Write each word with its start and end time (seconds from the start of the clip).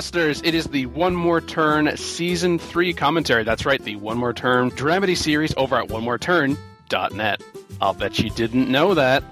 listeners, 0.00 0.40
it 0.42 0.54
is 0.54 0.64
the 0.68 0.86
One 0.86 1.14
More 1.14 1.42
Turn 1.42 1.94
Season 1.98 2.58
3 2.58 2.94
commentary. 2.94 3.44
That's 3.44 3.66
right, 3.66 3.84
the 3.84 3.96
One 3.96 4.16
More 4.16 4.32
Turn 4.32 4.70
dramedy 4.70 5.14
series 5.14 5.52
over 5.58 5.76
at 5.76 5.88
onemoreturn.net. 5.88 7.42
I'll 7.82 7.92
bet 7.92 8.18
you 8.18 8.30
didn't 8.30 8.70
know 8.70 8.94
that. 8.94 9.22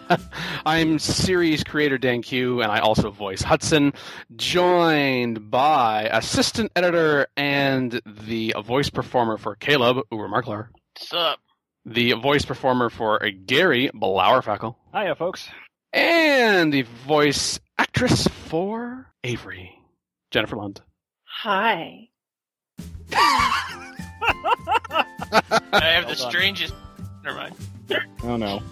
I'm 0.64 0.98
series 0.98 1.62
creator 1.62 1.98
Dan 1.98 2.22
Q, 2.22 2.62
and 2.62 2.72
I 2.72 2.78
also 2.78 3.10
voice 3.10 3.42
Hudson, 3.42 3.92
joined 4.34 5.50
by 5.50 6.04
assistant 6.04 6.72
editor 6.74 7.26
and 7.36 8.00
the 8.06 8.54
voice 8.64 8.88
performer 8.88 9.36
for 9.36 9.56
Caleb, 9.56 9.98
Uber 10.10 10.28
Markler. 10.28 10.68
What's 10.98 11.12
up? 11.12 11.40
The 11.84 12.12
voice 12.14 12.46
performer 12.46 12.88
for 12.88 13.18
Gary, 13.44 13.90
Blauerfackel. 13.94 14.74
Hiya, 14.94 15.16
folks. 15.16 15.50
And 15.92 16.72
the 16.72 16.86
voice 17.06 17.60
actress 17.76 18.26
for 18.26 19.12
Avery, 19.22 19.77
Jennifer 20.30 20.56
Lund. 20.56 20.80
Hi. 21.24 22.08
I 23.12 25.04
have 25.72 26.04
the 26.04 26.10
on. 26.10 26.30
strangest. 26.30 26.74
Never 27.24 27.36
mind. 27.36 27.54
Oh 28.22 28.36
no. 28.36 28.62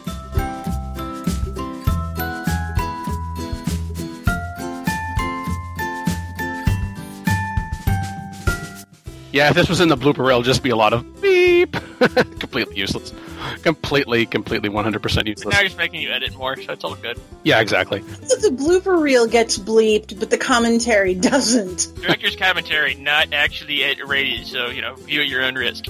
Yeah, 9.33 9.51
if 9.51 9.55
this 9.55 9.69
was 9.69 9.81
in 9.81 9.89
the 9.89 9.97
blooper 9.97 10.19
reel, 10.19 10.29
it'll 10.29 10.43
just 10.43 10.63
be 10.63 10.71
a 10.71 10.77
lot 10.77 10.93
of 10.95 11.21
beep. 11.21 11.73
completely 12.39 12.77
useless. 12.77 13.13
Completely, 13.63 14.27
completely 14.27 14.69
100% 14.69 15.27
useless. 15.27 15.53
Now 15.53 15.61
you're 15.61 15.69
just 15.69 15.79
making 15.79 16.01
you 16.01 16.11
edit 16.11 16.35
more, 16.37 16.57
so 16.57 16.73
it's 16.73 16.85
all 16.85 16.95
good. 16.95 17.21
Yeah, 17.43 17.61
exactly. 17.61 18.01
The 18.01 18.51
blooper 18.53 19.01
reel 19.01 19.27
gets 19.27 19.59
bleeped, 19.59 20.19
but 20.19 20.31
the 20.31 20.39
commentary 20.39 21.15
doesn't. 21.31 21.95
Director's 22.01 22.37
commentary, 22.37 22.95
not 22.95 23.33
actually 23.33 23.83
ed- 23.83 24.01
rated, 24.07 24.47
so 24.47 24.69
you 24.69 24.83
know, 24.83 24.95
view 24.95 25.21
at 25.21 25.29
your 25.29 25.43
own 25.43 25.55
risk. 25.55 25.87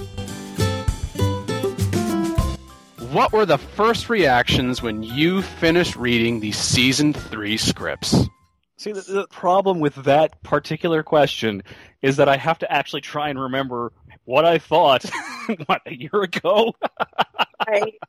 What 3.11 3.31
were 3.31 3.45
the 3.45 3.57
first 3.57 4.09
reactions 4.09 4.81
when 4.81 5.01
you 5.01 5.41
finished 5.41 5.95
reading 5.95 6.39
the 6.39 6.51
season 6.51 7.13
three 7.13 7.57
scripts? 7.57 8.27
See, 8.77 8.91
the, 8.91 9.01
the 9.01 9.27
problem 9.27 9.79
with 9.79 9.95
that 10.03 10.43
particular 10.43 11.03
question 11.03 11.63
is 12.01 12.17
that 12.17 12.29
I 12.29 12.37
have 12.37 12.59
to 12.59 12.71
actually 12.71 13.01
try 13.01 13.29
and 13.29 13.39
remember 13.39 13.91
what 14.25 14.45
I 14.45 14.59
thought 14.59 15.05
what 15.65 15.81
a 15.85 15.93
year 15.93 16.21
ago. 16.23 16.73
Right? 17.67 17.95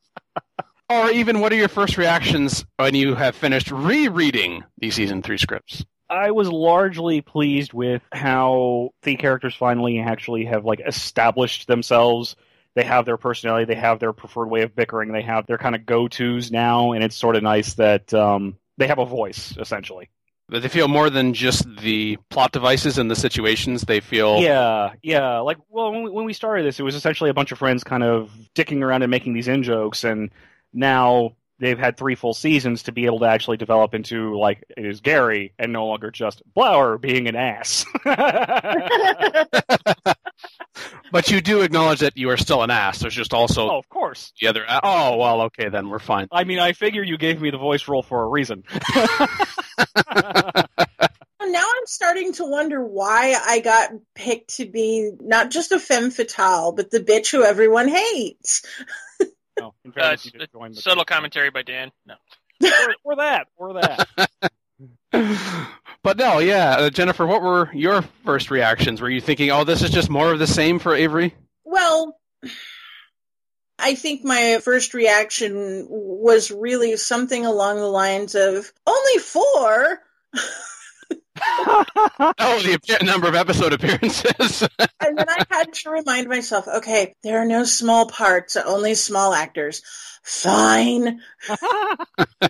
Or 0.91 1.11
even 1.11 1.41
what 1.41 1.53
are 1.53 1.57
your 1.57 1.69
first 1.69 1.99
reactions 1.99 2.65
when 2.79 2.95
you 2.95 3.15
have 3.15 3.37
finished 3.37 3.71
rereading 3.71 4.65
the 4.79 4.91
season 4.91 5.21
three 5.21 5.37
scripts? 5.37 5.85
I 6.09 6.31
was 6.31 6.49
largely 6.49 7.21
pleased 7.21 7.75
with 7.75 8.01
how 8.11 8.95
the 9.03 9.17
characters 9.17 9.55
finally 9.55 10.01
actually 10.01 10.47
have 10.47 10.65
like 10.65 10.81
established 10.81 11.67
themselves. 11.67 12.37
They 12.75 12.85
have 12.85 13.05
their 13.05 13.19
personality, 13.19 13.67
they 13.67 13.79
have 13.79 13.99
their 13.99 14.15
preferred 14.15 14.49
way 14.49 14.63
of 14.63 14.75
bickering, 14.75 15.13
they 15.13 15.21
have 15.21 15.47
their 15.47 15.59
kind 15.59 15.75
of 15.75 15.85
go-tos 15.85 16.51
now, 16.51 16.93
and 16.93 17.05
it's 17.05 17.17
sort 17.17 17.37
of 17.37 17.43
nice 17.43 17.75
that 17.75 18.15
um, 18.15 18.57
they 18.79 18.87
have 18.87 18.99
a 18.99 19.05
voice 19.05 19.55
essentially. 19.59 20.09
That 20.51 20.63
they 20.63 20.69
feel 20.69 20.89
more 20.89 21.11
than 21.11 21.35
just 21.35 21.67
the 21.77 22.17
plot 22.31 22.53
devices 22.53 22.97
and 22.97 23.11
the 23.11 23.17
situations. 23.17 23.83
They 23.83 24.01
feel 24.01 24.41
Yeah, 24.41 24.95
yeah. 25.03 25.41
Like, 25.41 25.59
well, 25.69 25.93
when 25.93 26.05
we, 26.05 26.11
when 26.11 26.25
we 26.25 26.33
started 26.33 26.65
this, 26.65 26.81
it 26.81 26.85
was 26.85 26.95
essentially 26.95 27.29
a 27.29 27.35
bunch 27.35 27.53
of 27.53 27.59
friends 27.59 27.85
kind 27.85 28.03
of 28.03 28.31
dicking 28.55 28.83
around 28.83 29.03
and 29.03 29.11
making 29.11 29.35
these 29.35 29.47
in 29.47 29.63
jokes, 29.63 30.05
and 30.05 30.31
now 30.73 31.35
they've 31.59 31.79
had 31.79 31.97
three 31.97 32.15
full 32.15 32.35
seasons 32.35 32.83
to 32.85 32.93
be 32.93 33.05
able 33.05 33.19
to 33.19 33.27
actually 33.27 33.57
develop 33.57 33.95
into 33.95 34.39
like 34.39 34.65
it 34.77 34.87
is 34.87 35.01
Gary 35.01 35.53
and 35.59 35.73
no 35.73 35.87
longer 35.87 36.11
just 36.11 36.43
Blower 36.55 36.99
being 36.99 37.29
an 37.29 37.37
ass. 37.37 37.85
But 41.11 41.31
you 41.31 41.41
do 41.41 41.63
acknowledge 41.63 42.01
that 42.01 42.17
you 42.17 42.31
are 42.31 42.37
still 42.37 42.63
an 42.63 42.71
ass. 42.71 42.99
There's 42.99 43.15
just 43.15 43.33
also 43.35 43.71
oh, 43.71 43.79
of 43.79 43.89
course. 43.89 44.33
the 44.41 44.49
other. 44.49 44.65
Oh 44.69 45.17
well, 45.17 45.43
okay 45.43 45.69
then 45.69 45.89
we're 45.89 45.99
fine. 45.99 46.29
I 46.31 46.45
mean, 46.45 46.59
I 46.59 46.73
figure 46.73 47.03
you 47.03 47.17
gave 47.19 47.41
me 47.41 47.51
the 47.51 47.59
voice 47.59 47.89
role 47.89 48.03
for 48.03 48.23
a 48.23 48.29
reason. 48.29 48.65
Now 51.51 51.65
I'm 51.65 51.87
starting 51.87 52.33
to 52.35 52.45
wonder 52.45 52.85
why 52.85 53.35
I 53.41 53.61
got 53.61 53.91
picked 54.15 54.57
to 54.57 54.67
be 54.67 55.13
not 55.21 55.51
just 55.51 55.73
a 55.73 55.79
femme 55.79 56.11
fatale, 56.11 56.73
but 56.73 56.91
the 56.91 57.01
bitch 57.01 57.31
who 57.31 57.43
everyone 57.43 57.89
hates. 57.89 58.63
no, 59.59 59.73
in 59.85 59.91
Uh, 59.91 59.95
fairness, 59.95 60.27
it's, 60.27 60.35
you 60.35 60.41
just 60.41 60.53
the 60.53 60.83
subtle 60.83 61.05
commentary 61.05 61.51
by 61.51 61.63
Dan. 61.63 61.91
No. 62.07 62.15
or, 62.63 62.95
or 63.05 63.17
that, 63.17 63.47
or 63.57 63.75
that. 63.75 64.09
But 66.03 66.17
no, 66.17 66.39
yeah, 66.39 66.77
uh, 66.77 66.91
Jennifer, 66.91 67.27
what 67.27 67.43
were 67.43 67.71
your 67.73 68.03
first 68.25 68.51
reactions? 68.51 69.01
Were 69.01 69.11
you 69.11 69.21
thinking, 69.21 69.51
"Oh, 69.51 69.65
this 69.65 69.83
is 69.83 69.91
just 69.91 70.11
more 70.11 70.33
of 70.33 70.39
the 70.39 70.47
same 70.47 70.79
for 70.79 70.95
Avery"? 70.95 71.35
Well, 71.65 72.19
I 73.79 73.95
think 73.95 74.25
my 74.25 74.59
first 74.63 74.95
reaction 74.95 75.87
was 75.89 76.51
really 76.51 76.97
something 76.97 77.47
along 77.47 77.77
the 77.77 77.87
lines 77.87 78.35
of 78.35 78.73
only 78.87 79.19
four. 79.19 80.01
Oh, 82.41 82.61
the 82.61 82.99
number 83.03 83.29
of 83.29 83.35
episode 83.35 83.73
appearances. 83.73 84.67
And 85.01 85.17
then 85.17 85.29
I 85.29 85.45
had 85.49 85.73
to 85.73 85.91
remind 85.91 86.29
myself, 86.29 86.67
okay, 86.67 87.15
there 87.23 87.41
are 87.41 87.45
no 87.45 87.65
small 87.65 88.09
parts, 88.09 88.57
only 88.57 88.95
small 88.95 89.33
actors. 89.33 89.83
Fine. 90.23 91.21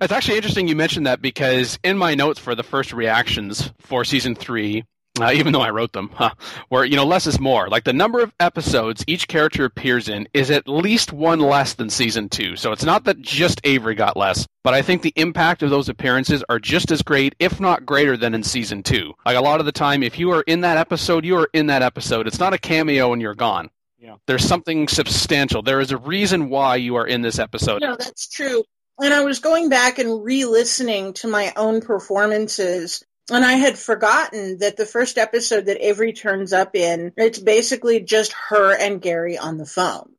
it's 0.00 0.12
actually 0.12 0.36
interesting 0.36 0.68
you 0.68 0.76
mentioned 0.76 1.06
that 1.06 1.20
because 1.20 1.78
in 1.82 1.98
my 1.98 2.14
notes 2.14 2.38
for 2.38 2.54
the 2.54 2.62
first 2.62 2.92
reactions 2.92 3.70
for 3.80 4.04
season 4.04 4.34
three, 4.36 4.84
uh, 5.22 5.32
even 5.32 5.52
though 5.52 5.60
I 5.60 5.70
wrote 5.70 5.92
them, 5.92 6.10
huh, 6.14 6.34
where 6.68 6.84
you 6.84 6.96
know 6.96 7.04
less 7.04 7.26
is 7.26 7.40
more. 7.40 7.68
Like 7.68 7.84
the 7.84 7.92
number 7.92 8.20
of 8.20 8.32
episodes 8.40 9.04
each 9.06 9.28
character 9.28 9.64
appears 9.64 10.08
in 10.08 10.28
is 10.34 10.50
at 10.50 10.68
least 10.68 11.12
one 11.12 11.40
less 11.40 11.74
than 11.74 11.90
season 11.90 12.28
two. 12.28 12.56
So 12.56 12.72
it's 12.72 12.84
not 12.84 13.04
that 13.04 13.20
just 13.20 13.60
Avery 13.64 13.94
got 13.94 14.16
less, 14.16 14.46
but 14.64 14.74
I 14.74 14.82
think 14.82 15.02
the 15.02 15.12
impact 15.16 15.62
of 15.62 15.70
those 15.70 15.88
appearances 15.88 16.44
are 16.48 16.58
just 16.58 16.90
as 16.90 17.02
great, 17.02 17.34
if 17.38 17.60
not 17.60 17.86
greater, 17.86 18.16
than 18.16 18.34
in 18.34 18.42
season 18.42 18.82
two. 18.82 19.14
Like 19.24 19.36
a 19.36 19.40
lot 19.40 19.60
of 19.60 19.66
the 19.66 19.72
time, 19.72 20.02
if 20.02 20.18
you 20.18 20.30
are 20.32 20.42
in 20.42 20.60
that 20.62 20.76
episode, 20.76 21.24
you 21.24 21.36
are 21.36 21.48
in 21.52 21.66
that 21.66 21.82
episode. 21.82 22.26
It's 22.26 22.40
not 22.40 22.54
a 22.54 22.58
cameo 22.58 23.12
and 23.12 23.22
you're 23.22 23.34
gone. 23.34 23.70
Yeah. 23.98 24.14
There's 24.26 24.44
something 24.44 24.88
substantial. 24.88 25.62
There 25.62 25.80
is 25.80 25.90
a 25.90 25.96
reason 25.96 26.50
why 26.50 26.76
you 26.76 26.96
are 26.96 27.06
in 27.06 27.22
this 27.22 27.38
episode. 27.38 27.82
No, 27.82 27.96
that's 27.96 28.28
true. 28.28 28.62
And 29.00 29.14
I 29.14 29.22
was 29.24 29.38
going 29.38 29.68
back 29.68 29.98
and 29.98 30.24
re-listening 30.24 31.12
to 31.14 31.28
my 31.28 31.52
own 31.56 31.80
performances. 31.80 33.04
And 33.30 33.44
I 33.44 33.54
had 33.54 33.78
forgotten 33.78 34.58
that 34.58 34.76
the 34.76 34.86
first 34.86 35.18
episode 35.18 35.66
that 35.66 35.84
Avery 35.86 36.12
turns 36.12 36.52
up 36.52 36.74
in, 36.74 37.12
it's 37.16 37.38
basically 37.38 38.00
just 38.00 38.32
her 38.48 38.74
and 38.74 39.00
Gary 39.02 39.36
on 39.36 39.58
the 39.58 39.66
phone. 39.66 40.12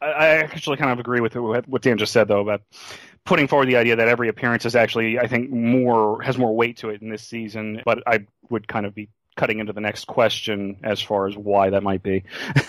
I, 0.00 0.06
I 0.06 0.26
actually 0.36 0.76
kind 0.76 0.90
of 0.90 0.98
agree 0.98 1.20
with 1.20 1.34
what 1.36 1.68
what 1.68 1.82
Dan 1.82 1.98
just 1.98 2.12
said, 2.12 2.28
though, 2.28 2.40
about 2.40 2.62
putting 3.24 3.48
forward 3.48 3.68
the 3.68 3.76
idea 3.76 3.96
that 3.96 4.08
every 4.08 4.28
appearance 4.28 4.64
is 4.64 4.76
actually, 4.76 5.18
I 5.18 5.26
think, 5.26 5.50
more 5.50 6.22
has 6.22 6.38
more 6.38 6.54
weight 6.54 6.78
to 6.78 6.90
it 6.90 7.02
in 7.02 7.10
this 7.10 7.22
season. 7.22 7.82
But 7.84 8.02
I 8.06 8.26
would 8.50 8.68
kind 8.68 8.86
of 8.86 8.94
be 8.94 9.08
cutting 9.36 9.60
into 9.60 9.72
the 9.72 9.80
next 9.80 10.06
question 10.06 10.78
as 10.82 11.00
far 11.00 11.28
as 11.28 11.36
why 11.36 11.70
that 11.70 11.82
might 11.82 12.02
be. 12.02 12.24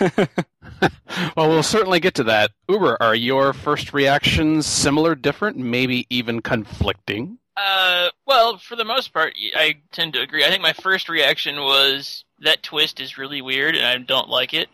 well, 1.36 1.48
we'll 1.48 1.62
certainly 1.64 1.98
get 1.98 2.14
to 2.14 2.24
that. 2.24 2.52
Uber, 2.68 2.96
are 3.00 3.14
your 3.14 3.52
first 3.52 3.92
reactions 3.92 4.66
similar, 4.66 5.16
different, 5.16 5.56
maybe 5.56 6.06
even 6.10 6.40
conflicting? 6.40 7.39
Uh, 7.62 8.08
well, 8.26 8.56
for 8.58 8.76
the 8.76 8.84
most 8.84 9.12
part, 9.12 9.34
I 9.54 9.76
tend 9.92 10.14
to 10.14 10.20
agree. 10.20 10.44
I 10.44 10.48
think 10.48 10.62
my 10.62 10.72
first 10.72 11.08
reaction 11.08 11.56
was 11.56 12.24
that 12.38 12.62
twist 12.62 13.00
is 13.00 13.18
really 13.18 13.42
weird, 13.42 13.74
and 13.76 13.84
I 13.84 13.98
don't 13.98 14.28
like 14.28 14.54
it. 14.54 14.68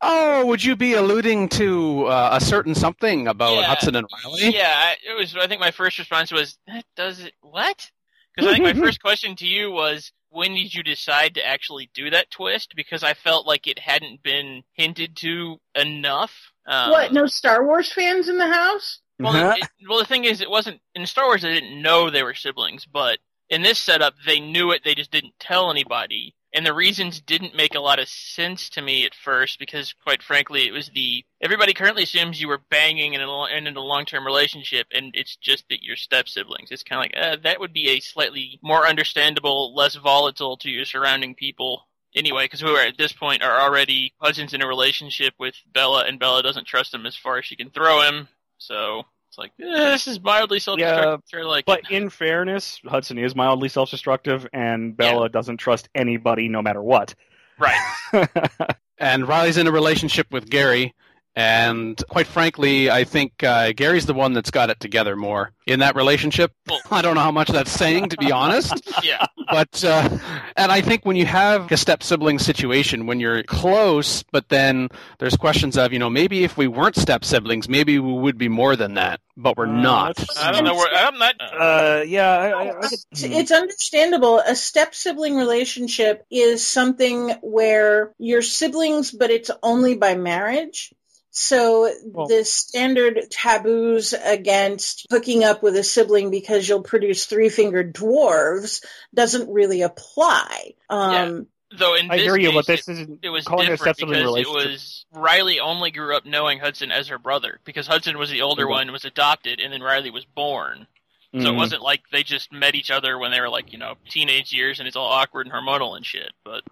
Oh, 0.00 0.46
would 0.46 0.64
you 0.64 0.76
be 0.76 0.94
alluding 0.94 1.50
to 1.50 2.06
uh, 2.06 2.30
a 2.32 2.40
certain 2.40 2.74
something 2.74 3.28
about 3.28 3.54
Yeah. 3.56 3.64
Hudson 3.64 3.94
and 3.94 4.06
Riley? 4.24 4.48
Yeah, 4.56 4.72
I- 4.74 4.96
it 5.06 5.14
was. 5.16 5.36
I 5.36 5.46
think 5.46 5.60
my 5.60 5.70
first 5.70 5.98
response 5.98 6.32
was, 6.32 6.58
"That 6.66 6.84
does 6.96 7.20
it 7.20 7.34
what?" 7.42 7.90
Because 8.34 8.50
I 8.50 8.54
think 8.54 8.64
my 8.64 8.72
first 8.86 9.02
question 9.02 9.36
to 9.36 9.46
you 9.46 9.70
was, 9.70 10.10
"When 10.30 10.54
did 10.54 10.74
you 10.74 10.82
decide 10.82 11.34
to 11.34 11.46
actually 11.46 11.90
do 11.92 12.08
that 12.10 12.30
twist?" 12.30 12.72
Because 12.74 13.02
I 13.04 13.12
felt 13.12 13.46
like 13.46 13.66
it 13.66 13.78
hadn't 13.78 14.22
been 14.22 14.62
hinted 14.72 15.16
to 15.16 15.60
enough. 15.74 16.32
Um, 16.66 16.90
what? 16.90 17.12
No 17.12 17.26
Star 17.26 17.64
Wars 17.64 17.92
fans 17.92 18.26
in 18.28 18.38
the 18.38 18.48
house? 18.48 19.00
Well, 19.20 19.54
it, 19.56 19.68
well, 19.88 19.98
the 19.98 20.04
thing 20.04 20.24
is, 20.24 20.40
it 20.40 20.50
wasn't 20.50 20.80
in 20.94 21.06
Star 21.06 21.26
Wars. 21.26 21.42
They 21.42 21.52
didn't 21.54 21.82
know 21.82 22.10
they 22.10 22.22
were 22.22 22.34
siblings, 22.34 22.86
but 22.86 23.18
in 23.48 23.62
this 23.62 23.78
setup, 23.78 24.14
they 24.26 24.40
knew 24.40 24.70
it. 24.70 24.82
They 24.84 24.94
just 24.94 25.10
didn't 25.10 25.38
tell 25.38 25.70
anybody, 25.70 26.34
and 26.54 26.64
the 26.64 26.72
reasons 26.72 27.20
didn't 27.20 27.56
make 27.56 27.74
a 27.74 27.80
lot 27.80 27.98
of 27.98 28.08
sense 28.08 28.68
to 28.70 28.82
me 28.82 29.04
at 29.04 29.14
first 29.14 29.58
because, 29.58 29.92
quite 29.92 30.22
frankly, 30.22 30.66
it 30.66 30.72
was 30.72 30.90
the 30.94 31.24
everybody 31.40 31.74
currently 31.74 32.04
assumes 32.04 32.40
you 32.40 32.48
were 32.48 32.62
banging 32.70 33.14
in 33.14 33.20
a, 33.20 33.42
and 33.44 33.68
in 33.68 33.76
a 33.76 33.80
long-term 33.80 34.24
relationship, 34.24 34.86
and 34.92 35.12
it's 35.14 35.36
just 35.36 35.64
that 35.68 35.82
you're 35.82 35.96
step 35.96 36.28
siblings. 36.28 36.70
It's 36.70 36.84
kind 36.84 36.98
of 36.98 37.04
like 37.04 37.32
uh, 37.32 37.36
that 37.42 37.60
would 37.60 37.72
be 37.72 37.90
a 37.90 38.00
slightly 38.00 38.58
more 38.62 38.86
understandable, 38.86 39.74
less 39.74 39.96
volatile 39.96 40.56
to 40.58 40.70
your 40.70 40.84
surrounding 40.84 41.34
people. 41.34 41.88
Anyway, 42.14 42.44
because 42.44 42.60
who 42.60 42.74
are 42.74 42.84
at 42.84 42.98
this 42.98 43.12
point 43.12 43.42
are 43.42 43.60
already 43.60 44.12
Hudson's 44.18 44.52
in 44.54 44.62
a 44.62 44.66
relationship 44.66 45.34
with 45.38 45.54
Bella, 45.72 46.04
and 46.06 46.18
Bella 46.18 46.42
doesn't 46.42 46.66
trust 46.66 46.92
him 46.92 47.06
as 47.06 47.16
far 47.16 47.38
as 47.38 47.44
she 47.44 47.54
can 47.54 47.70
throw 47.70 48.02
him. 48.02 48.28
So 48.60 49.02
It's 49.28 49.38
like 49.38 49.52
eh, 49.60 49.90
this 49.90 50.06
is 50.06 50.20
mildly 50.20 50.60
self-destructive. 50.60 51.22
They're 51.32 51.44
like, 51.44 51.64
But 51.64 51.90
in 51.90 52.10
fairness, 52.10 52.80
Hudson 52.84 53.18
is 53.18 53.34
mildly 53.34 53.68
self-destructive, 53.68 54.46
and 54.52 54.96
Bella 54.96 55.28
doesn't 55.28 55.56
trust 55.56 55.88
anybody, 55.94 56.48
no 56.48 56.62
matter 56.62 56.82
what. 56.82 57.14
right. 57.58 57.78
And 59.02 59.26
Riley's 59.26 59.56
in 59.56 59.66
a 59.66 59.72
relationship 59.72 60.26
with 60.30 60.50
Gary. 60.50 60.94
And 61.36 62.02
quite 62.08 62.26
frankly, 62.26 62.90
I 62.90 63.04
think 63.04 63.42
uh, 63.44 63.72
Gary's 63.72 64.04
the 64.06 64.14
one 64.14 64.32
that's 64.32 64.50
got 64.50 64.68
it 64.68 64.80
together 64.80 65.14
more 65.16 65.52
in 65.66 65.78
that 65.80 65.94
relationship. 65.94 66.52
I 66.90 67.02
don't 67.02 67.14
know 67.14 67.20
how 67.20 67.30
much 67.30 67.48
that's 67.48 67.70
saying, 67.70 68.08
to 68.10 68.16
be 68.16 68.32
honest. 68.32 68.72
Yeah. 69.04 69.24
but 69.50 69.82
uh, 69.84 70.18
and 70.56 70.72
I 70.72 70.80
think 70.80 71.06
when 71.06 71.16
you 71.16 71.26
have 71.26 71.70
a 71.70 71.76
step 71.76 72.02
sibling 72.02 72.38
situation, 72.40 73.06
when 73.06 73.20
you're 73.20 73.42
close, 73.44 74.24
but 74.32 74.48
then 74.48 74.88
there's 75.18 75.36
questions 75.36 75.76
of 75.78 75.92
you 75.92 75.98
know 76.00 76.10
maybe 76.10 76.42
if 76.44 76.56
we 76.56 76.66
weren't 76.66 76.96
step 76.96 77.24
siblings, 77.24 77.68
maybe 77.68 77.98
we 78.00 78.12
would 78.12 78.36
be 78.36 78.48
more 78.48 78.74
than 78.74 78.94
that, 78.94 79.20
but 79.36 79.56
we're 79.56 79.66
Uh, 79.68 79.80
not. 79.80 80.24
I 80.36 80.50
don't 80.50 80.64
know 80.64 80.74
where 80.74 80.88
I'm 80.94 81.16
not. 81.18 81.34
uh, 81.40 82.02
yeah, 82.06 82.28
I, 82.28 82.48
I, 82.50 82.68
I 82.70 82.72
could- 82.80 82.92
It's, 83.12 83.22
it's 83.22 83.52
understandable. 83.52 84.40
A 84.40 84.56
step 84.56 84.94
sibling 84.96 85.36
relationship 85.36 86.26
is 86.30 86.66
something 86.66 87.30
where 87.40 88.12
you're 88.18 88.42
siblings, 88.42 89.12
but 89.12 89.30
it's 89.30 89.50
only 89.62 89.96
by 89.96 90.16
marriage. 90.16 90.92
So 91.42 91.90
Well- 92.04 92.26
the 92.26 92.44
standard 92.44 93.30
taboos 93.30 94.12
against 94.12 95.06
hooking 95.10 95.42
up 95.42 95.62
with 95.62 95.74
a 95.74 95.82
sibling 95.82 96.30
because 96.30 96.68
you'll 96.68 96.82
produce 96.82 97.24
three-fingered 97.24 97.94
dwarves 97.94 98.84
doesn't 99.14 99.50
really 99.50 99.80
apply. 99.80 100.74
Um, 100.90 101.46
Though 101.72 101.94
in 101.94 102.10
I 102.10 102.16
this 102.18 102.26
hear 102.26 102.36
you, 102.36 102.48
case, 102.48 102.54
but 102.56 102.66
this 102.66 102.88
it, 102.88 102.92
isn't 102.92 103.20
it 103.22 103.30
was 103.30 103.46
calling 103.46 103.68
it 103.68 103.72
a 103.72 103.76
different 103.76 103.96
because 103.98 104.36
it 104.36 104.48
was 104.48 105.06
Riley 105.12 105.60
only 105.60 105.90
grew 105.90 106.14
up 106.14 106.26
knowing 106.26 106.58
Hudson 106.58 106.92
as 106.92 107.08
her 107.08 107.18
brother 107.18 107.58
because 107.64 107.86
Hudson 107.86 108.18
was 108.18 108.28
the 108.28 108.42
older 108.42 108.66
Mhm. 108.66 108.70
one, 108.70 108.92
was 108.92 109.06
adopted, 109.06 109.60
and 109.60 109.72
then 109.72 109.82
Riley 109.82 110.10
was 110.10 110.26
born. 110.26 110.88
So 111.32 111.38
it 111.38 111.44
Mhm. 111.44 111.56
wasn't 111.56 111.82
like 111.82 112.02
they 112.10 112.24
just 112.24 112.52
met 112.52 112.74
each 112.74 112.90
other 112.90 113.16
when 113.16 113.30
they 113.30 113.40
were 113.40 113.48
like 113.48 113.72
you 113.72 113.78
know 113.78 113.94
teenage 114.08 114.52
years 114.52 114.80
and 114.80 114.88
it's 114.88 114.96
all 114.96 115.06
awkward 115.06 115.46
and 115.46 115.54
hormonal 115.54 115.96
and 115.96 116.04
shit. 116.04 116.32
But 116.44 116.62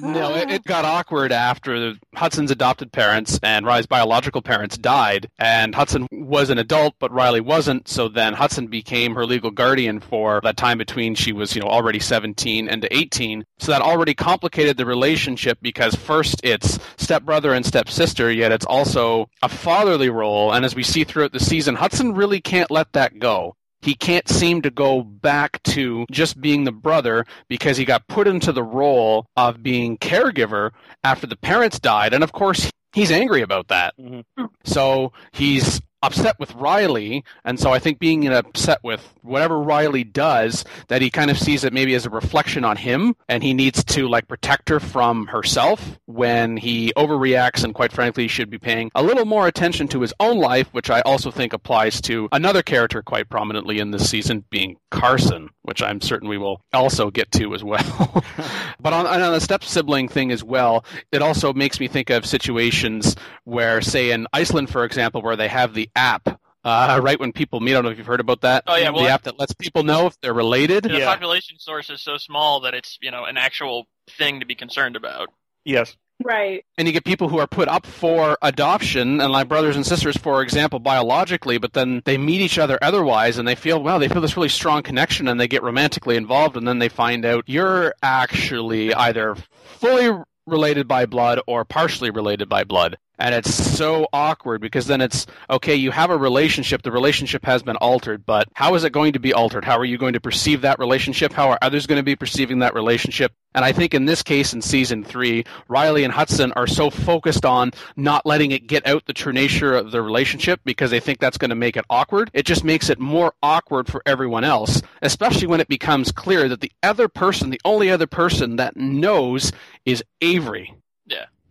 No, 0.00 0.34
it, 0.34 0.50
it 0.50 0.64
got 0.64 0.84
awkward 0.84 1.32
after 1.32 1.94
Hudson's 2.14 2.50
adopted 2.50 2.92
parents 2.92 3.38
and 3.42 3.64
Riley's 3.64 3.86
biological 3.86 4.42
parents 4.42 4.76
died, 4.76 5.30
and 5.38 5.74
Hudson 5.74 6.06
was 6.10 6.50
an 6.50 6.58
adult, 6.58 6.94
but 6.98 7.10
Riley 7.10 7.40
wasn't. 7.40 7.88
So 7.88 8.08
then 8.08 8.34
Hudson 8.34 8.66
became 8.66 9.14
her 9.14 9.24
legal 9.24 9.50
guardian 9.50 10.00
for 10.00 10.40
that 10.44 10.56
time 10.56 10.78
between 10.78 11.14
she 11.14 11.32
was, 11.32 11.54
you 11.54 11.62
know, 11.62 11.68
already 11.68 11.98
17 12.00 12.68
and 12.68 12.86
18. 12.90 13.44
So 13.58 13.72
that 13.72 13.80
already 13.82 14.14
complicated 14.14 14.76
the 14.76 14.84
relationship 14.86 15.58
because 15.62 15.94
first 15.94 16.40
it's 16.44 16.78
stepbrother 16.98 17.54
and 17.54 17.64
stepsister, 17.64 18.30
yet 18.30 18.52
it's 18.52 18.66
also 18.66 19.30
a 19.42 19.48
fatherly 19.48 20.10
role. 20.10 20.52
And 20.52 20.64
as 20.64 20.74
we 20.74 20.82
see 20.82 21.04
throughout 21.04 21.32
the 21.32 21.40
season, 21.40 21.76
Hudson 21.76 22.12
really 22.14 22.40
can't 22.40 22.70
let 22.70 22.92
that 22.92 23.18
go 23.18 23.56
he 23.82 23.94
can't 23.94 24.28
seem 24.28 24.62
to 24.62 24.70
go 24.70 25.02
back 25.02 25.62
to 25.64 26.06
just 26.10 26.40
being 26.40 26.64
the 26.64 26.72
brother 26.72 27.26
because 27.48 27.76
he 27.76 27.84
got 27.84 28.06
put 28.06 28.26
into 28.26 28.52
the 28.52 28.62
role 28.62 29.26
of 29.36 29.62
being 29.62 29.98
caregiver 29.98 30.70
after 31.04 31.26
the 31.26 31.36
parents 31.36 31.78
died. 31.78 32.14
And 32.14 32.24
of 32.24 32.32
course, 32.32 32.70
he's 32.94 33.10
angry 33.10 33.42
about 33.42 33.68
that. 33.68 33.94
Mhm. 33.98 34.24
So 34.64 35.12
he's 35.32 35.80
upset 36.02 36.38
with 36.38 36.54
Riley. 36.54 37.24
And 37.44 37.58
so 37.58 37.72
I 37.72 37.78
think 37.78 37.98
being 37.98 38.26
upset 38.28 38.78
with 38.82 39.14
whatever 39.22 39.60
Riley 39.60 40.04
does, 40.04 40.64
that 40.88 41.02
he 41.02 41.10
kind 41.10 41.30
of 41.30 41.38
sees 41.38 41.64
it 41.64 41.72
maybe 41.72 41.94
as 41.94 42.06
a 42.06 42.10
reflection 42.10 42.64
on 42.64 42.76
him 42.76 43.14
and 43.28 43.42
he 43.42 43.54
needs 43.54 43.84
to 43.84 44.08
like 44.08 44.28
protect 44.28 44.68
her 44.68 44.80
from 44.80 45.26
herself 45.26 45.98
when 46.06 46.56
he 46.56 46.92
overreacts 46.96 47.64
and 47.64 47.74
quite 47.74 47.92
frankly 47.92 48.28
should 48.28 48.50
be 48.50 48.58
paying 48.58 48.90
a 48.94 49.02
little 49.02 49.24
more 49.24 49.46
attention 49.46 49.88
to 49.88 50.00
his 50.00 50.14
own 50.20 50.38
life, 50.38 50.68
which 50.72 50.90
I 50.90 51.00
also 51.02 51.30
think 51.30 51.52
applies 51.52 52.00
to 52.02 52.28
another 52.32 52.62
character 52.62 53.02
quite 53.02 53.28
prominently 53.28 53.78
in 53.78 53.90
this 53.90 54.08
season 54.08 54.44
being 54.50 54.76
Carson, 54.92 55.48
which 55.62 55.82
I'm 55.82 56.00
certain 56.00 56.28
we 56.28 56.38
will 56.38 56.62
also 56.72 57.10
get 57.10 57.30
to 57.32 57.54
as 57.54 57.64
well. 57.64 58.22
but 58.80 58.92
on, 58.92 59.06
on 59.06 59.32
the 59.32 59.40
step 59.40 59.64
sibling 59.64 60.06
thing 60.08 60.30
as 60.30 60.44
well, 60.44 60.84
it 61.10 61.22
also 61.22 61.52
makes 61.52 61.80
me 61.80 61.88
think 61.88 62.10
of 62.10 62.24
situations 62.26 63.16
where, 63.44 63.80
say, 63.80 64.10
in 64.12 64.26
Iceland, 64.32 64.70
for 64.70 64.84
example, 64.84 65.22
where 65.22 65.34
they 65.36 65.48
have 65.48 65.74
the 65.74 65.88
app. 65.96 66.38
Uh, 66.64 67.00
right 67.02 67.18
when 67.18 67.32
people 67.32 67.58
meet, 67.58 67.72
I 67.72 67.74
don't 67.74 67.84
know 67.84 67.90
if 67.90 67.98
you've 67.98 68.06
heard 68.06 68.20
about 68.20 68.42
that. 68.42 68.62
Oh, 68.68 68.76
yeah, 68.76 68.90
well, 68.90 69.02
the 69.02 69.10
app 69.10 69.22
that 69.22 69.36
lets 69.38 69.52
people 69.54 69.82
know 69.82 70.06
if 70.06 70.20
they're 70.20 70.32
related. 70.32 70.84
the 70.84 70.98
Yeah. 70.98 71.06
population 71.12 71.58
source 71.58 71.90
is 71.90 72.00
so 72.00 72.18
small 72.18 72.60
that 72.60 72.72
it's 72.74 72.98
you 73.02 73.10
know 73.10 73.24
an 73.24 73.36
actual 73.36 73.86
thing 74.10 74.38
to 74.40 74.46
be 74.46 74.54
concerned 74.54 74.94
about. 74.94 75.30
yes. 75.64 75.96
Right. 76.24 76.64
and 76.78 76.86
you 76.86 76.92
get 76.92 77.04
people 77.04 77.28
who 77.28 77.38
are 77.38 77.46
put 77.46 77.68
up 77.68 77.86
for 77.86 78.36
adoption 78.42 79.20
and 79.20 79.32
like 79.32 79.48
brothers 79.48 79.76
and 79.76 79.86
sisters 79.86 80.16
for 80.16 80.42
example 80.42 80.78
biologically 80.78 81.58
but 81.58 81.72
then 81.72 82.02
they 82.04 82.18
meet 82.18 82.40
each 82.40 82.58
other 82.58 82.78
otherwise 82.82 83.38
and 83.38 83.46
they 83.46 83.54
feel 83.54 83.82
well 83.82 83.98
they 83.98 84.08
feel 84.08 84.20
this 84.20 84.36
really 84.36 84.48
strong 84.48 84.82
connection 84.82 85.28
and 85.28 85.40
they 85.40 85.48
get 85.48 85.62
romantically 85.62 86.16
involved 86.16 86.56
and 86.56 86.66
then 86.66 86.78
they 86.78 86.88
find 86.88 87.24
out 87.24 87.44
you're 87.46 87.94
actually 88.02 88.92
either 88.94 89.36
fully 89.78 90.10
related 90.46 90.88
by 90.88 91.06
blood 91.06 91.40
or 91.46 91.64
partially 91.64 92.10
related 92.10 92.48
by 92.48 92.64
blood 92.64 92.98
and 93.22 93.36
it's 93.36 93.54
so 93.54 94.06
awkward 94.12 94.60
because 94.60 94.86
then 94.88 95.00
it's 95.00 95.26
okay 95.48 95.76
you 95.76 95.92
have 95.92 96.10
a 96.10 96.16
relationship 96.16 96.82
the 96.82 96.90
relationship 96.90 97.44
has 97.44 97.62
been 97.62 97.76
altered 97.76 98.26
but 98.26 98.48
how 98.54 98.74
is 98.74 98.84
it 98.84 98.90
going 98.90 99.12
to 99.12 99.20
be 99.20 99.32
altered? 99.32 99.64
How 99.64 99.78
are 99.78 99.84
you 99.84 99.96
going 99.96 100.14
to 100.14 100.20
perceive 100.20 100.62
that 100.62 100.78
relationship? 100.78 101.32
How 101.32 101.50
are 101.50 101.58
others 101.62 101.86
going 101.86 101.98
to 101.98 102.02
be 102.02 102.16
perceiving 102.16 102.58
that 102.58 102.74
relationship? 102.74 103.32
And 103.54 103.64
i 103.64 103.72
think 103.72 103.92
in 103.94 104.06
this 104.06 104.22
case 104.22 104.54
in 104.54 104.62
season 104.62 105.04
3 105.04 105.44
riley 105.68 106.04
and 106.04 106.12
hudson 106.12 106.52
are 106.52 106.66
so 106.66 106.88
focused 106.90 107.44
on 107.44 107.72
not 107.96 108.24
letting 108.24 108.50
it 108.50 108.66
get 108.66 108.86
out 108.86 109.04
the 109.06 109.12
true 109.12 109.32
nature 109.32 109.76
of 109.76 109.90
the 109.90 110.02
relationship 110.02 110.60
because 110.64 110.90
they 110.90 111.00
think 111.00 111.18
that's 111.18 111.36
going 111.36 111.50
to 111.50 111.54
make 111.54 111.76
it 111.76 111.84
awkward. 111.90 112.30
It 112.32 112.46
just 112.46 112.64
makes 112.64 112.88
it 112.88 112.98
more 112.98 113.34
awkward 113.42 113.88
for 113.88 114.02
everyone 114.06 114.44
else 114.44 114.82
especially 115.02 115.46
when 115.46 115.60
it 115.60 115.68
becomes 115.68 116.12
clear 116.12 116.48
that 116.48 116.60
the 116.60 116.72
other 116.82 117.08
person 117.08 117.50
the 117.50 117.60
only 117.64 117.90
other 117.90 118.06
person 118.06 118.56
that 118.56 118.76
knows 118.76 119.52
is 119.84 120.02
avery 120.22 120.74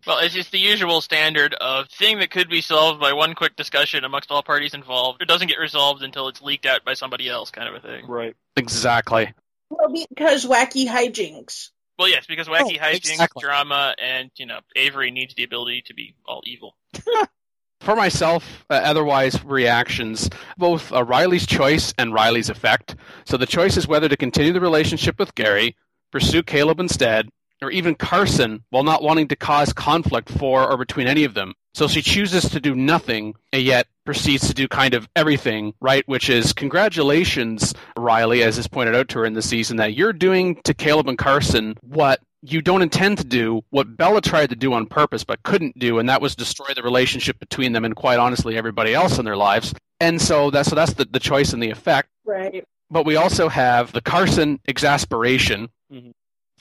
Well, 0.05 0.19
it's 0.19 0.33
just 0.33 0.51
the 0.51 0.59
usual 0.59 1.01
standard 1.01 1.53
of 1.53 1.87
thing 1.89 2.19
that 2.19 2.31
could 2.31 2.49
be 2.49 2.61
solved 2.61 2.99
by 2.99 3.13
one 3.13 3.35
quick 3.35 3.55
discussion 3.55 4.03
amongst 4.03 4.31
all 4.31 4.43
parties 4.43 4.73
involved. 4.73 5.21
It 5.21 5.27
doesn't 5.27 5.47
get 5.47 5.59
resolved 5.59 6.01
until 6.03 6.27
it's 6.27 6.41
leaked 6.41 6.65
out 6.65 6.83
by 6.83 6.93
somebody 6.93 7.29
else, 7.29 7.51
kind 7.51 7.67
of 7.67 7.75
a 7.75 7.79
thing. 7.87 8.07
Right. 8.07 8.35
exactly 8.57 9.33
Well, 9.69 9.93
because 10.09 10.45
wacky 10.45 10.87
hijinks. 10.87 11.69
Well, 11.99 12.09
yes, 12.09 12.25
because 12.25 12.47
wacky 12.47 12.79
Oh, 12.79 12.83
hijinks, 12.83 13.11
exactly. 13.11 13.41
drama, 13.41 13.93
and 14.01 14.31
you 14.35 14.47
know 14.47 14.59
Avery 14.75 15.11
needs 15.11 15.35
the 15.35 15.43
ability 15.43 15.83
to 15.87 15.93
be 15.93 16.15
all 16.25 16.41
evil. 16.45 16.75
for 17.81 17.95
myself, 17.95 18.65
uh, 18.69 18.73
otherwise 18.73 19.43
reactions, 19.43 20.29
both 20.57 20.91
uh, 20.91 21.03
Riley's 21.03 21.45
choice 21.45 21.93
and 21.97 22.13
Riley's 22.13 22.49
effect. 22.49 22.95
So 23.25 23.37
the 23.37 23.45
choice 23.45 23.77
is 23.77 23.87
whether 23.87 24.09
to 24.09 24.17
continue 24.17 24.53
the 24.53 24.61
relationship 24.61 25.19
with 25.19 25.35
Gary, 25.35 25.75
pursue 26.11 26.41
Caleb 26.43 26.79
instead, 26.79 27.29
or 27.61 27.71
even 27.71 27.95
Carson 27.95 28.63
while 28.69 28.83
not 28.83 29.03
wanting 29.03 29.27
to 29.29 29.35
cause 29.35 29.73
conflict 29.73 30.29
for 30.29 30.69
or 30.69 30.77
between 30.77 31.07
any 31.07 31.23
of 31.23 31.33
them. 31.33 31.53
So 31.73 31.87
she 31.87 32.01
chooses 32.01 32.49
to 32.49 32.59
do 32.59 32.75
nothing 32.75 33.35
and 33.53 33.63
yet 33.63 33.87
proceeds 34.05 34.47
to 34.47 34.53
do 34.53 34.67
kind 34.67 34.93
of 34.93 35.07
everything, 35.15 35.73
right? 35.79 36.05
Which 36.07 36.29
is 36.29 36.51
congratulations, 36.53 37.73
Riley, 37.97 38.43
as 38.43 38.57
is 38.57 38.67
pointed 38.67 38.95
out 38.95 39.07
to 39.09 39.19
her 39.19 39.25
in 39.25 39.33
the 39.33 39.41
season, 39.41 39.77
that 39.77 39.93
you're 39.93 40.11
doing 40.13 40.55
to 40.63 40.73
Caleb 40.73 41.07
and 41.07 41.17
Carson 41.17 41.77
what 41.81 42.19
you 42.41 42.61
don't 42.61 42.81
intend 42.81 43.19
to 43.19 43.23
do 43.23 43.61
what 43.69 43.95
Bella 43.95 44.19
tried 44.19 44.49
to 44.49 44.55
do 44.55 44.73
on 44.73 44.87
purpose 44.87 45.23
but 45.23 45.43
couldn't 45.43 45.77
do, 45.77 45.99
and 45.99 46.09
that 46.09 46.21
was 46.21 46.35
destroy 46.35 46.73
the 46.75 46.81
relationship 46.81 47.39
between 47.39 47.71
them 47.71 47.85
and 47.85 47.95
quite 47.95 48.17
honestly 48.19 48.57
everybody 48.57 48.93
else 48.93 49.19
in 49.19 49.25
their 49.25 49.37
lives. 49.37 49.73
And 49.99 50.19
so 50.19 50.49
that's 50.49 50.67
so 50.67 50.75
that's 50.75 50.93
the, 50.93 51.05
the 51.05 51.19
choice 51.19 51.53
and 51.53 51.61
the 51.61 51.69
effect. 51.69 52.09
Right. 52.25 52.65
But 52.89 53.05
we 53.05 53.15
also 53.15 53.47
have 53.47 53.93
the 53.93 54.01
Carson 54.01 54.59
exasperation. 54.67 55.69
Mhm. 55.93 56.11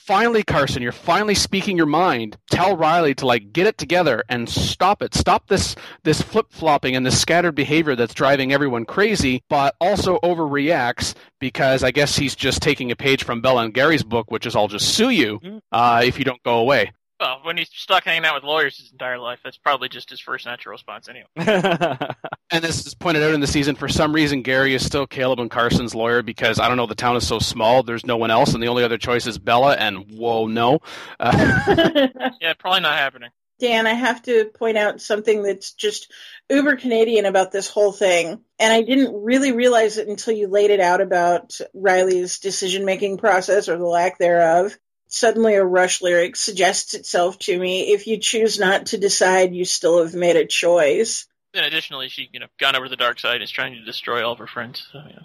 Finally, 0.05 0.41
Carson, 0.43 0.81
you're 0.81 0.91
finally 0.91 1.35
speaking 1.35 1.77
your 1.77 1.85
mind. 1.85 2.35
Tell 2.49 2.75
Riley 2.75 3.13
to 3.15 3.25
like 3.27 3.53
get 3.53 3.67
it 3.67 3.77
together 3.77 4.23
and 4.29 4.49
stop 4.49 5.03
it. 5.03 5.13
Stop 5.13 5.47
this 5.47 5.75
this 6.03 6.21
flip 6.21 6.47
flopping 6.49 6.95
and 6.95 7.05
this 7.05 7.19
scattered 7.21 7.53
behavior 7.53 7.95
that's 7.95 8.13
driving 8.15 8.51
everyone 8.51 8.83
crazy, 8.85 9.43
but 9.47 9.75
also 9.79 10.17
overreacts 10.23 11.13
because 11.39 11.83
I 11.83 11.91
guess 11.91 12.15
he's 12.17 12.35
just 12.35 12.61
taking 12.63 12.89
a 12.91 12.95
page 12.95 13.23
from 13.23 13.41
Bella 13.41 13.63
and 13.63 13.73
Gary's 13.73 14.03
book, 14.03 14.31
which 14.31 14.45
is 14.47 14.55
I'll 14.55 14.67
just 14.67 14.95
sue 14.95 15.11
you 15.11 15.39
Mhm. 15.39 15.61
uh, 15.71 16.01
if 16.03 16.17
you 16.17 16.25
don't 16.25 16.41
go 16.43 16.57
away. 16.57 16.91
Well, 17.21 17.39
when 17.43 17.55
he's 17.55 17.69
stuck 17.71 18.05
hanging 18.05 18.25
out 18.25 18.33
with 18.33 18.43
lawyers 18.43 18.79
his 18.79 18.91
entire 18.91 19.19
life, 19.19 19.41
that's 19.43 19.57
probably 19.57 19.89
just 19.89 20.09
his 20.09 20.19
first 20.19 20.47
natural 20.47 20.71
response 20.73 21.07
anyway. 21.07 21.27
And 22.53 22.61
this 22.61 22.85
is 22.85 22.93
pointed 22.93 23.23
out 23.23 23.33
in 23.33 23.39
the 23.39 23.47
season. 23.47 23.75
For 23.75 23.87
some 23.87 24.11
reason, 24.11 24.41
Gary 24.41 24.75
is 24.75 24.85
still 24.85 25.07
Caleb 25.07 25.39
and 25.39 25.49
Carson's 25.49 25.95
lawyer 25.95 26.21
because 26.21 26.59
I 26.59 26.67
don't 26.67 26.75
know. 26.75 26.85
The 26.85 26.95
town 26.95 27.15
is 27.15 27.25
so 27.25 27.39
small. 27.39 27.81
There's 27.81 28.05
no 28.05 28.17
one 28.17 28.29
else, 28.29 28.53
and 28.53 28.61
the 28.61 28.67
only 28.67 28.83
other 28.83 28.97
choice 28.97 29.25
is 29.25 29.37
Bella. 29.37 29.75
And 29.75 30.11
whoa, 30.11 30.47
no. 30.47 30.79
Uh, 31.17 31.31
Yeah, 32.41 32.53
probably 32.59 32.81
not 32.81 32.97
happening. 32.97 33.29
Dan, 33.57 33.87
I 33.87 33.93
have 33.93 34.21
to 34.23 34.45
point 34.45 34.77
out 34.77 34.99
something 34.99 35.43
that's 35.43 35.71
just 35.71 36.11
uber 36.49 36.75
Canadian 36.75 37.25
about 37.25 37.53
this 37.53 37.69
whole 37.69 37.93
thing. 37.93 38.41
And 38.59 38.73
I 38.73 38.81
didn't 38.81 39.13
really 39.23 39.53
realize 39.53 39.97
it 39.97 40.09
until 40.09 40.33
you 40.33 40.47
laid 40.47 40.71
it 40.71 40.81
out 40.81 40.99
about 40.99 41.57
Riley's 41.73 42.39
decision 42.39 42.83
making 42.83 43.17
process 43.17 43.69
or 43.69 43.77
the 43.77 43.85
lack 43.85 44.17
thereof. 44.17 44.75
Suddenly 45.13 45.55
a 45.55 45.63
Rush 45.63 46.01
lyric 46.01 46.37
suggests 46.37 46.93
itself 46.93 47.37
to 47.39 47.59
me. 47.59 47.91
If 47.91 48.07
you 48.07 48.17
choose 48.17 48.57
not 48.57 48.87
to 48.87 48.97
decide, 48.97 49.53
you 49.53 49.65
still 49.65 50.01
have 50.01 50.15
made 50.15 50.37
a 50.37 50.45
choice. 50.45 51.27
And 51.53 51.65
additionally, 51.65 52.07
she 52.07 52.29
you 52.31 52.39
know 52.39 52.47
gone 52.57 52.77
over 52.77 52.87
the 52.87 52.95
dark 52.95 53.19
side 53.19 53.35
and 53.35 53.43
is 53.43 53.51
trying 53.51 53.73
to 53.73 53.83
destroy 53.83 54.25
all 54.25 54.31
of 54.31 54.39
her 54.39 54.47
friends. 54.47 54.87
So, 54.89 55.03
yeah. 55.05 55.19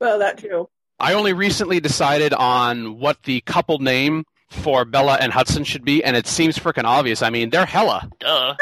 Well, 0.00 0.20
that 0.20 0.38
too. 0.38 0.68
I 1.00 1.14
only 1.14 1.32
recently 1.32 1.80
decided 1.80 2.32
on 2.32 3.00
what 3.00 3.24
the 3.24 3.40
couple 3.40 3.80
name 3.80 4.24
for 4.50 4.84
Bella 4.84 5.18
and 5.20 5.32
Hudson 5.32 5.64
should 5.64 5.84
be, 5.84 6.04
and 6.04 6.16
it 6.16 6.28
seems 6.28 6.56
freaking 6.56 6.84
obvious. 6.84 7.20
I 7.20 7.30
mean, 7.30 7.50
they're 7.50 7.66
hella. 7.66 8.08
Duh. 8.20 8.54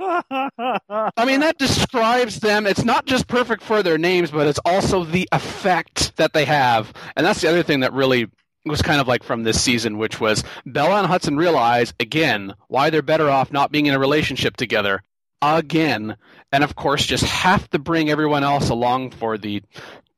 I 0.00 1.24
mean, 1.24 1.40
that 1.40 1.58
describes 1.58 2.40
them. 2.40 2.66
It's 2.66 2.84
not 2.84 3.06
just 3.06 3.28
perfect 3.28 3.62
for 3.62 3.84
their 3.84 3.98
names, 3.98 4.32
but 4.32 4.48
it's 4.48 4.60
also 4.64 5.04
the 5.04 5.28
effect 5.30 6.16
that 6.16 6.32
they 6.32 6.44
have. 6.44 6.92
And 7.14 7.24
that's 7.24 7.40
the 7.40 7.48
other 7.48 7.62
thing 7.62 7.80
that 7.80 7.92
really 7.92 8.28
was 8.68 8.82
kind 8.82 9.00
of 9.00 9.08
like 9.08 9.22
from 9.22 9.42
this 9.42 9.60
season, 9.60 9.98
which 9.98 10.20
was 10.20 10.44
Bella 10.64 10.98
and 10.98 11.06
Hudson 11.06 11.36
realize, 11.36 11.92
again, 12.00 12.54
why 12.68 12.90
they're 12.90 13.02
better 13.02 13.28
off 13.28 13.52
not 13.52 13.72
being 13.72 13.86
in 13.86 13.94
a 13.94 13.98
relationship 13.98 14.56
together. 14.56 15.02
Again. 15.42 16.16
And 16.52 16.64
of 16.64 16.74
course, 16.74 17.04
just 17.04 17.24
have 17.24 17.68
to 17.70 17.78
bring 17.78 18.10
everyone 18.10 18.44
else 18.44 18.70
along 18.70 19.10
for 19.12 19.38
the 19.38 19.62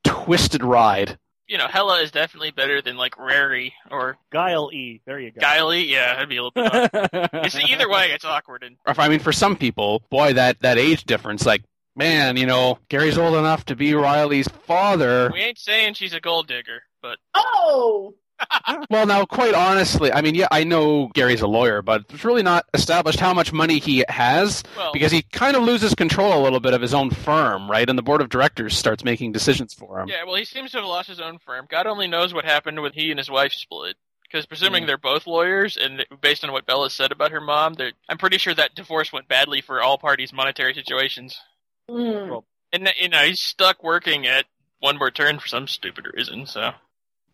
twisted 0.05 0.63
ride. 0.63 1.19
You 1.47 1.59
know, 1.59 1.67
Hella 1.67 2.01
is 2.01 2.13
definitely 2.13 2.53
better 2.53 2.81
than 2.81 2.97
like 2.97 3.19
Rary 3.19 3.75
or 3.91 4.17
Guile 4.31 4.71
E. 4.73 5.01
There 5.05 5.19
you 5.19 5.33
go. 5.33 5.41
Guiley. 5.41 5.89
Yeah, 5.89 6.15
that'd 6.15 6.29
be 6.29 6.37
a 6.37 6.45
little 6.45 6.53
bit. 6.53 6.71
Hard. 6.73 7.29
it's 7.45 7.57
either 7.57 7.89
way, 7.91 8.13
it's 8.13 8.25
awkward. 8.25 8.63
And 8.63 8.77
if, 8.87 9.01
I 9.01 9.09
mean, 9.09 9.19
for 9.19 9.33
some 9.33 9.57
people, 9.57 10.03
boy, 10.11 10.35
that, 10.35 10.61
that 10.61 10.79
age 10.79 11.05
difference, 11.05 11.45
like, 11.45 11.65
man, 11.97 12.37
you 12.37 12.47
know, 12.47 12.79
Gary's 12.89 13.19
old 13.19 13.35
enough 13.35 13.65
to 13.65 13.75
be 13.75 13.95
Riley's 13.95 14.47
father. 14.47 15.29
we 15.33 15.41
ain't 15.41 15.59
saying 15.59 15.95
she's 15.95 16.13
a 16.15 16.21
gold 16.21 16.47
digger, 16.47 16.83
but 17.03 17.19
Oh, 17.35 18.15
Well, 18.89 19.07
now, 19.07 19.25
quite 19.25 19.55
honestly, 19.55 20.13
I 20.13 20.21
mean, 20.23 20.35
yeah, 20.35 20.49
I 20.51 20.65
know 20.65 21.09
Gary's 21.15 21.41
a 21.43 21.47
lawyer, 21.47 21.83
but 21.83 22.05
it's 22.11 22.25
really 22.25 22.43
not 22.43 22.67
established 22.75 23.21
how 23.21 23.35
much 23.35 23.53
money 23.53 23.79
he 23.79 24.05
has 24.09 24.63
well, 24.77 24.93
because 24.93 25.13
he 25.13 25.23
kind 25.23 25.57
of 25.57 25.63
loses 25.63 25.95
control 25.95 26.41
a 26.41 26.43
little 26.43 26.61
bit 26.61 26.73
of 26.75 26.81
his 26.81 26.95
own 26.95 27.11
firm, 27.11 27.71
right? 27.71 27.89
And 27.89 27.99
the 27.99 28.03
board 28.03 28.21
of 28.21 28.29
directors 28.29 28.77
starts 28.77 29.05
making 29.05 29.33
decisions 29.33 29.75
for 29.75 30.01
him. 30.01 30.09
yeah. 30.09 30.25
Well, 30.25 30.37
he 30.37 30.45
seems 30.45 30.71
to 30.73 30.79
have 30.79 30.87
lost 30.87 31.09
his 31.09 31.21
own 31.21 31.39
firm. 31.39 31.67
God 31.69 31.87
only 31.87 32.07
knows 32.09 32.33
what 32.35 32.45
happened 32.45 32.81
when 32.83 32.93
he 32.93 33.11
and 33.11 33.19
his 33.19 33.31
wife 33.31 33.53
split. 33.53 33.97
Because 34.23 34.47
presuming 34.47 34.85
Mm. 34.85 34.87
they're 34.87 34.97
both 34.99 35.27
lawyers, 35.27 35.77
and 35.77 36.07
based 36.21 36.45
on 36.45 36.53
what 36.53 36.65
Bella 36.65 36.89
said 36.91 37.11
about 37.11 37.33
her 37.33 37.41
mom, 37.41 37.75
they're, 37.75 37.93
I'm 38.09 38.17
pretty 38.19 38.39
sure 38.39 38.55
that 38.55 38.77
divorce 38.77 39.13
went 39.13 39.27
badly 39.27 39.61
for 39.61 39.83
all 39.83 39.99
parties' 39.99 40.33
monetary 40.33 40.73
situations. 40.73 41.37
Mm. 41.91 42.43
And 42.73 42.93
you 43.01 43.09
know 43.09 43.25
he's 43.25 43.41
stuck 43.41 43.83
working 43.83 44.29
at 44.29 44.45
One 44.79 44.99
More 44.99 45.11
Turn 45.11 45.41
for 45.41 45.49
some 45.49 45.67
stupid 45.67 46.07
reason. 46.15 46.47
So 46.47 46.71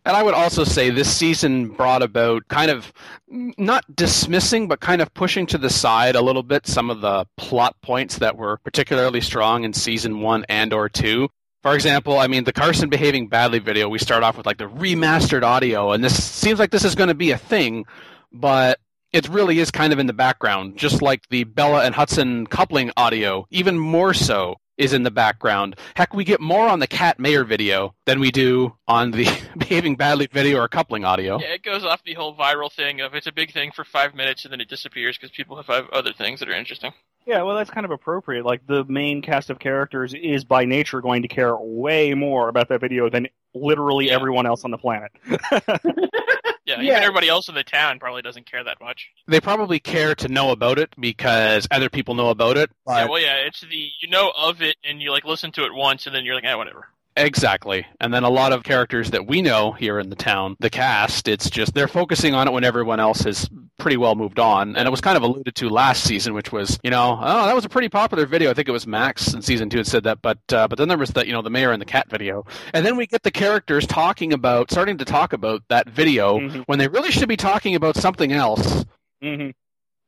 And 0.07 0.15
I 0.15 0.23
would 0.23 0.35
also 0.35 0.63
say 0.63 0.89
this 0.89 1.13
season 1.13 1.67
brought 1.67 2.01
about 2.01 2.47
kind 2.47 2.71
of 2.71 2.93
not 3.27 3.83
dismissing, 3.93 4.69
but 4.69 4.79
kind 4.79 5.01
of 5.01 5.13
pushing 5.13 5.45
to 5.47 5.57
the 5.57 5.69
side 5.69 6.15
a 6.15 6.21
little 6.21 6.43
bit 6.43 6.65
some 6.65 6.89
of 6.89 7.01
the 7.01 7.25
plot 7.35 7.75
points 7.81 8.19
that 8.19 8.37
were 8.37 8.55
particularly 8.63 9.19
strong 9.19 9.65
in 9.65 9.73
season 9.73 10.21
one 10.21 10.45
and 10.47 10.71
or 10.71 10.87
two. 10.87 11.27
For 11.61 11.75
example, 11.75 12.19
I 12.19 12.27
mean 12.27 12.45
the 12.45 12.53
Carson 12.53 12.87
behaving 12.87 13.27
badly 13.27 13.59
video. 13.59 13.89
We 13.89 13.99
start 13.99 14.23
off 14.23 14.37
with 14.37 14.45
like 14.45 14.59
the 14.59 14.69
remastered 14.69 15.43
audio, 15.43 15.91
and 15.91 16.01
this 16.01 16.23
seems 16.23 16.57
like 16.57 16.71
this 16.71 16.85
is 16.85 16.95
going 16.95 17.09
to 17.09 17.13
be 17.13 17.31
a 17.31 17.37
thing, 17.37 17.83
but 18.31 18.79
it 19.11 19.27
really 19.27 19.59
is 19.59 19.71
kind 19.71 19.91
of 19.91 19.99
in 19.99 20.07
the 20.07 20.13
background, 20.13 20.77
just 20.77 21.01
like 21.01 21.27
the 21.31 21.43
Bella 21.43 21.83
and 21.83 21.93
Hudson 21.93 22.47
coupling 22.47 22.91
audio, 22.95 23.45
even 23.51 23.77
more 23.77 24.13
so 24.13 24.55
is 24.77 24.93
in 24.93 25.03
the 25.03 25.11
background. 25.11 25.75
Heck, 25.95 26.13
we 26.13 26.23
get 26.23 26.39
more 26.39 26.67
on 26.67 26.79
the 26.79 26.87
Cat 26.87 27.19
Mayor 27.19 27.43
video 27.43 27.95
than 28.05 28.19
we 28.19 28.31
do 28.31 28.75
on 28.87 29.11
the 29.11 29.25
behaving 29.57 29.95
badly 29.95 30.27
video 30.31 30.59
or 30.59 30.67
coupling 30.67 31.03
audio. 31.05 31.39
yeah, 31.39 31.53
it 31.53 31.63
goes 31.63 31.83
off 31.83 32.03
the 32.03 32.13
whole 32.13 32.35
viral 32.35 32.71
thing 32.71 33.01
of 33.01 33.13
it's 33.15 33.27
a 33.27 33.31
big 33.31 33.51
thing 33.53 33.71
for 33.71 33.83
five 33.83 34.13
minutes 34.15 34.45
and 34.45 34.51
then 34.51 34.61
it 34.61 34.69
disappears 34.69 35.17
because 35.17 35.31
people 35.35 35.61
have 35.61 35.89
other 35.89 36.13
things 36.13 36.39
that 36.39 36.49
are 36.49 36.53
interesting. 36.53 36.91
Yeah, 37.25 37.41
well, 37.43 37.57
that's 37.57 37.69
kind 37.69 37.83
of 37.85 37.91
appropriate. 37.91 38.45
Like 38.45 38.65
the 38.67 38.85
main 38.85 39.21
cast 39.21 39.49
of 39.49 39.59
characters 39.59 40.13
is 40.13 40.45
by 40.45 40.63
nature 40.65 41.01
going 41.01 41.23
to 41.23 41.27
care 41.27 41.55
way 41.57 42.13
more 42.13 42.47
about 42.47 42.69
that 42.69 42.79
video 42.79 43.09
than 43.09 43.27
literally 43.53 44.07
Yeah. 44.07 44.13
everyone 44.13 44.45
else 44.45 44.63
on 44.63 44.71
the 44.71 44.77
planet. 44.77 45.11
Yeah, 46.67 46.75
Yeah. 46.81 46.91
even 46.91 47.03
everybody 47.03 47.29
else 47.29 47.47
in 47.49 47.55
the 47.55 47.63
town 47.63 47.97
probably 47.99 48.21
doesn't 48.21 48.45
care 48.45 48.63
that 48.63 48.77
much. 48.81 49.07
They 49.27 49.39
probably 49.41 49.79
care 49.79 50.13
to 50.15 50.27
know 50.27 50.51
about 50.51 50.77
it 50.77 50.93
because 50.99 51.67
other 51.71 51.89
people 51.89 52.13
know 52.13 52.29
about 52.29 52.57
it. 52.57 52.69
yeah, 52.87 53.05
well, 53.07 53.19
yeah, 53.21 53.35
it's 53.47 53.61
the 53.61 53.89
you 54.01 54.09
know 54.09 54.31
of 54.37 54.61
it 54.61 54.75
and 54.83 55.01
you 55.01 55.11
like 55.11 55.23
listen 55.25 55.51
to 55.53 55.63
it 55.63 55.73
once 55.73 56.05
and 56.05 56.15
then 56.15 56.25
you're 56.25 56.35
like, 56.35 56.43
ah, 56.45 56.57
whatever. 56.57 56.89
exactly. 57.15 57.87
And 57.99 58.13
then 58.13 58.23
a 58.23 58.29
lot 58.29 58.53
of 58.53 58.63
characters 58.63 59.11
that 59.11 59.25
we 59.25 59.41
know 59.41 59.71
here 59.71 59.97
in 59.99 60.09
the 60.09 60.15
town, 60.15 60.55
the 60.59 60.69
cast, 60.69 61.27
it's 61.27 61.49
just 61.49 61.73
they're 61.73 61.87
focusing 61.87 62.35
on 62.35 62.47
it 62.47 62.51
when 62.51 62.63
everyone 62.63 62.99
else 62.99 63.21
has 63.21 63.49
pretty 63.77 63.97
well 63.97 64.15
moved 64.15 64.39
on. 64.39 64.75
And 64.75 64.87
it 64.87 64.91
was 64.91 65.01
kind 65.01 65.15
of 65.17 65.23
alluded 65.23 65.55
to 65.55 65.69
last 65.69 66.03
season, 66.03 66.33
which 66.33 66.51
was, 66.51 66.79
you 66.83 66.89
know, 66.89 67.17
oh, 67.21 67.45
that 67.45 67.55
was 67.55 67.65
a 67.65 67.69
pretty 67.69 67.89
popular 67.89 68.25
video. 68.25 68.49
I 68.49 68.53
think 68.53 68.67
it 68.67 68.71
was 68.71 68.87
Max 68.87 69.33
in 69.33 69.41
season 69.41 69.69
two 69.69 69.77
had 69.77 69.87
said 69.87 70.03
that. 70.03 70.21
But 70.21 70.39
uh, 70.51 70.67
but 70.67 70.77
then 70.77 70.87
there 70.87 70.97
was 70.97 71.11
the, 71.11 71.25
you 71.25 71.33
know, 71.33 71.41
the 71.41 71.49
mayor 71.49 71.71
and 71.71 71.81
the 71.81 71.85
cat 71.85 72.09
video. 72.09 72.45
And 72.73 72.85
then 72.85 72.95
we 72.97 73.05
get 73.07 73.23
the 73.23 73.31
characters 73.31 73.85
talking 73.87 74.33
about, 74.33 74.71
starting 74.71 74.97
to 74.97 75.05
talk 75.05 75.33
about 75.33 75.63
that 75.69 75.87
video 75.89 76.39
Mhm. 76.39 76.63
when 76.65 76.79
they 76.79 76.87
really 76.87 77.11
should 77.11 77.29
be 77.29 77.37
talking 77.37 77.75
about 77.75 77.95
something 77.95 78.31
else. 78.31 78.85
hmm 79.21 79.49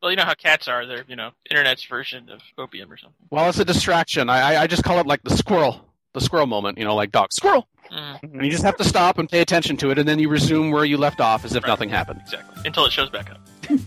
Well, 0.01 0.11
you 0.11 0.17
know 0.17 0.23
how 0.25 0.33
cats 0.33 0.67
are. 0.67 0.85
They're 0.85 1.05
you 1.07 1.15
know 1.15 1.31
internet's 1.49 1.83
version 1.85 2.29
of 2.29 2.41
opium 2.57 2.91
or 2.91 2.97
something. 2.97 3.27
Well, 3.31 3.49
it's 3.49 3.59
a 3.59 3.65
distraction. 3.65 4.29
I, 4.29 4.61
I, 4.63 4.67
just 4.67 4.83
call 4.83 4.99
it 4.99 5.05
like 5.07 5.21
the 5.23 5.35
squirrel, 5.35 5.85
the 6.13 6.21
squirrel 6.21 6.47
moment. 6.47 6.77
You 6.77 6.85
know, 6.85 6.95
like 6.95 7.11
dog 7.11 7.31
squirrel, 7.33 7.67
Mm, 7.91 8.21
and 8.23 8.45
you 8.45 8.51
just 8.51 8.63
have 8.63 8.77
to 8.77 8.83
stop 8.83 9.17
and 9.17 9.27
pay 9.27 9.41
attention 9.41 9.75
to 9.77 9.89
it, 9.91 9.97
and 9.97 10.07
then 10.07 10.19
you 10.19 10.29
resume 10.29 10.69
where 10.71 10.85
you 10.85 10.95
left 10.97 11.19
off 11.19 11.43
as 11.43 11.55
if 11.55 11.63
Right. 11.63 11.69
nothing 11.69 11.89
happened. 11.89 12.21
exactly. 12.23 12.61
Until 12.65 12.85
it 12.85 12.91
shows 12.91 13.09
back 13.09 13.29
up. 13.31 13.39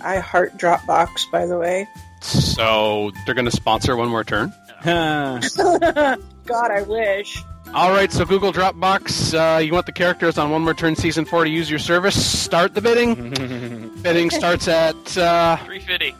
I 0.00 0.18
heart 0.18 0.56
Dropbox, 0.58 1.30
by 1.30 1.46
the 1.46 1.58
way. 1.58 1.88
So 2.20 3.12
they're 3.24 3.34
going 3.34 3.46
to 3.46 3.50
sponsor 3.50 3.96
one 3.96 4.08
more 4.08 4.24
turn. 4.24 4.52
God, 4.84 6.20
I 6.70 6.82
wish. 6.82 7.42
All 7.74 7.90
right, 7.90 8.10
so 8.10 8.24
Google 8.24 8.52
Dropbox, 8.52 9.34
uh, 9.34 9.58
you 9.58 9.72
want 9.72 9.86
the 9.86 9.92
characters 9.92 10.38
on 10.38 10.50
One 10.50 10.62
More 10.62 10.72
Turn 10.72 10.96
Season 10.96 11.26
4 11.26 11.44
to 11.44 11.50
use 11.50 11.68
your 11.68 11.78
service. 11.78 12.40
Start 12.40 12.74
the 12.74 12.80
bidding. 12.80 13.30
bidding 14.02 14.30
starts 14.30 14.68
at... 14.68 15.18
Uh, 15.18 15.56
350. 15.64 16.14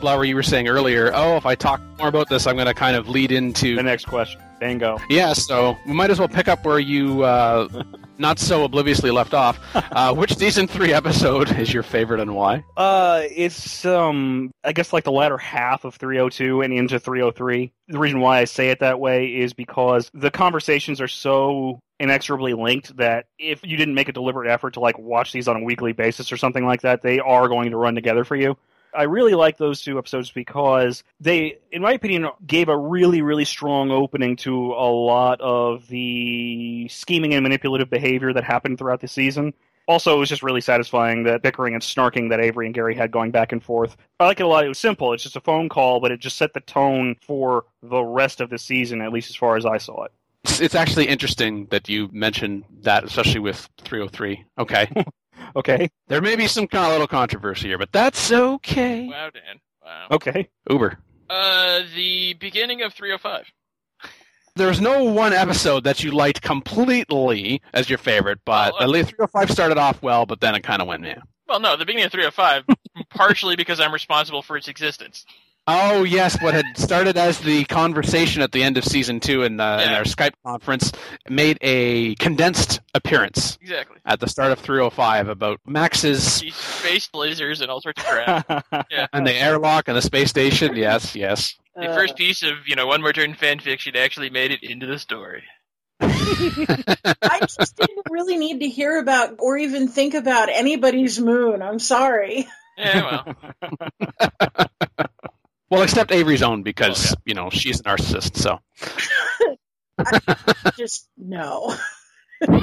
Blower, 0.00 0.24
you 0.24 0.34
were 0.34 0.42
saying 0.42 0.68
earlier, 0.68 1.12
oh, 1.14 1.36
if 1.36 1.46
I 1.46 1.54
talk 1.54 1.80
more 1.98 2.08
about 2.08 2.28
this, 2.28 2.46
I'm 2.46 2.56
going 2.56 2.66
to 2.66 2.74
kind 2.74 2.96
of 2.96 3.08
lead 3.08 3.32
into 3.32 3.76
the 3.76 3.82
next 3.82 4.06
question. 4.06 4.40
Bingo. 4.58 4.98
Yeah, 5.08 5.32
so 5.32 5.76
we 5.86 5.92
might 5.94 6.10
as 6.10 6.18
well 6.18 6.28
pick 6.28 6.46
up 6.46 6.64
where 6.64 6.78
you 6.78 7.22
uh, 7.24 7.68
not 8.18 8.38
so 8.38 8.64
obliviously 8.64 9.10
left 9.10 9.34
off. 9.34 9.58
Uh, 9.74 10.14
which 10.14 10.36
season 10.36 10.66
three 10.66 10.92
episode 10.92 11.56
is 11.58 11.72
your 11.72 11.82
favorite 11.82 12.20
and 12.20 12.34
why? 12.34 12.62
Uh, 12.76 13.22
it's 13.30 13.84
um, 13.84 14.52
I 14.62 14.72
guess 14.72 14.92
like 14.92 15.04
the 15.04 15.12
latter 15.12 15.38
half 15.38 15.84
of 15.84 15.94
302 15.96 16.60
and 16.60 16.72
into 16.72 17.00
303. 17.00 17.72
The 17.88 17.98
reason 17.98 18.20
why 18.20 18.38
I 18.38 18.44
say 18.44 18.68
it 18.68 18.80
that 18.80 19.00
way 19.00 19.34
is 19.34 19.54
because 19.54 20.10
the 20.14 20.30
conversations 20.30 21.00
are 21.00 21.08
so 21.08 21.80
inexorably 21.98 22.54
linked 22.54 22.96
that 22.96 23.26
if 23.38 23.60
you 23.62 23.76
didn't 23.76 23.94
make 23.94 24.08
a 24.08 24.12
deliberate 24.12 24.50
effort 24.50 24.74
to 24.74 24.80
like 24.80 24.98
watch 24.98 25.32
these 25.32 25.48
on 25.48 25.56
a 25.56 25.64
weekly 25.64 25.92
basis 25.92 26.30
or 26.32 26.36
something 26.36 26.64
like 26.64 26.82
that, 26.82 27.02
they 27.02 27.18
are 27.18 27.48
going 27.48 27.70
to 27.70 27.76
run 27.76 27.94
together 27.94 28.24
for 28.24 28.36
you. 28.36 28.56
I 28.94 29.04
really 29.04 29.34
like 29.34 29.56
those 29.56 29.80
two 29.82 29.98
episodes 29.98 30.30
because 30.30 31.04
they, 31.20 31.58
in 31.72 31.82
my 31.82 31.92
opinion, 31.92 32.28
gave 32.46 32.68
a 32.68 32.76
really, 32.76 33.22
really 33.22 33.44
strong 33.44 33.90
opening 33.90 34.36
to 34.36 34.72
a 34.72 34.90
lot 34.90 35.40
of 35.40 35.86
the 35.88 36.88
scheming 36.88 37.34
and 37.34 37.42
manipulative 37.42 37.90
behavior 37.90 38.32
that 38.32 38.44
happened 38.44 38.78
throughout 38.78 39.00
the 39.00 39.08
season. 39.08 39.54
Also, 39.88 40.14
it 40.14 40.18
was 40.18 40.28
just 40.28 40.42
really 40.42 40.60
satisfying 40.60 41.24
that 41.24 41.42
bickering 41.42 41.74
and 41.74 41.82
snarking 41.82 42.30
that 42.30 42.40
Avery 42.40 42.66
and 42.66 42.74
Gary 42.74 42.94
had 42.94 43.10
going 43.10 43.32
back 43.32 43.50
and 43.50 43.62
forth. 43.62 43.96
I 44.20 44.26
like 44.26 44.38
it 44.38 44.44
a 44.44 44.46
lot. 44.46 44.64
It 44.64 44.68
was 44.68 44.78
simple. 44.78 45.12
It's 45.12 45.24
just 45.24 45.36
a 45.36 45.40
phone 45.40 45.68
call, 45.68 45.98
but 46.00 46.12
it 46.12 46.20
just 46.20 46.36
set 46.36 46.52
the 46.52 46.60
tone 46.60 47.16
for 47.22 47.64
the 47.82 48.02
rest 48.02 48.40
of 48.40 48.50
the 48.50 48.58
season, 48.58 49.02
at 49.02 49.12
least 49.12 49.30
as 49.30 49.36
far 49.36 49.56
as 49.56 49.66
I 49.66 49.78
saw 49.78 50.04
it. 50.04 50.12
It's, 50.44 50.74
actually 50.74 51.06
interesting 51.06 51.66
that 51.70 51.88
you 51.88 52.08
mentioned 52.12 52.64
that, 52.82 53.04
especially 53.04 53.40
with 53.40 53.68
303. 53.82 54.44
Okay. 54.58 54.88
Okay. 55.56 55.88
there 56.08 56.20
may 56.20 56.36
be 56.36 56.46
some 56.46 56.66
kind 56.66 56.84
of 56.86 56.92
little 56.92 57.06
controversy 57.08 57.68
here, 57.68 57.78
but 57.78 57.90
that's 57.92 58.30
okay. 58.30 59.08
Wow, 59.08 59.30
Dan. 59.30 59.60
Wow. 59.84 60.06
Okay. 60.12 60.48
Uber. 60.68 60.98
Uh, 61.28 61.80
the 61.94 62.34
beginning 62.34 62.82
of 62.82 62.92
305. 62.94 63.46
There's 64.56 64.80
no 64.80 65.04
one 65.04 65.32
episode 65.32 65.84
that 65.84 66.02
you 66.02 66.10
liked 66.10 66.42
completely 66.42 67.62
as 67.72 67.88
your 67.88 67.98
favorite, 67.98 68.40
but 68.44 68.72
Well, 68.74 68.82
uh, 68.82 68.84
at 68.84 68.88
least 68.90 69.10
305 69.10 69.50
started 69.50 69.78
off 69.78 70.02
well, 70.02 70.26
but 70.26 70.40
then 70.40 70.54
it 70.54 70.62
kind 70.62 70.82
of 70.82 70.88
went, 70.88 71.04
yeah. 71.04 71.20
Well, 71.48 71.60
no, 71.60 71.76
the 71.76 71.84
beginning 71.84 72.04
of 72.04 72.12
305, 72.12 72.64
partially 73.10 73.56
because 73.56 73.80
I'm 73.80 73.92
responsible 73.92 74.42
for 74.42 74.56
its 74.56 74.68
existence. 74.68 75.24
Oh 75.72 76.02
yes, 76.02 76.40
what 76.42 76.52
had 76.52 76.64
started 76.76 77.16
as 77.16 77.38
the 77.38 77.64
conversation 77.64 78.42
at 78.42 78.50
the 78.50 78.60
end 78.64 78.76
of 78.76 78.84
season 78.84 79.20
two 79.20 79.42
in, 79.44 79.60
uh, 79.60 79.84
in 79.86 79.92
our 79.92 80.02
Skype 80.02 80.32
conference 80.44 80.90
made 81.28 81.58
a 81.60 82.16
condensed 82.16 82.80
appearance 82.92 83.56
Exactly. 83.62 83.98
at 84.04 84.18
the 84.18 84.28
start 84.28 84.50
of 84.50 84.58
305 84.58 85.28
about 85.28 85.60
Max's 85.64 86.40
These 86.40 86.56
space 86.56 87.08
lasers 87.14 87.60
and 87.60 87.70
all 87.70 87.80
sorts 87.80 88.02
of 88.02 88.08
crap. 88.08 88.66
and 89.12 89.24
the 89.24 89.32
airlock 89.32 89.86
and 89.86 89.96
the 89.96 90.02
space 90.02 90.28
station. 90.30 90.74
Yes, 90.74 91.14
yes. 91.14 91.54
The 91.76 91.88
Uh, 91.88 91.94
first 91.94 92.16
piece 92.16 92.42
of, 92.42 92.66
you 92.66 92.74
know, 92.74 92.88
One 92.88 93.00
More 93.00 93.12
Turn 93.12 93.34
fan 93.34 93.60
fiction 93.60 93.94
actually 93.96 94.28
made 94.30 94.50
it 94.50 94.64
into 94.64 94.86
the 94.86 94.98
story. 94.98 95.44
I 96.00 97.38
just 97.42 97.76
didn't 97.76 98.06
really 98.10 98.36
need 98.38 98.58
to 98.60 98.68
hear 98.68 98.98
about 98.98 99.36
or 99.38 99.56
even 99.56 99.86
think 99.86 100.14
about 100.14 100.48
anybody's 100.48 101.20
moon. 101.20 101.62
I'm 101.62 101.78
sorry. 101.78 102.48
Yeah, 102.76 103.34
well. 104.00 104.16
well, 105.70 105.82
except 105.82 106.12
Avery's 106.12 106.42
own 106.42 106.62
because 106.62 107.12
Oh, 107.12 107.14
yeah. 107.16 107.20
you 107.26 107.34
know 107.34 107.50
she's 107.50 107.80
a 107.80 107.84
narcissist. 107.84 108.36
So 108.36 108.58
Just 110.78 111.08
no. 111.16 111.74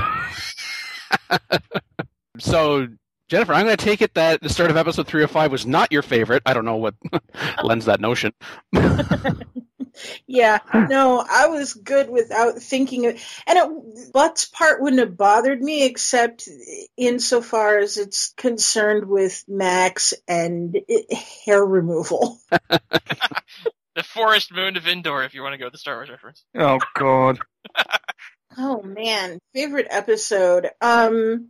so. 2.40 2.88
Jennifer, 3.30 3.52
I'm 3.54 3.66
going 3.66 3.76
to 3.76 3.84
take 3.84 4.02
it 4.02 4.14
that 4.14 4.42
the 4.42 4.48
start 4.48 4.72
of 4.72 4.78
episode 4.78 5.06
305 5.06 5.52
was 5.52 5.66
not 5.66 5.92
your 5.92 6.02
favorite. 6.02 6.42
I 6.46 6.54
don't 6.54 6.64
know 6.64 6.78
what 6.78 6.96
lends 7.62 7.84
that 7.84 8.00
notion. 8.00 8.32
Yeah, 10.26 10.60
no, 10.74 11.24
I 11.28 11.48
was 11.48 11.74
good 11.74 12.10
without 12.10 12.60
thinking 12.60 13.06
of, 13.08 13.22
and 13.46 13.58
it, 13.58 14.14
Butt's 14.14 14.46
part 14.46 14.82
wouldn't 14.82 15.00
have 15.00 15.18
bothered 15.18 15.62
me 15.62 15.86
except 15.86 16.48
insofar 16.96 17.80
as 17.80 17.98
it's 17.98 18.34
concerned 18.38 19.06
with 19.08 19.44
Max 19.48 20.14
and 20.28 20.78
it, 20.88 21.14
hair 21.46 21.64
removal. 21.64 22.40
The 23.98 24.04
Forest 24.04 24.54
Moon 24.54 24.78
of 24.78 24.88
Endor, 24.88 25.24
if 25.24 25.34
you 25.34 25.42
want 25.42 25.54
to 25.54 25.58
go 25.58 25.66
with 25.66 25.72
the 25.72 25.80
Star 25.80 25.96
Wars 25.96 26.12
reference. 26.12 26.46
oh 26.56 26.80
God. 26.96 27.40
Oh 28.60 28.82
man, 28.82 29.40
favorite 29.54 29.88
episode. 29.90 30.70
Um 30.82 31.50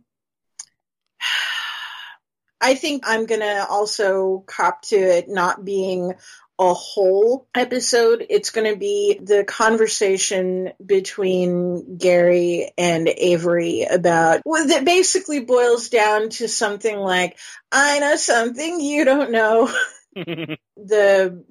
I 2.60 2.74
think 2.74 3.04
I'm 3.06 3.26
going 3.26 3.40
to 3.40 3.66
also 3.68 4.42
cop 4.46 4.82
to 4.86 4.96
it 4.96 5.28
not 5.28 5.64
being 5.64 6.14
a 6.58 6.74
whole 6.74 7.46
episode. 7.54 8.26
It's 8.28 8.50
going 8.50 8.70
to 8.72 8.78
be 8.78 9.18
the 9.22 9.44
conversation 9.44 10.72
between 10.84 11.96
Gary 11.98 12.72
and 12.76 13.08
Avery 13.08 13.84
about 13.84 14.42
well, 14.44 14.66
that 14.68 14.84
basically 14.84 15.40
boils 15.40 15.88
down 15.88 16.30
to 16.30 16.48
something 16.48 16.96
like 16.96 17.38
I 17.70 18.00
know 18.00 18.16
something 18.16 18.80
you 18.80 19.04
don't 19.04 19.30
know. 19.30 19.72
the 20.14 21.44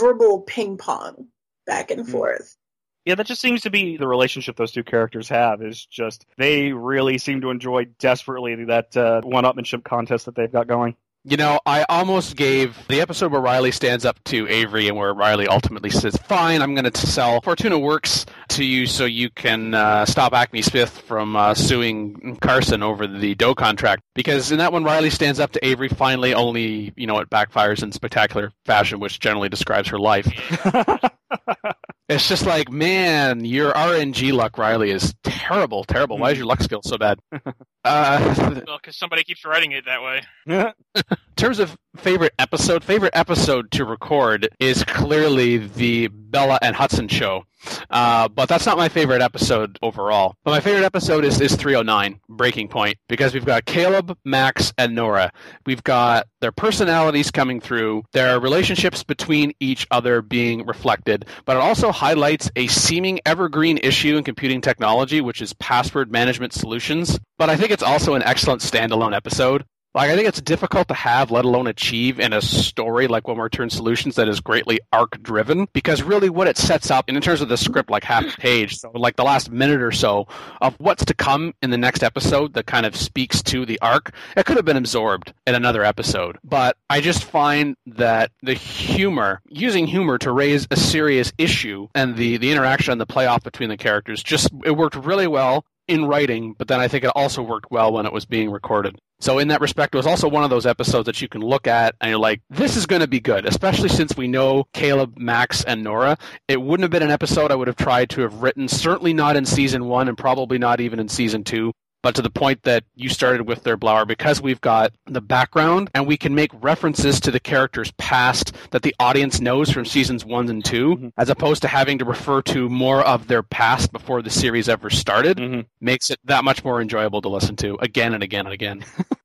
verbal 0.00 0.40
ping 0.42 0.78
pong 0.78 1.28
back 1.66 1.90
and 1.90 2.06
Hmm. 2.06 2.12
forth. 2.12 2.56
Yeah, 3.04 3.14
that 3.14 3.26
just 3.26 3.40
seems 3.40 3.62
to 3.62 3.70
be 3.70 3.96
the 3.96 4.06
relationship 4.06 4.56
those 4.56 4.72
two 4.72 4.84
characters 4.84 5.30
have. 5.30 5.62
Is 5.62 5.84
just 5.86 6.26
they 6.36 6.72
really 6.72 7.16
seem 7.18 7.40
to 7.40 7.50
enjoy 7.50 7.86
desperately 7.98 8.64
that 8.66 8.94
uh, 8.96 9.22
one-upmanship 9.22 9.82
contest 9.82 10.26
that 10.26 10.34
they've 10.34 10.52
got 10.52 10.66
going. 10.66 10.94
You 11.24 11.36
know, 11.36 11.60
I 11.66 11.84
almost 11.88 12.36
gave 12.36 12.76
the 12.88 13.00
episode 13.00 13.32
where 13.32 13.40
Riley 13.40 13.70
stands 13.72 14.04
up 14.04 14.22
to 14.24 14.48
Avery 14.48 14.88
and 14.88 14.96
where 14.96 15.12
Riley 15.12 15.46
ultimately 15.46 15.90
says, 15.90 16.16
Fine, 16.16 16.62
I'm 16.62 16.74
going 16.74 16.90
to 16.90 17.06
sell 17.06 17.40
Fortuna 17.40 17.78
Works 17.78 18.24
to 18.50 18.64
you 18.64 18.86
so 18.86 19.04
you 19.04 19.28
can 19.28 19.74
uh, 19.74 20.06
stop 20.06 20.32
Acme 20.32 20.62
Smith 20.62 20.96
from 21.02 21.36
uh, 21.36 21.54
suing 21.54 22.38
Carson 22.40 22.82
over 22.82 23.06
the 23.06 23.34
Doe 23.34 23.54
contract. 23.54 24.02
Because 24.14 24.52
in 24.52 24.58
that 24.58 24.72
one, 24.72 24.84
Riley 24.84 25.10
stands 25.10 25.38
up 25.40 25.52
to 25.52 25.66
Avery 25.66 25.88
finally, 25.88 26.34
only, 26.34 26.94
you 26.96 27.06
know, 27.06 27.18
it 27.18 27.28
backfires 27.28 27.82
in 27.82 27.92
spectacular 27.92 28.52
fashion, 28.64 29.00
which 29.00 29.20
generally 29.20 29.48
describes 29.48 29.88
her 29.88 29.98
life. 29.98 30.28
It's 32.08 32.26
just 32.26 32.46
like, 32.46 32.70
man, 32.70 33.44
your 33.44 33.70
RNG 33.72 34.32
luck, 34.32 34.56
Riley, 34.56 34.90
is 34.90 35.14
terrible, 35.22 35.84
terrible. 35.84 36.16
Why 36.16 36.30
is 36.30 36.38
your 36.38 36.46
luck 36.46 36.62
skill 36.62 36.80
so 36.84 36.98
bad? 36.98 37.18
Uh, 37.84 38.34
Well, 38.66 38.76
because 38.82 38.98
somebody 38.98 39.22
keeps 39.24 39.46
writing 39.46 39.72
it 39.72 39.84
that 39.86 40.02
way. 40.02 40.22
in 40.46 41.14
terms 41.36 41.58
of 41.58 41.74
favorite 41.98 42.34
episode, 42.38 42.84
favorite 42.84 43.14
episode 43.14 43.70
to 43.72 43.84
record 43.84 44.48
is 44.60 44.84
clearly 44.84 45.58
the 45.58 46.08
Bella 46.08 46.58
and 46.62 46.74
Hudson 46.74 47.08
show. 47.08 47.44
Uh, 47.90 48.28
but 48.28 48.48
that's 48.48 48.66
not 48.66 48.76
my 48.76 48.88
favorite 48.88 49.20
episode 49.20 49.78
overall. 49.82 50.36
But 50.44 50.52
my 50.52 50.60
favorite 50.60 50.84
episode 50.84 51.24
is, 51.24 51.40
is 51.40 51.56
309, 51.56 52.20
Breaking 52.28 52.68
Point, 52.68 52.98
because 53.08 53.34
we've 53.34 53.44
got 53.44 53.64
Caleb, 53.64 54.16
Max, 54.24 54.72
and 54.78 54.94
Nora. 54.94 55.32
We've 55.66 55.82
got 55.82 56.28
their 56.40 56.52
personalities 56.52 57.30
coming 57.30 57.60
through, 57.60 58.04
their 58.12 58.38
relationships 58.38 59.02
between 59.02 59.52
each 59.58 59.86
other 59.90 60.22
being 60.22 60.66
reflected, 60.66 61.26
but 61.44 61.56
it 61.56 61.60
also 61.60 61.90
highlights 61.90 62.50
a 62.54 62.68
seeming 62.68 63.20
evergreen 63.26 63.78
issue 63.78 64.16
in 64.16 64.24
computing 64.24 64.60
technology, 64.60 65.20
which 65.20 65.42
is 65.42 65.52
password 65.54 66.12
management 66.12 66.52
solutions. 66.52 67.18
But 67.38 67.50
I 67.50 67.56
think 67.56 67.72
it's 67.72 67.82
also 67.82 68.14
an 68.14 68.22
excellent 68.22 68.62
standalone 68.62 69.14
episode. 69.14 69.64
Like 69.98 70.10
I 70.10 70.14
think 70.14 70.28
it's 70.28 70.40
difficult 70.40 70.86
to 70.86 70.94
have, 70.94 71.32
let 71.32 71.44
alone 71.44 71.66
achieve, 71.66 72.20
in 72.20 72.32
a 72.32 72.40
story 72.40 73.08
like 73.08 73.26
One 73.26 73.36
More 73.36 73.48
Turn 73.48 73.68
Solutions 73.68 74.14
that 74.14 74.28
is 74.28 74.38
greatly 74.38 74.78
arc 74.92 75.20
driven. 75.24 75.66
Because 75.72 76.04
really, 76.04 76.30
what 76.30 76.46
it 76.46 76.56
sets 76.56 76.88
up, 76.88 77.06
and 77.08 77.16
in 77.16 77.20
terms 77.20 77.40
of 77.40 77.48
the 77.48 77.56
script, 77.56 77.90
like 77.90 78.04
half 78.04 78.32
a 78.32 78.36
page, 78.40 78.76
so 78.78 78.92
like 78.94 79.16
the 79.16 79.24
last 79.24 79.50
minute 79.50 79.82
or 79.82 79.90
so 79.90 80.28
of 80.60 80.76
what's 80.78 81.04
to 81.06 81.14
come 81.14 81.52
in 81.62 81.70
the 81.70 81.76
next 81.76 82.04
episode, 82.04 82.54
that 82.54 82.66
kind 82.66 82.86
of 82.86 82.94
speaks 82.94 83.42
to 83.42 83.66
the 83.66 83.76
arc. 83.80 84.14
It 84.36 84.46
could 84.46 84.54
have 84.54 84.64
been 84.64 84.76
absorbed 84.76 85.34
in 85.48 85.56
another 85.56 85.82
episode, 85.82 86.38
but 86.44 86.76
I 86.88 87.00
just 87.00 87.24
find 87.24 87.74
that 87.86 88.30
the 88.40 88.54
humor, 88.54 89.40
using 89.48 89.88
humor 89.88 90.16
to 90.18 90.30
raise 90.30 90.68
a 90.70 90.76
serious 90.76 91.32
issue, 91.38 91.88
and 91.96 92.14
the 92.14 92.36
the 92.36 92.52
interaction 92.52 92.92
and 92.92 93.00
the 93.00 93.06
playoff 93.06 93.42
between 93.42 93.68
the 93.68 93.76
characters, 93.76 94.22
just 94.22 94.50
it 94.64 94.76
worked 94.76 94.94
really 94.94 95.26
well 95.26 95.64
in 95.88 96.04
writing, 96.04 96.54
but 96.56 96.68
then 96.68 96.80
I 96.80 96.88
think 96.88 97.04
it 97.04 97.10
also 97.14 97.42
worked 97.42 97.70
well 97.70 97.92
when 97.92 98.06
it 98.06 98.12
was 98.12 98.26
being 98.26 98.50
recorded. 98.50 98.98
So 99.20 99.38
in 99.38 99.48
that 99.48 99.60
respect, 99.60 99.94
it 99.94 99.98
was 99.98 100.06
also 100.06 100.28
one 100.28 100.44
of 100.44 100.50
those 100.50 100.66
episodes 100.66 101.06
that 101.06 101.20
you 101.20 101.28
can 101.28 101.40
look 101.40 101.66
at 101.66 101.96
and 102.00 102.10
you're 102.10 102.20
like, 102.20 102.40
this 102.50 102.76
is 102.76 102.86
going 102.86 103.00
to 103.00 103.08
be 103.08 103.18
good, 103.18 103.46
especially 103.46 103.88
since 103.88 104.16
we 104.16 104.28
know 104.28 104.64
Caleb, 104.72 105.18
Max, 105.18 105.64
and 105.64 105.82
Nora. 105.82 106.16
It 106.46 106.62
wouldn't 106.62 106.84
have 106.84 106.92
been 106.92 107.02
an 107.02 107.10
episode 107.10 107.50
I 107.50 107.56
would 107.56 107.66
have 107.66 107.76
tried 107.76 108.10
to 108.10 108.20
have 108.20 108.42
written, 108.42 108.68
certainly 108.68 109.12
not 109.12 109.34
in 109.36 109.44
season 109.44 109.86
one 109.86 110.08
and 110.08 110.16
probably 110.16 110.58
not 110.58 110.80
even 110.80 111.00
in 111.00 111.08
season 111.08 111.42
two. 111.42 111.72
But 112.00 112.14
to 112.14 112.22
the 112.22 112.30
point 112.30 112.62
that 112.62 112.84
you 112.94 113.08
started 113.08 113.48
with 113.48 113.64
there, 113.64 113.76
Blower, 113.76 114.04
because 114.04 114.40
we've 114.40 114.60
got 114.60 114.92
the 115.06 115.20
background 115.20 115.90
and 115.94 116.06
we 116.06 116.16
can 116.16 116.32
make 116.32 116.50
references 116.62 117.18
to 117.20 117.32
the 117.32 117.40
characters 117.40 117.90
past 117.98 118.54
that 118.70 118.82
the 118.82 118.94
audience 119.00 119.40
knows 119.40 119.70
from 119.70 119.84
seasons 119.84 120.24
one 120.24 120.48
and 120.48 120.64
2 120.64 120.96
Mhm. 120.96 121.12
as 121.18 121.28
opposed 121.28 121.60
to 121.62 121.68
having 121.68 121.98
to 121.98 122.04
refer 122.04 122.40
to 122.42 122.68
more 122.68 123.02
of 123.04 123.26
their 123.26 123.42
past 123.42 123.90
before 123.92 124.22
the 124.22 124.30
series 124.30 124.68
ever 124.68 124.90
started 124.90 125.38
Mhm. 125.38 125.66
makes 125.80 126.08
it 126.10 126.20
that 126.24 126.44
much 126.44 126.62
more 126.62 126.80
enjoyable 126.80 127.20
to 127.20 127.28
listen 127.28 127.56
to 127.56 127.76
again 127.80 128.14
and 128.14 128.22
again 128.22 128.46
and 128.46 128.54
again. 128.54 128.84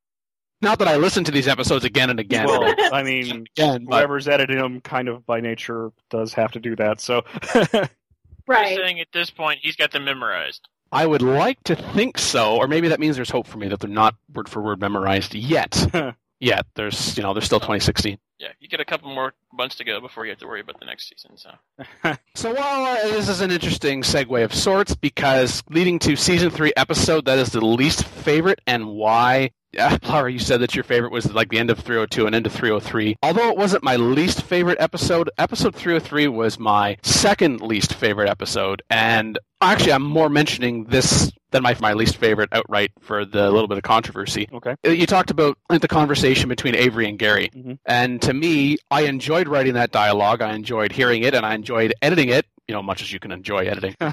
Not 0.62 0.80
that 0.80 0.88
I 0.88 0.96
listen 0.96 1.24
to 1.26 1.32
these 1.32 1.48
episodes 1.48 1.86
again 1.86 2.10
and 2.10 2.20
again 2.20 2.48
Well, 2.48 2.64
I 2.94 3.04
mean, 3.04 3.46
again, 3.56 3.86
but 3.88 3.98
whoever's 3.98 4.28
editing 4.28 4.58
them, 4.58 4.82
kind 4.82 5.10
of 5.10 5.26
by 5.28 5.42
nature, 5.42 5.92
does 6.10 6.34
have 6.34 6.52
to 6.54 6.60
do 6.60 6.76
that. 6.78 7.00
So, 7.02 7.24
Right. 8.48 8.76
Just 8.76 8.82
saying 8.82 9.00
at 9.00 9.08
this 9.14 9.30
point, 9.30 9.60
he's 9.62 9.76
got 9.78 9.92
them 9.92 10.04
memorized. 10.06 10.68
I 10.93 11.08
would 11.08 11.23
like 11.23 11.62
to 11.63 11.75
think 11.75 12.19
so, 12.19 12.56
or 12.58 12.67
maybe 12.67 12.89
that 12.89 12.99
means 12.99 13.15
there's 13.15 13.32
hope 13.32 13.47
for 13.47 13.58
me 13.58 13.67
that 13.69 13.79
they're 13.79 13.89
not 13.89 14.15
word 14.32 14.47
for 14.47 14.62
word 14.62 14.79
memorized 14.79 15.34
yet. 15.34 15.88
yet 16.39 16.65
there's 16.75 17.17
you 17.17 17.23
know 17.23 17.34
there's 17.34 17.45
still 17.45 17.60
2016. 17.60 18.19
Yeah, 18.38 18.49
you 18.60 18.67
get 18.67 18.79
a 18.79 18.86
couple 18.86 19.13
more 19.13 19.34
months 19.51 19.75
to 19.75 19.84
go 19.84 20.01
before 20.01 20.25
you 20.25 20.32
have 20.32 20.39
to 20.39 20.47
worry 20.47 20.60
about 20.60 20.79
the 20.79 20.86
next 20.86 21.10
season. 21.10 21.38
So 21.38 21.49
So 22.36 22.53
while 22.53 22.86
uh, 22.86 23.01
this 23.03 23.27
is 23.27 23.41
an 23.41 23.49
interesting 23.51 24.03
segue 24.03 24.43
of 24.43 24.53
sorts, 24.53 24.95
because 24.95 25.63
leading 25.69 25.97
to 25.99 26.15
season 26.15 26.51
three 26.51 26.73
episode 26.77 27.25
that 27.25 27.39
is 27.39 27.49
the 27.49 27.65
least 27.65 28.03
favorite, 28.03 28.62
and 28.67 28.88
why? 28.88 29.51
Uh, 29.78 29.98
Blower, 30.02 30.30
you 30.30 30.40
said 30.40 30.62
that 30.62 30.76
your 30.76 30.84
favorite 30.84 31.12
was 31.12 31.32
like 31.34 31.50
the 31.50 31.58
end 31.60 31.70
of 31.70 31.80
302 31.80 32.26
and 32.26 32.36
end 32.36 32.46
of 32.46 32.52
303. 32.54 33.18
Although 33.24 33.50
it 33.50 33.58
wasn't 33.58 33.84
my 33.84 33.96
least 33.96 34.44
favorite 34.44 34.78
episode, 34.80 35.30
episode 35.38 35.76
303 35.76 36.28
was 36.28 36.60
my 36.60 36.98
second 37.04 37.62
least 37.62 37.94
favorite 37.96 38.30
episode. 38.30 38.82
And 38.90 39.38
actually, 39.62 39.94
I'm 39.94 40.04
more 40.04 40.30
mentioning 40.30 40.86
this 40.86 41.32
than 41.52 41.62
my 41.62 41.76
my 41.80 41.94
least 41.94 42.18
favorite 42.18 42.50
outright 42.52 42.92
for 43.00 43.26
the 43.26 43.52
little 43.52 43.68
bit 43.68 43.78
of 43.78 43.84
controversy. 43.84 44.50
okay. 44.52 44.76
Uh, 44.86 44.90
You 44.90 45.06
talked 45.06 45.30
about 45.30 45.56
like, 45.70 45.82
the 45.82 45.88
conversation 45.88 46.50
between 46.50 46.76
Avery 46.76 47.08
and 47.08 47.20
Gary. 47.20 47.50
Mhm. 47.56 47.78
And 47.86 48.20
to 48.24 48.34
me, 48.34 48.78
I 48.90 49.02
enjoyed 49.02 49.48
writing 49.48 49.74
that 49.74 49.92
dialogue. 49.92 50.42
I 50.42 50.54
enjoyed 50.54 50.92
hearing 50.92 51.22
it, 51.24 51.36
and 51.36 51.46
I 51.46 51.54
enjoyed 51.54 51.94
editing 52.02 52.30
it. 52.30 52.48
You 52.67 52.73
know, 52.73 52.82
much 52.82 53.02
as 53.02 53.12
you 53.12 53.19
can 53.19 53.32
enjoy 53.32 53.65
editing. 53.65 53.95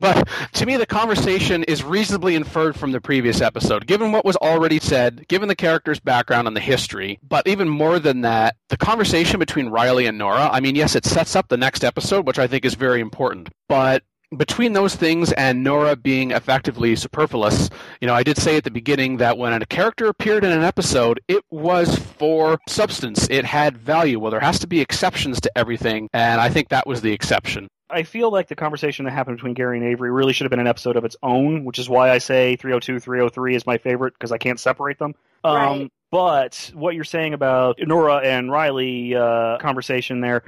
But 0.00 0.28
to 0.54 0.66
me, 0.66 0.76
the 0.76 0.86
conversation 0.86 1.62
is 1.64 1.84
reasonably 1.84 2.34
inferred 2.34 2.74
from 2.74 2.90
the 2.90 3.00
previous 3.00 3.40
episode, 3.40 3.86
given 3.86 4.10
what 4.10 4.24
was 4.24 4.34
already 4.36 4.80
said, 4.80 5.28
given 5.28 5.46
the 5.48 5.54
character's 5.54 6.00
background 6.00 6.48
and 6.48 6.56
the 6.56 6.60
history. 6.60 7.20
But 7.22 7.46
even 7.46 7.68
more 7.68 8.00
than 8.00 8.22
that, 8.22 8.56
the 8.68 8.76
conversation 8.76 9.38
between 9.38 9.68
Riley 9.68 10.06
and 10.06 10.18
Nora. 10.18 10.48
I 10.50 10.58
mean, 10.58 10.74
yes, 10.74 10.96
it 10.96 11.04
sets 11.04 11.36
up 11.36 11.48
the 11.48 11.56
next 11.56 11.84
episode, 11.84 12.26
which 12.26 12.38
I 12.40 12.48
think 12.48 12.64
is 12.64 12.74
very 12.74 13.00
important. 13.00 13.50
But 13.68 14.02
between 14.36 14.72
those 14.72 14.96
things 14.96 15.32
and 15.32 15.62
Nora 15.62 15.94
being 15.94 16.30
effectively 16.30 16.96
superfluous, 16.96 17.68
you 18.00 18.08
know, 18.08 18.14
I 18.14 18.22
did 18.22 18.38
say 18.38 18.56
at 18.56 18.64
the 18.64 18.70
beginning 18.70 19.18
that 19.18 19.38
when 19.38 19.52
a 19.52 19.66
character 19.66 20.06
appeared 20.06 20.44
in 20.44 20.50
an 20.50 20.62
episode, 20.62 21.20
it 21.28 21.44
was 21.50 21.96
for 21.96 22.58
substance. 22.68 23.28
It 23.30 23.44
had 23.44 23.76
value. 23.76 24.18
Well, 24.18 24.30
there 24.30 24.40
has 24.40 24.58
to 24.60 24.66
be 24.66 24.80
exceptions 24.80 25.40
to 25.42 25.52
everything, 25.56 26.08
and 26.12 26.40
I 26.40 26.48
think 26.48 26.70
that 26.70 26.86
was 26.86 27.02
the 27.02 27.12
exception. 27.12 27.68
I 27.92 28.02
feel 28.04 28.30
like 28.30 28.48
the 28.48 28.54
conversation 28.56 29.04
that 29.04 29.12
happened 29.12 29.36
between 29.36 29.54
Gary 29.54 29.78
and 29.78 29.86
Avery 29.86 30.10
really 30.10 30.32
should 30.32 30.44
have 30.44 30.50
been 30.50 30.60
an 30.60 30.66
episode 30.66 30.96
of 30.96 31.04
its 31.04 31.16
own, 31.22 31.64
which 31.64 31.78
is 31.78 31.88
why 31.88 32.10
I 32.10 32.18
say 32.18 32.56
302, 32.56 33.00
303 33.00 33.54
is 33.54 33.66
my 33.66 33.78
favorite 33.78 34.14
because 34.14 34.32
I 34.32 34.38
can't 34.38 34.58
separate 34.58 34.98
them. 34.98 35.14
Um, 35.44 35.54
Right. 35.54 35.92
But 36.10 36.70
what 36.74 36.94
you're 36.94 37.04
saying 37.04 37.32
about 37.32 37.78
Nora 37.80 38.16
and 38.16 38.50
Riley 38.50 39.14
uh, 39.14 39.56
conversation 39.58 40.20
there, 40.20 40.44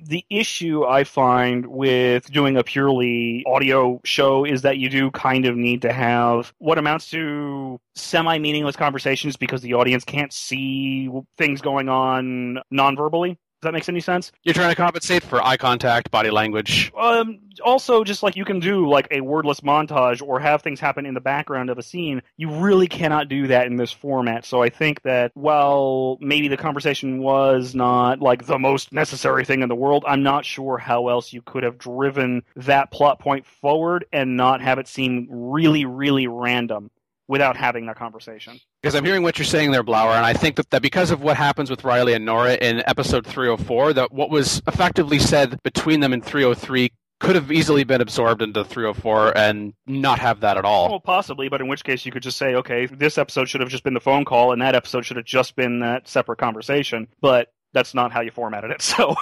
The 0.00 0.24
issue 0.28 0.84
I 0.84 1.04
find 1.04 1.66
with 1.66 2.30
doing 2.32 2.56
a 2.56 2.64
purely 2.64 3.44
audio 3.46 4.00
show 4.04 4.44
is 4.44 4.62
that 4.62 4.76
you 4.78 4.88
do 4.90 5.12
kind 5.12 5.46
of 5.46 5.56
need 5.56 5.82
to 5.82 5.92
have 5.92 6.52
what 6.58 6.78
amounts 6.78 7.10
to 7.10 7.80
semi 7.94 8.38
meaningless 8.38 8.74
conversations 8.74 9.36
because 9.36 9.62
the 9.62 9.74
audience 9.74 10.04
can't 10.04 10.32
see 10.32 11.08
things 11.38 11.60
going 11.60 11.88
on 11.88 12.58
non 12.72 12.96
verbally 12.96 13.38
that 13.64 13.72
makes 13.72 13.88
any 13.88 14.00
sense? 14.00 14.32
You're 14.42 14.54
trying 14.54 14.70
to 14.70 14.76
compensate 14.76 15.22
for 15.22 15.42
eye 15.42 15.56
contact, 15.56 16.10
body 16.10 16.30
language. 16.30 16.92
Um, 16.96 17.40
also, 17.62 18.04
just 18.04 18.22
like 18.22 18.36
you 18.36 18.44
can 18.44 18.60
do 18.60 18.88
like 18.88 19.08
a 19.10 19.20
wordless 19.20 19.60
montage 19.60 20.22
or 20.22 20.40
have 20.40 20.62
things 20.62 20.80
happen 20.80 21.06
in 21.06 21.14
the 21.14 21.20
background 21.20 21.70
of 21.70 21.78
a 21.78 21.82
scene, 21.82 22.22
you 22.36 22.50
really 22.50 22.88
cannot 22.88 23.28
do 23.28 23.48
that 23.48 23.66
in 23.66 23.76
this 23.76 23.92
format. 23.92 24.44
So 24.44 24.62
I 24.62 24.70
think 24.70 25.02
that 25.02 25.32
while 25.34 26.18
maybe 26.20 26.48
the 26.48 26.56
conversation 26.56 27.18
was 27.18 27.74
not 27.74 28.20
like 28.20 28.46
the 28.46 28.58
most 28.58 28.92
necessary 28.92 29.44
thing 29.44 29.62
in 29.62 29.68
the 29.68 29.74
world, 29.74 30.04
I'm 30.06 30.22
not 30.22 30.44
sure 30.44 30.78
how 30.78 31.08
else 31.08 31.32
you 31.32 31.42
could 31.42 31.62
have 31.62 31.78
driven 31.78 32.42
that 32.56 32.90
plot 32.90 33.18
point 33.18 33.46
forward 33.46 34.06
and 34.12 34.36
not 34.36 34.60
have 34.60 34.78
it 34.78 34.88
seem 34.88 35.28
really, 35.30 35.84
really 35.84 36.26
random 36.26 36.90
without 37.28 37.56
having 37.56 37.86
that 37.86 37.96
conversation. 37.96 38.58
Because 38.82 38.94
I'm 38.94 39.04
hearing 39.04 39.22
what 39.22 39.38
you're 39.38 39.46
saying 39.46 39.70
there, 39.70 39.82
Blower, 39.82 40.12
and 40.12 40.26
I 40.26 40.34
think 40.34 40.56
that, 40.56 40.70
that 40.70 40.82
because 40.82 41.10
of 41.10 41.22
what 41.22 41.36
happens 41.36 41.70
with 41.70 41.84
Riley 41.84 42.12
and 42.12 42.24
Nora 42.24 42.54
in 42.54 42.82
episode 42.86 43.26
304, 43.26 43.94
that 43.94 44.12
what 44.12 44.30
was 44.30 44.62
effectively 44.66 45.18
said 45.18 45.58
between 45.62 46.00
them 46.00 46.12
in 46.12 46.20
303 46.20 46.90
could 47.20 47.36
have 47.36 47.50
easily 47.50 47.84
been 47.84 48.00
absorbed 48.00 48.42
into 48.42 48.64
304 48.64 49.36
and 49.36 49.72
not 49.86 50.18
have 50.18 50.40
that 50.40 50.58
at 50.58 50.64
all. 50.64 50.90
Well, 50.90 51.00
possibly, 51.00 51.48
but 51.48 51.60
in 51.60 51.68
which 51.68 51.84
case 51.84 52.04
you 52.04 52.12
could 52.12 52.22
just 52.22 52.36
say, 52.36 52.54
okay, 52.56 52.86
this 52.86 53.16
episode 53.16 53.48
should 53.48 53.62
have 53.62 53.70
just 53.70 53.84
been 53.84 53.94
the 53.94 54.00
phone 54.00 54.26
call, 54.26 54.52
and 54.52 54.60
that 54.60 54.74
episode 54.74 55.06
should 55.06 55.16
have 55.16 55.24
just 55.24 55.56
been 55.56 55.80
that 55.80 56.06
separate 56.06 56.38
conversation. 56.38 57.08
But 57.22 57.53
that's 57.74 57.92
not 57.92 58.12
how 58.12 58.22
you 58.22 58.30
formatted 58.30 58.70
it. 58.70 58.80
So 58.94 59.16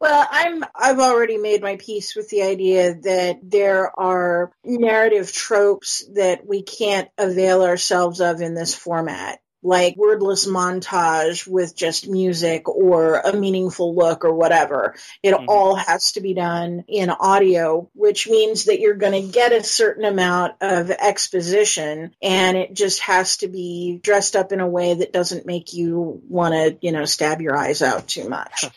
Well, 0.00 0.26
I'm 0.30 0.64
I've 0.74 0.98
already 0.98 1.36
made 1.36 1.60
my 1.60 1.76
peace 1.76 2.16
with 2.16 2.30
the 2.30 2.42
idea 2.42 2.94
that 2.94 3.40
there 3.42 3.98
are 3.98 4.50
narrative 4.64 5.30
tropes 5.30 6.06
that 6.14 6.46
we 6.46 6.62
can't 6.62 7.08
avail 7.18 7.62
ourselves 7.62 8.20
of 8.20 8.40
in 8.40 8.54
this 8.54 8.74
format 8.74 9.40
like 9.62 9.96
wordless 9.96 10.46
montage 10.46 11.46
with 11.46 11.76
just 11.76 12.08
music 12.08 12.68
or 12.68 13.20
a 13.20 13.32
meaningful 13.32 13.94
look 13.94 14.24
or 14.24 14.34
whatever. 14.34 14.94
It 15.22 15.34
mm-hmm. 15.34 15.48
all 15.48 15.74
has 15.74 16.12
to 16.12 16.20
be 16.20 16.34
done 16.34 16.84
in 16.88 17.10
audio, 17.10 17.90
which 17.94 18.28
means 18.28 18.64
that 18.64 18.80
you're 18.80 18.94
going 18.94 19.20
to 19.20 19.32
get 19.32 19.52
a 19.52 19.62
certain 19.62 20.04
amount 20.04 20.54
of 20.60 20.90
exposition 20.90 22.14
and 22.22 22.56
it 22.56 22.74
just 22.74 23.00
has 23.00 23.38
to 23.38 23.48
be 23.48 24.00
dressed 24.02 24.36
up 24.36 24.52
in 24.52 24.60
a 24.60 24.68
way 24.68 24.94
that 24.94 25.12
doesn't 25.12 25.46
make 25.46 25.72
you 25.72 26.22
want 26.28 26.54
to, 26.54 26.78
you 26.80 26.92
know, 26.92 27.04
stab 27.04 27.40
your 27.40 27.56
eyes 27.56 27.82
out 27.82 28.08
too 28.08 28.28
much. 28.28 28.64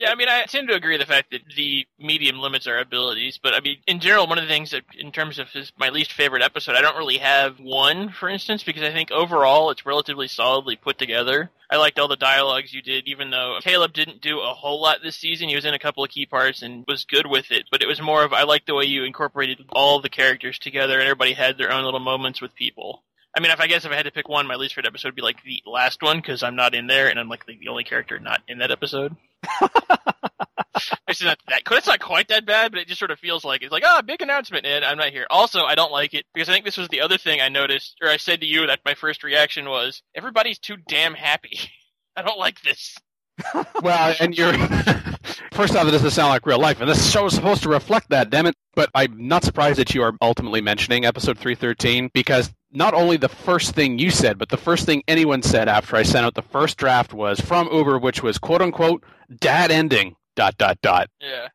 Yeah, 0.00 0.10
I 0.10 0.16
mean, 0.16 0.28
I 0.28 0.44
tend 0.44 0.68
to 0.68 0.74
agree 0.74 0.98
with 0.98 1.06
the 1.06 1.12
fact 1.12 1.30
that 1.30 1.42
the 1.56 1.86
medium 2.00 2.40
limits 2.40 2.66
our 2.66 2.78
abilities, 2.78 3.38
but 3.40 3.54
I 3.54 3.60
mean, 3.60 3.76
in 3.86 4.00
general, 4.00 4.26
one 4.26 4.38
of 4.38 4.44
the 4.44 4.50
things 4.50 4.72
that, 4.72 4.82
in 4.98 5.12
terms 5.12 5.38
of 5.38 5.50
his, 5.50 5.72
my 5.78 5.88
least 5.88 6.12
favorite 6.12 6.42
episode, 6.42 6.74
I 6.74 6.80
don't 6.80 6.98
really 6.98 7.18
have 7.18 7.60
one, 7.60 8.10
for 8.10 8.28
instance, 8.28 8.64
because 8.64 8.82
I 8.82 8.90
think 8.90 9.12
overall 9.12 9.70
it's 9.70 9.86
relatively 9.86 10.26
solidly 10.26 10.74
put 10.74 10.98
together. 10.98 11.50
I 11.70 11.76
liked 11.76 12.00
all 12.00 12.08
the 12.08 12.16
dialogues 12.16 12.74
you 12.74 12.82
did, 12.82 13.06
even 13.06 13.30
though 13.30 13.58
Caleb 13.62 13.92
didn't 13.92 14.20
do 14.20 14.40
a 14.40 14.52
whole 14.52 14.82
lot 14.82 14.98
this 15.02 15.16
season. 15.16 15.48
He 15.48 15.54
was 15.54 15.64
in 15.64 15.74
a 15.74 15.78
couple 15.78 16.02
of 16.02 16.10
key 16.10 16.26
parts 16.26 16.62
and 16.62 16.84
was 16.88 17.04
good 17.04 17.26
with 17.26 17.52
it, 17.52 17.66
but 17.70 17.80
it 17.80 17.88
was 17.88 18.02
more 18.02 18.24
of, 18.24 18.32
I 18.32 18.42
liked 18.42 18.66
the 18.66 18.74
way 18.74 18.84
you 18.84 19.04
incorporated 19.04 19.64
all 19.70 20.00
the 20.00 20.08
characters 20.08 20.58
together 20.58 20.94
and 20.94 21.04
everybody 21.04 21.34
had 21.34 21.56
their 21.56 21.72
own 21.72 21.84
little 21.84 22.00
moments 22.00 22.40
with 22.40 22.54
people. 22.56 23.04
I 23.36 23.40
mean, 23.40 23.50
if 23.50 23.60
I 23.60 23.66
guess 23.66 23.84
if 23.84 23.90
I 23.90 23.96
had 23.96 24.04
to 24.04 24.12
pick 24.12 24.28
one, 24.28 24.46
my 24.46 24.54
least 24.54 24.74
favorite 24.74 24.88
episode 24.88 25.08
would 25.08 25.16
be 25.16 25.22
like 25.22 25.42
the 25.42 25.62
last 25.66 26.02
one 26.02 26.18
because 26.18 26.42
I'm 26.42 26.56
not 26.56 26.74
in 26.74 26.86
there 26.86 27.08
and 27.08 27.18
I'm 27.18 27.28
like 27.28 27.46
the 27.46 27.68
only 27.68 27.84
character 27.84 28.18
not 28.18 28.42
in 28.46 28.58
that 28.58 28.70
episode. 28.70 29.16
it's 31.08 31.22
not 31.22 31.38
that. 31.48 31.62
It's 31.70 31.86
not 31.86 32.00
quite 32.00 32.28
that 32.28 32.46
bad, 32.46 32.72
but 32.72 32.80
it 32.80 32.88
just 32.88 32.98
sort 32.98 33.10
of 33.10 33.18
feels 33.18 33.44
like 33.44 33.62
it's 33.62 33.72
like, 33.72 33.82
oh, 33.86 34.02
big 34.02 34.22
announcement, 34.22 34.66
and 34.66 34.84
I'm 34.84 34.98
not 34.98 35.10
here. 35.10 35.26
Also, 35.30 35.64
I 35.64 35.74
don't 35.74 35.92
like 35.92 36.14
it 36.14 36.26
because 36.32 36.48
I 36.48 36.52
think 36.52 36.64
this 36.64 36.76
was 36.76 36.88
the 36.88 37.00
other 37.00 37.18
thing 37.18 37.40
I 37.40 37.48
noticed, 37.48 37.96
or 38.02 38.08
I 38.08 38.16
said 38.16 38.40
to 38.40 38.46
you 38.46 38.66
that 38.66 38.80
my 38.84 38.94
first 38.94 39.22
reaction 39.22 39.68
was, 39.68 40.02
everybody's 40.14 40.58
too 40.58 40.76
damn 40.88 41.14
happy. 41.14 41.58
I 42.16 42.22
don't 42.22 42.38
like 42.38 42.62
this. 42.62 42.96
well, 43.82 44.14
and 44.20 44.36
you're 44.38 44.52
first 45.52 45.74
off, 45.74 45.88
it 45.88 45.90
doesn't 45.90 46.10
sound 46.10 46.30
like 46.30 46.46
real 46.46 46.60
life, 46.60 46.80
and 46.80 46.88
this 46.88 47.10
show 47.10 47.26
is 47.26 47.34
supposed 47.34 47.64
to 47.64 47.68
reflect 47.68 48.10
that. 48.10 48.30
Damn 48.30 48.46
it! 48.46 48.54
But 48.76 48.90
I'm 48.94 49.26
not 49.26 49.42
surprised 49.42 49.78
that 49.80 49.92
you 49.94 50.02
are 50.02 50.12
ultimately 50.22 50.60
mentioning 50.60 51.04
episode 51.04 51.38
313 51.38 52.10
because 52.14 52.52
not 52.74 52.92
only 52.92 53.16
the 53.16 53.28
first 53.28 53.74
thing 53.74 53.98
you 53.98 54.10
said, 54.10 54.36
but 54.36 54.48
the 54.48 54.56
first 54.56 54.84
thing 54.84 55.02
anyone 55.08 55.42
said 55.42 55.68
after 55.68 55.96
I 55.96 56.02
sent 56.02 56.26
out 56.26 56.34
the 56.34 56.42
first 56.42 56.76
draft 56.76 57.14
was 57.14 57.40
from 57.40 57.68
Uber, 57.72 57.98
which 57.98 58.22
was 58.22 58.36
quote 58.36 58.60
unquote 58.60 59.04
dad 59.40 59.70
ending 59.70 60.16
dot 60.36 60.58
dot 60.58 60.78
dot. 60.82 61.08
Yeah. 61.20 61.48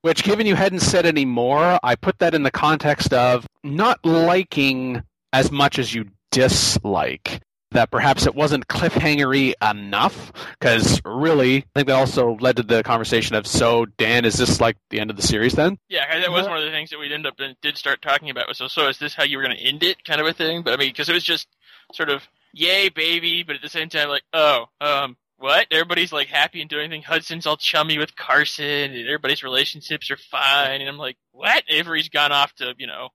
Which, 0.00 0.24
given 0.24 0.48
you 0.48 0.56
hadn't 0.56 0.80
said 0.80 1.06
any 1.06 1.24
more, 1.24 1.78
I 1.84 1.94
put 1.94 2.18
that 2.18 2.34
in 2.34 2.42
the 2.42 2.50
context 2.50 3.12
of 3.12 3.46
not 3.62 4.04
liking 4.04 5.02
as 5.32 5.52
much 5.52 5.78
as 5.78 5.94
you 5.94 6.06
dislike 6.32 7.40
that 7.72 7.90
perhaps 7.90 8.26
it 8.26 8.34
wasn't 8.34 8.66
cliffhangery 8.68 9.54
enough 9.62 10.32
because 10.58 11.00
really 11.04 11.58
i 11.58 11.64
think 11.74 11.88
that 11.88 11.96
also 11.96 12.36
led 12.40 12.56
to 12.56 12.62
the 12.62 12.82
conversation 12.82 13.34
of 13.36 13.46
so 13.46 13.86
dan 13.98 14.24
is 14.24 14.34
this 14.34 14.60
like 14.60 14.76
the 14.90 15.00
end 15.00 15.10
of 15.10 15.16
the 15.16 15.22
series 15.22 15.54
then? 15.54 15.78
Yeah 15.88 16.20
that 16.20 16.30
was 16.30 16.46
one 16.46 16.58
of 16.58 16.64
the 16.64 16.70
things 16.70 16.90
that 16.90 16.98
we 16.98 17.12
ended 17.12 17.26
up 17.26 17.38
did 17.62 17.76
start 17.76 18.02
talking 18.02 18.30
about 18.30 18.54
so 18.56 18.68
so 18.68 18.88
is 18.88 18.98
this 18.98 19.14
how 19.14 19.24
you 19.24 19.36
were 19.36 19.42
going 19.42 19.56
to 19.56 19.62
end 19.62 19.82
it? 19.82 20.04
kind 20.04 20.20
of 20.20 20.26
a 20.26 20.32
thing. 20.32 20.62
But 20.62 20.74
i 20.74 20.76
mean 20.76 20.90
because 20.90 21.08
it 21.08 21.14
was 21.14 21.24
just 21.24 21.48
sort 21.92 22.08
of 22.08 22.22
yay 22.52 22.88
baby 22.88 23.42
but 23.42 23.56
at 23.56 23.62
the 23.62 23.68
same 23.68 23.88
time 23.88 24.08
like 24.08 24.24
oh 24.32 24.66
um 24.80 25.16
what? 25.38 25.66
Everybody's 25.72 26.12
like 26.12 26.28
happy 26.28 26.60
and 26.60 26.70
doing 26.70 26.84
anything. 26.84 27.02
Hudson's 27.02 27.46
all 27.48 27.56
chummy 27.56 27.98
with 27.98 28.14
carson 28.14 28.64
and 28.64 29.08
everybody's 29.08 29.42
relationships 29.42 30.08
are 30.10 30.16
fine. 30.16 30.80
And 30.80 30.88
i'm 30.88 30.98
like 30.98 31.16
what? 31.32 31.64
Avery's 31.68 32.08
gone 32.08 32.30
off 32.30 32.54
to 32.56 32.74
you 32.78 32.86
know 32.86 33.08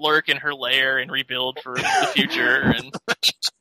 lurk 0.00 0.28
in 0.28 0.38
her 0.38 0.54
lair 0.54 0.98
and 0.98 1.10
rebuild 1.10 1.60
for 1.62 1.74
the 1.76 2.10
future. 2.14 2.60
And 2.60 2.94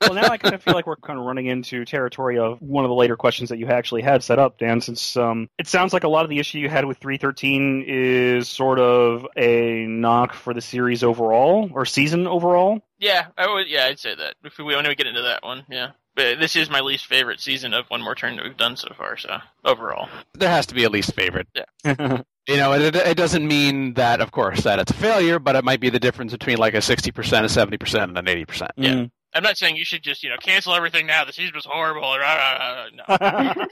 well, 0.02 0.14
now 0.14 0.28
I 0.30 0.38
kind 0.38 0.56
of 0.56 0.64
feel 0.64 0.74
like 0.74 0.88
we're 0.88 0.96
kind 0.96 1.20
of 1.20 1.26
running 1.26 1.48
into 1.48 1.86
territory 1.86 2.40
of 2.40 2.62
one 2.62 2.86
of 2.86 2.90
the 2.90 2.96
later 2.96 3.18
questions 3.18 3.50
that 3.50 3.58
you 3.58 3.68
actually 3.68 4.02
had 4.02 4.24
set 4.24 4.40
up, 4.40 4.58
Dan. 4.58 4.82
Since 4.82 5.18
um, 5.18 5.50
it 5.58 5.68
sounds 5.68 5.94
like 5.94 6.04
a 6.04 6.08
lot 6.08 6.24
of 6.24 6.30
the 6.30 6.40
issue 6.40 6.60
you 6.60 6.70
had 6.70 6.86
with 6.86 6.98
313 7.00 7.84
is 7.88 8.48
sort 8.48 8.80
of 8.80 9.28
a 9.36 9.86
knock 9.88 10.34
for 10.34 10.54
the 10.54 10.62
series 10.62 11.04
overall 11.04 11.70
or 11.74 11.86
season 11.86 12.28
overall. 12.28 12.82
Yeah, 13.00 13.28
I 13.38 13.52
would. 13.54 13.70
Yeah, 13.70 13.86
I'd 13.86 14.00
say 14.00 14.16
that. 14.16 14.36
If 14.44 14.58
we 14.58 14.64
want 14.64 14.88
to 14.88 14.96
get 14.96 15.08
into 15.08 15.24
that 15.24 15.44
one, 15.44 15.66
yeah. 15.70 15.92
But 16.20 16.38
this 16.38 16.58
is 16.58 16.70
my 16.70 16.82
least 16.82 17.06
favorite 17.06 17.40
season 17.40 17.74
of 17.74 17.86
One 17.88 18.02
More 18.02 18.14
Turn 18.14 18.36
that 18.36 18.44
we've 18.44 18.58
done 18.58 18.76
so 18.76 18.92
far. 18.98 19.16
So 19.16 19.38
overall, 19.64 20.10
there 20.34 20.50
has 20.50 20.66
to 20.66 20.76
be 20.76 20.84
a 20.84 20.90
least 20.90 21.14
favorite. 21.14 21.48
Yeah. 21.56 22.22
You 22.48 22.58
know, 22.58 22.74
it, 22.74 22.96
it 22.96 23.16
doesn't 23.16 23.48
mean 23.48 23.94
that, 23.94 24.22
of 24.22 24.32
course, 24.32 24.62
that 24.62 24.80
it's 24.80 24.90
a 24.90 24.96
failure, 24.96 25.38
but 25.38 25.56
it 25.56 25.64
might 25.64 25.80
be 25.80 25.92
the 25.92 26.00
difference 26.00 26.32
between 26.32 26.58
like 26.58 26.74
a 26.74 26.78
60%, 26.78 27.10
a 27.12 27.78
70%, 27.78 28.04
and 28.04 28.18
an 28.18 28.26
80%. 28.26 28.70
Yeah. 28.76 28.90
Mm. 28.94 29.12
I'm 29.36 29.44
not 29.44 29.56
saying 29.56 29.76
you 29.76 29.86
should 29.86 30.02
just, 30.02 30.24
you 30.24 30.32
know, 30.32 30.38
cancel 30.42 30.74
everything 30.74 31.06
now. 31.06 31.26
The 31.26 31.32
season 31.32 31.54
was 31.54 31.66
horrible. 31.66 32.02
Rah, 32.02 32.18
rah, 32.18 32.88
rah, 33.20 33.56
no. 33.56 33.68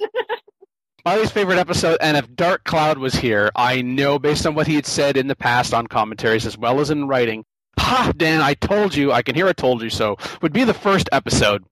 My 1.05 1.17
least 1.17 1.33
favorite 1.33 1.57
episode, 1.57 1.97
and 2.01 2.15
if 2.17 2.35
Dark 2.35 2.65
Cloud 2.65 2.99
was 2.99 3.15
here, 3.15 3.49
I 3.55 3.81
know 3.81 4.19
based 4.19 4.45
on 4.45 4.53
what 4.53 4.67
he 4.67 4.75
had 4.75 4.85
said 4.85 5.17
in 5.17 5.25
the 5.25 5.35
past 5.35 5.73
on 5.73 5.87
commentaries 5.87 6.45
as 6.45 6.55
well 6.55 6.79
as 6.79 6.91
in 6.91 7.07
writing, 7.07 7.45
ha, 7.79 8.13
Dan, 8.15 8.41
I 8.41 8.53
told 8.53 8.93
you, 8.93 9.11
I 9.11 9.23
can 9.23 9.33
hear 9.33 9.47
I 9.47 9.53
told 9.53 9.81
you 9.81 9.89
so, 9.89 10.17
would 10.43 10.53
be 10.53 10.65
the 10.65 10.75
first 10.75 11.09
episode. 11.11 11.63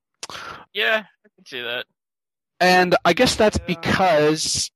Yeah, 0.75 1.05
I 1.25 1.29
can 1.35 1.45
see 1.45 1.61
that. 1.61 1.85
And 2.59 2.95
I 3.03 3.13
guess 3.13 3.35
that's 3.35 3.57
yeah. 3.57 3.65
because 3.65 4.69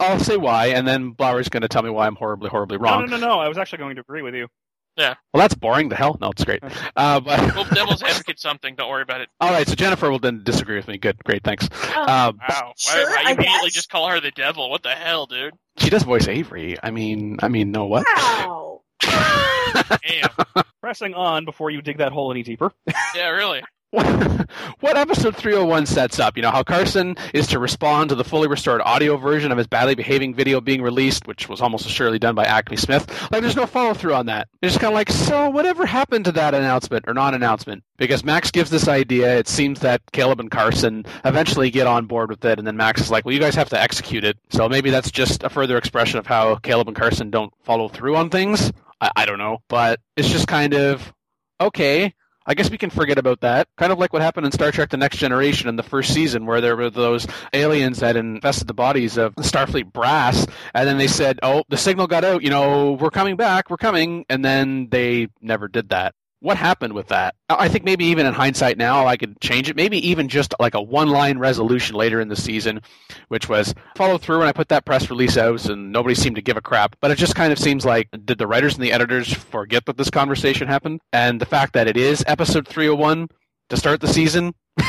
I'll 0.00 0.18
say 0.18 0.36
why, 0.36 0.66
and 0.66 0.86
then 0.86 1.10
Blower's 1.12 1.48
going 1.48 1.62
to 1.62 1.68
tell 1.68 1.82
me 1.82 1.90
why 1.90 2.06
I'm 2.06 2.16
horribly, 2.16 2.50
horribly 2.50 2.76
wrong. 2.76 3.06
No, 3.06 3.06
no, 3.06 3.16
no, 3.18 3.28
no. 3.28 3.40
I 3.40 3.48
was 3.48 3.56
actually 3.56 3.78
going 3.78 3.94
to 3.94 4.00
agree 4.00 4.22
with 4.22 4.34
you. 4.34 4.48
Yeah. 4.96 5.14
Well, 5.32 5.40
that's 5.40 5.54
boring. 5.54 5.88
The 5.88 5.94
hell? 5.94 6.18
No, 6.20 6.30
it's 6.30 6.44
great. 6.44 6.62
Uh, 6.96 7.20
but... 7.20 7.54
well, 7.54 7.64
devil's 7.72 8.02
advocate 8.02 8.40
something. 8.40 8.74
Don't 8.74 8.90
worry 8.90 9.02
about 9.02 9.20
it. 9.20 9.28
All 9.40 9.50
right. 9.50 9.68
So 9.68 9.76
Jennifer 9.76 10.10
will 10.10 10.18
then 10.18 10.42
disagree 10.42 10.74
with 10.74 10.88
me. 10.88 10.98
Good. 10.98 11.22
Great. 11.22 11.44
Thanks. 11.44 11.68
Oh, 11.94 12.00
um, 12.00 12.40
wow. 12.48 12.72
Sure, 12.76 13.08
why, 13.08 13.22
why 13.22 13.30
you 13.30 13.36
immediately 13.36 13.70
just 13.70 13.88
call 13.88 14.08
her 14.08 14.18
the 14.18 14.32
devil? 14.32 14.68
What 14.68 14.82
the 14.82 14.90
hell, 14.90 15.26
dude? 15.26 15.54
She 15.76 15.90
does 15.90 16.02
voice 16.02 16.26
Avery. 16.26 16.76
I 16.82 16.90
mean, 16.90 17.36
I 17.40 17.46
mean, 17.46 17.70
no 17.70 17.86
what? 17.86 18.04
Wow. 18.16 18.82
Damn. 19.00 20.64
Pressing 20.80 21.14
on 21.14 21.44
before 21.44 21.70
you 21.70 21.82
dig 21.82 21.98
that 21.98 22.10
hole 22.10 22.32
any 22.32 22.42
deeper. 22.42 22.72
yeah, 23.14 23.28
really. 23.28 23.62
what 23.90 24.98
episode 24.98 25.34
301 25.34 25.86
sets 25.86 26.18
up, 26.18 26.36
you 26.36 26.42
know, 26.42 26.50
how 26.50 26.62
Carson 26.62 27.16
is 27.32 27.46
to 27.46 27.58
respond 27.58 28.10
to 28.10 28.14
the 28.14 28.24
fully 28.24 28.46
restored 28.46 28.82
audio 28.82 29.16
version 29.16 29.50
of 29.50 29.56
his 29.56 29.66
badly 29.66 29.94
behaving 29.94 30.34
video 30.34 30.60
being 30.60 30.82
released, 30.82 31.26
which 31.26 31.48
was 31.48 31.62
almost 31.62 31.86
assuredly 31.86 32.18
done 32.18 32.34
by 32.34 32.44
Acme 32.44 32.76
Smith. 32.76 33.08
Like, 33.32 33.40
there's 33.40 33.56
no 33.56 33.64
follow 33.64 33.94
through 33.94 34.12
on 34.12 34.26
that. 34.26 34.48
It's 34.60 34.74
just 34.74 34.80
kind 34.80 34.92
of 34.92 34.94
like, 34.94 35.10
so 35.10 35.48
whatever 35.48 35.86
happened 35.86 36.26
to 36.26 36.32
that 36.32 36.52
announcement 36.52 37.06
or 37.08 37.14
non 37.14 37.32
announcement? 37.32 37.82
Because 37.96 38.22
Max 38.22 38.50
gives 38.50 38.68
this 38.68 38.88
idea, 38.88 39.38
it 39.38 39.48
seems 39.48 39.80
that 39.80 40.02
Caleb 40.12 40.40
and 40.40 40.50
Carson 40.50 41.06
eventually 41.24 41.70
get 41.70 41.86
on 41.86 42.04
board 42.04 42.28
with 42.28 42.44
it, 42.44 42.58
and 42.58 42.66
then 42.66 42.76
Max 42.76 43.00
is 43.00 43.10
like, 43.10 43.24
well, 43.24 43.32
you 43.32 43.40
guys 43.40 43.54
have 43.54 43.70
to 43.70 43.80
execute 43.80 44.22
it. 44.22 44.36
So 44.50 44.68
maybe 44.68 44.90
that's 44.90 45.10
just 45.10 45.44
a 45.44 45.48
further 45.48 45.78
expression 45.78 46.18
of 46.18 46.26
how 46.26 46.56
Caleb 46.56 46.88
and 46.88 46.96
Carson 46.96 47.30
don't 47.30 47.54
follow 47.62 47.88
through 47.88 48.16
on 48.16 48.28
things. 48.28 48.70
I, 49.00 49.10
I 49.16 49.24
don't 49.24 49.38
know. 49.38 49.62
But 49.66 50.00
it's 50.14 50.28
just 50.28 50.46
kind 50.46 50.74
of, 50.74 51.10
okay, 51.58 52.12
I 52.48 52.54
guess 52.54 52.70
we 52.70 52.78
can 52.78 52.88
forget 52.88 53.18
about 53.18 53.42
that. 53.42 53.68
Kind 53.76 53.92
of 53.92 53.98
like 53.98 54.14
what 54.14 54.22
happened 54.22 54.46
in 54.46 54.52
Star 54.52 54.72
Trek: 54.72 54.88
The 54.88 54.96
Next 54.96 55.18
Generation 55.18 55.68
in 55.68 55.76
the 55.76 55.82
first 55.82 56.14
season, 56.14 56.46
where 56.46 56.62
there 56.62 56.76
were 56.76 56.88
those 56.88 57.26
aliens 57.52 58.00
that 58.00 58.16
infested 58.16 58.66
the 58.66 58.74
bodies 58.74 59.18
of 59.18 59.34
the 59.34 59.42
Starfleet 59.42 59.92
brass, 59.92 60.46
and 60.74 60.88
then 60.88 60.96
they 60.96 61.08
said, 61.08 61.38
"Oh, 61.42 61.64
the 61.68 61.76
signal 61.76 62.06
got 62.06 62.24
out. 62.24 62.42
You 62.42 62.48
know, 62.48 62.92
we're 62.92 63.10
coming 63.10 63.36
back. 63.36 63.68
We're 63.68 63.76
coming," 63.76 64.24
and 64.30 64.42
then 64.42 64.88
they 64.90 65.28
never 65.42 65.68
did 65.68 65.90
that 65.90 66.14
what 66.40 66.56
happened 66.56 66.92
with 66.92 67.08
that? 67.08 67.34
I 67.48 67.68
think 67.68 67.84
maybe 67.84 68.04
even 68.06 68.26
in 68.26 68.32
hindsight 68.32 68.78
now, 68.78 69.06
I 69.06 69.16
could 69.16 69.40
change 69.40 69.68
it. 69.68 69.76
Maybe 69.76 70.06
even 70.08 70.28
just 70.28 70.54
like 70.60 70.74
a 70.74 70.82
one 70.82 71.08
line 71.08 71.38
resolution 71.38 71.96
later 71.96 72.20
in 72.20 72.28
the 72.28 72.36
season, 72.36 72.80
which 73.28 73.48
was 73.48 73.74
follow 73.96 74.18
through 74.18 74.40
and 74.40 74.48
I 74.48 74.52
put 74.52 74.68
that 74.68 74.84
press 74.84 75.10
release 75.10 75.36
out 75.36 75.64
and 75.66 75.90
nobody 75.90 76.14
seemed 76.14 76.36
to 76.36 76.42
give 76.42 76.56
a 76.56 76.60
crap. 76.60 76.96
But 77.00 77.10
it 77.10 77.16
just 77.16 77.34
kind 77.34 77.52
of 77.52 77.58
seems 77.58 77.84
like 77.84 78.08
did 78.24 78.38
the 78.38 78.46
writers 78.46 78.74
and 78.74 78.84
the 78.84 78.92
editors 78.92 79.32
forget 79.32 79.86
that 79.86 79.96
this 79.96 80.10
conversation 80.10 80.68
happened? 80.68 81.00
And 81.12 81.40
the 81.40 81.46
fact 81.46 81.72
that 81.72 81.88
it 81.88 81.96
is 81.96 82.22
episode 82.26 82.68
301 82.68 83.28
to 83.70 83.76
start 83.76 84.00
the 84.00 84.08
season. 84.08 84.54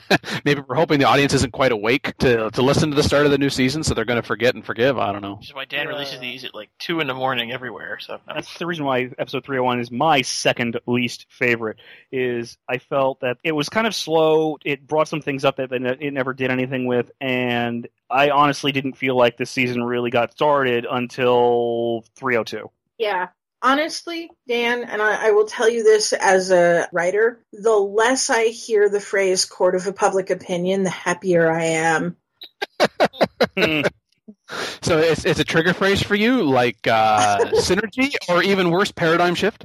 maybe 0.44 0.62
we're 0.66 0.74
hoping 0.74 0.98
the 0.98 1.06
audience 1.06 1.34
isn't 1.34 1.52
quite 1.52 1.72
awake 1.72 2.16
to 2.18 2.50
to 2.50 2.62
listen 2.62 2.90
to 2.90 2.96
the 2.96 3.02
start 3.02 3.24
of 3.24 3.30
the 3.30 3.38
new 3.38 3.50
season, 3.50 3.82
so 3.82 3.94
they're 3.94 4.04
going 4.04 4.20
to 4.20 4.26
forget 4.26 4.54
and 4.54 4.64
forgive. 4.64 4.98
I 4.98 5.12
don't 5.12 5.22
know. 5.22 5.36
Which 5.36 5.48
is 5.48 5.54
why 5.54 5.64
Dan 5.64 5.88
releases 5.88 6.20
these 6.20 6.44
at 6.44 6.54
like 6.54 6.70
two 6.78 7.00
in 7.00 7.06
the 7.06 7.14
morning 7.14 7.52
everywhere. 7.52 7.98
So 8.00 8.18
that's 8.26 8.58
the 8.58 8.66
reason 8.66 8.84
why 8.84 9.10
episode 9.18 9.44
301 9.44 9.80
is 9.80 9.90
my 9.90 10.22
second 10.22 10.78
least 10.86 11.26
favorite. 11.28 11.78
Is 12.10 12.56
I 12.68 12.78
felt 12.78 13.20
that 13.20 13.38
it 13.44 13.52
was 13.52 13.68
kind 13.68 13.86
of 13.86 13.94
slow. 13.94 14.58
It 14.64 14.86
brought 14.86 15.08
some 15.08 15.20
things 15.20 15.44
up 15.44 15.56
that 15.56 15.72
it 15.72 16.12
never 16.12 16.34
did 16.34 16.50
anything 16.50 16.86
with, 16.86 17.10
and 17.20 17.88
I 18.10 18.30
honestly 18.30 18.72
didn't 18.72 18.94
feel 18.94 19.16
like 19.16 19.36
this 19.36 19.50
season 19.50 19.82
really 19.82 20.10
got 20.10 20.32
started 20.32 20.86
until 20.90 22.04
302. 22.16 22.70
Yeah, 22.98 23.28
honestly, 23.62 24.30
Dan, 24.48 24.84
and 24.84 25.00
I, 25.00 25.28
I, 25.28 25.30
will 25.30 25.46
tell 25.46 25.68
you 25.68 25.82
this 25.82 26.12
as 26.12 26.50
a 26.50 26.88
writer, 26.92 27.44
the 27.52 27.72
less 27.72 28.28
I 28.28 28.46
hear 28.46 28.88
the 28.88 29.00
phrase 29.00 29.44
court 29.44 29.74
of 29.74 29.86
a 29.86 29.92
public 29.92 30.30
opinion, 30.30 30.82
the 30.82 30.90
happier 30.90 31.50
I 31.50 31.64
am. 31.64 32.16
so 34.82 34.98
it's, 34.98 35.24
it's 35.24 35.40
a 35.40 35.44
trigger 35.44 35.72
phrase 35.74 36.02
for 36.02 36.14
you, 36.14 36.42
like 36.42 36.86
uh, 36.86 37.38
synergy, 37.54 38.14
or 38.28 38.42
even 38.42 38.70
worse, 38.70 38.90
paradigm 38.90 39.34
shift? 39.34 39.64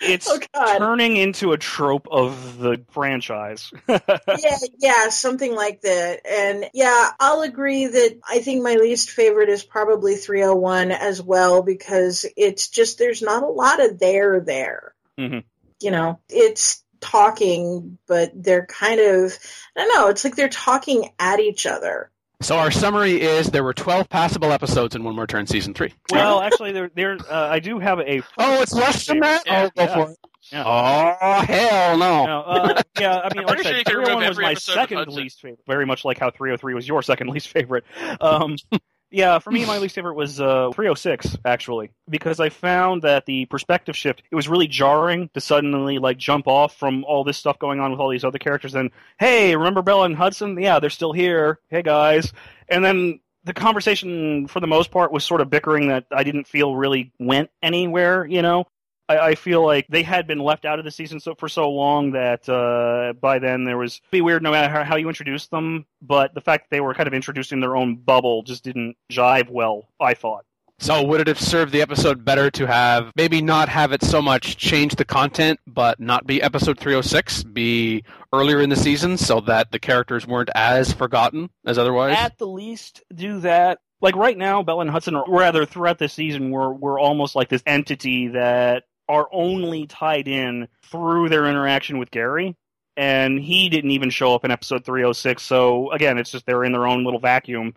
It's 0.00 0.28
oh, 0.28 0.78
turning 0.78 1.16
into 1.16 1.52
a 1.52 1.58
trope 1.58 2.06
of 2.10 2.58
the 2.58 2.84
franchise. 2.90 3.72
yeah, 3.88 4.58
yeah, 4.78 5.08
something 5.08 5.54
like 5.54 5.80
that. 5.82 6.20
And 6.26 6.68
yeah, 6.74 7.10
I'll 7.18 7.42
agree 7.42 7.86
that 7.86 8.18
I 8.28 8.40
think 8.40 8.62
my 8.62 8.74
least 8.74 9.10
favorite 9.10 9.48
is 9.48 9.62
probably 9.62 10.16
301 10.16 10.92
as 10.92 11.22
well 11.22 11.62
because 11.62 12.26
it's 12.36 12.68
just 12.68 12.98
there's 12.98 13.22
not 13.22 13.42
a 13.42 13.48
lot 13.48 13.82
of 13.82 13.98
there 13.98 14.40
there. 14.40 14.94
Mm-hmm. 15.18 15.40
You 15.80 15.90
know, 15.90 16.20
it's 16.28 16.82
talking, 17.00 17.98
but 18.06 18.32
they're 18.34 18.66
kind 18.66 19.00
of 19.00 19.38
I 19.76 19.80
don't 19.80 19.94
know. 19.94 20.08
It's 20.08 20.24
like 20.24 20.36
they're 20.36 20.48
talking 20.48 21.10
at 21.18 21.40
each 21.40 21.66
other. 21.66 22.10
So 22.42 22.58
our 22.58 22.70
summary 22.70 23.20
is 23.20 23.50
there 23.50 23.64
were 23.64 23.72
12 23.72 24.08
passable 24.08 24.52
episodes 24.52 24.94
in 24.94 25.02
One 25.04 25.16
More 25.16 25.26
Turn 25.26 25.46
season 25.46 25.72
three. 25.72 25.94
Well, 26.12 26.40
actually, 26.40 26.72
there, 26.72 26.90
there, 26.94 27.16
uh, 27.30 27.48
I 27.48 27.60
do 27.60 27.78
have 27.78 27.98
a. 28.00 28.20
Oh, 28.38 28.60
it's 28.60 28.74
less 28.74 29.06
than 29.06 29.20
that. 29.20 29.44
Yeah, 29.46 29.64
oh, 29.64 29.70
go 29.74 29.82
yeah. 29.82 29.94
for 29.94 30.10
it. 30.12 30.18
Yeah. 30.52 30.62
Oh 30.64 31.40
hell 31.44 31.98
no! 31.98 32.24
no 32.24 32.40
uh, 32.42 32.82
yeah, 33.00 33.18
I 33.18 33.34
mean, 33.34 33.46
like 33.46 33.58
I 33.58 33.62
said, 33.64 33.86
301 33.88 34.28
was 34.28 34.38
my 34.38 34.54
second 34.54 35.08
least 35.08 35.40
favorite. 35.40 35.58
Very 35.66 35.86
much 35.86 36.04
like 36.04 36.18
how 36.18 36.30
303 36.30 36.74
was 36.74 36.86
your 36.86 37.02
second 37.02 37.30
least 37.30 37.48
favorite. 37.48 37.84
Um, 38.20 38.56
yeah, 39.16 39.38
for 39.38 39.50
me, 39.50 39.64
my 39.64 39.78
least 39.80 39.94
favorite 39.94 40.14
was 40.14 40.42
uh, 40.42 40.70
306 40.74 41.38
actually, 41.46 41.90
because 42.08 42.38
I 42.38 42.50
found 42.50 43.00
that 43.00 43.24
the 43.24 43.46
perspective 43.46 43.96
shift 43.96 44.22
it 44.30 44.34
was 44.34 44.46
really 44.46 44.68
jarring 44.68 45.30
to 45.32 45.40
suddenly 45.40 45.98
like 45.98 46.18
jump 46.18 46.46
off 46.46 46.76
from 46.76 47.02
all 47.04 47.24
this 47.24 47.38
stuff 47.38 47.58
going 47.58 47.80
on 47.80 47.90
with 47.90 47.98
all 47.98 48.10
these 48.10 48.24
other 48.24 48.38
characters. 48.38 48.74
And 48.74 48.90
hey, 49.18 49.56
remember 49.56 49.80
Bella 49.80 50.04
and 50.04 50.16
Hudson? 50.16 50.60
Yeah, 50.60 50.80
they're 50.80 50.90
still 50.90 51.12
here. 51.12 51.60
Hey 51.70 51.80
guys, 51.80 52.34
and 52.68 52.84
then 52.84 53.20
the 53.44 53.54
conversation 53.54 54.48
for 54.48 54.60
the 54.60 54.66
most 54.66 54.90
part 54.90 55.10
was 55.12 55.24
sort 55.24 55.40
of 55.40 55.48
bickering 55.48 55.88
that 55.88 56.04
I 56.12 56.22
didn't 56.22 56.46
feel 56.46 56.76
really 56.76 57.10
went 57.18 57.48
anywhere. 57.62 58.26
You 58.26 58.42
know, 58.42 58.66
I, 59.08 59.18
I, 59.18 59.34
feel 59.34 59.64
like 59.64 59.86
they 59.88 60.02
had 60.02 60.26
been 60.26 60.38
left 60.38 60.64
out 60.64 60.78
of 60.78 60.84
the 60.84 60.90
season 60.90 61.20
so 61.20 61.34
for 61.34 61.48
so 61.48 61.70
long 61.70 62.12
that 62.12 62.48
uh, 62.48 63.12
by 63.20 63.38
then 63.38 63.64
there 63.64 63.78
was 63.78 64.00
be 64.10 64.20
weird 64.20 64.42
no 64.42 64.50
matter 64.50 64.72
how, 64.72 64.84
how 64.84 64.96
you 64.96 65.08
introduced 65.08 65.50
them, 65.50 65.86
but 66.02 66.34
the 66.34 66.40
fact 66.40 66.64
that 66.64 66.76
they 66.76 66.80
were 66.80 66.94
kind 66.94 67.06
of 67.06 67.14
introducing 67.14 67.60
their 67.60 67.76
own 67.76 67.96
bubble 67.96 68.42
just 68.42 68.64
didn't 68.64 68.96
jive 69.10 69.48
well. 69.48 69.88
I 70.00 70.14
thought. 70.14 70.44
So 70.78 71.02
would 71.04 71.20
it 71.20 71.26
have 71.26 71.40
served 71.40 71.72
the 71.72 71.80
episode 71.80 72.24
better 72.24 72.50
to 72.50 72.66
have 72.66 73.10
maybe 73.16 73.40
not 73.40 73.68
have 73.70 73.92
it 73.92 74.02
so 74.02 74.20
much 74.20 74.58
change 74.58 74.94
the 74.96 75.06
content, 75.06 75.58
but 75.66 75.98
not 75.98 76.26
be 76.26 76.42
episode 76.42 76.78
306, 76.78 77.44
be 77.44 78.04
earlier 78.32 78.60
in 78.60 78.68
the 78.68 78.76
season 78.76 79.16
so 79.16 79.40
that 79.42 79.72
the 79.72 79.78
characters 79.78 80.26
weren't 80.26 80.50
as 80.54 80.92
forgotten 80.92 81.48
as 81.64 81.78
otherwise? 81.78 82.16
At 82.18 82.36
the 82.36 82.46
least, 82.46 83.02
do 83.14 83.40
that. 83.40 83.78
Like 84.02 84.16
right 84.16 84.36
now, 84.36 84.62
Bella 84.62 84.82
and 84.82 84.90
Hudson, 84.90 85.16
or 85.16 85.24
rather 85.26 85.64
throughout 85.64 85.98
the 85.98 86.10
season, 86.10 86.50
we're, 86.50 86.72
we're 86.72 87.00
almost 87.00 87.34
like 87.34 87.48
this 87.48 87.62
entity 87.66 88.28
that 88.28 88.84
are 89.08 89.28
only 89.32 89.86
tied 89.86 90.28
in 90.28 90.68
through 90.82 91.28
their 91.28 91.46
interaction 91.46 91.98
with 91.98 92.10
Gary. 92.10 92.56
And 92.96 93.38
he 93.38 93.68
didn't 93.68 93.90
even 93.90 94.08
show 94.10 94.34
up 94.34 94.44
in 94.44 94.50
episode 94.50 94.84
306. 94.84 95.42
So 95.42 95.90
again, 95.92 96.16
it's 96.18 96.30
just 96.30 96.46
they're 96.46 96.64
in 96.64 96.72
their 96.72 96.86
own 96.86 97.04
little 97.04 97.20
vacuum 97.20 97.74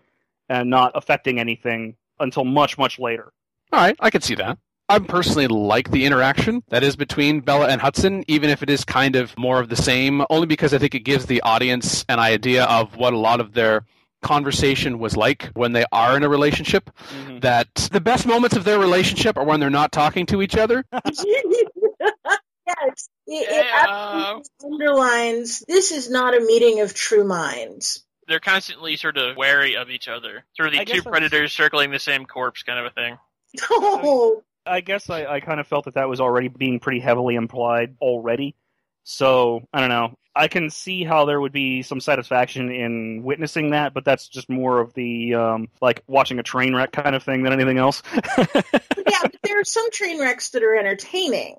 and 0.47 0.69
not 0.69 0.93
affecting 0.95 1.39
anything 1.39 1.95
until 2.19 2.45
much, 2.45 2.77
much 2.77 2.99
later. 2.99 3.31
All 3.71 3.79
right, 3.79 3.95
I 3.99 4.09
can 4.09 4.21
see 4.21 4.35
that. 4.35 4.57
I 4.87 4.97
personally 4.97 5.47
like 5.47 5.91
the 5.91 6.05
interaction 6.05 6.63
that 6.69 6.81
is 6.81 6.95
between 6.95 7.41
Bella 7.41 7.67
and 7.67 7.79
Hudson, 7.79 8.23
even 8.27 8.49
if 8.49 8.63
it 8.63 8.71
is 8.71 8.83
kind 8.83 9.15
of 9.15 9.37
more 9.37 9.59
of 9.59 9.69
the 9.69 9.75
same, 9.75 10.23
only 10.31 10.47
because 10.47 10.73
I 10.73 10.79
think 10.79 10.95
it 10.95 11.01
gives 11.01 11.27
the 11.27 11.41
audience 11.41 12.03
an 12.09 12.17
idea 12.17 12.63
of 12.63 12.95
what 12.95 13.13
a 13.13 13.17
lot 13.17 13.39
of 13.39 13.53
their 13.53 13.85
conversation 14.21 14.99
was 14.99 15.15
like 15.15 15.43
when 15.53 15.71
they 15.71 15.85
are 15.91 16.17
in 16.17 16.23
a 16.23 16.29
relationship. 16.29 16.89
Mm-hmm. 17.09 17.39
That 17.39 17.73
the 17.91 18.01
best 18.01 18.25
moments 18.25 18.55
of 18.55 18.63
their 18.63 18.79
relationship 18.79 19.37
are 19.37 19.45
when 19.45 19.59
they're 19.59 19.69
not 19.69 19.91
talking 19.91 20.25
to 20.27 20.41
each 20.41 20.57
other. 20.57 20.83
yes, 20.93 21.23
it, 23.27 23.27
it 23.27 23.65
absolutely 23.73 24.49
underlines 24.63 25.63
this 25.67 25.91
is 25.91 26.09
not 26.09 26.35
a 26.35 26.41
meeting 26.41 26.81
of 26.81 26.93
true 26.93 27.23
minds. 27.23 28.03
They're 28.27 28.39
constantly 28.39 28.95
sort 28.95 29.17
of 29.17 29.37
wary 29.37 29.75
of 29.75 29.89
each 29.89 30.07
other, 30.07 30.45
sort 30.53 30.73
of 30.73 30.79
the 30.79 30.85
two 30.85 31.01
predators 31.01 31.51
circling 31.51 31.89
the 31.89 31.99
same 31.99 32.25
corpse, 32.25 32.63
kind 32.63 32.79
of 32.79 32.85
a 32.85 32.91
thing. 32.91 33.17
Oh. 33.69 34.43
I 34.65 34.81
guess 34.81 35.09
I, 35.09 35.25
I 35.25 35.39
kind 35.39 35.59
of 35.59 35.65
felt 35.65 35.85
that 35.85 35.95
that 35.95 36.09
was 36.09 36.19
already 36.19 36.47
being 36.47 36.79
pretty 36.79 36.99
heavily 36.99 37.35
implied 37.35 37.95
already. 37.99 38.55
So 39.03 39.61
I 39.73 39.79
don't 39.79 39.89
know. 39.89 40.15
I 40.39 40.47
can 40.47 40.69
see 40.69 41.03
how 41.03 41.25
there 41.25 41.41
would 41.41 41.51
be 41.51 41.81
some 41.81 41.99
satisfaction 41.99 42.71
in 42.71 43.23
witnessing 43.23 43.71
that, 43.71 43.93
but 43.93 44.05
that's 44.05 44.29
just 44.29 44.49
more 44.49 44.79
of 44.79 44.93
the 44.93 45.33
um, 45.33 45.67
like 45.81 46.01
watching 46.07 46.39
a 46.39 46.43
train 46.43 46.73
wreck 46.73 46.93
kind 46.93 47.13
of 47.13 47.23
thing 47.23 47.43
than 47.43 47.51
anything 47.51 47.77
else. 47.77 48.01
yeah, 48.37 49.21
but 49.21 49.35
there 49.43 49.59
are 49.59 49.65
some 49.65 49.91
train 49.91 50.17
wrecks 50.17 50.51
that 50.51 50.63
are 50.63 50.75
entertaining. 50.75 51.57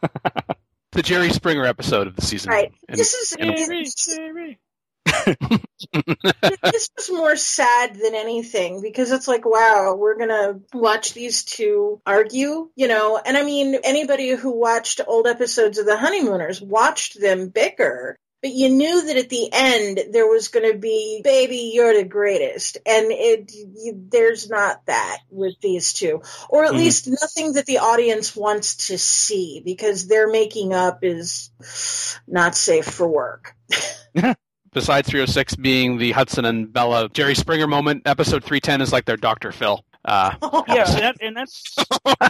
the 0.92 1.02
Jerry 1.02 1.28
Springer 1.30 1.66
episode 1.66 2.06
of 2.06 2.16
the 2.16 2.22
season. 2.22 2.50
Right. 2.50 2.72
And, 2.88 2.98
this 2.98 3.12
is 3.12 3.36
Jerry, 3.38 3.86
Jerry. 3.94 4.58
This 5.92 6.90
was 6.96 7.10
more 7.10 7.36
sad 7.36 7.94
than 7.94 8.14
anything 8.14 8.80
because 8.82 9.10
it's 9.12 9.28
like, 9.28 9.44
wow, 9.44 9.94
we're 9.98 10.18
gonna 10.18 10.60
watch 10.72 11.14
these 11.14 11.44
two 11.44 12.00
argue, 12.06 12.70
you 12.74 12.88
know. 12.88 13.20
And 13.24 13.36
I 13.36 13.44
mean, 13.44 13.76
anybody 13.84 14.30
who 14.30 14.58
watched 14.58 15.00
old 15.06 15.26
episodes 15.26 15.78
of 15.78 15.86
The 15.86 15.96
Honeymooners 15.96 16.60
watched 16.60 17.20
them 17.20 17.48
bicker. 17.48 18.16
But 18.42 18.52
you 18.52 18.68
knew 18.68 19.06
that 19.06 19.16
at 19.16 19.30
the 19.30 19.48
end 19.50 20.12
there 20.12 20.26
was 20.26 20.48
going 20.48 20.70
to 20.70 20.76
be, 20.76 21.22
baby, 21.24 21.70
you're 21.72 21.94
the 21.94 22.04
greatest, 22.04 22.76
and 22.84 23.06
it 23.10 23.50
you, 23.54 24.04
there's 24.10 24.50
not 24.50 24.84
that 24.84 25.20
with 25.30 25.54
these 25.62 25.94
two, 25.94 26.20
or 26.50 26.64
at 26.64 26.72
mm-hmm. 26.72 26.80
least 26.80 27.08
nothing 27.08 27.54
that 27.54 27.64
the 27.64 27.78
audience 27.78 28.36
wants 28.36 28.88
to 28.88 28.98
see 28.98 29.62
because 29.64 30.06
their 30.06 30.28
making 30.28 30.74
up 30.74 30.98
is 31.02 31.48
not 32.28 32.54
safe 32.54 32.84
for 32.84 33.08
work. 33.08 33.56
besides 34.74 35.08
306 35.08 35.56
being 35.56 35.96
the 35.96 36.12
Hudson 36.12 36.44
and 36.44 36.70
Bella 36.70 37.08
Jerry 37.08 37.34
Springer 37.34 37.66
moment, 37.66 38.02
episode 38.04 38.44
310 38.44 38.82
is 38.82 38.92
like 38.92 39.06
their 39.06 39.16
Dr. 39.16 39.52
Phil. 39.52 39.82
Uh, 40.04 40.34
yeah, 40.68 40.84
and, 40.86 40.98
that, 40.98 41.16
and 41.22 41.36
that's 41.36 41.74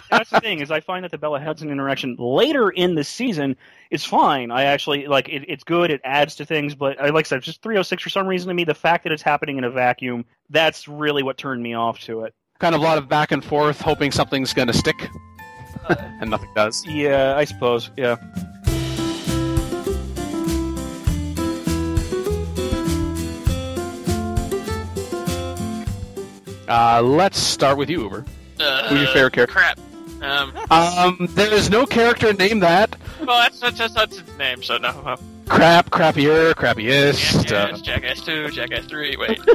that's 0.09 0.29
the 0.29 0.39
thing 0.39 0.61
is 0.61 0.71
I 0.71 0.79
find 0.79 1.03
that 1.03 1.11
the 1.11 1.17
Bella 1.17 1.41
Hudson 1.41 1.69
interaction 1.69 2.15
later 2.17 2.69
in 2.69 2.95
the 2.95 3.03
season 3.03 3.57
is 3.91 4.05
fine. 4.05 4.49
I 4.49 4.63
actually 4.63 5.07
like 5.07 5.27
it, 5.27 5.43
it's 5.49 5.65
good. 5.65 5.91
It 5.91 5.99
adds 6.05 6.35
to 6.35 6.45
things, 6.45 6.73
but 6.73 7.01
I 7.01 7.09
like 7.09 7.25
I 7.25 7.27
said, 7.27 7.41
just 7.41 7.61
306 7.61 8.01
for 8.01 8.09
some 8.09 8.27
reason 8.27 8.47
to 8.47 8.53
me. 8.53 8.63
The 8.63 8.73
fact 8.73 9.03
that 9.03 9.11
it's 9.11 9.23
happening 9.23 9.57
in 9.57 9.65
a 9.65 9.69
vacuum, 9.69 10.23
that's 10.49 10.87
really 10.87 11.21
what 11.21 11.37
turned 11.37 11.61
me 11.61 11.73
off 11.73 11.99
to 12.01 12.21
it. 12.21 12.33
Kind 12.59 12.75
of 12.75 12.81
a 12.81 12.83
lot 12.83 12.97
of 12.97 13.09
back 13.09 13.33
and 13.33 13.43
forth, 13.43 13.81
hoping 13.81 14.11
something's 14.11 14.53
going 14.53 14.69
to 14.69 14.73
stick, 14.73 15.09
and 15.89 16.29
nothing 16.29 16.53
does. 16.55 16.85
Yeah, 16.85 17.35
I 17.35 17.43
suppose. 17.43 17.91
Yeah. 17.97 18.15
Uh, 26.75 27.01
let's 27.01 27.39
start 27.39 27.77
with 27.77 27.89
you, 27.89 28.01
Uber. 28.01 28.25
Uh, 28.59 28.89
Who's 28.89 28.99
your 29.03 29.13
favorite 29.13 29.31
character? 29.31 29.53
Crap. 29.53 29.79
Um, 30.21 30.51
um, 30.69 31.29
there 31.31 31.53
is 31.53 31.69
no 31.69 31.85
character 31.85 32.33
named 32.33 32.63
that. 32.63 32.97
well, 33.25 33.39
that's, 33.39 33.61
that's, 33.61 33.77
that's, 33.77 33.93
that's 33.93 34.17
its 34.17 34.37
name, 34.37 34.61
so 34.61 34.77
no. 34.77 35.15
Crap, 35.47 35.89
crappier, 35.89 36.53
crappiest. 36.53 37.49
yes, 37.49 37.51
uh, 37.51 37.77
Jackass 37.77 38.25
2, 38.25 38.49
Jackass 38.49 38.83
3, 38.87 39.15
wait. 39.15 39.39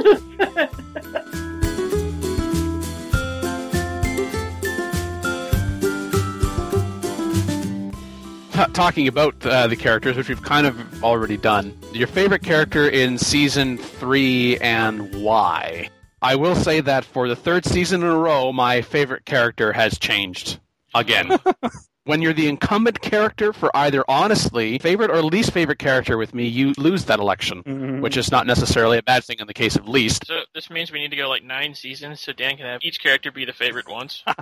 t- 8.51 8.73
talking 8.73 9.07
about 9.07 9.35
uh, 9.45 9.67
the 9.67 9.75
characters, 9.75 10.17
which 10.17 10.27
we've 10.27 10.41
kind 10.41 10.65
of 10.65 11.03
already 11.03 11.37
done. 11.37 11.77
Your 11.93 12.07
favorite 12.07 12.41
character 12.41 12.89
in 12.89 13.19
season 13.19 13.77
three 13.77 14.57
and 14.57 15.13
why? 15.21 15.89
I 16.21 16.35
will 16.35 16.55
say 16.55 16.81
that 16.81 17.03
for 17.03 17.27
the 17.27 17.35
third 17.35 17.65
season 17.65 18.01
in 18.01 18.07
a 18.07 18.17
row, 18.17 18.51
my 18.51 18.81
favorite 18.81 19.25
character 19.25 19.73
has 19.73 19.97
changed 19.97 20.59
again. 20.93 21.39
when 22.05 22.21
you're 22.21 22.33
the 22.33 22.47
incumbent 22.47 23.01
character 23.01 23.53
for 23.53 23.69
either 23.75 24.03
honestly 24.07 24.79
favorite 24.79 25.11
or 25.11 25.21
least 25.21 25.51
favorite 25.51 25.79
character 25.79 26.17
with 26.17 26.33
me, 26.33 26.47
you 26.47 26.73
lose 26.77 27.05
that 27.05 27.19
election, 27.19 27.63
Mhm. 27.63 28.01
which 28.01 28.17
is 28.17 28.31
not 28.31 28.47
necessarily 28.47 28.97
a 28.97 29.03
bad 29.03 29.23
thing 29.23 29.37
in 29.39 29.47
the 29.47 29.53
case 29.53 29.75
of 29.75 29.87
least. 29.87 30.25
So 30.27 30.41
this 30.55 30.69
means 30.69 30.91
we 30.91 30.99
need 30.99 31.11
to 31.11 31.15
go 31.17 31.29
like 31.29 31.43
nine 31.43 31.75
seasons 31.75 32.19
so 32.21 32.33
Dan 32.33 32.57
can 32.57 32.65
have 32.65 32.79
each 32.83 33.01
character 33.01 33.31
be 33.31 33.45
the 33.45 33.53
favorite 33.53 33.87
once. 33.89 34.23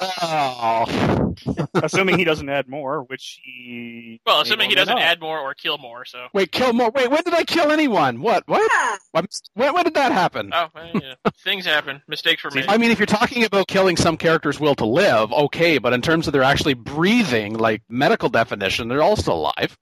Oh. 0.00 1.34
assuming 1.74 2.18
he 2.18 2.24
doesn't 2.24 2.48
add 2.48 2.68
more, 2.68 3.02
which 3.04 3.38
he. 3.44 4.20
Well, 4.26 4.40
assuming 4.40 4.70
he 4.70 4.74
doesn't 4.76 4.94
not. 4.94 5.02
add 5.02 5.20
more 5.20 5.38
or 5.38 5.54
kill 5.54 5.78
more, 5.78 6.04
so. 6.04 6.26
Wait, 6.32 6.50
kill 6.52 6.72
more. 6.72 6.90
Wait, 6.90 7.10
when 7.10 7.22
did 7.22 7.34
I 7.34 7.44
kill 7.44 7.70
anyone? 7.70 8.20
What? 8.20 8.44
What? 8.46 8.70
When, 9.12 9.26
when 9.74 9.84
did 9.84 9.94
that 9.94 10.12
happen? 10.12 10.50
Oh, 10.52 10.66
well, 10.74 10.90
yeah. 10.94 11.14
things 11.44 11.64
happen. 11.66 12.02
Mistakes 12.08 12.42
were 12.44 12.50
made. 12.54 12.66
I 12.68 12.76
mean, 12.76 12.90
if 12.90 12.98
you're 12.98 13.06
talking 13.06 13.44
about 13.44 13.68
killing 13.68 13.96
some 13.96 14.16
character's 14.16 14.58
will 14.58 14.74
to 14.76 14.86
live, 14.86 15.32
okay, 15.32 15.78
but 15.78 15.92
in 15.92 16.02
terms 16.02 16.26
of 16.26 16.32
they're 16.32 16.42
actually 16.42 16.74
breathing, 16.94 17.54
like 17.54 17.82
medical 17.88 18.28
definition, 18.28 18.88
they're 18.88 19.02
all 19.02 19.16
still 19.16 19.34
alive. 19.34 19.76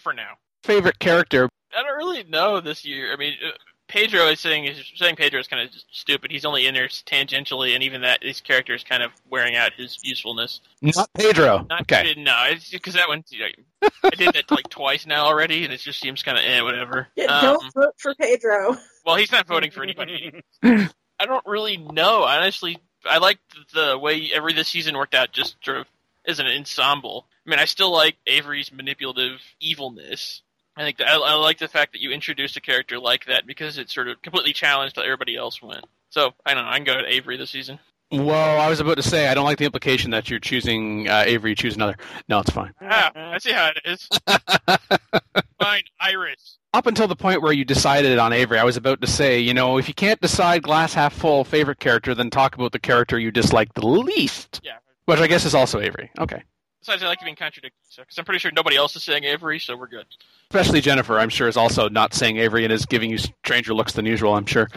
For 0.00 0.12
now. 0.12 0.34
Favorite 0.64 0.98
character? 0.98 1.48
I 1.76 1.82
don't 1.82 1.96
really 1.96 2.24
know 2.24 2.60
this 2.60 2.84
year. 2.84 3.12
I 3.12 3.16
mean, 3.16 3.34
uh, 3.46 3.50
Pedro 3.88 4.26
is 4.26 4.40
saying 4.40 4.64
is 4.64 4.82
saying 4.96 5.14
Pedro 5.14 5.38
is 5.38 5.46
kind 5.46 5.62
of 5.62 5.72
stupid. 5.92 6.32
He's 6.32 6.44
only 6.44 6.66
in 6.66 6.74
there 6.74 6.88
tangentially, 6.88 7.74
and 7.74 7.84
even 7.84 8.00
that 8.00 8.22
his 8.22 8.40
character 8.40 8.74
is 8.74 8.82
kind 8.82 9.02
of 9.02 9.12
wearing 9.30 9.54
out 9.54 9.72
his 9.76 9.96
usefulness. 10.02 10.60
Not 10.82 11.08
Pedro. 11.14 11.66
Not 11.68 11.82
okay. 11.82 12.14
no, 12.16 12.50
because 12.72 12.94
that 12.94 13.06
one 13.08 13.22
you 13.30 13.38
know, 13.40 13.88
I 14.02 14.10
did 14.10 14.34
that 14.34 14.50
like 14.50 14.68
twice 14.70 15.06
now 15.06 15.26
already, 15.26 15.64
and 15.64 15.72
it 15.72 15.78
just 15.78 16.00
seems 16.00 16.22
kind 16.22 16.36
of 16.36 16.44
eh, 16.44 16.60
whatever. 16.62 17.06
Yeah, 17.14 17.26
Um, 17.26 17.42
don't 17.44 17.74
vote 17.74 17.94
for 17.98 18.14
Pedro. 18.16 18.76
well, 19.04 19.16
he's 19.16 19.30
not 19.30 19.46
voting 19.46 19.70
for 19.70 19.84
anybody. 19.84 20.42
I 20.64 21.24
don't 21.24 21.46
really 21.46 21.76
know. 21.76 22.24
Honestly, 22.24 22.78
I 23.08 23.18
like 23.18 23.38
the 23.72 23.98
way 23.98 24.30
every 24.34 24.52
this 24.52 24.68
season 24.68 24.96
worked 24.96 25.14
out 25.14 25.32
just 25.32 25.56
sort 25.64 25.78
of 25.78 25.86
as 26.26 26.38
an 26.38 26.46
ensemble. 26.46 27.26
I 27.46 27.50
mean, 27.50 27.58
I 27.58 27.64
still 27.64 27.92
like 27.92 28.16
Avery's 28.26 28.72
manipulative 28.72 29.40
evilness. 29.60 30.42
I 30.76 30.82
think 30.82 30.98
that, 30.98 31.08
I, 31.08 31.16
I 31.16 31.34
like 31.34 31.58
the 31.58 31.68
fact 31.68 31.92
that 31.92 32.02
you 32.02 32.10
introduced 32.10 32.56
a 32.56 32.60
character 32.60 32.98
like 32.98 33.26
that 33.26 33.46
because 33.46 33.78
it 33.78 33.88
sort 33.88 34.08
of 34.08 34.20
completely 34.22 34.52
challenged 34.52 34.96
how 34.96 35.02
everybody 35.02 35.36
else 35.36 35.62
went. 35.62 35.84
So 36.10 36.34
I 36.44 36.54
don't 36.54 36.64
know. 36.64 36.70
I 36.70 36.76
can 36.76 36.84
go 36.84 37.00
to 37.00 37.06
Avery 37.06 37.36
this 37.36 37.50
season. 37.50 37.78
Well, 38.12 38.60
I 38.60 38.68
was 38.68 38.78
about 38.78 38.96
to 38.98 39.02
say 39.02 39.28
I 39.28 39.34
don't 39.34 39.44
like 39.44 39.58
the 39.58 39.64
implication 39.64 40.12
that 40.12 40.30
you're 40.30 40.38
choosing 40.38 41.08
uh, 41.08 41.24
Avery. 41.26 41.54
Choose 41.56 41.74
another. 41.74 41.96
No, 42.28 42.38
it's 42.38 42.50
fine. 42.50 42.72
Ah, 42.80 43.10
I 43.14 43.38
see 43.38 43.52
how 43.52 43.68
it 43.74 43.78
is. 43.84 44.08
Fine, 45.60 45.82
Iris. 46.00 46.58
Up 46.72 46.86
until 46.86 47.08
the 47.08 47.16
point 47.16 47.42
where 47.42 47.52
you 47.52 47.64
decided 47.64 48.18
on 48.18 48.32
Avery, 48.32 48.58
I 48.58 48.64
was 48.64 48.76
about 48.76 49.00
to 49.00 49.06
say, 49.06 49.40
you 49.40 49.54
know, 49.54 49.78
if 49.78 49.88
you 49.88 49.94
can't 49.94 50.20
decide 50.20 50.62
glass 50.62 50.92
half 50.94 51.14
full 51.14 51.42
favorite 51.44 51.80
character, 51.80 52.14
then 52.14 52.30
talk 52.30 52.54
about 52.54 52.72
the 52.72 52.78
character 52.78 53.18
you 53.18 53.30
dislike 53.32 53.72
the 53.74 53.86
least, 53.86 54.60
Yeah. 54.62 54.76
which 55.06 55.18
I 55.18 55.26
guess 55.26 55.44
is 55.46 55.54
also 55.54 55.80
Avery. 55.80 56.10
Okay. 56.20 56.42
Besides, 56.80 57.02
I 57.02 57.06
like 57.08 57.20
being 57.24 57.34
contradictory 57.34 57.72
because 57.96 58.18
I'm 58.18 58.24
pretty 58.26 58.38
sure 58.38 58.52
nobody 58.52 58.76
else 58.76 58.94
is 58.94 59.02
saying 59.02 59.24
Avery, 59.24 59.58
so 59.58 59.76
we're 59.76 59.88
good. 59.88 60.06
Especially 60.50 60.80
Jennifer, 60.80 61.18
I'm 61.18 61.30
sure, 61.30 61.48
is 61.48 61.56
also 61.56 61.88
not 61.88 62.14
saying 62.14 62.36
Avery 62.36 62.62
and 62.64 62.72
is 62.72 62.86
giving 62.86 63.10
you 63.10 63.18
stranger 63.18 63.74
looks 63.74 63.94
than 63.94 64.06
usual. 64.06 64.34
I'm 64.34 64.46
sure. 64.46 64.68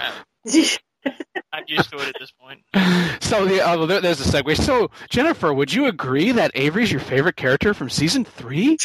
I'm 1.53 1.63
used 1.67 1.89
to 1.91 1.97
it 1.97 2.09
at 2.09 2.15
this 2.19 2.31
point. 2.31 2.61
So 3.23 3.45
the 3.45 3.61
uh, 3.61 3.85
there, 3.85 4.01
there's 4.01 4.21
a 4.21 4.41
segue. 4.41 4.57
So 4.57 4.91
Jennifer, 5.09 5.53
would 5.53 5.73
you 5.73 5.85
agree 5.87 6.31
that 6.31 6.51
Avery's 6.55 6.91
your 6.91 7.01
favorite 7.01 7.35
character 7.35 7.73
from 7.73 7.89
season 7.89 8.25
three? 8.25 8.77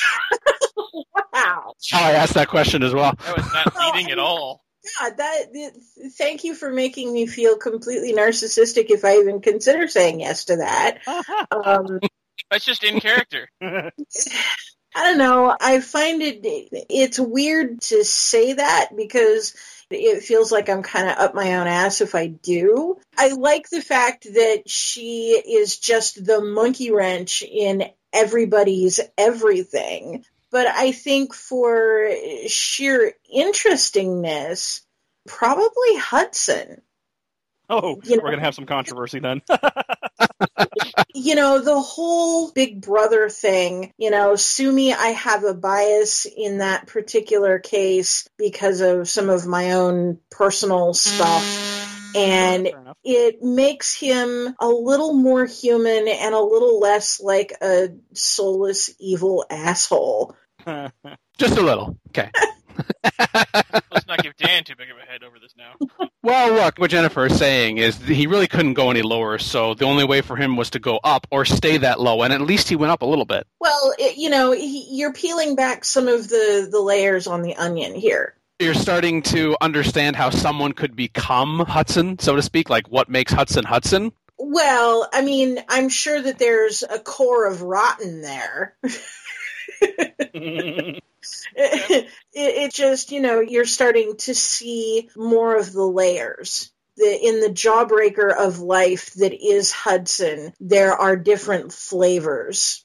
wow. 1.32 1.74
Oh, 1.74 1.74
I 1.92 2.12
asked 2.12 2.34
that 2.34 2.48
question 2.48 2.82
as 2.82 2.92
well. 2.92 3.14
That 3.24 3.36
was 3.36 3.52
not 3.52 3.94
leading 3.94 4.10
at 4.10 4.18
all. 4.18 4.64
God, 5.00 5.16
that, 5.16 5.52
th- 5.52 5.72
thank 6.12 6.44
you 6.44 6.54
for 6.54 6.70
making 6.70 7.12
me 7.12 7.26
feel 7.26 7.56
completely 7.56 8.12
narcissistic 8.12 8.90
if 8.90 9.04
I 9.04 9.16
even 9.16 9.40
consider 9.40 9.88
saying 9.88 10.20
yes 10.20 10.46
to 10.46 10.56
that. 10.56 10.98
Um, 11.50 12.00
That's 12.50 12.64
just 12.64 12.84
in 12.84 13.00
character. 13.00 13.48
I 13.62 13.90
don't 14.94 15.18
know. 15.18 15.56
I 15.58 15.80
find 15.80 16.22
it 16.22 16.40
it's 16.42 17.18
weird 17.18 17.80
to 17.82 18.04
say 18.04 18.54
that 18.54 18.90
because 18.96 19.54
it 19.94 20.22
feels 20.22 20.52
like 20.52 20.68
I'm 20.68 20.82
kind 20.82 21.08
of 21.08 21.16
up 21.16 21.34
my 21.34 21.56
own 21.56 21.66
ass 21.66 22.00
if 22.00 22.14
I 22.14 22.26
do. 22.26 22.98
I 23.16 23.28
like 23.28 23.68
the 23.68 23.82
fact 23.82 24.24
that 24.24 24.68
she 24.68 25.30
is 25.30 25.78
just 25.78 26.24
the 26.24 26.40
monkey 26.40 26.90
wrench 26.90 27.42
in 27.42 27.84
everybody's 28.12 29.00
everything. 29.18 30.24
But 30.50 30.68
I 30.68 30.92
think 30.92 31.34
for 31.34 32.10
sheer 32.46 33.12
interestingness, 33.32 34.82
probably 35.26 35.96
Hudson. 35.96 36.82
Oh, 37.68 38.00
You 38.04 38.20
we're 38.22 38.30
gonna 38.30 38.42
have 38.42 38.54
some 38.54 38.66
controversy 38.66 39.18
then. 39.18 39.42
you 41.14 41.34
know, 41.34 41.60
the 41.60 41.80
whole 41.80 42.50
Big 42.52 42.80
Brother 42.80 43.28
thing, 43.28 43.92
you 43.98 44.10
know, 44.10 44.36
sue 44.36 44.70
me, 44.70 44.92
I 44.92 45.08
have 45.08 45.44
a 45.44 45.54
bias 45.54 46.26
in 46.26 46.58
that 46.58 46.86
particular 46.86 47.58
case 47.58 48.28
because 48.36 48.80
of 48.80 49.08
some 49.08 49.30
of 49.30 49.46
my 49.46 49.72
own 49.72 50.18
personal 50.30 50.94
stuff. 50.94 51.42
And 52.16 52.70
it 53.02 53.42
makes 53.42 53.98
him 53.98 54.54
a 54.60 54.68
little 54.68 55.14
more 55.14 55.46
human 55.46 56.06
and 56.06 56.34
a 56.34 56.40
little 56.40 56.78
less 56.78 57.20
like 57.20 57.52
a 57.60 57.88
soulless 58.12 58.94
evil 59.00 59.44
asshole. 59.50 60.36
Just 61.38 61.58
a 61.58 61.62
little. 61.62 61.98
Okay. 62.10 62.30
Let's 63.92 64.06
not 64.06 64.22
give 64.38 64.48
Dan 64.48 64.64
too 64.64 64.74
big 64.76 64.90
of 64.90 64.96
a 64.96 65.10
head 65.10 65.22
over 65.22 65.38
this 65.38 65.54
now. 65.56 65.74
Well, 66.22 66.54
look, 66.54 66.78
what 66.78 66.90
Jennifer 66.90 67.26
is 67.26 67.36
saying 67.36 67.76
is 67.76 67.98
that 67.98 68.08
he 68.08 68.26
really 68.26 68.46
couldn't 68.46 68.72
go 68.72 68.90
any 68.90 69.02
lower, 69.02 69.36
so 69.36 69.74
the 69.74 69.84
only 69.84 70.04
way 70.04 70.22
for 70.22 70.36
him 70.36 70.56
was 70.56 70.70
to 70.70 70.78
go 70.78 70.98
up 71.04 71.26
or 71.30 71.44
stay 71.44 71.76
that 71.76 72.00
low, 72.00 72.22
and 72.22 72.32
at 72.32 72.40
least 72.40 72.70
he 72.70 72.76
went 72.76 72.92
up 72.92 73.02
a 73.02 73.04
little 73.04 73.26
bit. 73.26 73.46
Well, 73.60 73.92
it, 73.98 74.16
you 74.16 74.30
know, 74.30 74.52
he, 74.52 74.88
you're 74.90 75.12
peeling 75.12 75.54
back 75.54 75.84
some 75.84 76.08
of 76.08 76.30
the, 76.30 76.66
the 76.70 76.80
layers 76.80 77.26
on 77.26 77.42
the 77.42 77.54
onion 77.56 77.94
here. 77.94 78.36
You're 78.58 78.72
starting 78.72 79.20
to 79.24 79.54
understand 79.60 80.16
how 80.16 80.30
someone 80.30 80.72
could 80.72 80.96
become 80.96 81.58
Hudson, 81.58 82.18
so 82.18 82.36
to 82.36 82.40
speak, 82.42 82.70
like 82.70 82.88
what 82.88 83.10
makes 83.10 83.30
Hudson 83.30 83.64
Hudson. 83.64 84.10
Well, 84.38 85.06
I 85.12 85.20
mean, 85.20 85.58
I'm 85.68 85.90
sure 85.90 86.22
that 86.22 86.38
there's 86.38 86.82
a 86.82 87.00
core 87.00 87.46
of 87.46 87.60
rotten 87.60 88.22
there. 88.22 88.78
it, 91.56 92.08
it 92.32 92.72
just, 92.72 93.12
you 93.12 93.20
know, 93.20 93.40
you're 93.40 93.64
starting 93.64 94.16
to 94.18 94.34
see 94.34 95.08
more 95.16 95.56
of 95.56 95.72
the 95.72 95.86
layers. 95.86 96.70
The, 96.96 97.26
in 97.26 97.40
the 97.40 97.48
jawbreaker 97.48 98.32
of 98.32 98.60
life 98.60 99.14
that 99.14 99.34
is 99.34 99.72
Hudson, 99.72 100.52
there 100.60 100.92
are 100.92 101.16
different 101.16 101.72
flavors 101.72 102.84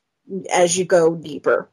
as 0.51 0.75
you 0.77 0.85
go 0.85 1.15
deeper. 1.15 1.69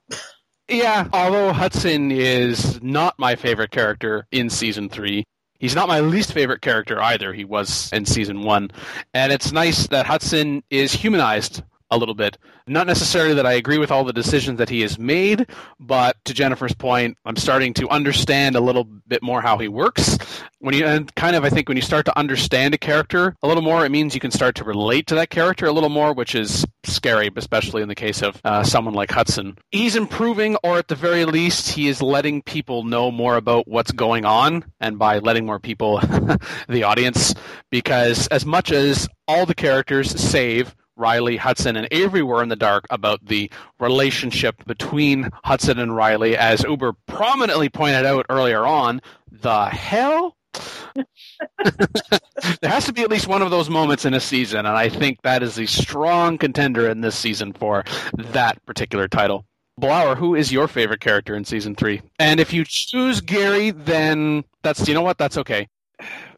Yeah, 0.69 1.09
although 1.13 1.53
Hudson 1.53 2.11
is 2.11 2.83
not 2.83 3.19
my 3.19 3.37
favorite 3.37 3.71
character 3.71 4.27
in 4.33 4.51
season 4.51 4.89
three, 4.89 5.25
he's 5.59 5.75
not 5.75 5.89
my 5.89 6.01
least 6.01 6.33
favorite 6.33 6.61
character 6.61 7.01
either. 7.01 7.33
He 7.33 7.45
was 7.45 7.91
in 7.93 8.05
season 8.05 8.43
one. 8.43 8.71
And 9.15 9.33
it's 9.33 9.53
nice 9.53 9.87
that 9.89 10.07
Hudson 10.07 10.63
is 10.69 10.93
humanized 10.93 11.63
a 11.91 11.97
little 11.99 12.15
bit. 12.15 12.39
Not 12.67 12.87
necessarily 12.87 13.35
that 13.35 13.47
I 13.47 13.53
agree 13.53 13.79
with 13.79 13.91
all 13.91 14.05
the 14.05 14.13
decisions 14.13 14.59
that 14.59 14.69
he 14.69 14.81
has 14.81 14.99
made, 14.99 15.47
but 15.79 16.17
to 16.25 16.35
Jennifer's 16.35 16.75
point, 16.75 17.17
I'm 17.25 17.37
starting 17.37 17.75
to 17.75 17.89
understand 17.89 18.57
a 18.57 18.61
little 18.61 18.85
bit 18.85 19.23
more 19.23 19.41
how 19.41 19.59
he 19.59 19.69
works. 19.69 20.19
When 20.59 20.75
you 20.75 20.85
and 20.85 21.15
kind 21.15 21.37
of 21.37 21.45
I 21.45 21.51
think 21.51 21.69
when 21.69 21.77
you 21.77 21.83
start 21.83 22.07
to 22.07 22.19
understand 22.19 22.75
a 22.75 22.79
character 22.79 23.37
a 23.43 23.47
little 23.47 23.63
more, 23.63 23.85
it 23.85 23.91
means 23.91 24.15
you 24.15 24.21
can 24.21 24.31
start 24.31 24.57
to 24.57 24.65
relate 24.65 25.07
to 25.09 25.15
that 25.17 25.31
character 25.31 25.67
a 25.67 25.73
little 25.73 25.89
more, 25.89 26.13
which 26.13 26.35
is 26.35 26.65
scary, 26.85 27.31
especially 27.37 27.83
in 27.83 27.89
the 27.89 27.95
case 27.95 28.23
of 28.23 28.41
uh, 28.45 28.65
someone 28.65 28.95
like 28.95 29.11
Hudson. 29.11 29.57
He's 29.71 29.97
improving, 29.97 30.57
or 30.65 30.79
at 30.79 30.89
the 30.89 30.95
very 30.95 31.25
least, 31.25 31.69
he 31.71 31.89
is 31.89 32.03
letting 32.03 32.43
people 32.43 32.85
know 32.85 33.11
more 33.11 33.37
about 33.37 33.69
what's 33.69 33.93
going 33.93 34.25
on, 34.25 34.65
and 34.81 34.99
by 34.99 35.19
letting 35.19 35.47
more 35.47 35.61
people, 35.61 36.01
the 36.69 36.83
audience, 36.83 37.35
because 37.71 38.27
as 38.29 38.45
much 38.45 38.73
as 38.73 39.09
all 39.29 39.47
the 39.47 39.55
characters 39.55 40.11
save 40.21 40.75
Riley, 40.97 41.37
Hudson, 41.37 41.77
and 41.77 41.87
Avery 41.91 42.23
were 42.23 42.43
in 42.43 42.49
the 42.49 42.57
dark 42.57 42.87
about 42.91 43.25
the 43.25 43.51
relationship 43.79 44.65
between 44.67 45.31
Hudson 45.45 45.79
and 45.79 45.95
Riley, 45.95 46.37
as 46.37 46.63
Uber 46.65 46.95
prominently 47.07 47.69
pointed 47.69 48.07
out 48.07 48.27
earlier 48.29 48.65
on. 48.65 49.01
The 49.31 49.67
hell 49.67 50.37
there 50.95 52.71
has 52.71 52.87
to 52.87 52.93
be 52.93 53.03
at 53.03 53.11
least 53.11 53.29
one 53.29 53.43
of 53.43 53.51
those 53.51 53.69
moments 53.69 54.05
in 54.05 54.15
a 54.15 54.21
season, 54.21 54.61
and 54.61 54.69
I 54.69 54.89
think 54.89 55.23
that 55.23 55.43
is 55.43 55.59
a 55.59 55.67
strong 55.67 56.39
contender 56.39 56.89
in 56.89 57.01
this 57.03 57.17
season 57.17 57.53
for 57.53 57.85
that 58.17 58.65
particular 58.65 59.09
title. 59.09 59.45
Blower, 59.79 60.15
who 60.15 60.35
is 60.35 60.51
your 60.51 60.69
favorite 60.69 61.01
character 61.01 61.35
in 61.37 61.45
season 61.45 61.75
three? 61.75 62.01
And 62.19 62.41
if 62.41 62.55
you 62.55 62.65
choose 62.67 63.21
Gary, 63.21 63.73
then 63.73 64.45
that's 64.63 64.89
you 64.89 64.95
know 64.95 65.03
what, 65.03 65.19
that's 65.19 65.37
okay. 65.37 65.69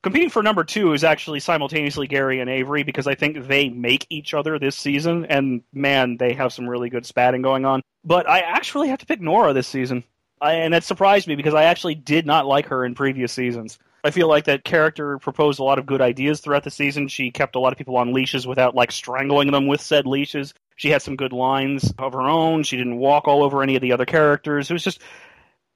Competing 0.03 0.31
for 0.31 0.43
number 0.43 0.65
two 0.65 0.93
is 0.93 1.03
actually 1.03 1.41
simultaneously 1.41 2.07
Gary 2.07 2.41
and 2.41 2.49
Avery 2.49 2.83
because 2.83 3.07
I 3.07 3.15
think 3.15 3.47
they 3.47 3.69
make 3.69 4.07
each 4.11 4.33
other 4.33 4.59
this 4.59 4.77
season, 4.77 5.27
and 5.27 5.63
man, 5.73 6.17
they 6.17 6.35
have 6.35 6.53
some 6.53 6.69
really 6.69 6.89
good 6.89 7.05
spatting 7.05 7.43
going 7.43 7.65
on. 7.65 7.83
But 8.05 8.29
I 8.29 8.41
actually 8.41 8.89
have 8.89 9.01
to 9.01 9.07
pick 9.07 9.21
Nora 9.21 9.53
this 9.53 9.67
season. 9.67 10.05
I, 10.41 10.55
and 10.55 10.73
that 10.73 10.85
surprised 10.85 11.27
me 11.27 11.35
because 11.35 11.55
I 11.55 11.65
actually 11.65 11.97
did 11.97 12.27
not 12.27 12.47
like 12.47 12.67
her 12.67 12.85
in 12.85 12.95
previous 12.95 13.33
seasons. 13.33 13.79
I 14.05 14.13
feel 14.13 14.29
like 14.29 14.45
that 14.45 14.65
character 14.65 15.19
proposed 15.19 15.59
a 15.59 15.65
lot 15.65 15.81
of 15.81 15.87
good 15.87 16.01
ideas 16.01 16.41
throughout 16.41 16.63
the 16.63 16.71
season. 16.71 17.09
She 17.09 17.33
kept 17.33 17.57
a 17.57 17.59
lot 17.59 17.73
of 17.73 17.79
people 17.79 17.97
on 17.97 18.13
leashes 18.13 18.47
without 18.47 18.77
like 18.77 18.93
strangling 18.93 19.51
them 19.51 19.67
with 19.67 19.81
said 19.81 20.07
leashes. 20.07 20.55
She 20.77 20.91
had 20.91 21.03
some 21.03 21.17
good 21.17 21.33
lines 21.33 21.93
of 21.99 22.13
her 22.13 22.23
own. 22.23 22.63
She 22.63 22.77
didn't 22.77 22.99
walk 22.99 23.27
all 23.27 23.43
over 23.43 23.63
any 23.63 23.75
of 23.75 23.83
the 23.83 23.93
other 23.93 24.07
characters. 24.07 24.71
It 24.71 24.73
was 24.73 24.85
just 24.85 25.03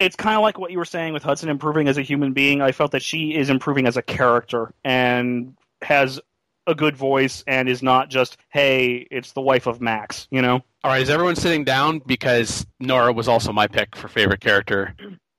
it's 0.04 0.16
kind 0.16 0.36
of 0.36 0.42
like 0.42 0.58
what 0.58 0.70
you 0.70 0.78
were 0.78 0.84
saying 0.84 1.12
with 1.12 1.22
Hudson 1.22 1.48
improving 1.48 1.88
as 1.88 1.96
a 1.96 2.02
human 2.02 2.32
being. 2.32 2.60
I 2.60 2.72
felt 2.72 2.92
that 2.92 3.02
she 3.02 3.34
is 3.34 3.50
improving 3.50 3.86
as 3.86 3.96
a 3.96 4.02
character 4.02 4.72
and 4.84 5.56
has 5.82 6.20
a 6.66 6.74
good 6.74 6.96
voice 6.96 7.42
and 7.46 7.68
is 7.68 7.82
not 7.82 8.08
just, 8.08 8.36
hey, 8.50 9.06
it's 9.10 9.32
the 9.32 9.40
wife 9.40 9.66
of 9.66 9.80
Max, 9.80 10.28
you 10.30 10.42
know? 10.42 10.62
All 10.84 10.90
right, 10.90 11.02
is 11.02 11.10
everyone 11.10 11.36
sitting 11.36 11.64
down? 11.64 12.00
Because 12.06 12.66
Nora 12.80 13.12
was 13.12 13.28
also 13.28 13.52
my 13.52 13.66
pick 13.66 13.96
for 13.96 14.08
favorite 14.08 14.40
character 14.40 14.94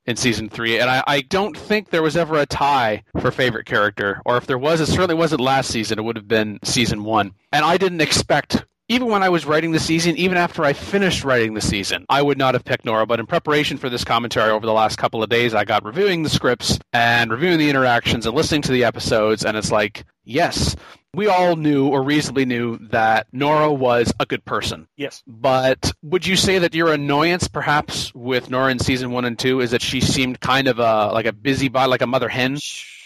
in 0.05 0.16
season 0.18 0.49
three, 0.49 0.80
and 0.80 0.89
I, 0.89 1.03
I 1.07 1.22
don't 1.22 1.57
think 1.57 1.89
there 1.89 2.03
was 2.03 2.18
ever 2.18 2.38
a 2.38 2.45
tie 2.45 3.03
for 3.22 3.32
favorite 3.32 3.66
character, 3.66 4.22
or 4.26 4.36
if 4.38 4.47
there 4.47 4.57
was, 4.57 4.82
it 4.82 4.88
certainly 4.88 5.16
wasn't 5.16 5.39
last 5.41 5.70
season. 5.70 5.97
It 5.97 6.01
would 6.01 6.18
have 6.18 6.28
been 6.28 6.59
season 6.64 7.03
one, 7.05 7.34
and 7.53 7.64
I 7.64 7.78
didn't 7.78 8.01
expect. 8.01 8.66
Even 8.90 9.08
when 9.08 9.24
I 9.24 9.30
was 9.30 9.46
writing 9.46 9.72
the 9.72 9.80
season, 9.80 10.18
even 10.18 10.38
after 10.38 10.66
I 10.66 10.74
finished 10.74 11.24
writing 11.24 11.54
the 11.54 11.62
season, 11.62 12.06
I 12.10 12.22
would 12.22 12.38
not 12.38 12.54
have 12.54 12.66
picked 12.66 12.84
Nora. 12.84 13.06
But 13.06 13.20
in 13.20 13.26
preparation 13.26 13.78
for 13.78 13.90
this 13.90 14.04
commentary 14.04 14.52
over 14.52 14.66
the 14.66 14.74
last 14.74 14.98
couple 14.98 15.24
of 15.24 15.30
days, 15.30 15.54
I 15.54 15.64
got 15.64 15.86
reviewing 15.86 16.24
the 16.24 16.30
scripts 16.30 16.80
and 16.92 17.32
reviewing 17.32 17.60
the 17.60 17.70
interactions 17.70 18.26
and 18.26 18.36
listening 18.36 18.62
to 18.64 18.74
the 18.74 18.84
episodes, 18.84 19.46
and 19.46 19.56
it's 19.56 19.72
like, 19.72 20.06
yes, 20.26 20.76
we 21.14 21.28
all 21.28 21.56
knew 21.56 21.88
or 21.88 22.04
reasonably 22.04 22.46
knew 22.46 22.78
that 22.90 23.28
Nora 23.32 23.72
was 23.72 24.12
a 24.20 24.26
good 24.26 24.44
person. 24.44 24.88
Yes. 24.98 25.24
But 25.28 25.94
would 26.02 26.26
you 26.26 26.36
say 26.36 26.60
that 26.60 26.74
your 26.74 26.92
annoyance, 26.92 27.48
perhaps, 27.48 28.14
with 28.14 28.50
Nora 28.50 28.72
in 28.72 28.80
season 28.80 29.12
one 29.12 29.24
and 29.24 29.40
two, 29.40 29.62
is 29.62 29.72
that 29.72 29.82
she 29.82 30.02
seemed 30.02 30.40
kind 30.40 30.68
of 30.68 30.80
a 30.80 31.08
like 31.14 31.26
a 31.26 31.34
busybody, 31.34 31.90
like 31.90 32.02
a 32.02 32.08
mother 32.08 32.30
hen? 32.30 32.58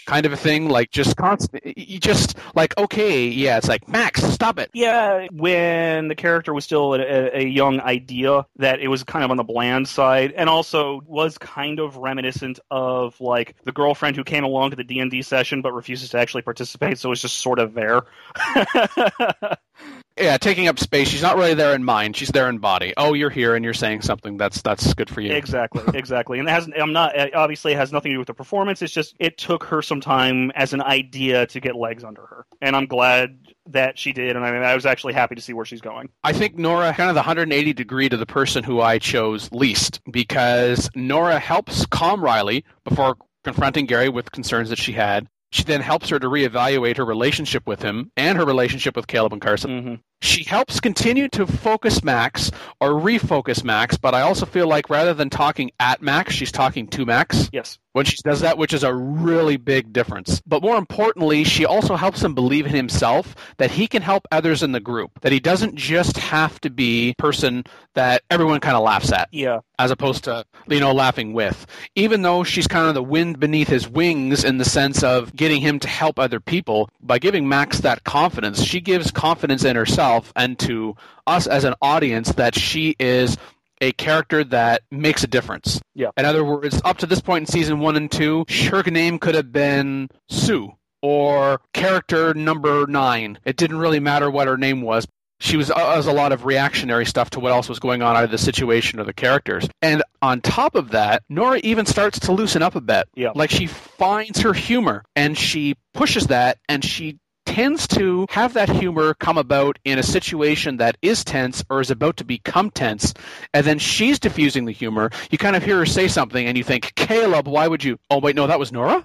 Kind 0.08 0.24
of 0.24 0.32
a 0.32 0.36
thing 0.36 0.70
like 0.70 0.90
just 0.90 1.16
constant 1.16 1.62
you 1.76 2.00
just 2.00 2.36
like 2.54 2.76
okay 2.78 3.26
yeah 3.28 3.58
it's 3.58 3.68
like 3.68 3.86
max 3.88 4.22
stop 4.38 4.58
it 4.58 4.70
Yeah, 4.72 5.26
when 5.32 6.06
the 6.06 6.14
character 6.14 6.54
was 6.54 6.64
still 6.64 6.94
a, 6.94 7.36
a, 7.36 7.44
young 7.44 7.80
idea, 7.80 8.46
that 8.56 8.78
it 8.78 8.86
was 8.86 9.02
kind 9.02 9.24
of 9.24 9.32
on 9.32 9.36
the 9.36 9.42
bland 9.42 9.88
side, 9.88 10.32
and 10.36 10.48
also 10.48 11.00
was 11.06 11.38
kind 11.38 11.80
of 11.80 11.96
reminiscent 11.96 12.60
of 12.70 13.20
like 13.20 13.56
the 13.64 13.72
girlfriend 13.72 14.14
who 14.14 14.22
came 14.22 14.44
along 14.44 14.70
to 14.70 14.76
the 14.76 14.84
D 14.84 15.00
and 15.00 15.10
D 15.10 15.22
session 15.22 15.60
but 15.60 15.72
refuses 15.72 16.10
to 16.10 16.18
actually 16.18 16.42
participate, 16.42 16.98
so 16.98 17.10
it's 17.10 17.22
just 17.22 17.38
sort 17.38 17.58
of 17.58 17.74
there. 17.74 18.02
yeah 20.20 20.36
taking 20.36 20.68
up 20.68 20.78
space 20.78 21.08
she's 21.08 21.22
not 21.22 21.36
really 21.36 21.54
there 21.54 21.74
in 21.74 21.84
mind 21.84 22.16
she's 22.16 22.30
there 22.30 22.48
in 22.48 22.58
body 22.58 22.92
oh 22.96 23.12
you're 23.14 23.30
here 23.30 23.54
and 23.54 23.64
you're 23.64 23.74
saying 23.74 24.02
something 24.02 24.36
that's 24.36 24.62
that's 24.62 24.94
good 24.94 25.08
for 25.08 25.20
you 25.20 25.32
Exactly, 25.38 25.82
exactly. 25.94 26.38
And 26.38 26.48
it 26.48 26.50
has 26.50 26.68
I'm 26.78 26.92
not 26.92 27.16
it 27.16 27.34
obviously 27.34 27.72
it 27.72 27.76
has 27.76 27.92
nothing 27.92 28.10
to 28.10 28.14
do 28.14 28.18
with 28.18 28.26
the 28.26 28.34
performance. 28.34 28.82
It's 28.82 28.92
just 28.92 29.14
it 29.18 29.38
took 29.38 29.64
her 29.64 29.80
some 29.80 30.00
time 30.00 30.50
as 30.54 30.72
an 30.72 30.82
idea 30.82 31.46
to 31.46 31.60
get 31.60 31.76
legs 31.76 32.04
under 32.04 32.22
her, 32.22 32.46
and 32.60 32.76
I'm 32.76 32.86
glad 32.86 33.38
that 33.66 33.98
she 33.98 34.12
did. 34.12 34.36
And 34.36 34.44
I 34.44 34.52
mean, 34.52 34.62
I 34.62 34.74
was 34.74 34.86
actually 34.86 35.14
happy 35.14 35.34
to 35.36 35.40
see 35.40 35.52
where 35.52 35.64
she's 35.64 35.80
going. 35.80 36.10
I 36.24 36.32
think 36.32 36.56
Nora 36.56 36.92
kind 36.92 37.08
of 37.08 37.14
the 37.14 37.20
180 37.20 37.72
degree 37.72 38.08
to 38.08 38.16
the 38.16 38.26
person 38.26 38.64
who 38.64 38.80
I 38.80 38.98
chose 38.98 39.50
least 39.52 40.00
because 40.10 40.90
Nora 40.94 41.38
helps 41.38 41.86
calm 41.86 42.22
Riley 42.22 42.64
before 42.84 43.16
confronting 43.44 43.86
Gary 43.86 44.08
with 44.08 44.32
concerns 44.32 44.70
that 44.70 44.78
she 44.78 44.92
had. 44.92 45.28
She 45.50 45.62
then 45.62 45.80
helps 45.80 46.10
her 46.10 46.18
to 46.18 46.26
reevaluate 46.26 46.98
her 46.98 47.06
relationship 47.06 47.66
with 47.66 47.80
him 47.80 48.10
and 48.18 48.36
her 48.36 48.44
relationship 48.44 48.96
with 48.96 49.06
Caleb 49.06 49.32
and 49.32 49.40
Carson. 49.40 49.70
Mm-hmm. 49.70 49.94
She 50.20 50.42
helps 50.44 50.80
continue 50.80 51.28
to 51.28 51.46
focus 51.46 52.02
Max 52.02 52.50
or 52.80 52.90
refocus 52.90 53.62
Max, 53.62 53.96
but 53.96 54.14
I 54.14 54.22
also 54.22 54.46
feel 54.46 54.66
like 54.66 54.90
rather 54.90 55.14
than 55.14 55.30
talking 55.30 55.70
at 55.78 56.02
Max, 56.02 56.34
she's 56.34 56.50
talking 56.52 56.88
to 56.88 57.06
Max 57.06 57.48
Yes. 57.52 57.78
when 57.92 58.04
she 58.04 58.16
does 58.24 58.40
that, 58.40 58.58
which 58.58 58.72
is 58.72 58.82
a 58.82 58.92
really 58.92 59.56
big 59.56 59.92
difference. 59.92 60.42
But 60.44 60.62
more 60.62 60.76
importantly, 60.76 61.44
she 61.44 61.64
also 61.66 61.94
helps 61.94 62.22
him 62.22 62.34
believe 62.34 62.66
in 62.66 62.74
himself 62.74 63.36
that 63.58 63.70
he 63.70 63.86
can 63.86 64.02
help 64.02 64.26
others 64.32 64.62
in 64.64 64.72
the 64.72 64.80
group, 64.80 65.12
that 65.20 65.30
he 65.32 65.38
doesn't 65.38 65.76
just 65.76 66.16
have 66.16 66.60
to 66.62 66.70
be 66.70 67.10
a 67.10 67.14
person 67.14 67.62
that 67.94 68.22
everyone 68.30 68.58
kind 68.60 68.76
of 68.76 68.82
laughs 68.82 69.12
at 69.12 69.28
Yeah. 69.32 69.60
as 69.78 69.90
opposed 69.92 70.24
to 70.24 70.44
you 70.68 70.80
know 70.80 70.92
laughing 70.92 71.32
with 71.32 71.66
even 71.96 72.22
though 72.22 72.44
she's 72.44 72.66
kind 72.68 72.86
of 72.88 72.94
the 72.94 73.02
wind 73.02 73.40
beneath 73.40 73.68
his 73.68 73.88
wings 73.88 74.44
in 74.44 74.58
the 74.58 74.64
sense 74.64 75.02
of 75.02 75.34
getting 75.34 75.60
him 75.60 75.78
to 75.80 75.88
help 75.88 76.18
other 76.18 76.38
people 76.40 76.88
by 77.00 77.18
giving 77.18 77.48
max 77.48 77.80
that 77.80 78.04
confidence 78.04 78.62
she 78.62 78.80
gives 78.80 79.10
confidence 79.10 79.64
in 79.64 79.74
herself 79.76 80.07
and 80.36 80.58
to 80.60 80.94
us 81.26 81.46
as 81.46 81.64
an 81.64 81.74
audience 81.82 82.32
that 82.32 82.54
she 82.54 82.94
is 82.98 83.36
a 83.80 83.92
character 83.92 84.42
that 84.44 84.82
makes 84.90 85.22
a 85.22 85.26
difference 85.28 85.80
Yeah. 85.94 86.08
in 86.16 86.24
other 86.24 86.44
words 86.44 86.80
up 86.84 86.98
to 86.98 87.06
this 87.06 87.20
point 87.20 87.42
in 87.48 87.52
season 87.52 87.78
one 87.80 87.96
and 87.96 88.10
two 88.10 88.44
her 88.70 88.82
name 88.82 89.18
could 89.18 89.34
have 89.36 89.52
been 89.52 90.08
sue 90.28 90.72
or 91.02 91.60
character 91.74 92.34
number 92.34 92.86
nine 92.88 93.38
it 93.44 93.56
didn't 93.56 93.78
really 93.78 94.00
matter 94.00 94.30
what 94.30 94.48
her 94.48 94.56
name 94.56 94.82
was 94.82 95.06
she 95.40 95.56
was 95.56 95.70
uh, 95.70 96.02
a 96.04 96.12
lot 96.12 96.32
of 96.32 96.44
reactionary 96.44 97.06
stuff 97.06 97.30
to 97.30 97.38
what 97.40 97.52
else 97.52 97.68
was 97.68 97.78
going 97.78 98.02
on 98.02 98.16
out 98.16 98.24
of 98.24 98.32
the 98.32 98.38
situation 98.38 98.98
or 98.98 99.04
the 99.04 99.12
characters. 99.12 99.68
And 99.80 100.02
on 100.20 100.40
top 100.40 100.74
of 100.74 100.90
that, 100.90 101.22
Nora 101.28 101.60
even 101.62 101.86
starts 101.86 102.18
to 102.18 102.32
loosen 102.32 102.60
up 102.60 102.74
a 102.74 102.80
bit. 102.80 103.08
Yeah. 103.14 103.30
Like 103.36 103.50
she 103.50 103.68
finds 103.68 104.40
her 104.40 104.52
humor 104.52 105.04
and 105.14 105.38
she 105.38 105.76
pushes 105.94 106.26
that 106.26 106.58
and 106.68 106.84
she 106.84 107.20
tends 107.58 107.88
to 107.88 108.24
have 108.30 108.54
that 108.54 108.68
humor 108.68 109.14
come 109.14 109.36
about 109.36 109.80
in 109.84 109.98
a 109.98 110.02
situation 110.04 110.76
that 110.76 110.96
is 111.02 111.24
tense 111.24 111.64
or 111.68 111.80
is 111.80 111.90
about 111.90 112.16
to 112.16 112.22
become 112.24 112.70
tense 112.70 113.12
and 113.52 113.66
then 113.66 113.80
she's 113.80 114.20
diffusing 114.20 114.64
the 114.64 114.70
humor 114.70 115.10
you 115.32 115.38
kind 115.38 115.56
of 115.56 115.62
hear 115.64 115.78
her 115.78 115.84
say 115.84 116.06
something 116.06 116.46
and 116.46 116.56
you 116.56 116.62
think 116.62 116.94
caleb 116.94 117.48
why 117.48 117.66
would 117.66 117.82
you 117.82 117.98
oh 118.10 118.20
wait 118.20 118.36
no 118.36 118.46
that 118.46 118.60
was 118.60 118.70
nora 118.70 119.04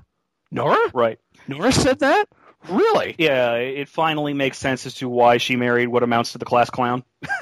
nora 0.52 0.78
Right. 0.94 1.18
nora 1.48 1.72
said 1.72 1.98
that 2.02 2.26
really 2.70 3.16
Yeah. 3.18 3.56
It 3.56 3.90
finally 3.90 4.36
makes 4.36 4.60
sense 4.60 4.86
as 4.86 4.94
to 4.96 5.10
why 5.10 5.38
she 5.38 5.56
married 5.56 5.88
what 5.88 6.04
amounts 6.04 6.34
to 6.34 6.38
the 6.38 6.46
class 6.46 6.70
clown. 6.70 7.04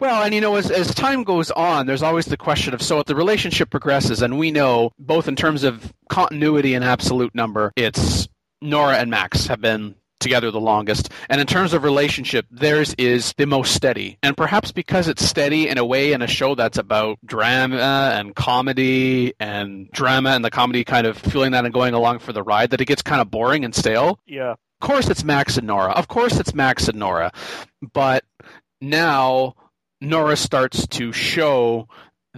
well, 0.00 0.22
and 0.22 0.34
you 0.34 0.40
know, 0.40 0.56
as, 0.56 0.70
as 0.70 0.94
time 0.94 1.24
goes 1.24 1.50
on, 1.50 1.86
there's 1.86 2.02
always 2.02 2.26
the 2.26 2.36
question 2.36 2.72
of 2.74 2.80
so 2.80 3.00
if 3.00 3.06
the 3.06 3.14
relationship 3.14 3.70
progresses, 3.70 4.22
and 4.22 4.38
we 4.38 4.50
know 4.50 4.92
both 4.98 5.28
in 5.28 5.36
terms 5.36 5.64
of 5.64 5.92
continuity 6.08 6.74
and 6.74 6.84
absolute 6.84 7.34
number, 7.34 7.72
it's 7.76 8.28
Nora 8.60 8.96
and 8.96 9.10
Max 9.10 9.46
have 9.46 9.60
been 9.60 9.94
together 10.18 10.50
the 10.50 10.60
longest. 10.60 11.10
And 11.28 11.40
in 11.40 11.46
terms 11.46 11.72
of 11.72 11.84
relationship, 11.84 12.46
theirs 12.50 12.94
is 12.98 13.34
the 13.36 13.46
most 13.46 13.74
steady. 13.74 14.18
And 14.22 14.36
perhaps 14.36 14.72
because 14.72 15.08
it's 15.08 15.24
steady 15.24 15.68
in 15.68 15.78
a 15.78 15.84
way 15.84 16.12
in 16.12 16.22
a 16.22 16.26
show 16.26 16.54
that's 16.54 16.78
about 16.78 17.18
drama 17.24 18.12
and 18.14 18.34
comedy 18.34 19.34
and 19.38 19.90
drama 19.92 20.30
and 20.30 20.44
the 20.44 20.50
comedy 20.50 20.84
kind 20.84 21.06
of 21.06 21.18
feeling 21.18 21.52
that 21.52 21.64
and 21.64 21.74
going 21.74 21.94
along 21.94 22.20
for 22.20 22.32
the 22.32 22.42
ride, 22.42 22.70
that 22.70 22.80
it 22.80 22.86
gets 22.86 23.02
kind 23.02 23.20
of 23.20 23.30
boring 23.30 23.64
and 23.64 23.74
stale. 23.74 24.18
yeah. 24.26 24.54
Of 24.78 24.88
course, 24.88 25.08
it's 25.08 25.24
Max 25.24 25.56
and 25.56 25.66
Nora. 25.66 25.92
Of 25.92 26.06
course, 26.06 26.38
it's 26.38 26.52
Max 26.52 26.86
and 26.88 26.98
Nora. 26.98 27.32
But 27.94 28.24
now 28.78 29.54
Nora 30.02 30.36
starts 30.36 30.86
to 30.88 31.12
show 31.12 31.88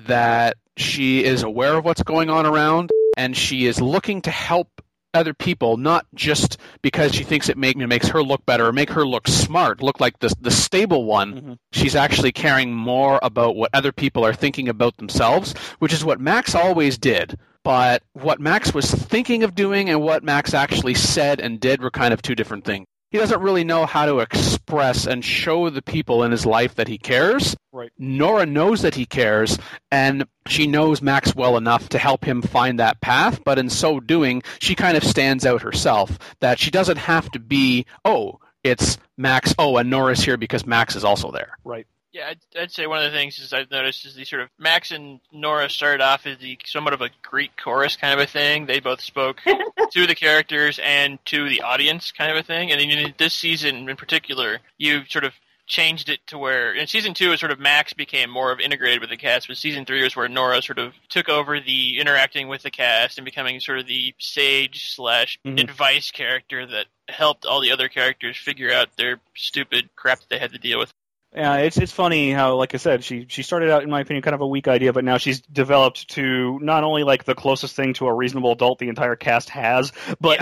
that 0.06 0.56
she 0.76 1.24
is 1.24 1.42
aware 1.42 1.74
of 1.74 1.84
what's 1.84 2.04
going 2.04 2.30
on 2.30 2.46
around 2.46 2.90
and 3.16 3.36
she 3.36 3.66
is 3.66 3.80
looking 3.80 4.22
to 4.22 4.30
help 4.30 4.77
other 5.18 5.34
people, 5.34 5.76
not 5.76 6.06
just 6.14 6.56
because 6.80 7.14
she 7.14 7.24
thinks 7.24 7.48
it 7.48 7.58
make, 7.58 7.76
makes 7.76 8.08
her 8.08 8.22
look 8.22 8.46
better 8.46 8.66
or 8.66 8.72
make 8.72 8.90
her 8.90 9.06
look 9.06 9.28
smart, 9.28 9.82
look 9.82 10.00
like 10.00 10.18
the, 10.20 10.34
the 10.40 10.50
stable 10.50 11.04
one. 11.04 11.34
Mhm. 11.34 11.58
She's 11.72 11.94
actually 11.96 12.32
caring 12.32 12.72
more 12.74 13.18
about 13.22 13.56
what 13.56 13.70
other 13.74 13.92
people 13.92 14.24
are 14.24 14.32
thinking 14.34 14.68
about 14.68 14.96
themselves, 14.96 15.52
which 15.80 15.92
is 15.92 16.04
what 16.04 16.20
Max 16.20 16.54
always 16.54 16.96
did. 16.96 17.38
But 17.64 18.02
what 18.14 18.40
Max 18.40 18.72
was 18.72 18.90
thinking 18.90 19.42
of 19.42 19.54
doing 19.54 19.90
and 19.90 20.00
what 20.00 20.22
Max 20.24 20.54
actually 20.54 20.94
said 20.94 21.40
and 21.40 21.60
did 21.60 21.82
were 21.82 21.90
kind 21.90 22.14
of 22.14 22.22
two 22.22 22.34
different 22.34 22.64
things. 22.64 22.86
He 23.10 23.18
doesn't 23.18 23.40
really 23.40 23.64
know 23.64 23.86
how 23.86 24.04
to 24.04 24.18
express 24.18 25.06
and 25.06 25.24
show 25.24 25.70
the 25.70 25.80
people 25.80 26.24
in 26.24 26.30
his 26.30 26.44
life 26.44 26.74
that 26.74 26.88
he 26.88 26.98
cares. 26.98 27.56
Right. 27.72 27.90
Nora 27.98 28.44
knows 28.44 28.82
that 28.82 28.94
he 28.94 29.06
cares, 29.06 29.58
and 29.90 30.26
she 30.46 30.66
knows 30.66 31.00
Max 31.00 31.34
well 31.34 31.56
enough 31.56 31.88
to 31.90 31.98
help 31.98 32.24
him 32.24 32.42
find 32.42 32.78
that 32.78 33.00
path, 33.00 33.42
but 33.44 33.58
in 33.58 33.70
so 33.70 33.98
doing, 33.98 34.42
she 34.58 34.74
kind 34.74 34.96
of 34.96 35.04
stands 35.04 35.46
out 35.46 35.62
herself. 35.62 36.18
That 36.40 36.58
she 36.58 36.70
doesn't 36.70 36.98
have 36.98 37.30
to 37.30 37.38
be, 37.38 37.86
oh, 38.04 38.40
it's 38.62 38.98
Max, 39.16 39.54
oh, 39.58 39.78
and 39.78 39.88
Nora's 39.88 40.20
here 40.20 40.36
because 40.36 40.66
Max 40.66 40.94
is 40.94 41.04
also 41.04 41.30
there. 41.30 41.56
Right. 41.64 41.86
Yeah, 42.12 42.28
I'd, 42.28 42.38
I'd 42.58 42.72
say 42.72 42.86
one 42.86 43.04
of 43.04 43.12
the 43.12 43.16
things 43.16 43.38
is 43.38 43.52
I've 43.52 43.70
noticed 43.70 44.06
is 44.06 44.14
the 44.14 44.24
sort 44.24 44.42
of 44.42 44.48
Max 44.58 44.90
and 44.90 45.20
Nora 45.30 45.68
started 45.68 46.02
off 46.02 46.26
as 46.26 46.38
the 46.38 46.58
somewhat 46.64 46.94
of 46.94 47.02
a 47.02 47.10
Greek 47.22 47.50
chorus 47.62 47.96
kind 47.96 48.14
of 48.18 48.20
a 48.20 48.26
thing. 48.26 48.64
They 48.66 48.80
both 48.80 49.00
spoke 49.02 49.40
to 49.92 50.06
the 50.06 50.14
characters 50.14 50.80
and 50.82 51.18
to 51.26 51.48
the 51.48 51.60
audience 51.60 52.10
kind 52.10 52.30
of 52.30 52.38
a 52.38 52.42
thing. 52.42 52.72
And 52.72 52.80
then 52.80 52.90
in 52.90 53.14
this 53.18 53.34
season 53.34 53.88
in 53.90 53.96
particular, 53.96 54.58
you 54.78 55.02
sort 55.08 55.24
of 55.24 55.34
changed 55.66 56.08
it 56.08 56.18
to 56.28 56.38
where 56.38 56.72
in 56.72 56.86
season 56.86 57.12
two, 57.12 57.30
it 57.32 57.38
sort 57.38 57.52
of 57.52 57.58
Max 57.60 57.92
became 57.92 58.30
more 58.30 58.50
of 58.50 58.58
integrated 58.58 59.02
with 59.02 59.10
the 59.10 59.18
cast, 59.18 59.46
but 59.48 59.58
season 59.58 59.84
three 59.84 60.02
was 60.02 60.16
where 60.16 60.26
Nora 60.26 60.62
sort 60.62 60.78
of 60.78 60.94
took 61.10 61.28
over 61.28 61.60
the 61.60 61.98
interacting 62.00 62.48
with 62.48 62.62
the 62.62 62.70
cast 62.70 63.18
and 63.18 63.24
becoming 63.26 63.60
sort 63.60 63.78
of 63.78 63.86
the 63.86 64.14
sage 64.18 64.94
slash 64.94 65.38
Mhm. 65.44 65.60
advice 65.60 66.10
character 66.10 66.64
that 66.64 66.86
helped 67.10 67.44
all 67.44 67.60
the 67.60 67.70
other 67.70 67.90
characters 67.90 68.38
figure 68.38 68.72
out 68.72 68.96
their 68.96 69.20
stupid 69.36 69.90
crap 69.94 70.20
that 70.20 70.30
they 70.30 70.38
had 70.38 70.52
to 70.52 70.58
deal 70.58 70.78
with. 70.78 70.90
Yeah, 71.34 71.56
it's 71.56 71.76
it's 71.76 71.92
funny 71.92 72.32
how, 72.32 72.56
like 72.56 72.72
I 72.74 72.78
said, 72.78 73.04
she 73.04 73.26
she 73.28 73.42
started 73.42 73.70
out, 73.70 73.82
in 73.82 73.90
my 73.90 74.00
opinion, 74.00 74.22
kind 74.22 74.34
of 74.34 74.40
a 74.40 74.46
weak 74.46 74.66
idea, 74.66 74.94
but 74.94 75.04
now 75.04 75.18
she's 75.18 75.42
developed 75.42 76.08
to 76.12 76.58
not 76.60 76.84
only 76.84 77.04
like 77.04 77.24
the 77.24 77.34
closest 77.34 77.76
thing 77.76 77.92
to 77.94 78.06
a 78.06 78.14
reasonable 78.14 78.52
adult 78.52 78.78
the 78.78 78.88
entire 78.88 79.14
cast 79.14 79.50
has, 79.50 79.92
but 80.20 80.40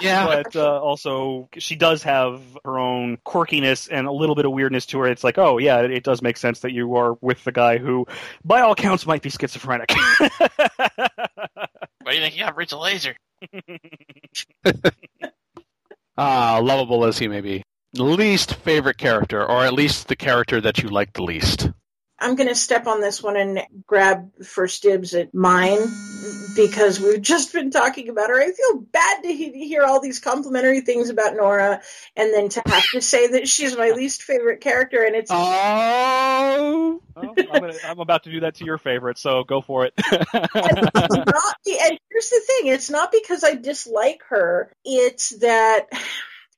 Yeah. 0.00 0.26
but 0.44 0.54
uh, 0.54 0.80
also 0.80 1.48
she 1.58 1.74
does 1.74 2.04
have 2.04 2.40
her 2.64 2.78
own 2.78 3.16
quirkiness 3.26 3.88
and 3.90 4.06
a 4.06 4.12
little 4.12 4.36
bit 4.36 4.44
of 4.44 4.52
weirdness 4.52 4.86
to 4.86 5.00
her. 5.00 5.08
It's 5.08 5.24
like, 5.24 5.38
oh 5.38 5.58
yeah, 5.58 5.80
it, 5.80 5.90
it 5.90 6.04
does 6.04 6.22
make 6.22 6.36
sense 6.36 6.60
that 6.60 6.70
you 6.70 6.94
are 6.94 7.14
with 7.20 7.42
the 7.42 7.52
guy 7.52 7.78
who, 7.78 8.06
by 8.44 8.60
all 8.60 8.72
accounts, 8.72 9.04
might 9.04 9.22
be 9.22 9.30
schizophrenic. 9.30 9.90
Why 10.18 10.38
do 12.06 12.14
you 12.14 12.20
think 12.20 12.34
he 12.34 12.42
operates 12.42 12.72
a 12.72 12.78
laser? 12.78 13.16
Ah, 16.16 16.60
lovable 16.62 17.06
as 17.06 17.18
he 17.18 17.26
may 17.26 17.40
be. 17.40 17.62
Least 17.94 18.54
favorite 18.54 18.96
character, 18.96 19.44
or 19.44 19.64
at 19.64 19.74
least 19.74 20.08
the 20.08 20.16
character 20.16 20.60
that 20.62 20.78
you 20.82 20.88
like 20.88 21.12
the 21.12 21.22
least. 21.22 21.70
I'm 22.18 22.36
going 22.36 22.48
to 22.48 22.54
step 22.54 22.86
on 22.86 23.00
this 23.00 23.20
one 23.22 23.36
and 23.36 23.62
grab 23.86 24.30
first 24.44 24.82
dibs 24.84 25.12
at 25.12 25.34
mine 25.34 25.78
because 26.54 27.00
we've 27.00 27.20
just 27.20 27.52
been 27.52 27.70
talking 27.72 28.08
about 28.08 28.30
her. 28.30 28.40
I 28.40 28.52
feel 28.52 28.80
bad 28.80 29.22
to 29.24 29.28
he- 29.34 29.66
hear 29.66 29.82
all 29.82 30.00
these 30.00 30.20
complimentary 30.20 30.82
things 30.82 31.10
about 31.10 31.34
Nora 31.34 31.82
and 32.16 32.32
then 32.32 32.48
to 32.50 32.62
have 32.64 32.84
to 32.94 33.00
say 33.02 33.26
that 33.32 33.48
she's 33.48 33.76
my 33.76 33.90
least 33.90 34.22
favorite 34.22 34.60
character 34.60 35.02
and 35.04 35.16
it's 35.16 35.30
Oh, 35.32 37.00
Well, 37.16 37.34
I'm, 37.52 37.60
gonna, 37.60 37.74
I'm 37.84 37.98
about 37.98 38.22
to 38.24 38.30
do 38.30 38.40
that 38.40 38.54
to 38.56 38.64
your 38.64 38.78
favorite, 38.78 39.18
so 39.18 39.42
go 39.42 39.60
for 39.60 39.84
it. 39.84 39.92
it's 39.98 40.14
not 40.34 41.56
and 41.66 41.98
here's 42.10 42.30
the 42.30 42.40
thing 42.46 42.72
it's 42.72 42.90
not 42.90 43.10
because 43.12 43.42
i 43.44 43.54
dislike 43.54 44.20
her 44.28 44.70
it's 44.84 45.30
that 45.38 45.86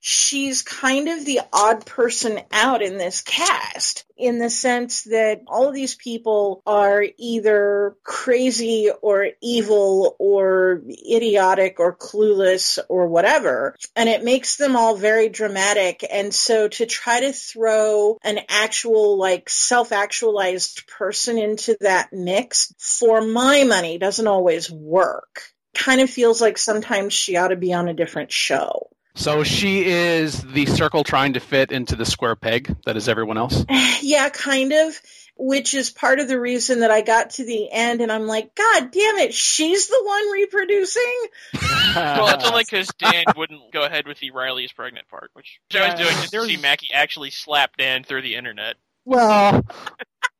she's 0.06 0.60
kind 0.60 1.08
of 1.08 1.24
the 1.24 1.40
odd 1.50 1.86
person 1.86 2.38
out 2.52 2.82
in 2.82 2.98
this 2.98 3.22
cast 3.22 4.04
in 4.18 4.38
the 4.38 4.50
sense 4.50 5.04
that 5.04 5.40
all 5.46 5.66
of 5.66 5.74
these 5.74 5.94
people 5.94 6.60
are 6.66 7.02
either 7.16 7.96
crazy 8.02 8.90
or 9.00 9.28
evil 9.40 10.14
or 10.18 10.82
idiotic 10.90 11.80
or 11.80 11.96
clueless 11.96 12.78
or 12.90 13.06
whatever. 13.08 13.74
And 13.96 14.10
it 14.10 14.22
makes 14.22 14.56
them 14.56 14.76
all 14.76 14.94
very 14.94 15.30
dramatic. 15.30 16.04
And 16.12 16.34
so 16.34 16.68
to 16.68 16.84
try 16.84 17.20
to 17.20 17.32
throw 17.32 18.18
an 18.22 18.40
actual 18.50 19.16
like 19.16 19.48
self-actualized 19.48 20.86
person 20.86 21.38
into 21.38 21.78
that 21.80 22.12
mix 22.12 22.74
for 22.78 23.22
my 23.22 23.64
money 23.64 23.96
doesn't 23.96 24.28
always 24.28 24.70
work. 24.70 25.40
Kind 25.74 26.02
of 26.02 26.10
feels 26.10 26.42
like 26.42 26.58
sometimes 26.58 27.14
she 27.14 27.38
ought 27.38 27.48
to 27.48 27.56
be 27.56 27.72
on 27.72 27.88
a 27.88 27.94
different 27.94 28.30
show 28.30 28.90
so 29.14 29.44
she 29.44 29.84
is 29.84 30.42
the 30.42 30.66
circle 30.66 31.04
trying 31.04 31.34
to 31.34 31.40
fit 31.40 31.72
into 31.72 31.96
the 31.96 32.04
square 32.04 32.36
peg 32.36 32.74
that 32.84 32.96
is 32.96 33.08
everyone 33.08 33.38
else. 33.38 33.64
yeah 34.02 34.28
kind 34.28 34.72
of 34.72 35.00
which 35.36 35.74
is 35.74 35.90
part 35.90 36.20
of 36.20 36.28
the 36.28 36.38
reason 36.38 36.80
that 36.80 36.92
I 36.92 37.00
got 37.00 37.30
to 37.30 37.44
the 37.44 37.68
end 37.70 38.00
and 38.00 38.12
I'm 38.12 38.26
like, 38.26 38.54
God 38.54 38.90
damn 38.92 39.16
it, 39.16 39.34
she's 39.34 39.88
the 39.88 40.02
one 40.04 40.30
reproducing? 40.30 41.16
Well, 41.94 42.34
it's 42.34 42.44
only 42.44 42.64
because 42.68 42.88
Dan 42.98 43.22
wouldn't 43.36 43.72
go 43.72 43.84
ahead 43.84 44.08
with 44.08 44.18
the 44.18 44.32
Riley 44.32 44.64
is 44.64 44.72
pregnant 44.72 45.06
part, 45.08 45.30
which 45.34 45.60
I 45.72 45.90
was 45.90 45.94
doing 45.94 46.08
just 46.08 46.22
to 46.22 46.28
see 46.28 46.36
there's- 46.36 46.60
Mackie 46.60 46.88
actually 46.92 47.30
slap 47.30 47.76
Dan 47.76 48.02
through 48.02 48.22
the 48.22 48.34
internet. 48.34 48.74
Well, 49.04 49.62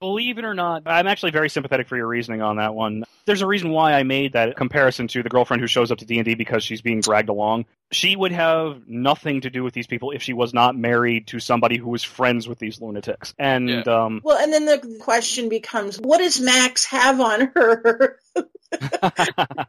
Believe 0.05 0.37
it 0.37 0.45
or 0.45 0.53
not, 0.53 0.83
I'm 0.85 1.07
actually 1.07 1.31
very 1.31 1.49
sympathetic 1.49 1.89
for 1.89 1.97
your 1.97 2.07
reasoning 2.07 2.43
on 2.43 2.57
that 2.57 2.75
one. 2.75 3.05
There's 3.25 3.41
a 3.41 3.47
reason 3.47 3.71
why 3.71 3.95
I 3.95 4.03
made 4.03 4.35
that 4.35 4.55
comparison 4.55 5.09
to 5.09 5.23
the 5.23 5.31
girlfriend 5.31 5.63
who 5.63 5.67
shows 5.67 5.91
up 5.91 5.97
to 5.97 6.05
D&D 6.05 6.35
because 6.35 6.63
she's 6.63 6.83
being 6.83 7.01
dragged 7.01 7.31
along. 7.31 7.65
She 7.91 8.15
would 8.15 8.33
have 8.33 8.87
nothing 8.87 9.41
to 9.41 9.51
do 9.51 9.65
with 9.65 9.73
these 9.73 9.87
people 9.87 10.11
if 10.11 10.23
she 10.23 10.35
was 10.35 10.53
not 10.53 10.77
married 10.77 11.29
to 11.29 11.41
somebody 11.41 11.79
who 11.79 11.89
was 11.89 12.05
friends 12.05 12.47
with 12.47 12.59
these 12.59 12.83
lunatics. 12.83 13.33
And 13.39 13.89
um 13.89 14.21
Well, 14.23 14.37
and 14.37 14.53
then 14.53 14.67
the 14.67 14.99
question 15.01 15.49
becomes, 15.49 15.97
what 15.97 16.19
does 16.19 16.39
Max 16.39 16.85
have 16.85 17.19
on 17.19 17.51
her? 17.55 18.19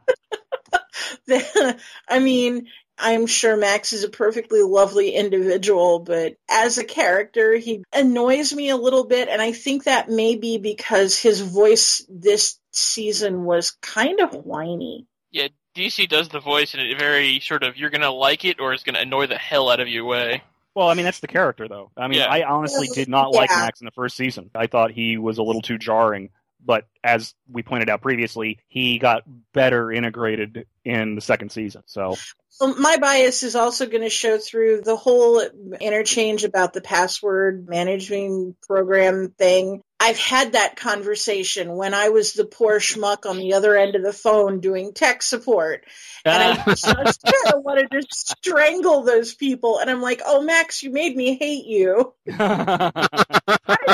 I 2.08 2.18
mean, 2.20 2.66
I'm 2.98 3.26
sure 3.26 3.56
Max 3.56 3.92
is 3.92 4.04
a 4.04 4.08
perfectly 4.08 4.62
lovely 4.62 5.10
individual, 5.10 5.98
but 5.98 6.36
as 6.48 6.78
a 6.78 6.84
character, 6.84 7.54
he 7.56 7.84
annoys 7.92 8.52
me 8.54 8.70
a 8.70 8.76
little 8.76 9.04
bit, 9.04 9.28
and 9.28 9.42
I 9.42 9.52
think 9.52 9.84
that 9.84 10.08
may 10.08 10.36
be 10.36 10.58
because 10.58 11.18
his 11.18 11.40
voice 11.40 12.04
this 12.08 12.58
season 12.72 13.44
was 13.44 13.72
kind 13.82 14.20
of 14.20 14.34
whiny. 14.34 15.06
Yeah, 15.30 15.48
DC 15.76 16.08
does 16.08 16.28
the 16.28 16.40
voice 16.40 16.74
in 16.74 16.80
a 16.80 16.94
very 16.94 17.40
sort 17.40 17.62
of 17.62 17.76
you're 17.76 17.90
gonna 17.90 18.10
like 18.10 18.44
it 18.44 18.60
or 18.60 18.72
it's 18.72 18.82
gonna 18.82 19.00
annoy 19.00 19.26
the 19.26 19.36
hell 19.36 19.68
out 19.68 19.80
of 19.80 19.88
you 19.88 20.04
way. 20.04 20.42
Well, 20.74 20.88
I 20.88 20.94
mean 20.94 21.04
that's 21.04 21.20
the 21.20 21.26
character 21.26 21.68
though. 21.68 21.90
I 21.96 22.08
mean, 22.08 22.20
Yeah. 22.20 22.26
I 22.26 22.44
honestly 22.44 22.88
did 22.88 23.08
not 23.08 23.32
like 23.32 23.50
Max 23.50 23.80
in 23.80 23.84
the 23.84 23.90
first 23.90 24.16
season. 24.16 24.50
I 24.54 24.66
thought 24.66 24.90
he 24.90 25.18
was 25.18 25.38
a 25.38 25.42
little 25.42 25.62
too 25.62 25.78
jarring, 25.78 26.30
but 26.66 26.86
as 27.04 27.34
we 27.48 27.62
pointed 27.62 27.88
out 27.88 28.02
previously, 28.02 28.58
he 28.66 28.98
got 28.98 29.22
better 29.52 29.92
integrated 29.92 30.66
in 30.84 31.14
the 31.14 31.20
second 31.20 31.52
season. 31.52 31.82
So, 31.86 32.16
Well, 32.60 32.74
my 32.76 32.96
bias 32.96 33.42
is 33.42 33.54
also 33.54 33.86
going 33.86 34.02
to 34.02 34.10
show 34.10 34.38
through 34.38 34.82
the 34.82 34.96
whole 34.96 35.40
interchange 35.80 36.44
about 36.44 36.72
the 36.72 36.80
password 36.80 37.68
management 37.68 38.60
program 38.62 39.32
thing. 39.38 39.82
I've 39.98 40.18
had 40.18 40.52
that 40.52 40.76
conversation 40.76 41.74
when 41.74 41.94
I 41.94 42.10
was 42.10 42.34
the 42.34 42.44
poor 42.44 42.80
schmuck 42.80 43.24
on 43.28 43.38
the 43.38 43.54
other 43.54 43.76
end 43.76 43.96
of 43.96 44.02
the 44.02 44.12
phone 44.12 44.60
doing 44.60 44.92
tech 44.92 45.22
support. 45.22 45.84
And 46.24 46.42
I 46.42 46.50
ah. 46.50 46.64
just 46.66 46.84
kind 46.84 47.54
of 47.54 47.62
wanted 47.62 47.90
to 47.90 48.02
strangle 48.10 49.02
those 49.02 49.34
people. 49.34 49.78
And 49.78 49.90
I'm 49.90 50.02
like, 50.02 50.20
oh, 50.26 50.42
Max, 50.42 50.82
you 50.82 50.90
made 50.90 51.16
me 51.16 51.38
hate 51.38 51.64
you. 51.64 52.12
Not 52.26 52.94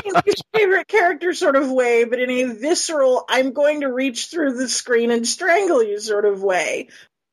in 0.05 0.17
a 0.17 0.23
least 0.27 0.45
favorite 0.53 0.89
character 0.89 1.35
sort 1.35 1.55
of 1.57 1.71
way, 1.71 2.05
but 2.05 2.19
in 2.19 2.31
a 2.31 2.45
visceral, 2.55 3.25
I'm 3.29 3.53
going 3.53 3.83
to 3.83 3.93
reach 3.93 4.27
through 4.27 4.57
the 4.57 4.69
screen 4.69 5.13
and 5.13 5.27
strangle 5.27 5.85
you 5.85 6.01
sort 6.01 6.25
of 6.25 6.43
way. 6.43 6.89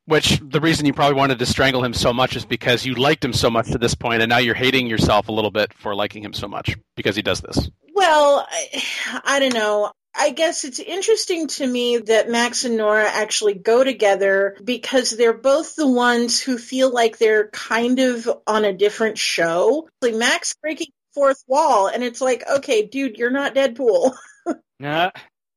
Which 0.06 0.40
the 0.42 0.60
reason 0.60 0.86
you 0.86 0.92
probably 0.92 1.16
wanted 1.16 1.38
to 1.38 1.46
strangle 1.46 1.84
him 1.84 1.94
so 1.94 2.12
much 2.12 2.36
is 2.36 2.44
because 2.44 2.84
you 2.84 2.94
liked 2.94 3.24
him 3.24 3.32
so 3.32 3.50
much 3.50 3.70
to 3.70 3.78
this 3.78 3.94
point, 3.94 4.22
and 4.22 4.28
now 4.30 4.38
you're 4.38 4.54
hating 4.54 4.86
yourself 4.86 5.28
a 5.28 5.32
little 5.32 5.50
bit 5.50 5.72
for 5.74 5.94
liking 5.94 6.24
him 6.24 6.32
so 6.32 6.48
much 6.48 6.76
because 6.96 7.16
he 7.16 7.22
does 7.22 7.40
this. 7.40 7.70
Well, 7.94 8.46
I, 8.48 9.20
I 9.24 9.38
don't 9.40 9.54
know. 9.54 9.92
I 10.14 10.30
guess 10.30 10.64
it's 10.64 10.80
interesting 10.80 11.46
to 11.48 11.66
me 11.66 11.98
that 11.98 12.28
Max 12.28 12.64
and 12.64 12.76
Nora 12.76 13.08
actually 13.08 13.54
go 13.54 13.84
together 13.84 14.56
because 14.64 15.10
they're 15.10 15.32
both 15.32 15.76
the 15.76 15.86
ones 15.86 16.40
who 16.40 16.58
feel 16.58 16.92
like 16.92 17.18
they're 17.18 17.48
kind 17.48 18.00
of 18.00 18.28
on 18.46 18.64
a 18.64 18.72
different 18.72 19.18
show. 19.18 19.88
Like 20.02 20.14
Max 20.14 20.56
breaking 20.60 20.88
the 20.88 21.20
fourth 21.20 21.44
wall, 21.46 21.86
and 21.86 22.02
it's 22.02 22.20
like, 22.20 22.42
okay, 22.50 22.86
dude, 22.86 23.18
you're 23.18 23.30
not 23.30 23.54
Deadpool. 23.54 24.14
Nah. 24.80 25.10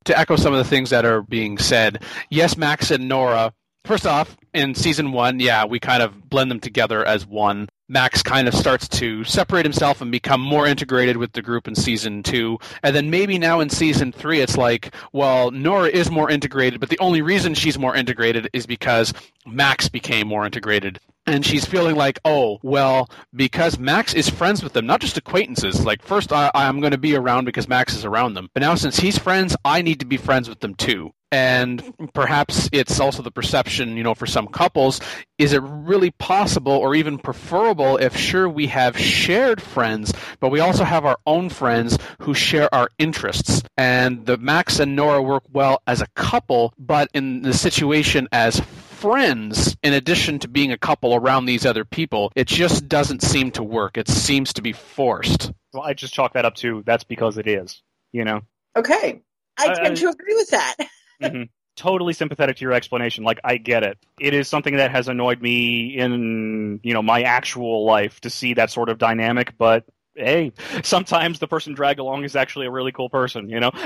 To 0.05 0.19
echo 0.19 0.35
some 0.35 0.51
of 0.51 0.57
the 0.57 0.69
things 0.69 0.89
that 0.89 1.05
are 1.05 1.21
being 1.21 1.57
said, 1.57 2.03
yes, 2.29 2.57
Max 2.57 2.91
and 2.91 3.07
Nora. 3.07 3.53
First 3.85 4.05
off, 4.05 4.37
in 4.53 4.75
season 4.75 5.11
one, 5.11 5.41
yeah, 5.41 5.65
we 5.65 5.77
kind 5.77 6.01
of 6.01 6.29
blend 6.29 6.49
them 6.49 6.61
together 6.61 7.05
as 7.05 7.25
one. 7.27 7.67
Max 7.89 8.23
kind 8.23 8.47
of 8.47 8.53
starts 8.53 8.87
to 8.87 9.25
separate 9.25 9.65
himself 9.65 9.99
and 9.99 10.09
become 10.09 10.39
more 10.39 10.65
integrated 10.65 11.17
with 11.17 11.33
the 11.33 11.41
group 11.41 11.67
in 11.67 11.75
season 11.75 12.23
two. 12.23 12.57
And 12.81 12.95
then 12.95 13.09
maybe 13.09 13.37
now 13.37 13.59
in 13.59 13.69
season 13.69 14.13
three, 14.13 14.39
it's 14.39 14.57
like, 14.57 14.95
well, 15.11 15.51
Nora 15.51 15.89
is 15.89 16.09
more 16.09 16.29
integrated, 16.31 16.79
but 16.79 16.89
the 16.89 16.99
only 16.99 17.21
reason 17.21 17.53
she's 17.53 17.77
more 17.77 17.93
integrated 17.93 18.49
is 18.53 18.65
because 18.65 19.13
Max 19.45 19.89
became 19.89 20.27
more 20.27 20.45
integrated. 20.45 20.99
And 21.25 21.45
she's 21.45 21.65
feeling 21.65 21.95
like, 21.95 22.19
oh, 22.23 22.59
well, 22.63 23.09
because 23.35 23.77
Max 23.77 24.13
is 24.13 24.29
friends 24.29 24.63
with 24.63 24.73
them, 24.73 24.85
not 24.85 25.01
just 25.01 25.17
acquaintances. 25.17 25.85
Like, 25.85 26.01
first, 26.01 26.31
I, 26.31 26.51
I'm 26.55 26.79
going 26.79 26.91
to 26.91 26.97
be 26.97 27.15
around 27.15 27.45
because 27.45 27.67
Max 27.67 27.95
is 27.95 28.05
around 28.05 28.33
them. 28.33 28.49
But 28.53 28.61
now, 28.61 28.75
since 28.75 28.97
he's 28.97 29.17
friends, 29.17 29.55
I 29.65 29.81
need 29.81 29.99
to 29.99 30.05
be 30.05 30.17
friends 30.17 30.47
with 30.47 30.61
them 30.61 30.75
too. 30.75 31.13
And 31.33 31.95
perhaps 32.13 32.69
it's 32.71 32.99
also 32.99 33.23
the 33.23 33.31
perception, 33.31 33.97
you 33.97 34.03
know, 34.03 34.13
for 34.13 34.27
some 34.27 34.45
couples, 34.47 35.01
is 35.39 35.51
it 35.51 35.63
really 35.63 36.11
possible 36.11 36.73
or 36.73 36.93
even 36.93 37.17
preferable 37.17 37.97
if 37.97 38.15
sure 38.15 38.47
we 38.47 38.67
have 38.67 38.95
shared 38.99 39.59
friends, 39.59 40.13
but 40.39 40.49
we 40.49 40.59
also 40.59 40.83
have 40.83 41.05
our 41.05 41.17
own 41.25 41.49
friends 41.49 41.97
who 42.19 42.35
share 42.35 42.73
our 42.73 42.87
interests? 42.99 43.63
And 43.75 44.27
the 44.27 44.37
Max 44.37 44.79
and 44.79 44.95
Nora 44.95 45.23
work 45.23 45.41
well 45.51 45.81
as 45.87 46.01
a 46.01 46.07
couple, 46.15 46.71
but 46.77 47.09
in 47.15 47.41
the 47.41 47.53
situation 47.55 48.27
as 48.31 48.59
friends, 48.59 49.75
in 49.81 49.93
addition 49.93 50.37
to 50.37 50.47
being 50.47 50.71
a 50.71 50.77
couple 50.77 51.15
around 51.15 51.45
these 51.47 51.65
other 51.65 51.83
people, 51.83 52.31
it 52.35 52.45
just 52.45 52.87
doesn't 52.87 53.23
seem 53.23 53.49
to 53.53 53.63
work. 53.63 53.97
It 53.97 54.07
seems 54.07 54.53
to 54.53 54.61
be 54.61 54.71
forced. 54.71 55.51
Well, 55.73 55.81
I 55.81 55.95
just 55.95 56.13
chalk 56.13 56.33
that 56.33 56.45
up 56.45 56.53
to 56.57 56.83
that's 56.85 57.03
because 57.03 57.39
it 57.39 57.47
is. 57.47 57.81
You 58.11 58.23
know. 58.23 58.41
Okay. 58.75 59.21
I 59.57 59.67
Uh, 59.69 59.73
tend 59.75 59.97
to 59.97 60.09
agree 60.09 60.35
with 60.35 60.51
that. 60.51 60.75
Mhm. 61.23 61.49
Totally 61.75 62.13
sympathetic 62.13 62.57
to 62.57 62.61
your 62.61 62.73
explanation. 62.73 63.23
Like 63.23 63.39
I 63.43 63.57
get 63.57 63.83
it. 63.83 63.97
It 64.19 64.35
is 64.35 64.47
something 64.47 64.75
that 64.77 64.91
has 64.91 65.07
annoyed 65.07 65.41
me 65.41 65.97
in 65.97 66.79
you 66.83 66.93
know 66.93 67.01
my 67.01 67.23
actual 67.23 67.83
life 67.85 68.19
to 68.21 68.29
see 68.29 68.53
that 68.55 68.69
sort 68.69 68.89
of 68.89 68.99
dynamic. 68.99 69.57
But 69.57 69.85
hey, 70.15 70.51
sometimes 70.83 71.39
the 71.39 71.47
person 71.47 71.73
dragged 71.73 71.99
along 71.99 72.25
is 72.25 72.35
actually 72.35 72.67
a 72.67 72.71
really 72.71 72.91
cool 72.91 73.09
person. 73.09 73.49
You 73.49 73.59
know. 73.59 73.71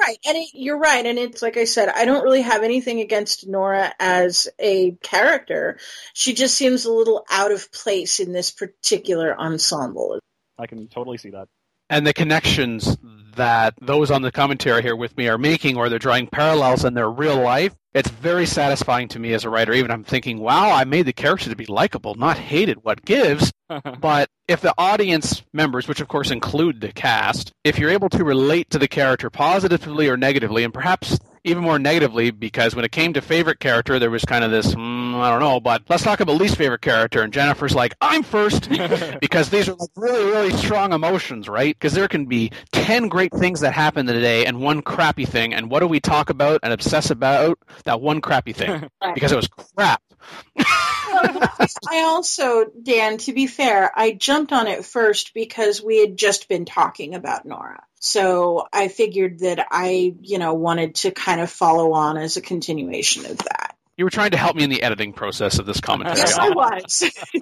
Right, 0.00 0.18
and 0.24 0.36
it, 0.36 0.50
you're 0.54 0.78
right, 0.78 1.04
and 1.04 1.18
it's 1.18 1.42
like 1.42 1.56
I 1.56 1.64
said, 1.64 1.88
I 1.88 2.04
don't 2.04 2.22
really 2.22 2.42
have 2.42 2.62
anything 2.62 3.00
against 3.00 3.48
Nora 3.48 3.92
as 3.98 4.46
a 4.60 4.92
character. 5.02 5.80
She 6.14 6.34
just 6.34 6.54
seems 6.54 6.84
a 6.84 6.92
little 6.92 7.24
out 7.28 7.50
of 7.50 7.72
place 7.72 8.20
in 8.20 8.32
this 8.32 8.52
particular 8.52 9.36
ensemble. 9.36 10.20
I 10.56 10.68
can 10.68 10.86
totally 10.86 11.18
see 11.18 11.30
that. 11.30 11.48
and 11.90 12.06
the 12.06 12.12
connections 12.12 12.96
that 13.38 13.74
those 13.80 14.10
on 14.10 14.22
the 14.22 14.30
commentary 14.30 14.82
here 14.82 14.94
with 14.94 15.16
me 15.16 15.28
are 15.28 15.38
making 15.38 15.76
or 15.76 15.88
they're 15.88 15.98
drawing 15.98 16.26
parallels 16.26 16.84
in 16.84 16.94
their 16.94 17.10
real 17.10 17.40
life 17.40 17.74
it's 17.94 18.10
very 18.10 18.46
satisfying 18.46 19.08
to 19.08 19.18
me 19.18 19.32
as 19.32 19.44
a 19.44 19.50
writer. 19.50 19.72
Even 19.72 19.90
i'm 19.90 20.04
thinking 20.04 20.38
wow 20.38 20.70
i 20.70 20.84
made 20.84 21.06
the 21.06 21.12
character 21.12 21.50
to 21.50 21.56
be 21.56 21.66
likable 21.66 22.14
not 22.14 22.38
hated. 22.38 22.84
What 22.84 23.04
gives? 23.04 23.52
But 24.00 24.30
if 24.46 24.62
the 24.62 24.74
audience 24.78 25.42
members 25.52 25.88
which 25.88 26.00
of 26.00 26.08
course 26.08 26.30
include 26.30 26.80
the 26.80 26.92
cast 26.92 27.52
if 27.64 27.78
you're 27.78 27.90
able 27.90 28.08
to 28.10 28.24
relate 28.24 28.70
to 28.70 28.78
the 28.78 28.88
character 28.88 29.28
positively 29.28 30.08
or 30.08 30.16
negatively 30.16 30.64
and 30.64 30.72
perhaps 30.72 31.18
even 31.44 31.62
more 31.62 31.78
negatively 31.78 32.30
because 32.30 32.74
when 32.74 32.84
it 32.84 32.92
came 32.92 33.12
to 33.14 33.20
favorite 33.20 33.60
character 33.60 33.98
there 33.98 34.10
was 34.10 34.24
kind 34.24 34.44
of 34.44 34.50
this 34.50 34.74
mm, 34.74 35.14
i 35.16 35.30
don't 35.30 35.40
know 35.40 35.60
but 35.60 35.82
let's 35.88 36.02
talk 36.02 36.20
about 36.20 36.36
least 36.36 36.56
favorite 36.56 36.82
character. 36.82 37.22
And 37.22 37.32
jennifer's 37.32 37.74
like 37.74 37.94
i'm 38.00 38.22
first 38.22 38.68
because 39.20 39.50
these 39.50 39.68
are 39.68 39.74
like 39.74 39.90
really 39.96 40.24
really 40.24 40.52
strong 40.52 40.92
emotions 40.92 41.48
right? 41.48 41.74
Because 41.74 41.92
there 41.92 42.08
can 42.08 42.26
be 42.26 42.52
10 42.72 43.08
great 43.08 43.32
things 43.32 43.60
that 43.60 43.72
happen 43.72 44.06
today 44.06 44.46
and 44.46 44.60
one 44.60 44.82
crappy 44.82 45.24
thing 45.24 45.54
and 45.54 45.70
what 45.70 45.80
do 45.80 45.86
we 45.86 46.00
talk 46.00 46.30
about 46.30 46.60
and 46.62 46.72
obsess 46.72 47.10
about 47.10 47.58
that 47.84 48.00
one 48.00 48.20
crappy 48.20 48.52
thing? 48.52 48.88
Because 49.14 49.32
it 49.32 49.36
was 49.36 49.48
crap. 49.74 50.02
I 50.58 52.02
also, 52.04 52.66
Dan, 52.82 53.18
to 53.18 53.32
be 53.32 53.46
fair, 53.46 53.90
I 53.94 54.12
jumped 54.12 54.52
on 54.52 54.66
it 54.66 54.84
first 54.84 55.32
because 55.34 55.82
we 55.82 55.98
had 55.98 56.16
just 56.16 56.48
been 56.48 56.64
talking 56.66 57.14
about 57.14 57.46
Nora. 57.46 57.82
So 58.00 58.66
I 58.72 58.88
figured 58.88 59.40
that 59.40 59.66
I, 59.70 60.14
you 60.20 60.38
know, 60.38 60.54
wanted 60.54 60.94
to 60.96 61.10
kind 61.10 61.40
of 61.40 61.50
follow 61.50 61.92
on 61.92 62.16
as 62.16 62.36
a 62.36 62.40
continuation 62.40 63.26
of 63.26 63.38
that. 63.38 63.76
you 63.96 64.04
were 64.04 64.10
trying 64.10 64.30
to 64.30 64.36
help 64.36 64.56
me 64.56 64.64
in 64.64 64.70
the 64.70 64.82
editing 64.82 65.12
process 65.12 65.58
of 65.58 65.66
this 65.66 65.80
commentary 65.80 66.18
Yes, 66.18 66.38
I 66.38 66.50
was. 66.50 67.10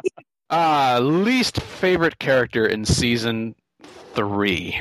Uh, 0.48 1.00
least 1.02 1.60
favorite 1.60 2.20
character 2.20 2.64
in 2.66 2.84
season 2.84 3.56
three. 4.14 4.80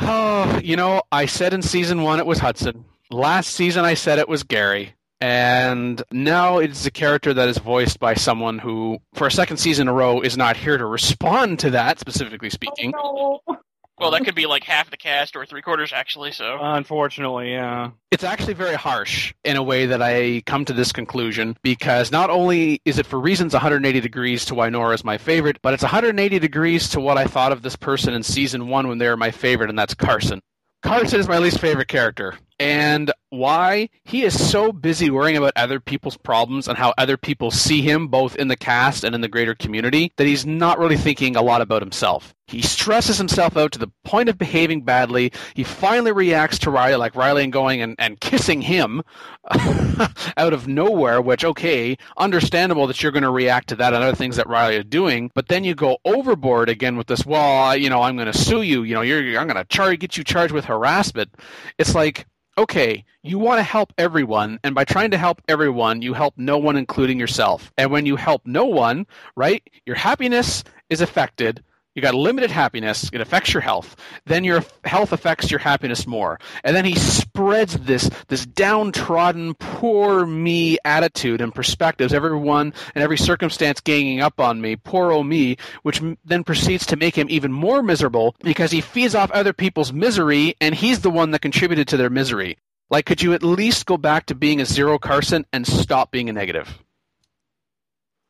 Oh, 0.00 0.60
you 0.64 0.76
know, 0.76 1.02
I 1.10 1.26
said 1.26 1.52
in 1.52 1.62
season 1.62 2.02
one 2.02 2.20
it 2.20 2.26
was 2.26 2.38
Hudson. 2.38 2.84
Last 3.10 3.48
season 3.48 3.84
I 3.84 3.94
said 3.94 4.20
it 4.20 4.28
was 4.28 4.44
Gary. 4.44 4.94
And 5.20 6.02
now 6.12 6.58
it's 6.58 6.84
a 6.86 6.90
character 6.90 7.32
that 7.34 7.48
is 7.48 7.58
voiced 7.58 7.98
by 7.98 8.14
someone 8.14 8.58
who, 8.58 8.98
for 9.14 9.26
a 9.26 9.30
second 9.30 9.56
season 9.56 9.88
in 9.88 9.88
a 9.88 9.92
row, 9.92 10.20
is 10.20 10.36
not 10.36 10.56
here 10.56 10.76
to 10.76 10.84
respond 10.84 11.58
to 11.60 11.70
that, 11.70 11.98
specifically 11.98 12.50
speaking. 12.50 12.92
Oh, 12.96 13.40
no. 13.48 13.58
Well, 13.98 14.10
that 14.10 14.24
could 14.24 14.34
be 14.34 14.46
like 14.46 14.62
half 14.64 14.90
the 14.90 14.96
cast 14.96 15.36
or 15.36 15.46
three 15.46 15.62
quarters 15.62 15.92
actually. 15.92 16.32
So 16.32 16.58
Unfortunately, 16.60 17.52
yeah. 17.52 17.90
It's 18.10 18.24
actually 18.24 18.54
very 18.54 18.74
harsh 18.74 19.32
in 19.44 19.56
a 19.56 19.62
way 19.62 19.86
that 19.86 20.02
I 20.02 20.42
come 20.46 20.64
to 20.66 20.72
this 20.72 20.92
conclusion 20.92 21.56
because 21.62 22.12
not 22.12 22.28
only 22.30 22.80
is 22.84 22.98
it 22.98 23.06
for 23.06 23.18
reasons 23.18 23.52
180 23.52 24.00
degrees 24.00 24.44
to 24.46 24.54
why 24.54 24.68
Nora 24.68 24.94
is 24.94 25.04
my 25.04 25.18
favorite, 25.18 25.58
but 25.62 25.74
it's 25.74 25.82
180 25.82 26.38
degrees 26.38 26.88
to 26.90 27.00
what 27.00 27.16
I 27.16 27.24
thought 27.24 27.52
of 27.52 27.62
this 27.62 27.76
person 27.76 28.14
in 28.14 28.22
season 28.22 28.68
one 28.68 28.88
when 28.88 28.98
they 28.98 29.08
were 29.08 29.16
my 29.16 29.30
favorite, 29.30 29.70
and 29.70 29.78
that's 29.78 29.94
Carson. 29.94 30.40
Carson 30.82 31.18
is 31.18 31.28
my 31.28 31.38
least 31.38 31.58
favorite 31.58 31.88
character. 31.88 32.34
And 32.58 33.12
why? 33.28 33.90
He 34.04 34.22
is 34.22 34.50
so 34.50 34.72
busy 34.72 35.10
worrying 35.10 35.36
about 35.36 35.52
other 35.56 35.78
people's 35.78 36.16
problems 36.16 36.68
and 36.68 36.78
how 36.78 36.94
other 36.96 37.18
people 37.18 37.50
see 37.50 37.82
him, 37.82 38.08
both 38.08 38.36
in 38.36 38.48
the 38.48 38.56
cast 38.56 39.04
and 39.04 39.14
in 39.14 39.20
the 39.20 39.28
greater 39.28 39.54
community, 39.54 40.12
that 40.16 40.26
he's 40.26 40.46
not 40.46 40.78
really 40.78 40.96
thinking 40.96 41.36
a 41.36 41.42
lot 41.42 41.60
about 41.60 41.82
himself. 41.82 42.34
He 42.46 42.62
stresses 42.62 43.18
himself 43.18 43.56
out 43.56 43.72
to 43.72 43.78
the 43.78 43.90
point 44.04 44.28
of 44.28 44.38
behaving 44.38 44.82
badly. 44.82 45.32
He 45.54 45.64
finally 45.64 46.12
reacts 46.12 46.60
to 46.60 46.70
Riley, 46.70 46.96
like 46.96 47.16
Riley 47.16 47.42
and 47.42 47.52
going 47.52 47.82
and, 47.82 47.96
and 47.98 48.20
kissing 48.20 48.62
him 48.62 49.02
out 50.36 50.52
of 50.52 50.68
nowhere, 50.68 51.20
which, 51.20 51.44
okay, 51.44 51.96
understandable 52.16 52.86
that 52.86 53.02
you're 53.02 53.12
going 53.12 53.24
to 53.24 53.30
react 53.30 53.68
to 53.70 53.76
that 53.76 53.92
and 53.92 54.02
other 54.02 54.16
things 54.16 54.36
that 54.36 54.48
Riley 54.48 54.76
is 54.76 54.84
doing. 54.84 55.30
But 55.34 55.48
then 55.48 55.64
you 55.64 55.74
go 55.74 55.98
overboard 56.04 56.68
again 56.68 56.96
with 56.96 57.08
this, 57.08 57.26
well, 57.26 57.76
you 57.76 57.90
know, 57.90 58.02
I'm 58.02 58.16
going 58.16 58.32
to 58.32 58.38
sue 58.38 58.62
you. 58.62 58.84
You 58.84 58.94
know, 58.94 59.02
you're, 59.02 59.38
I'm 59.38 59.48
going 59.48 59.56
to 59.56 59.64
charge, 59.64 59.98
get 59.98 60.16
you 60.16 60.22
charged 60.22 60.54
with 60.54 60.64
harassment. 60.66 61.34
It's 61.78 61.96
like, 61.96 62.26
okay, 62.58 63.04
you 63.22 63.38
want 63.38 63.58
to 63.58 63.62
help 63.62 63.92
everyone, 63.98 64.58
and 64.64 64.74
by 64.74 64.84
trying 64.84 65.10
to 65.10 65.18
help 65.18 65.42
everyone, 65.48 66.02
you 66.02 66.14
help 66.14 66.34
no 66.36 66.58
one, 66.58 66.76
including 66.76 67.18
yourself. 67.18 67.72
And 67.76 67.90
when 67.90 68.06
you 68.06 68.16
help 68.16 68.42
no 68.46 68.64
one, 68.64 69.06
right, 69.36 69.62
your 69.84 69.96
happiness 69.96 70.64
is 70.88 71.00
affected. 71.00 71.62
You 71.96 72.02
got 72.02 72.14
limited 72.14 72.50
happiness. 72.50 73.08
It 73.10 73.22
affects 73.22 73.54
your 73.54 73.62
health. 73.62 73.96
Then 74.26 74.44
your 74.44 74.62
health 74.84 75.12
affects 75.12 75.50
your 75.50 75.58
happiness 75.58 76.06
more. 76.06 76.38
And 76.62 76.76
then 76.76 76.84
he 76.84 76.94
spreads 76.94 77.78
this 77.78 78.10
this 78.28 78.44
downtrodden, 78.44 79.54
poor 79.54 80.26
me 80.26 80.76
attitude 80.84 81.40
and 81.40 81.54
perspectives. 81.54 82.12
Everyone 82.12 82.74
and 82.94 83.02
every 83.02 83.16
circumstance 83.16 83.80
ganging 83.80 84.20
up 84.20 84.38
on 84.40 84.60
me, 84.60 84.76
poor 84.76 85.10
old 85.10 85.26
me, 85.26 85.56
which 85.84 86.02
then 86.22 86.44
proceeds 86.44 86.84
to 86.86 86.96
make 86.96 87.16
him 87.16 87.28
even 87.30 87.50
more 87.50 87.82
miserable 87.82 88.36
because 88.42 88.70
he 88.70 88.82
feeds 88.82 89.14
off 89.14 89.30
other 89.30 89.54
people's 89.54 89.92
misery, 89.92 90.54
and 90.60 90.74
he's 90.74 91.00
the 91.00 91.10
one 91.10 91.30
that 91.30 91.40
contributed 91.40 91.88
to 91.88 91.96
their 91.96 92.10
misery. 92.10 92.58
Like, 92.90 93.06
could 93.06 93.22
you 93.22 93.32
at 93.32 93.42
least 93.42 93.86
go 93.86 93.96
back 93.96 94.26
to 94.26 94.34
being 94.34 94.60
a 94.60 94.66
zero 94.66 94.98
Carson 94.98 95.46
and 95.50 95.66
stop 95.66 96.10
being 96.10 96.28
a 96.28 96.32
negative? 96.34 96.78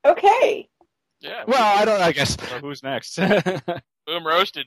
Okay. 0.05 0.69
Yeah, 1.27 1.45
Well, 1.47 1.79
I 1.81 1.85
don't. 1.85 2.01
I 2.01 2.13
guess 2.13 2.35
So 2.35 2.59
who's 2.61 2.83
next? 2.83 3.17
boom 4.07 4.27
roasted. 4.27 4.67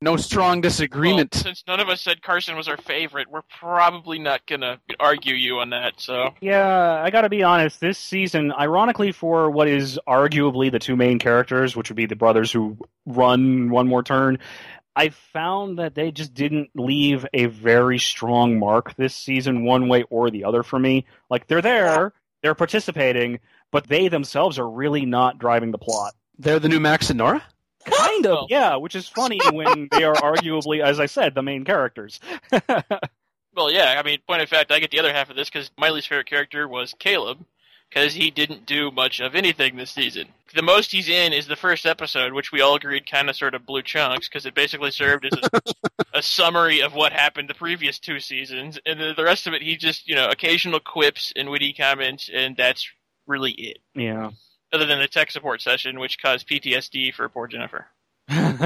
no 0.00 0.16
strong 0.16 0.60
disagreement. 0.60 1.34
Well, 1.34 1.42
since 1.42 1.64
none 1.66 1.80
of 1.80 1.88
us 1.88 2.00
said 2.00 2.22
Carson 2.22 2.56
was 2.56 2.68
our 2.68 2.76
favorite, 2.76 3.28
we're 3.30 3.42
probably 3.58 4.18
not 4.18 4.46
gonna 4.46 4.80
argue 5.00 5.34
you 5.34 5.58
on 5.58 5.70
that. 5.70 5.94
So 6.00 6.30
yeah, 6.40 7.02
I 7.02 7.10
gotta 7.10 7.28
be 7.28 7.42
honest. 7.42 7.80
This 7.80 7.98
season, 7.98 8.52
ironically, 8.52 9.12
for 9.12 9.50
what 9.50 9.66
is 9.68 9.98
arguably 10.08 10.70
the 10.70 10.78
two 10.78 10.96
main 10.96 11.18
characters, 11.18 11.74
which 11.74 11.88
would 11.90 11.96
be 11.96 12.06
the 12.06 12.16
brothers 12.16 12.52
who 12.52 12.76
run 13.06 13.70
one 13.70 13.88
more 13.88 14.02
turn, 14.02 14.38
I 14.94 15.10
found 15.10 15.78
that 15.78 15.94
they 15.94 16.10
just 16.10 16.34
didn't 16.34 16.70
leave 16.74 17.24
a 17.32 17.46
very 17.46 17.98
strong 17.98 18.58
mark 18.58 18.94
this 18.96 19.14
season, 19.14 19.64
one 19.64 19.88
way 19.88 20.02
or 20.10 20.30
the 20.30 20.44
other 20.44 20.62
for 20.62 20.78
me. 20.78 21.06
Like 21.30 21.46
they're 21.46 21.62
there, 21.62 22.12
they're 22.42 22.54
participating, 22.56 23.38
but 23.70 23.86
they 23.88 24.08
themselves 24.08 24.58
are 24.58 24.68
really 24.68 25.06
not 25.06 25.38
driving 25.38 25.70
the 25.70 25.78
plot. 25.78 26.14
They're 26.38 26.58
the 26.58 26.68
new 26.68 26.80
Max 26.80 27.10
and 27.10 27.18
Nora. 27.18 27.42
Kind 27.84 28.26
of, 28.26 28.46
yeah, 28.50 28.76
which 28.76 28.94
is 28.94 29.08
funny 29.08 29.40
when 29.52 29.88
they 29.90 30.04
are 30.04 30.14
arguably, 30.14 30.82
as 30.82 31.00
I 31.00 31.06
said, 31.06 31.34
the 31.34 31.42
main 31.42 31.64
characters. 31.64 32.20
Well, 33.58 33.72
yeah. 33.72 33.96
I 33.98 34.04
mean, 34.04 34.20
point 34.24 34.40
of 34.40 34.48
fact, 34.48 34.70
I 34.70 34.78
get 34.78 34.92
the 34.92 35.00
other 35.00 35.12
half 35.12 35.30
of 35.30 35.36
this 35.36 35.50
because 35.50 35.72
my 35.76 35.90
least 35.90 36.08
favorite 36.08 36.28
character 36.28 36.68
was 36.68 36.94
Caleb 36.96 37.44
because 37.88 38.14
he 38.14 38.30
didn't 38.30 38.66
do 38.66 38.92
much 38.92 39.18
of 39.18 39.34
anything 39.34 39.74
this 39.74 39.90
season. 39.90 40.28
The 40.54 40.62
most 40.62 40.92
he's 40.92 41.08
in 41.08 41.32
is 41.32 41.48
the 41.48 41.56
first 41.56 41.84
episode, 41.84 42.32
which 42.32 42.52
we 42.52 42.60
all 42.60 42.76
agreed 42.76 43.10
kind 43.10 43.28
of 43.28 43.34
sort 43.34 43.56
of 43.56 43.66
blew 43.66 43.82
chunks 43.82 44.28
because 44.28 44.46
it 44.46 44.54
basically 44.54 44.92
served 44.92 45.24
as 45.24 45.32
a, 45.42 45.60
a 46.18 46.22
summary 46.22 46.80
of 46.80 46.94
what 46.94 47.12
happened 47.12 47.50
the 47.50 47.54
previous 47.54 47.98
two 47.98 48.20
seasons, 48.20 48.78
and 48.86 49.00
the, 49.00 49.12
the 49.16 49.24
rest 49.24 49.48
of 49.48 49.54
it, 49.54 49.62
he 49.62 49.76
just 49.76 50.06
you 50.08 50.14
know 50.14 50.28
occasional 50.28 50.78
quips 50.78 51.32
and 51.34 51.50
witty 51.50 51.72
comments, 51.72 52.30
and 52.32 52.56
that's 52.56 52.88
really 53.28 53.52
it. 53.52 53.78
yeah. 53.94 54.30
Other 54.72 54.84
than 54.84 54.98
the 54.98 55.08
tech 55.08 55.30
support 55.30 55.62
session, 55.62 55.98
which 55.98 56.20
caused 56.20 56.46
PTSD 56.46 57.14
for 57.14 57.26
poor 57.30 57.46
Jennifer. 57.46 57.86
yeah, 58.28 58.58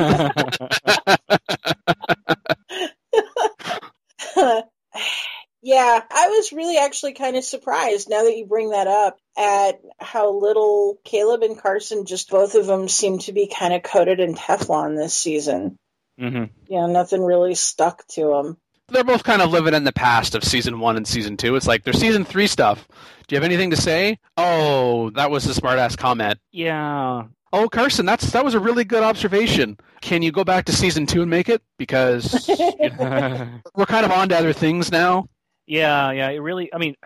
I 6.11 6.29
was 6.29 6.53
really 6.53 6.79
actually 6.79 7.13
kind 7.13 7.37
of 7.37 7.45
surprised 7.45 8.11
now 8.11 8.25
that 8.25 8.37
you 8.37 8.47
bring 8.47 8.71
that 8.71 8.89
up 8.89 9.19
at 9.39 9.81
how 10.01 10.33
little 10.33 10.99
Caleb 11.05 11.43
and 11.43 11.57
Carson, 11.57 12.05
just 12.05 12.31
both 12.31 12.57
of 12.57 12.67
them, 12.67 12.89
seem 12.89 13.21
to 13.21 13.33
be 13.33 13.47
kind 13.47 13.73
of 13.73 13.85
coated 13.85 14.19
in 14.19 14.35
Teflon 14.35 14.97
this 14.97 15.15
season. 15.15 15.77
hmm 16.19 16.47
You 16.67 16.81
know, 16.81 16.89
nothing 16.89 17.23
really 17.23 17.55
stuck 17.55 18.05
to 18.09 18.23
them. 18.23 18.57
They're 18.93 19.05
both 19.05 19.25
kind 19.25 19.43
of 19.43 19.51
living 19.51 19.75
in 19.75 19.85
the 19.85 19.93
past 19.93 20.35
of 20.35 20.45
season 20.45 20.81
one 20.81 20.97
and 20.97 21.07
season 21.07 21.37
two. 21.37 21.57
It's 21.57 21.67
like 21.67 21.85
their 21.85 21.93
season 21.93 22.25
three 22.25 22.47
stuff. 22.47 22.87
Do 23.27 23.35
you 23.35 23.37
have 23.37 23.45
anything 23.45 23.71
to 23.71 23.77
say? 23.77 24.19
Oh, 24.37 25.11
that 25.11 25.31
was 25.31 25.47
a 25.47 25.55
smart 25.55 25.79
ass 25.79 25.97
comment. 25.97 26.39
Yeah. 26.51 27.25
Oh, 27.55 27.69
Carson, 27.69 28.07
that's 28.07 28.31
that 28.33 28.45
was 28.45 28.55
a 28.55 28.61
really 28.61 28.85
good 28.85 29.03
observation. 29.03 29.77
Can 30.01 30.23
you 30.23 30.33
go 30.33 30.45
back 30.45 30.65
to 30.67 30.73
season 30.73 31.07
two 31.07 31.23
and 31.23 31.31
make 31.31 31.49
it? 31.49 31.63
Because 31.79 32.47
we're 32.49 33.87
kind 33.87 34.07
of 34.07 34.11
on 34.13 34.29
to 34.31 34.37
other 34.39 34.53
things 34.53 34.91
now. 34.91 35.27
Yeah, 35.67 36.11
yeah, 36.11 36.31
it 36.31 36.39
really. 36.39 36.73
I 36.75 36.79
mean, 36.79 36.97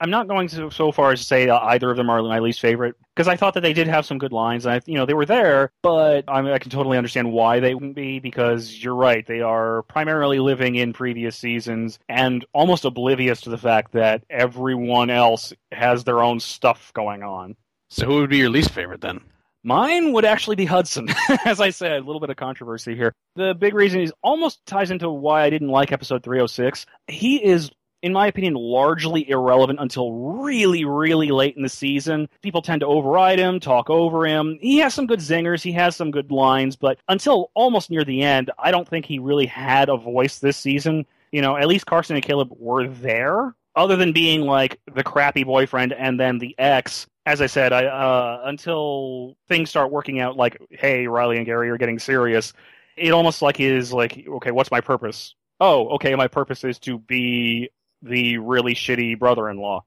I'm 0.00 0.10
not 0.10 0.28
going 0.28 0.48
to 0.48 0.70
so 0.70 0.92
far 0.92 1.12
as 1.12 1.20
to 1.20 1.26
say 1.26 1.48
either 1.48 1.90
of 1.90 1.96
them 1.96 2.10
are 2.10 2.22
my 2.22 2.38
least 2.38 2.60
favorite 2.60 2.96
because 3.14 3.28
I 3.28 3.36
thought 3.36 3.54
that 3.54 3.60
they 3.60 3.72
did 3.72 3.88
have 3.88 4.06
some 4.06 4.18
good 4.18 4.32
lines. 4.32 4.66
And 4.66 4.74
I, 4.74 4.80
you 4.86 4.94
know, 4.94 5.06
they 5.06 5.14
were 5.14 5.26
there, 5.26 5.70
but 5.82 6.24
I, 6.28 6.42
mean, 6.42 6.52
I 6.52 6.58
can 6.58 6.70
totally 6.70 6.98
understand 6.98 7.32
why 7.32 7.60
they 7.60 7.74
wouldn't 7.74 7.94
be 7.94 8.18
because 8.18 8.82
you're 8.82 8.94
right. 8.94 9.26
They 9.26 9.40
are 9.40 9.82
primarily 9.84 10.38
living 10.38 10.76
in 10.76 10.92
previous 10.92 11.36
seasons 11.36 11.98
and 12.08 12.44
almost 12.52 12.84
oblivious 12.84 13.42
to 13.42 13.50
the 13.50 13.58
fact 13.58 13.92
that 13.92 14.24
everyone 14.30 15.10
else 15.10 15.52
has 15.72 16.04
their 16.04 16.22
own 16.22 16.40
stuff 16.40 16.92
going 16.94 17.22
on. 17.22 17.56
So, 17.88 18.06
who 18.06 18.14
would 18.16 18.30
be 18.30 18.38
your 18.38 18.50
least 18.50 18.70
favorite 18.70 19.00
then? 19.00 19.20
Mine 19.62 20.12
would 20.12 20.24
actually 20.24 20.56
be 20.56 20.64
Hudson. 20.64 21.08
As 21.44 21.60
I 21.60 21.70
said, 21.70 21.92
a 21.92 22.04
little 22.04 22.20
bit 22.20 22.30
of 22.30 22.36
controversy 22.36 22.94
here. 22.94 23.12
The 23.34 23.54
big 23.54 23.74
reason 23.74 24.00
is 24.00 24.12
almost 24.22 24.64
ties 24.64 24.90
into 24.90 25.10
why 25.10 25.42
I 25.42 25.50
didn't 25.50 25.68
like 25.68 25.90
episode 25.90 26.22
306. 26.22 26.86
He 27.08 27.44
is 27.44 27.70
in 28.06 28.12
my 28.12 28.28
opinion, 28.28 28.54
largely 28.54 29.28
irrelevant 29.28 29.80
until 29.80 30.12
really, 30.12 30.84
really 30.84 31.32
late 31.32 31.56
in 31.56 31.64
the 31.64 31.68
season. 31.68 32.28
People 32.40 32.62
tend 32.62 32.78
to 32.80 32.86
override 32.86 33.40
him, 33.40 33.58
talk 33.58 33.90
over 33.90 34.24
him. 34.24 34.58
He 34.60 34.78
has 34.78 34.94
some 34.94 35.08
good 35.08 35.18
zingers, 35.18 35.60
he 35.60 35.72
has 35.72 35.96
some 35.96 36.12
good 36.12 36.30
lines, 36.30 36.76
but 36.76 36.98
until 37.08 37.50
almost 37.54 37.90
near 37.90 38.04
the 38.04 38.22
end, 38.22 38.52
I 38.60 38.70
don't 38.70 38.86
think 38.86 39.06
he 39.06 39.18
really 39.18 39.46
had 39.46 39.88
a 39.88 39.96
voice 39.96 40.38
this 40.38 40.56
season. 40.56 41.04
You 41.32 41.42
know, 41.42 41.56
at 41.56 41.66
least 41.66 41.86
Carson 41.86 42.14
and 42.14 42.24
Caleb 42.24 42.50
were 42.56 42.86
there, 42.86 43.56
other 43.74 43.96
than 43.96 44.12
being 44.12 44.42
like 44.42 44.78
the 44.94 45.02
crappy 45.02 45.42
boyfriend 45.42 45.92
and 45.92 46.20
then 46.20 46.38
the 46.38 46.54
ex. 46.60 47.08
As 47.26 47.40
I 47.40 47.46
said, 47.46 47.72
I 47.72 47.86
uh, 47.86 48.42
until 48.44 49.36
things 49.48 49.68
start 49.68 49.90
working 49.90 50.20
out, 50.20 50.36
like, 50.36 50.58
hey, 50.70 51.08
Riley 51.08 51.38
and 51.38 51.44
Gary 51.44 51.70
are 51.70 51.76
getting 51.76 51.98
serious. 51.98 52.52
It 52.96 53.10
almost 53.10 53.42
like 53.42 53.58
is 53.58 53.92
like, 53.92 54.24
okay, 54.28 54.52
what's 54.52 54.70
my 54.70 54.80
purpose? 54.80 55.34
Oh, 55.58 55.88
okay, 55.96 56.14
my 56.14 56.28
purpose 56.28 56.62
is 56.62 56.78
to 56.80 57.00
be 57.00 57.70
the 58.02 58.38
really 58.38 58.74
shitty 58.74 59.18
brother-in-law. 59.18 59.84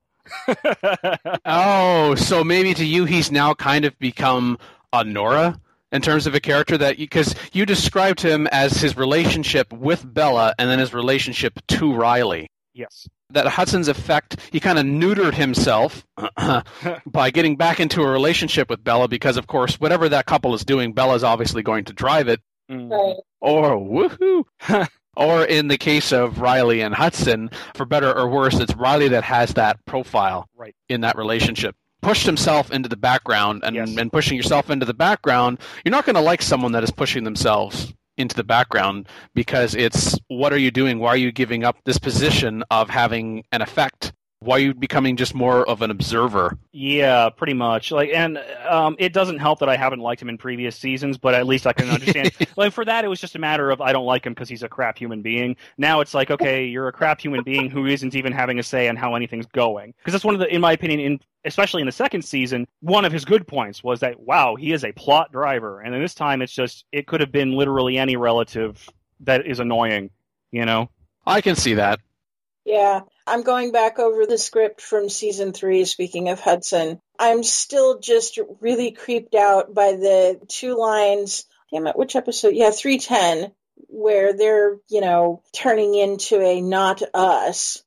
oh, 1.45 2.15
so 2.15 2.43
maybe 2.43 2.73
to 2.73 2.85
you 2.85 3.05
he's 3.05 3.31
now 3.31 3.53
kind 3.53 3.85
of 3.85 3.97
become 3.99 4.57
a 4.93 5.03
Nora 5.03 5.59
in 5.91 6.01
terms 6.01 6.27
of 6.27 6.35
a 6.35 6.39
character 6.39 6.77
that 6.77 6.97
because 6.97 7.33
you, 7.51 7.59
you 7.59 7.65
described 7.65 8.21
him 8.21 8.47
as 8.47 8.73
his 8.73 8.95
relationship 8.95 9.71
with 9.73 10.05
Bella 10.11 10.53
and 10.57 10.69
then 10.69 10.79
his 10.79 10.93
relationship 10.93 11.59
to 11.67 11.93
Riley. 11.93 12.49
Yes. 12.73 13.07
That 13.31 13.47
Hudson's 13.47 13.87
effect, 13.87 14.37
he 14.51 14.59
kind 14.59 14.79
of 14.79 14.85
neutered 14.85 15.33
himself 15.33 16.05
by 17.05 17.29
getting 17.31 17.57
back 17.57 17.79
into 17.79 18.01
a 18.01 18.09
relationship 18.09 18.69
with 18.69 18.83
Bella 18.83 19.07
because, 19.07 19.37
of 19.37 19.47
course, 19.47 19.79
whatever 19.79 20.09
that 20.09 20.25
couple 20.25 20.53
is 20.55 20.65
doing, 20.65 20.93
Bella's 20.93 21.23
obviously 21.23 21.61
going 21.61 21.85
to 21.85 21.93
drive 21.93 22.27
it. 22.27 22.41
Mm. 22.71 22.89
Right. 22.89 23.17
Or 23.41 23.77
woohoo! 23.77 24.45
Or 25.15 25.43
in 25.43 25.67
the 25.67 25.77
case 25.77 26.11
of 26.11 26.39
Riley 26.39 26.81
and 26.81 26.93
Hudson, 26.93 27.49
for 27.73 27.85
better 27.85 28.13
or 28.15 28.29
worse, 28.29 28.59
it's 28.59 28.75
Riley 28.75 29.09
that 29.09 29.23
has 29.23 29.53
that 29.55 29.83
profile 29.85 30.47
right. 30.55 30.75
in 30.87 31.01
that 31.01 31.17
relationship. 31.17 31.75
Pushed 32.01 32.25
himself 32.25 32.71
into 32.71 32.87
the 32.87 32.95
background, 32.95 33.63
and, 33.65 33.75
yes. 33.75 33.97
and 33.97 34.11
pushing 34.11 34.37
yourself 34.37 34.69
into 34.69 34.85
the 34.85 34.93
background, 34.93 35.59
you're 35.83 35.91
not 35.91 36.05
going 36.05 36.15
to 36.15 36.21
like 36.21 36.41
someone 36.41 36.71
that 36.71 36.83
is 36.83 36.91
pushing 36.91 37.25
themselves 37.25 37.93
into 38.17 38.35
the 38.35 38.43
background 38.43 39.07
because 39.33 39.73
it's 39.75 40.17
what 40.27 40.53
are 40.53 40.57
you 40.57 40.71
doing? 40.71 40.99
Why 40.99 41.09
are 41.09 41.17
you 41.17 41.31
giving 41.31 41.63
up 41.63 41.77
this 41.85 41.97
position 41.97 42.63
of 42.69 42.89
having 42.89 43.43
an 43.51 43.61
effect 43.61 44.13
why 44.41 44.55
are 44.55 44.59
you 44.59 44.73
becoming 44.73 45.17
just 45.17 45.35
more 45.35 45.67
of 45.67 45.81
an 45.81 45.91
observer? 45.91 46.57
Yeah, 46.71 47.29
pretty 47.29 47.53
much. 47.53 47.91
Like, 47.91 48.11
and 48.13 48.37
um, 48.67 48.95
it 48.97 49.11
doesn't 49.11 49.39
help 49.39 49.59
that 49.59 49.67
I 49.67 49.75
haven't 49.75 49.99
liked 49.99 50.21
him 50.21 50.29
in 50.29 50.37
previous 50.37 50.77
seasons, 50.77 51.17
but 51.17 51.33
at 51.33 51.45
least 51.45 51.67
I 51.67 51.73
can 51.73 51.89
understand. 51.89 52.31
like 52.55 52.71
for 52.71 52.85
that, 52.85 53.03
it 53.03 53.09
was 53.09 53.19
just 53.19 53.35
a 53.35 53.39
matter 53.39 53.69
of 53.69 53.81
I 53.81 53.91
don't 53.91 54.05
like 54.05 54.25
him 54.25 54.33
because 54.33 54.47
he's 54.47 54.63
a 54.63 54.69
crap 54.69 54.97
human 54.97 55.21
being. 55.21 55.57
Now 55.77 55.99
it's 55.99 56.13
like, 56.13 56.31
okay, 56.31 56.65
you're 56.65 56.87
a 56.87 56.93
crap 56.93 57.19
human 57.19 57.43
being 57.43 57.69
who 57.69 57.85
isn't 57.85 58.15
even 58.15 58.31
having 58.31 58.59
a 58.59 58.63
say 58.63 58.87
on 58.87 58.95
how 58.95 59.15
anything's 59.15 59.45
going. 59.47 59.93
Because 59.97 60.13
that's 60.13 60.25
one 60.25 60.35
of 60.35 60.39
the, 60.39 60.53
in 60.53 60.61
my 60.61 60.71
opinion, 60.71 61.01
in 61.01 61.19
especially 61.45 61.81
in 61.81 61.85
the 61.85 61.91
second 61.91 62.21
season, 62.23 62.65
one 62.81 63.03
of 63.03 63.11
his 63.11 63.25
good 63.25 63.45
points 63.45 63.83
was 63.83 63.99
that 63.99 64.21
wow, 64.21 64.55
he 64.55 64.71
is 64.71 64.85
a 64.85 64.93
plot 64.93 65.33
driver, 65.33 65.81
and 65.81 65.93
then 65.93 66.01
this 66.01 66.15
time 66.15 66.41
it's 66.41 66.53
just 66.53 66.85
it 66.93 67.07
could 67.07 67.19
have 67.19 67.31
been 67.31 67.51
literally 67.51 67.97
any 67.97 68.15
relative 68.15 68.87
that 69.19 69.45
is 69.45 69.59
annoying, 69.59 70.09
you 70.51 70.65
know. 70.65 70.89
I 71.25 71.41
can 71.41 71.55
see 71.55 71.73
that. 71.73 71.99
Yeah, 72.65 73.01
I'm 73.29 73.43
going 73.43 73.71
back 73.71 73.99
over 73.99 74.25
the 74.25 74.39
script 74.39 74.81
from 74.81 75.07
season 75.07 75.53
three, 75.53 75.85
speaking 75.85 76.29
of 76.29 76.39
Hudson. 76.39 76.99
I'm 77.19 77.43
still 77.43 77.99
just 77.99 78.39
really 78.59 78.91
creeped 78.91 79.35
out 79.35 79.71
by 79.73 79.91
the 79.91 80.41
two 80.47 80.75
lines. 80.75 81.45
Damn 81.71 81.85
it, 81.85 81.95
which 81.95 82.15
episode? 82.15 82.55
Yeah, 82.55 82.71
310, 82.71 83.51
where 83.87 84.35
they're, 84.35 84.77
you 84.89 85.01
know, 85.01 85.43
turning 85.53 85.93
into 85.93 86.41
a 86.41 86.59
not 86.59 87.03
us. 87.13 87.83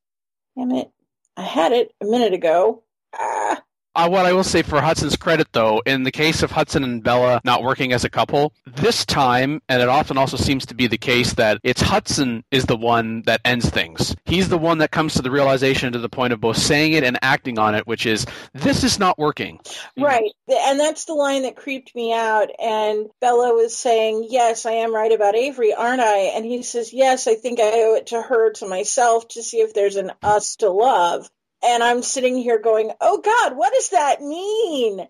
Damn 0.56 0.70
it. 0.70 0.90
I 1.36 1.42
had 1.42 1.72
it 1.72 1.92
a 2.00 2.04
minute 2.04 2.34
ago. 2.34 2.84
Ah. 3.12 3.60
Uh, 3.94 4.08
what 4.08 4.24
I 4.24 4.32
will 4.32 4.44
say 4.44 4.62
for 4.62 4.80
Hudson's 4.80 5.16
credit, 5.16 5.48
though, 5.52 5.82
in 5.84 6.02
the 6.02 6.10
case 6.10 6.42
of 6.42 6.50
Hudson 6.50 6.82
and 6.82 7.02
Bella 7.02 7.40
not 7.44 7.62
working 7.62 7.92
as 7.92 8.04
a 8.04 8.10
couple, 8.10 8.54
this 8.64 9.04
time, 9.04 9.60
and 9.68 9.82
it 9.82 9.88
often 9.88 10.16
also 10.16 10.36
seems 10.36 10.66
to 10.66 10.74
be 10.74 10.86
the 10.86 10.96
case 10.96 11.34
that 11.34 11.58
it's 11.62 11.82
Hudson 11.82 12.42
is 12.50 12.64
the 12.64 12.76
one 12.76 13.22
that 13.26 13.42
ends 13.44 13.68
things. 13.68 14.16
He's 14.24 14.48
the 14.48 14.56
one 14.56 14.78
that 14.78 14.92
comes 14.92 15.14
to 15.14 15.22
the 15.22 15.30
realization 15.30 15.92
to 15.92 15.98
the 15.98 16.08
point 16.08 16.32
of 16.32 16.40
both 16.40 16.56
saying 16.56 16.94
it 16.94 17.04
and 17.04 17.18
acting 17.20 17.58
on 17.58 17.74
it, 17.74 17.86
which 17.86 18.06
is, 18.06 18.24
this 18.54 18.82
is 18.82 18.98
not 18.98 19.18
working. 19.18 19.60
Right. 19.98 20.32
And 20.48 20.80
that's 20.80 21.04
the 21.04 21.14
line 21.14 21.42
that 21.42 21.56
creeped 21.56 21.94
me 21.94 22.14
out. 22.14 22.48
And 22.58 23.08
Bella 23.20 23.52
was 23.52 23.76
saying, 23.76 24.26
yes, 24.30 24.64
I 24.64 24.72
am 24.72 24.94
right 24.94 25.12
about 25.12 25.34
Avery, 25.34 25.74
aren't 25.74 26.00
I? 26.00 26.32
And 26.34 26.46
he 26.46 26.62
says, 26.62 26.94
yes, 26.94 27.26
I 27.26 27.34
think 27.34 27.60
I 27.60 27.70
owe 27.72 27.96
it 27.96 28.06
to 28.08 28.22
her, 28.22 28.52
to 28.54 28.66
myself, 28.66 29.28
to 29.28 29.42
see 29.42 29.58
if 29.58 29.74
there's 29.74 29.96
an 29.96 30.12
us 30.22 30.56
to 30.56 30.70
love 30.70 31.28
and 31.62 31.82
I'm 31.82 32.02
sitting 32.02 32.36
here 32.36 32.58
going, 32.58 32.90
"Oh 33.00 33.20
God, 33.20 33.56
what 33.56 33.72
does 33.72 33.90
that 33.90 34.20
mean?" 34.22 35.06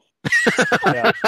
yeah. 0.86 1.12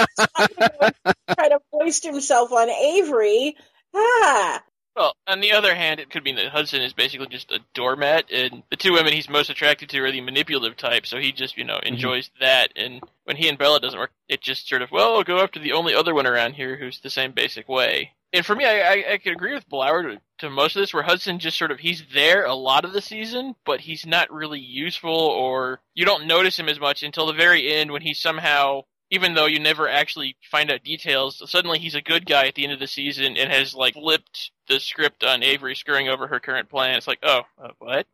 try 1.33 1.49
to 1.49 1.59
voice 1.71 2.01
himself 2.03 2.51
on 2.51 2.69
Avery. 2.69 3.55
Ah. 3.93 4.63
Well, 4.95 5.13
on 5.27 5.41
the 5.41 5.51
other 5.51 5.75
hand, 5.75 5.99
it 5.99 6.09
could 6.09 6.23
mean 6.23 6.37
that 6.37 6.47
Hudson 6.47 6.81
is 6.81 6.93
basically 6.93 7.27
just 7.27 7.51
a 7.51 7.59
doormat, 7.73 8.31
and 8.31 8.63
the 8.69 8.77
two 8.77 8.93
women 8.93 9.11
he's 9.11 9.27
most 9.27 9.49
attracted 9.49 9.89
to 9.89 9.99
are 9.99 10.11
the 10.11 10.21
manipulative 10.21 10.77
type, 10.77 11.05
so 11.05 11.17
he 11.17 11.33
just, 11.33 11.57
you 11.57 11.65
know, 11.65 11.75
mm-hmm. 11.75 11.95
enjoys 11.95 12.29
mm-hmm. 12.29 12.43
that. 12.45 12.71
And 12.77 13.03
when 13.25 13.35
he 13.35 13.49
and 13.49 13.57
Bella 13.57 13.81
doesn't 13.81 13.99
work, 13.99 14.11
it 14.29 14.39
just 14.39 14.69
sort 14.69 14.81
of, 14.81 14.91
well, 14.91 15.15
I'll 15.15 15.23
go 15.23 15.39
after 15.39 15.59
the 15.59 15.73
only 15.73 15.93
other 15.93 16.13
one 16.13 16.25
around 16.25 16.53
here 16.53 16.77
who's 16.77 16.99
the 16.99 17.09
same 17.09 17.33
basic 17.33 17.67
way 17.67 18.13
and 18.35 18.45
for 18.45 18.53
me, 18.53 18.65
I, 18.65 18.79
I, 18.79 19.13
I 19.13 19.17
could 19.17 19.31
agree 19.31 19.53
with 19.53 19.69
Blower 19.69 20.03
to, 20.03 20.21
to, 20.39 20.49
most 20.49 20.75
of 20.75 20.81
this, 20.81 20.93
where 20.93 21.03
Hudson 21.03 21.39
just 21.39 21.57
sort 21.57 21.71
of 21.71 21.79
he's 21.79 22.03
there 22.13 22.45
a 22.45 22.53
lot 22.53 22.83
of 22.83 22.91
the 22.91 23.01
season, 23.01 23.55
but 23.65 23.79
he's 23.79 24.05
not 24.05 24.31
really 24.31 24.59
useful, 24.59 25.09
or 25.09 25.79
you 25.93 26.03
don't 26.03 26.27
notice 26.27 26.59
him 26.59 26.67
as 26.67 26.79
much 26.79 27.01
until 27.01 27.27
the 27.27 27.33
very 27.33 27.73
end 27.73 27.91
when 27.91 28.01
he 28.01 28.13
somehow, 28.13 28.81
even 29.09 29.35
though 29.35 29.45
you 29.45 29.59
never 29.59 29.87
actually 29.87 30.35
find 30.51 30.69
out 30.69 30.83
details, 30.83 31.41
suddenly 31.49 31.79
he's 31.79 31.95
a 31.95 32.01
good 32.01 32.25
guy 32.25 32.47
at 32.47 32.55
the 32.55 32.65
end 32.65 32.73
of 32.73 32.79
the 32.79 32.87
season 32.87 33.37
and 33.37 33.49
has 33.49 33.73
like 33.73 33.93
flipped 33.93 34.51
the 34.67 34.81
script 34.81 35.23
on 35.23 35.41
Avery 35.41 35.73
screwing 35.73 36.09
over 36.09 36.27
her 36.27 36.41
current 36.41 36.69
plan. 36.69 36.97
It's 36.97 37.07
like, 37.07 37.19
oh, 37.23 37.43
uh, 37.57 37.69
what? 37.79 38.05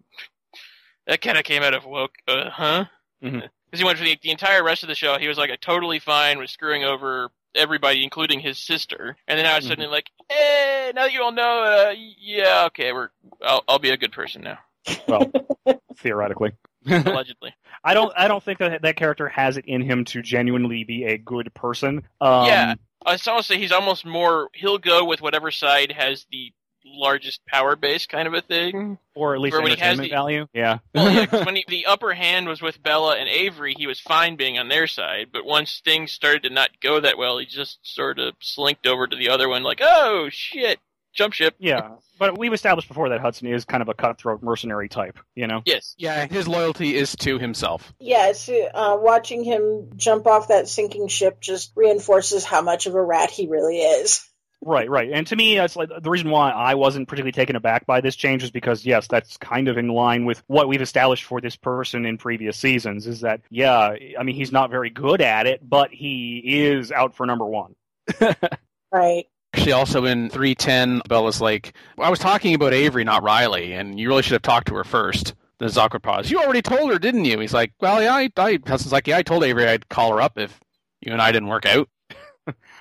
That 1.07 1.21
kind 1.21 1.39
of 1.39 1.45
came 1.45 1.63
out 1.63 1.73
of 1.73 1.85
woke, 1.85 2.13
uh 2.27 2.51
huh. 2.51 2.85
Because 3.19 3.39
mm-hmm. 3.41 3.47
he 3.77 3.83
went 3.83 3.97
for 3.97 4.05
the, 4.05 4.19
the 4.21 4.29
entire 4.29 4.63
rest 4.63 4.83
of 4.83 4.89
the 4.89 4.95
show, 4.95 5.17
he 5.17 5.27
was 5.27 5.39
like 5.39 5.49
a 5.49 5.57
totally 5.57 5.97
fine 5.97 6.37
with 6.37 6.51
screwing 6.51 6.83
over 6.83 7.31
everybody, 7.55 8.03
including 8.03 8.39
his 8.39 8.57
sister. 8.57 9.17
And 9.27 9.39
then 9.39 9.45
I 9.45 9.55
was 9.55 9.65
suddenly 9.65 9.85
mm-hmm. 9.85 9.93
like, 9.93 10.11
"Hey, 10.29 10.91
now 10.95 11.03
that 11.03 11.13
you 11.13 11.23
all 11.23 11.31
know, 11.31 11.63
uh, 11.63 11.93
yeah, 12.19 12.65
okay, 12.67 12.91
we're 12.91 13.09
I'll, 13.41 13.63
I'll 13.67 13.79
be 13.79 13.89
a 13.89 13.97
good 13.97 14.11
person 14.11 14.41
now." 14.43 14.59
Well, 15.07 15.31
theoretically, 15.97 16.53
allegedly. 16.85 17.53
I 17.83 17.93
don't. 17.93 18.13
I 18.15 18.27
don't 18.27 18.43
think 18.43 18.59
that 18.59 18.81
that 18.81 18.95
character 18.95 19.27
has 19.29 19.57
it 19.57 19.65
in 19.65 19.81
him 19.81 20.05
to 20.05 20.21
genuinely 20.21 20.83
be 20.83 21.05
a 21.05 21.17
good 21.17 21.53
person. 21.53 22.03
Um, 22.19 22.45
yeah, 22.45 22.75
I 23.05 23.13
was 23.13 23.27
almost 23.27 23.47
say 23.47 23.57
he's 23.57 23.71
almost 23.71 24.05
more. 24.05 24.49
He'll 24.53 24.77
go 24.77 25.05
with 25.05 25.21
whatever 25.21 25.51
side 25.51 25.91
has 25.91 26.25
the 26.31 26.53
largest 26.85 27.45
power 27.45 27.75
base 27.75 28.05
kind 28.05 28.27
of 28.27 28.33
a 28.33 28.41
thing. 28.41 28.97
Or 29.15 29.35
at 29.35 29.41
least 29.41 29.55
Where 29.55 29.65
entertainment 29.65 30.09
the, 30.09 30.15
value. 30.15 30.47
Yeah. 30.53 30.79
well, 30.93 31.11
yeah, 31.11 31.43
when 31.45 31.55
he, 31.55 31.65
the 31.67 31.85
upper 31.85 32.13
hand 32.13 32.47
was 32.47 32.61
with 32.61 32.81
Bella 32.81 33.17
and 33.17 33.27
Avery, 33.27 33.75
he 33.77 33.87
was 33.87 33.99
fine 33.99 34.35
being 34.35 34.57
on 34.57 34.69
their 34.69 34.87
side. 34.87 35.27
But 35.31 35.45
once 35.45 35.81
things 35.83 36.11
started 36.11 36.43
to 36.43 36.49
not 36.49 36.69
go 36.81 36.99
that 36.99 37.17
well, 37.17 37.37
he 37.37 37.45
just 37.45 37.79
sort 37.83 38.19
of 38.19 38.35
slinked 38.39 38.87
over 38.87 39.07
to 39.07 39.15
the 39.15 39.29
other 39.29 39.49
one, 39.49 39.63
like, 39.63 39.81
oh 39.81 40.29
shit, 40.29 40.79
jump 41.13 41.33
ship. 41.33 41.55
Yeah, 41.59 41.95
but 42.21 42.37
we've 42.37 42.53
established 42.53 42.87
before 42.87 43.09
that 43.09 43.19
Hudson 43.19 43.47
is 43.47 43.65
kind 43.65 43.81
of 43.81 43.89
a 43.89 43.93
cutthroat 43.93 44.43
mercenary 44.43 44.87
type, 44.87 45.17
you 45.35 45.47
know? 45.47 45.61
Yes. 45.65 45.95
Yeah, 45.97 46.27
his 46.27 46.47
loyalty 46.47 46.95
is 46.95 47.15
to 47.17 47.39
himself. 47.39 47.93
Yes, 47.99 48.49
uh, 48.49 48.97
watching 48.99 49.43
him 49.43 49.89
jump 49.95 50.27
off 50.27 50.49
that 50.49 50.67
sinking 50.67 51.07
ship 51.07 51.41
just 51.41 51.71
reinforces 51.75 52.45
how 52.45 52.61
much 52.61 52.85
of 52.85 52.95
a 52.95 53.03
rat 53.03 53.31
he 53.31 53.47
really 53.47 53.79
is. 53.79 54.23
Right, 54.63 54.89
right. 54.89 55.11
And 55.11 55.25
to 55.27 55.35
me, 55.35 55.55
that's 55.55 55.75
like 55.75 55.89
the 56.01 56.09
reason 56.09 56.29
why 56.29 56.51
I 56.51 56.75
wasn't 56.75 57.07
particularly 57.07 57.31
taken 57.31 57.55
aback 57.55 57.87
by 57.87 57.99
this 57.99 58.15
change 58.15 58.43
is 58.43 58.51
because 58.51 58.85
yes, 58.85 59.07
that's 59.07 59.37
kind 59.37 59.67
of 59.67 59.77
in 59.77 59.87
line 59.87 60.25
with 60.25 60.43
what 60.45 60.67
we've 60.67 60.81
established 60.81 61.23
for 61.23 61.41
this 61.41 61.55
person 61.55 62.05
in 62.05 62.19
previous 62.19 62.57
seasons. 62.57 63.07
Is 63.07 63.21
that 63.21 63.41
yeah? 63.49 63.95
I 64.19 64.23
mean, 64.23 64.35
he's 64.35 64.51
not 64.51 64.69
very 64.69 64.91
good 64.91 65.19
at 65.19 65.47
it, 65.47 65.67
but 65.67 65.89
he 65.91 66.41
is 66.45 66.91
out 66.91 67.15
for 67.15 67.25
number 67.25 67.45
one. 67.45 67.75
right. 68.91 69.25
Actually, 69.53 69.71
also 69.71 70.05
in 70.05 70.29
310, 70.29 71.01
Bella's 71.09 71.41
like, 71.41 71.73
I 71.97 72.09
was 72.09 72.19
talking 72.19 72.53
about 72.53 72.73
Avery, 72.73 73.03
not 73.03 73.23
Riley, 73.23 73.73
and 73.73 73.99
you 73.99 74.07
really 74.07 74.21
should 74.21 74.33
have 74.33 74.41
talked 74.43 74.67
to 74.67 74.75
her 74.75 74.85
first 74.85 75.33
There's 75.59 75.75
an 75.75 75.83
awkward 75.83 76.03
pause. 76.03 76.31
You 76.31 76.39
already 76.39 76.61
told 76.61 76.91
her, 76.91 76.99
didn't 76.99 77.25
you? 77.25 77.37
He's 77.39 77.53
like, 77.53 77.73
well, 77.81 78.01
yeah, 78.01 78.13
I, 78.13 78.29
I, 78.37 78.59
Hudson's 78.65 78.93
like, 78.93 79.07
yeah, 79.07 79.17
I 79.17 79.23
told 79.23 79.43
Avery 79.43 79.67
I'd 79.67 79.89
call 79.89 80.13
her 80.13 80.21
up 80.21 80.37
if 80.37 80.57
you 81.01 81.11
and 81.11 81.21
I 81.21 81.31
didn't 81.31 81.49
work 81.49 81.65
out. 81.65 81.89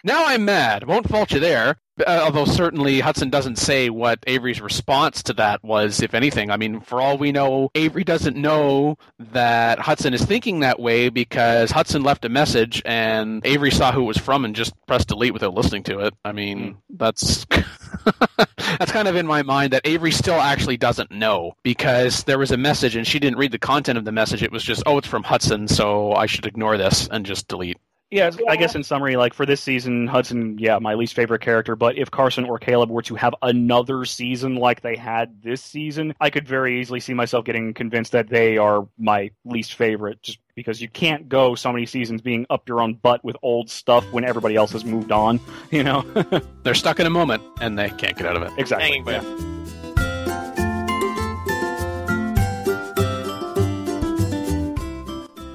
Now 0.05 0.26
I'm 0.26 0.44
mad. 0.44 0.86
Won't 0.86 1.09
fault 1.09 1.32
you 1.32 1.40
there. 1.40 1.76
Uh, 2.07 2.20
although 2.24 2.44
certainly 2.44 3.01
Hudson 3.01 3.30
doesn't 3.30 3.57
say 3.57 3.90
what 3.90 4.20
Avery's 4.26 4.61
response 4.61 5.22
to 5.24 5.32
that 5.34 5.62
was, 5.62 6.01
if 6.01 6.14
anything. 6.14 6.51
I 6.51 6.57
mean, 6.57 6.80
for 6.80 7.01
all 7.01 7.18
we 7.18 7.32
know, 7.32 7.70
Avery 7.74 8.05
doesn't 8.05 8.36
know 8.36 8.96
that 9.18 9.78
Hudson 9.78 10.14
is 10.14 10.24
thinking 10.24 10.61
that 10.61 10.80
way 10.80 11.09
because 11.09 11.70
Hudson 11.70 12.03
left 12.03 12.24
a 12.24 12.28
message 12.28 12.82
and 12.84 13.44
Avery 13.44 13.70
saw 13.70 13.92
who 13.92 14.03
it 14.03 14.07
was 14.07 14.18
from 14.18 14.44
and 14.44 14.57
just 14.57 14.72
pressed 14.86 15.09
delete 15.09 15.32
without 15.34 15.55
listening 15.55 15.82
to 15.84 16.01
it. 16.01 16.14
I 16.24 16.32
mean, 16.32 16.78
that's 16.88 17.44
that's 18.78 18.92
kind 18.92 19.09
of 19.09 19.16
in 19.16 19.26
my 19.26 19.42
mind 19.42 19.72
that 19.72 19.86
Avery 19.86 20.12
still 20.12 20.40
actually 20.40 20.76
doesn't 20.76 21.11
know 21.11 21.53
because 21.62 22.24
there 22.24 22.38
was 22.38 22.51
a 22.51 22.57
message 22.57 22.96
and 22.96 23.07
she 23.07 23.18
didn't 23.18 23.38
read 23.38 23.53
the 23.53 23.59
content 23.59 23.98
of 23.98 24.05
the 24.05 24.12
message. 24.12 24.42
It 24.42 24.53
was 24.53 24.62
just, 24.62 24.82
oh, 24.86 24.98
it's 24.98 25.09
from 25.09 25.22
Hudson, 25.22 25.68
so 25.68 26.12
I 26.12 26.26
should 26.26 26.46
ignore 26.46 26.78
this 26.78 27.09
and 27.11 27.26
just 27.26 27.48
delete. 27.48 27.78
Yeah, 28.11 28.30
I 28.48 28.56
guess 28.56 28.74
in 28.74 28.82
summary, 28.82 29.16
like 29.16 29.34
for 29.34 29.46
this 29.46 29.61
season, 29.61 30.08
Hudson, 30.08 30.58
yeah, 30.58 30.80
my 30.80 30.94
least 30.94 31.14
favorite 31.14 31.42
character. 31.42 31.76
But 31.76 31.96
if 31.96 32.11
Carson 32.11 32.44
or 32.44 32.58
Caleb 32.58 32.90
were 32.90 33.02
to 33.02 33.14
have 33.14 33.34
another 33.40 34.04
season 34.04 34.56
like 34.56 34.80
they 34.80 34.96
had 34.96 35.42
this 35.42 35.62
season, 35.62 36.14
I 36.20 36.30
could 36.30 36.48
very 36.48 36.80
easily 36.80 36.98
see 36.98 37.14
myself 37.14 37.44
getting 37.44 37.72
convinced 37.72 38.11
that 38.12 38.28
they 38.28 38.58
are 38.58 38.88
my 38.98 39.30
least 39.44 39.74
favorite, 39.74 40.20
just 40.22 40.38
because 40.56 40.82
you 40.82 40.88
can't 40.88 41.28
go 41.28 41.54
so 41.54 41.72
many 41.72 41.86
seasons 41.86 42.20
being 42.20 42.46
up 42.50 42.68
your 42.68 42.80
own 42.80 42.94
butt 42.94 43.22
with 43.22 43.36
old 43.42 43.70
stuff 43.70 44.04
when 44.12 44.24
everybody 44.24 44.56
else 44.56 44.72
has 44.72 44.84
moved 44.84 45.12
on. 45.12 45.38
You 45.70 45.84
know, 45.84 46.02
they're 46.64 46.74
stuck 46.74 46.98
in 46.98 47.06
a 47.06 47.11
moment 47.11 47.44
and 47.61 47.78
they 47.78 47.90
can't 47.90 48.16
get 48.16 48.26
out 48.26 48.36
of 48.36 48.42
it. 48.42 48.50
Exactly. 48.58 49.59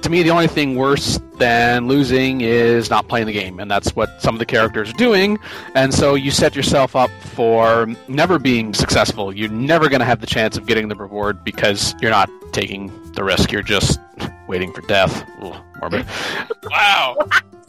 To 0.06 0.12
me, 0.12 0.22
the 0.22 0.30
only 0.30 0.46
thing 0.46 0.76
worse 0.76 1.18
than 1.34 1.88
losing 1.88 2.40
is 2.40 2.90
not 2.90 3.08
playing 3.08 3.26
the 3.26 3.32
game, 3.32 3.58
and 3.58 3.68
that's 3.68 3.96
what 3.96 4.22
some 4.22 4.36
of 4.36 4.38
the 4.38 4.46
characters 4.46 4.90
are 4.90 4.96
doing. 4.96 5.36
And 5.74 5.92
so 5.92 6.14
you 6.14 6.30
set 6.30 6.54
yourself 6.54 6.94
up 6.94 7.10
for 7.34 7.88
never 8.06 8.38
being 8.38 8.72
successful. 8.72 9.34
You're 9.34 9.50
never 9.50 9.88
going 9.88 9.98
to 9.98 10.06
have 10.06 10.20
the 10.20 10.26
chance 10.28 10.56
of 10.56 10.66
getting 10.66 10.86
the 10.86 10.94
reward 10.94 11.42
because 11.42 11.92
you're 12.00 12.12
not 12.12 12.30
taking 12.52 12.92
the 13.14 13.24
risk. 13.24 13.50
You're 13.50 13.62
just 13.62 13.98
waiting 14.46 14.72
for 14.72 14.80
death. 14.82 15.28
Ugh, 15.42 15.60
morbid. 15.80 16.06
wow. 16.70 17.16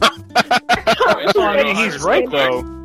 I 0.00 1.62
mean, 1.64 1.74
he's 1.74 2.00
right 2.02 2.30
though. 2.30 2.77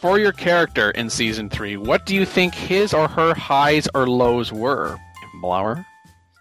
For 0.00 0.18
your 0.18 0.32
character 0.32 0.90
in 0.90 1.10
season 1.10 1.50
three, 1.50 1.76
what 1.76 2.06
do 2.06 2.14
you 2.14 2.24
think 2.24 2.54
his 2.54 2.94
or 2.94 3.08
her 3.08 3.34
highs 3.34 3.88
or 3.94 4.06
lows 4.06 4.52
were? 4.52 4.96
Blower? 5.40 5.84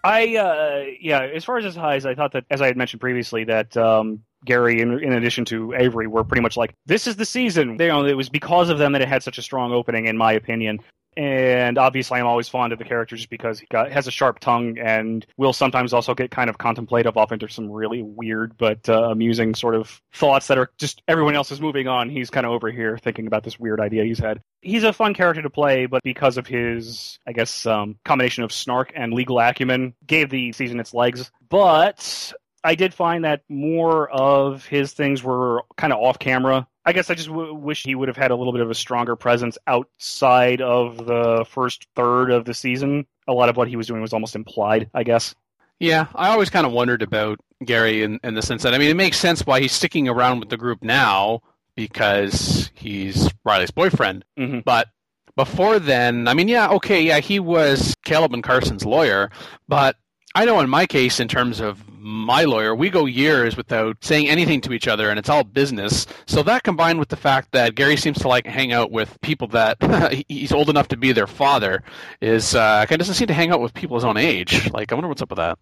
I 0.03 0.37
uh, 0.37 0.85
yeah, 1.01 1.21
as 1.21 1.43
far 1.43 1.57
as 1.57 1.65
his 1.65 1.75
highs, 1.75 2.05
I 2.05 2.15
thought 2.15 2.33
that 2.33 2.45
as 2.49 2.61
I 2.61 2.67
had 2.67 2.77
mentioned 2.77 3.01
previously 3.01 3.43
that 3.45 3.75
um, 3.75 4.21
Gary, 4.45 4.79
in, 4.79 5.03
in, 5.03 5.13
addition 5.13 5.43
to 5.45 5.73
Avery, 5.73 6.07
were 6.07 6.23
pretty 6.23 6.41
much 6.41 6.55
like 6.55 6.73
this 6.85 7.07
is 7.07 7.15
the 7.15 7.25
season. 7.25 7.77
They, 7.77 7.85
you 7.85 7.91
know, 7.91 8.05
it 8.05 8.15
was 8.15 8.29
because 8.29 8.69
of 8.69 8.77
them 8.77 8.93
that 8.93 9.01
it 9.01 9.07
had 9.07 9.23
such 9.23 9.37
a 9.37 9.41
strong 9.41 9.73
opening, 9.73 10.05
in 10.05 10.15
my 10.15 10.31
opinion 10.31 10.79
and 11.18 11.80
obviously 11.80 12.20
I'm 12.20 12.28
always 12.28 12.47
fond 12.47 12.72
of 12.74 12.80
the 12.80 12.86
character 12.86 13.15
just 13.15 13.32
because 13.32 13.59
he 13.59 13.65
got, 13.72 13.91
has 13.91 14.07
a 14.07 14.11
sharp 14.11 14.39
tongue 14.39 14.78
and 14.78 15.26
will 15.36 15.51
sometimes 15.51 15.91
also 15.91 16.13
get 16.13 16.30
kind 16.30 16.47
of 16.47 16.59
contemplative 16.59 17.18
off 17.18 17.32
into 17.32 17.49
some 17.49 17.72
really 17.72 18.03
weird 18.03 18.55
but 18.55 18.88
uh, 18.88 19.09
amusing 19.09 19.55
sort 19.55 19.74
of 19.74 19.99
thoughts 20.13 20.47
that 20.47 20.59
are 20.59 20.70
just 20.78 21.01
everyone 21.07 21.36
else 21.36 21.51
is 21.51 21.59
moving 21.59 21.88
on. 21.88 22.09
He's 22.09 22.30
kind 22.30 22.45
of 22.45 22.51
over 22.51 22.70
here 22.70 22.99
thinking 22.99 23.26
about 23.26 23.43
this 23.43 23.59
weird 23.59 23.82
idea 23.82 24.03
he's 24.03 24.20
had. 24.20 24.41
He's 24.61 24.84
a 24.84 24.93
fun 24.93 25.15
character 25.15 25.41
to 25.41 25.49
play, 25.49 25.88
but 25.88 26.03
because 26.03 26.38
of 26.38 26.45
his, 26.45 27.18
I 27.26 27.32
guess, 27.32 27.65
um, 27.65 27.97
combination 28.05 28.43
of 28.43 28.51
snark 28.51 28.91
and 28.95 29.11
legal 29.11 29.39
acumen, 29.39 29.95
gave 30.05 30.30
the 30.30 30.51
season 30.51 30.80
its 30.80 30.93
legs. 30.93 31.32
But 31.49 32.34
I 32.63 32.76
did 32.76 32.93
find 32.93 33.24
that 33.24 33.41
more 33.49 34.09
of 34.09 34.65
his 34.65 34.93
things 34.93 35.24
were 35.24 35.63
kind 35.78 35.93
of 35.93 35.99
off 35.99 36.20
camera. 36.20 36.68
I 36.88 36.93
guess 36.93 37.09
I 37.09 37.15
just 37.15 37.27
w- 37.27 37.53
wish 37.53 37.83
he 37.83 37.95
would 37.95 38.07
have 38.07 38.15
had 38.15 38.31
a 38.31 38.35
little 38.35 38.53
bit 38.53 38.61
of 38.61 38.71
a 38.71 38.75
stronger 38.75 39.17
presence 39.17 39.57
outside 39.67 40.61
of 40.61 41.05
the 41.05 41.45
first 41.49 41.85
third 41.97 42.31
of 42.31 42.45
the 42.45 42.53
season. 42.53 43.05
A 43.27 43.33
lot 43.33 43.49
of 43.49 43.57
what 43.57 43.67
he 43.67 43.75
was 43.75 43.88
doing 43.88 44.01
was 44.01 44.13
almost 44.13 44.38
implied, 44.38 44.89
I 44.93 45.03
guess. 45.03 45.35
Yeah, 45.79 46.07
I 46.15 46.29
always 46.29 46.49
kind 46.49 46.65
of 46.65 46.71
wondered 46.71 47.01
about 47.01 47.41
Gary 47.65 48.03
in, 48.03 48.21
in 48.23 48.35
the 48.35 48.41
sense 48.41 48.63
that, 48.63 48.73
I 48.73 48.77
mean, 48.77 48.89
it 48.89 48.95
makes 48.95 49.19
sense 49.19 49.45
why 49.45 49.59
he's 49.59 49.73
sticking 49.73 50.07
around 50.07 50.39
with 50.39 50.47
the 50.47 50.55
group 50.55 50.81
now 50.81 51.41
because 51.75 52.71
he's 52.73 53.29
Riley's 53.43 53.69
boyfriend. 53.69 54.23
Mm-hmm. 54.39 54.59
But 54.61 54.88
before 55.35 55.79
then, 55.79 56.29
I 56.29 56.33
mean, 56.35 56.47
yeah, 56.47 56.69
okay, 56.69 57.01
yeah, 57.01 57.19
he 57.19 57.41
was 57.41 57.97
Caleb 58.05 58.33
and 58.33 58.41
Carson's 58.41 58.85
lawyer, 58.85 59.29
but 59.67 59.97
I 60.33 60.45
know 60.45 60.61
in 60.61 60.69
my 60.69 60.85
case, 60.85 61.19
in 61.19 61.27
terms 61.27 61.59
of 61.59 61.83
my 62.07 62.45
lawyer, 62.45 62.73
we 62.73 62.89
go 62.89 63.05
years 63.05 63.57
without 63.57 63.97
saying 64.01 64.29
anything 64.29 64.61
to 64.61 64.71
each 64.71 64.87
other, 64.87 65.09
and 65.09 65.19
it's 65.19 65.27
all 65.27 65.43
business. 65.43 66.07
So 66.25 66.41
that 66.43 66.63
combined 66.63 66.99
with 66.99 67.09
the 67.09 67.17
fact 67.17 67.51
that 67.51 67.75
Gary 67.75 67.97
seems 67.97 68.17
to 68.19 68.29
like 68.29 68.47
hang 68.47 68.71
out 68.71 68.91
with 68.91 69.19
people 69.21 69.49
that 69.49 69.77
he's 70.29 70.53
old 70.53 70.69
enough 70.69 70.87
to 70.89 70.97
be 70.97 71.11
their 71.11 71.27
father, 71.27 71.83
is 72.21 72.55
uh, 72.55 72.85
kind 72.85 72.93
of 72.93 72.99
doesn't 72.99 73.15
seem 73.15 73.27
to 73.27 73.33
hang 73.33 73.51
out 73.51 73.59
with 73.59 73.73
people 73.73 73.97
his 73.97 74.05
own 74.05 74.17
age. 74.17 74.71
Like, 74.71 74.91
I 74.91 74.95
wonder 74.95 75.09
what's 75.09 75.21
up 75.21 75.29
with 75.29 75.37
that. 75.37 75.57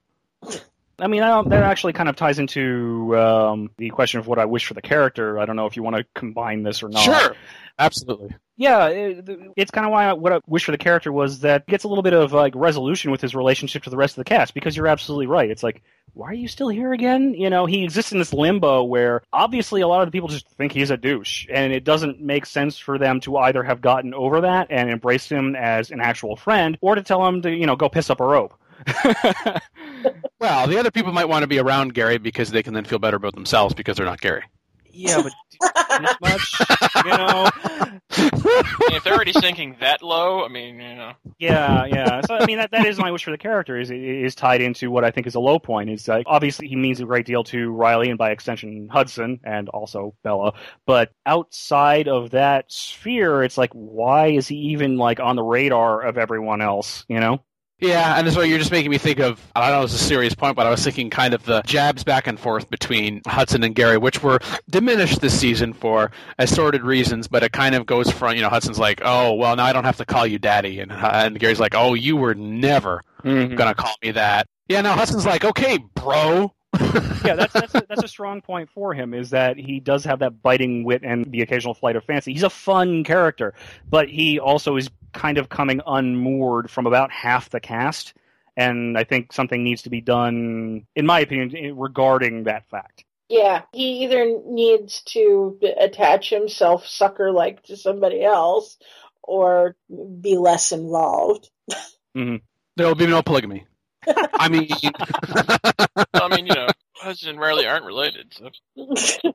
I 0.99 1.07
mean, 1.07 1.23
I 1.23 1.41
that 1.43 1.63
actually 1.63 1.93
kind 1.93 2.09
of 2.09 2.15
ties 2.15 2.39
into 2.39 3.17
um, 3.17 3.71
the 3.77 3.89
question 3.89 4.19
of 4.19 4.27
what 4.27 4.39
I 4.39 4.45
wish 4.45 4.65
for 4.65 4.73
the 4.73 4.81
character. 4.81 5.39
I 5.39 5.45
don't 5.45 5.55
know 5.55 5.65
if 5.65 5.75
you 5.75 5.83
want 5.83 5.97
to 5.97 6.05
combine 6.13 6.63
this 6.63 6.83
or 6.83 6.89
not. 6.89 7.01
Sure, 7.01 7.35
absolutely. 7.77 8.35
Yeah, 8.57 8.87
it, 8.87 9.29
it's 9.57 9.71
kind 9.71 9.85
of 9.85 9.91
why 9.91 10.05
I, 10.05 10.13
what 10.13 10.31
I 10.31 10.39
wish 10.47 10.63
for 10.63 10.71
the 10.71 10.77
character 10.77 11.11
was 11.11 11.41
that 11.41 11.67
gets 11.67 11.83
a 11.83 11.89
little 11.89 12.03
bit 12.03 12.13
of 12.13 12.31
like 12.31 12.53
resolution 12.55 13.11
with 13.11 13.19
his 13.19 13.35
relationship 13.35 13.83
to 13.83 13.89
the 13.89 13.97
rest 13.97 14.13
of 14.13 14.23
the 14.23 14.29
cast. 14.29 14.53
Because 14.53 14.77
you're 14.77 14.87
absolutely 14.87 15.27
right. 15.27 15.49
It's 15.49 15.63
like, 15.63 15.83
why 16.13 16.27
are 16.27 16.33
you 16.33 16.47
still 16.47 16.69
here 16.69 16.93
again? 16.93 17.33
You 17.33 17.49
know, 17.49 17.65
he 17.65 17.83
exists 17.83 18.13
in 18.13 18.19
this 18.19 18.31
limbo 18.31 18.83
where 18.83 19.21
obviously 19.33 19.81
a 19.81 19.87
lot 19.89 20.01
of 20.01 20.07
the 20.07 20.11
people 20.11 20.29
just 20.29 20.47
think 20.51 20.71
he's 20.71 20.89
a 20.89 20.95
douche, 20.95 21.45
and 21.51 21.73
it 21.73 21.83
doesn't 21.83 22.21
make 22.21 22.45
sense 22.45 22.77
for 22.77 22.97
them 22.97 23.19
to 23.21 23.35
either 23.35 23.63
have 23.63 23.81
gotten 23.81 24.13
over 24.13 24.41
that 24.41 24.67
and 24.69 24.89
embraced 24.89 25.29
him 25.29 25.57
as 25.57 25.91
an 25.91 25.99
actual 25.99 26.37
friend, 26.37 26.77
or 26.79 26.95
to 26.95 27.03
tell 27.03 27.25
him 27.27 27.41
to 27.41 27.51
you 27.51 27.65
know 27.65 27.75
go 27.75 27.89
piss 27.89 28.09
up 28.09 28.21
a 28.21 28.25
rope. 28.25 28.57
well, 30.39 30.67
the 30.67 30.77
other 30.77 30.91
people 30.91 31.11
might 31.11 31.25
want 31.25 31.43
to 31.43 31.47
be 31.47 31.59
around 31.59 31.93
Gary 31.93 32.17
because 32.17 32.51
they 32.51 32.63
can 32.63 32.73
then 32.73 32.85
feel 32.85 32.99
better 32.99 33.17
about 33.17 33.35
themselves 33.35 33.73
because 33.73 33.97
they're 33.97 34.05
not 34.05 34.21
Gary. 34.21 34.43
Yeah, 34.97 35.21
but 35.21 35.33
this 35.99 36.15
much, 36.21 37.03
you 37.03 37.11
know. 37.11 37.49
if 38.95 39.03
they're 39.03 39.13
already 39.13 39.33
sinking 39.33 39.75
that 39.81 40.01
low, 40.01 40.45
I 40.45 40.47
mean, 40.47 40.79
you 40.79 40.95
know. 40.95 41.11
Yeah, 41.37 41.85
yeah. 41.85 42.21
So 42.21 42.35
I 42.35 42.45
mean, 42.45 42.59
that 42.59 42.71
that 42.71 42.85
is 42.85 42.97
my 42.97 43.11
wish 43.11 43.25
for 43.25 43.31
the 43.31 43.37
character 43.37 43.77
is 43.77 43.91
is 43.91 44.35
tied 44.35 44.61
into 44.61 44.89
what 44.89 45.03
I 45.03 45.11
think 45.11 45.27
is 45.27 45.35
a 45.35 45.39
low 45.39 45.59
point. 45.59 45.89
Is 45.89 46.07
like 46.07 46.25
obviously 46.29 46.69
he 46.69 46.77
means 46.77 47.01
a 47.01 47.05
great 47.05 47.25
deal 47.25 47.43
to 47.45 47.71
Riley 47.71 48.09
and 48.09 48.17
by 48.17 48.31
extension 48.31 48.87
Hudson 48.89 49.41
and 49.43 49.67
also 49.67 50.15
Bella, 50.23 50.53
but 50.85 51.11
outside 51.25 52.07
of 52.07 52.31
that 52.31 52.71
sphere, 52.71 53.43
it's 53.43 53.57
like 53.57 53.71
why 53.73 54.27
is 54.27 54.47
he 54.47 54.55
even 54.55 54.97
like 54.97 55.19
on 55.19 55.35
the 55.35 55.43
radar 55.43 56.03
of 56.03 56.17
everyone 56.17 56.61
else? 56.61 57.05
You 57.09 57.19
know. 57.19 57.43
Yeah, 57.79 58.17
and 58.17 58.31
so 58.31 58.41
you're 58.41 58.57
just 58.57 58.71
making 58.71 58.89
me 58.89 58.97
think 58.97 59.19
of, 59.19 59.45
I 59.53 59.69
don't 59.69 59.79
know 59.79 59.83
it's 59.83 59.93
a 59.93 59.97
serious 59.97 60.33
point, 60.33 60.55
but 60.55 60.65
I 60.65 60.69
was 60.69 60.81
thinking 60.81 61.09
kind 61.09 61.33
of 61.33 61.43
the 61.43 61.61
jabs 61.63 62.05
back 62.05 62.25
and 62.25 62.39
forth 62.39 62.69
between 62.69 63.21
Hudson 63.27 63.63
and 63.63 63.75
Gary, 63.75 63.97
which 63.97 64.23
were 64.23 64.39
diminished 64.69 65.19
this 65.19 65.37
season 65.37 65.73
for 65.73 66.11
assorted 66.39 66.83
reasons, 66.83 67.27
but 67.27 67.43
it 67.43 67.51
kind 67.51 67.75
of 67.75 67.85
goes 67.85 68.09
from, 68.09 68.35
you 68.35 68.41
know, 68.41 68.49
Hudson's 68.49 68.79
like, 68.79 69.01
oh, 69.03 69.33
well, 69.33 69.57
now 69.57 69.65
I 69.65 69.73
don't 69.73 69.83
have 69.83 69.97
to 69.97 70.05
call 70.05 70.25
you 70.25 70.39
daddy. 70.39 70.79
And, 70.79 70.91
and 70.91 71.37
Gary's 71.37 71.59
like, 71.59 71.75
oh, 71.75 71.95
you 71.95 72.15
were 72.15 72.33
never 72.33 73.03
mm-hmm. 73.23 73.55
going 73.55 73.69
to 73.69 73.75
call 73.75 73.95
me 74.01 74.11
that. 74.11 74.47
Yeah, 74.69 74.79
now 74.79 74.93
Hudson's 74.93 75.25
like, 75.25 75.43
okay, 75.43 75.77
bro. 75.95 76.53
yeah, 77.23 77.35
that's 77.35 77.53
that's 77.53 77.73
a, 77.73 77.85
that's 77.87 78.03
a 78.03 78.07
strong 78.07 78.41
point 78.41 78.69
for 78.69 78.93
him. 78.93 79.13
Is 79.13 79.29
that 79.29 79.57
he 79.57 79.79
does 79.79 80.03
have 80.03 80.19
that 80.19 80.41
biting 80.41 80.83
wit 80.83 81.03
and 81.05 81.25
the 81.31 81.41
occasional 81.41 81.73
flight 81.73 81.95
of 81.95 82.03
fancy. 82.03 82.33
He's 82.33 82.43
a 82.43 82.49
fun 82.49 83.05
character, 83.05 83.53
but 83.89 84.09
he 84.09 84.39
also 84.39 84.75
is 84.75 84.89
kind 85.15 85.39
of 85.39 85.49
coming 85.49 85.81
unmoored 85.87 86.69
from 86.69 86.85
about 86.85 87.11
half 87.11 87.49
the 87.49 87.59
cast, 87.59 88.13
and 88.55 88.97
I 88.97 89.03
think 89.03 89.33
something 89.33 89.63
needs 89.63 89.83
to 89.83 89.89
be 89.89 90.01
done, 90.01 90.85
in 90.95 91.05
my 91.05 91.21
opinion, 91.21 91.77
regarding 91.77 92.43
that 92.43 92.69
fact. 92.69 93.03
Yeah, 93.27 93.63
he 93.73 94.03
either 94.03 94.39
needs 94.45 95.01
to 95.07 95.57
attach 95.79 96.29
himself 96.29 96.85
sucker 96.85 97.31
like 97.31 97.63
to 97.63 97.77
somebody 97.77 98.23
else, 98.23 98.77
or 99.23 99.75
be 99.89 100.37
less 100.37 100.71
involved. 100.71 101.49
Mm-hmm. 102.15 102.35
There 102.75 102.87
will 102.87 102.95
be 102.95 103.07
no 103.07 103.23
polygamy. 103.23 103.65
I 104.33 104.49
mean, 104.49 104.67
I 106.13 106.27
mean, 106.29 106.45
you 106.45 106.53
know, 106.53 106.67
husbands 106.93 107.31
and 107.31 107.39
Riley 107.39 107.65
aren't 107.65 107.85
related. 107.85 108.33
So. 108.33 108.51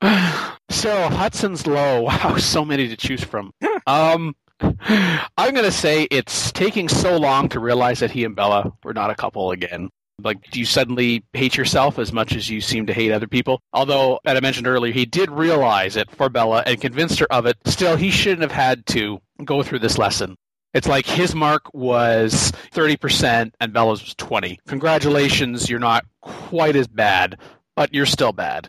so 0.70 1.08
Hudson's 1.08 1.66
Low. 1.66 2.02
Wow, 2.06 2.36
so 2.36 2.64
many 2.64 2.88
to 2.88 2.96
choose 2.96 3.22
from. 3.22 3.52
Um, 3.86 4.34
I'm 4.60 5.52
going 5.52 5.64
to 5.64 5.72
say 5.72 6.04
it's 6.10 6.52
taking 6.52 6.88
so 6.88 7.16
long 7.16 7.48
to 7.50 7.60
realize 7.60 8.00
that 8.00 8.10
he 8.10 8.24
and 8.24 8.34
Bella 8.34 8.72
were 8.82 8.94
not 8.94 9.10
a 9.10 9.14
couple 9.14 9.50
again. 9.50 9.90
Like, 10.22 10.50
do 10.50 10.58
you 10.58 10.64
suddenly 10.64 11.24
hate 11.34 11.56
yourself 11.56 11.98
as 11.98 12.10
much 12.12 12.34
as 12.34 12.48
you 12.48 12.62
seem 12.62 12.86
to 12.86 12.94
hate 12.94 13.12
other 13.12 13.26
people? 13.26 13.60
Although, 13.74 14.18
as 14.24 14.36
I 14.36 14.40
mentioned 14.40 14.66
earlier, 14.66 14.92
he 14.92 15.04
did 15.04 15.30
realize 15.30 15.96
it 15.96 16.10
for 16.10 16.30
Bella 16.30 16.62
and 16.64 16.80
convinced 16.80 17.18
her 17.18 17.30
of 17.30 17.44
it. 17.44 17.56
Still, 17.66 17.96
he 17.96 18.10
shouldn't 18.10 18.40
have 18.42 18.52
had 18.52 18.86
to 18.86 19.20
go 19.44 19.62
through 19.62 19.80
this 19.80 19.98
lesson. 19.98 20.36
It's 20.72 20.88
like 20.88 21.06
his 21.06 21.34
mark 21.34 21.72
was 21.74 22.52
30% 22.72 23.52
and 23.60 23.72
Bella's 23.72 24.02
was 24.02 24.14
20. 24.14 24.58
Congratulations, 24.66 25.68
you're 25.70 25.78
not 25.78 26.04
quite 26.20 26.76
as 26.76 26.86
bad, 26.86 27.38
but 27.76 27.94
you're 27.94 28.06
still 28.06 28.32
bad. 28.32 28.68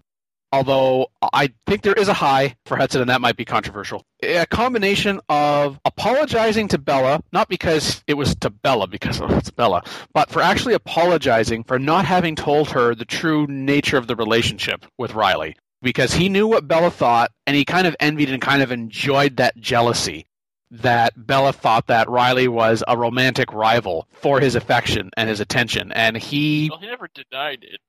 Although 0.52 1.08
I 1.34 1.54
think 1.66 1.82
there 1.82 1.94
is 1.94 2.08
a 2.08 2.14
high 2.14 2.56
for 2.66 2.78
Hudson, 2.78 3.02
and 3.02 3.10
that 3.10 3.20
might 3.20 3.36
be 3.36 3.44
controversial. 3.44 4.06
A 4.24 4.46
combination 4.46 5.20
of 5.28 5.80
apologizing 5.84 6.70
to 6.70 6.78
Bella, 6.78 7.22
not 7.34 7.50
because 7.50 8.02
it 8.08 8.14
was 8.14 8.36
to 8.38 8.50
Bella, 8.50 8.88
because 8.88 9.20
oh, 9.22 9.28
it's 9.38 9.52
Bella, 9.52 9.84
but 10.14 10.30
for 10.30 10.42
actually 10.42 10.74
apologizing 10.74 11.64
for 11.64 11.78
not 11.78 12.06
having 12.06 12.36
told 12.36 12.70
her 12.72 12.96
the 12.96 13.06
true 13.06 13.46
nature 13.48 13.98
of 13.98 14.08
the 14.08 14.16
relationship 14.16 14.86
with 14.98 15.14
Riley. 15.14 15.56
Because 15.82 16.14
he 16.14 16.28
knew 16.28 16.48
what 16.48 16.68
Bella 16.68 16.90
thought, 16.90 17.32
and 17.46 17.56
he 17.56 17.64
kind 17.64 17.86
of 17.86 17.96
envied 18.00 18.32
and 18.32 18.42
kind 18.42 18.64
of 18.64 18.72
enjoyed 18.72 19.38
that 19.38 19.58
jealousy 19.58 20.26
that 20.72 21.14
Bella 21.16 21.54
thought 21.54 21.88
that 21.88 22.10
Riley 22.10 22.48
was 22.48 22.84
a 22.88 22.98
romantic 22.98 23.54
rival 23.54 24.08
for 24.12 24.40
his 24.40 24.56
affection 24.56 25.12
and 25.16 25.30
his 25.30 25.40
attention, 25.40 25.92
and 25.92 26.18
he. 26.18 26.70
Well, 26.72 26.80
he 26.80 26.88
never 26.88 27.10
denied 27.14 27.64
it 27.64 27.80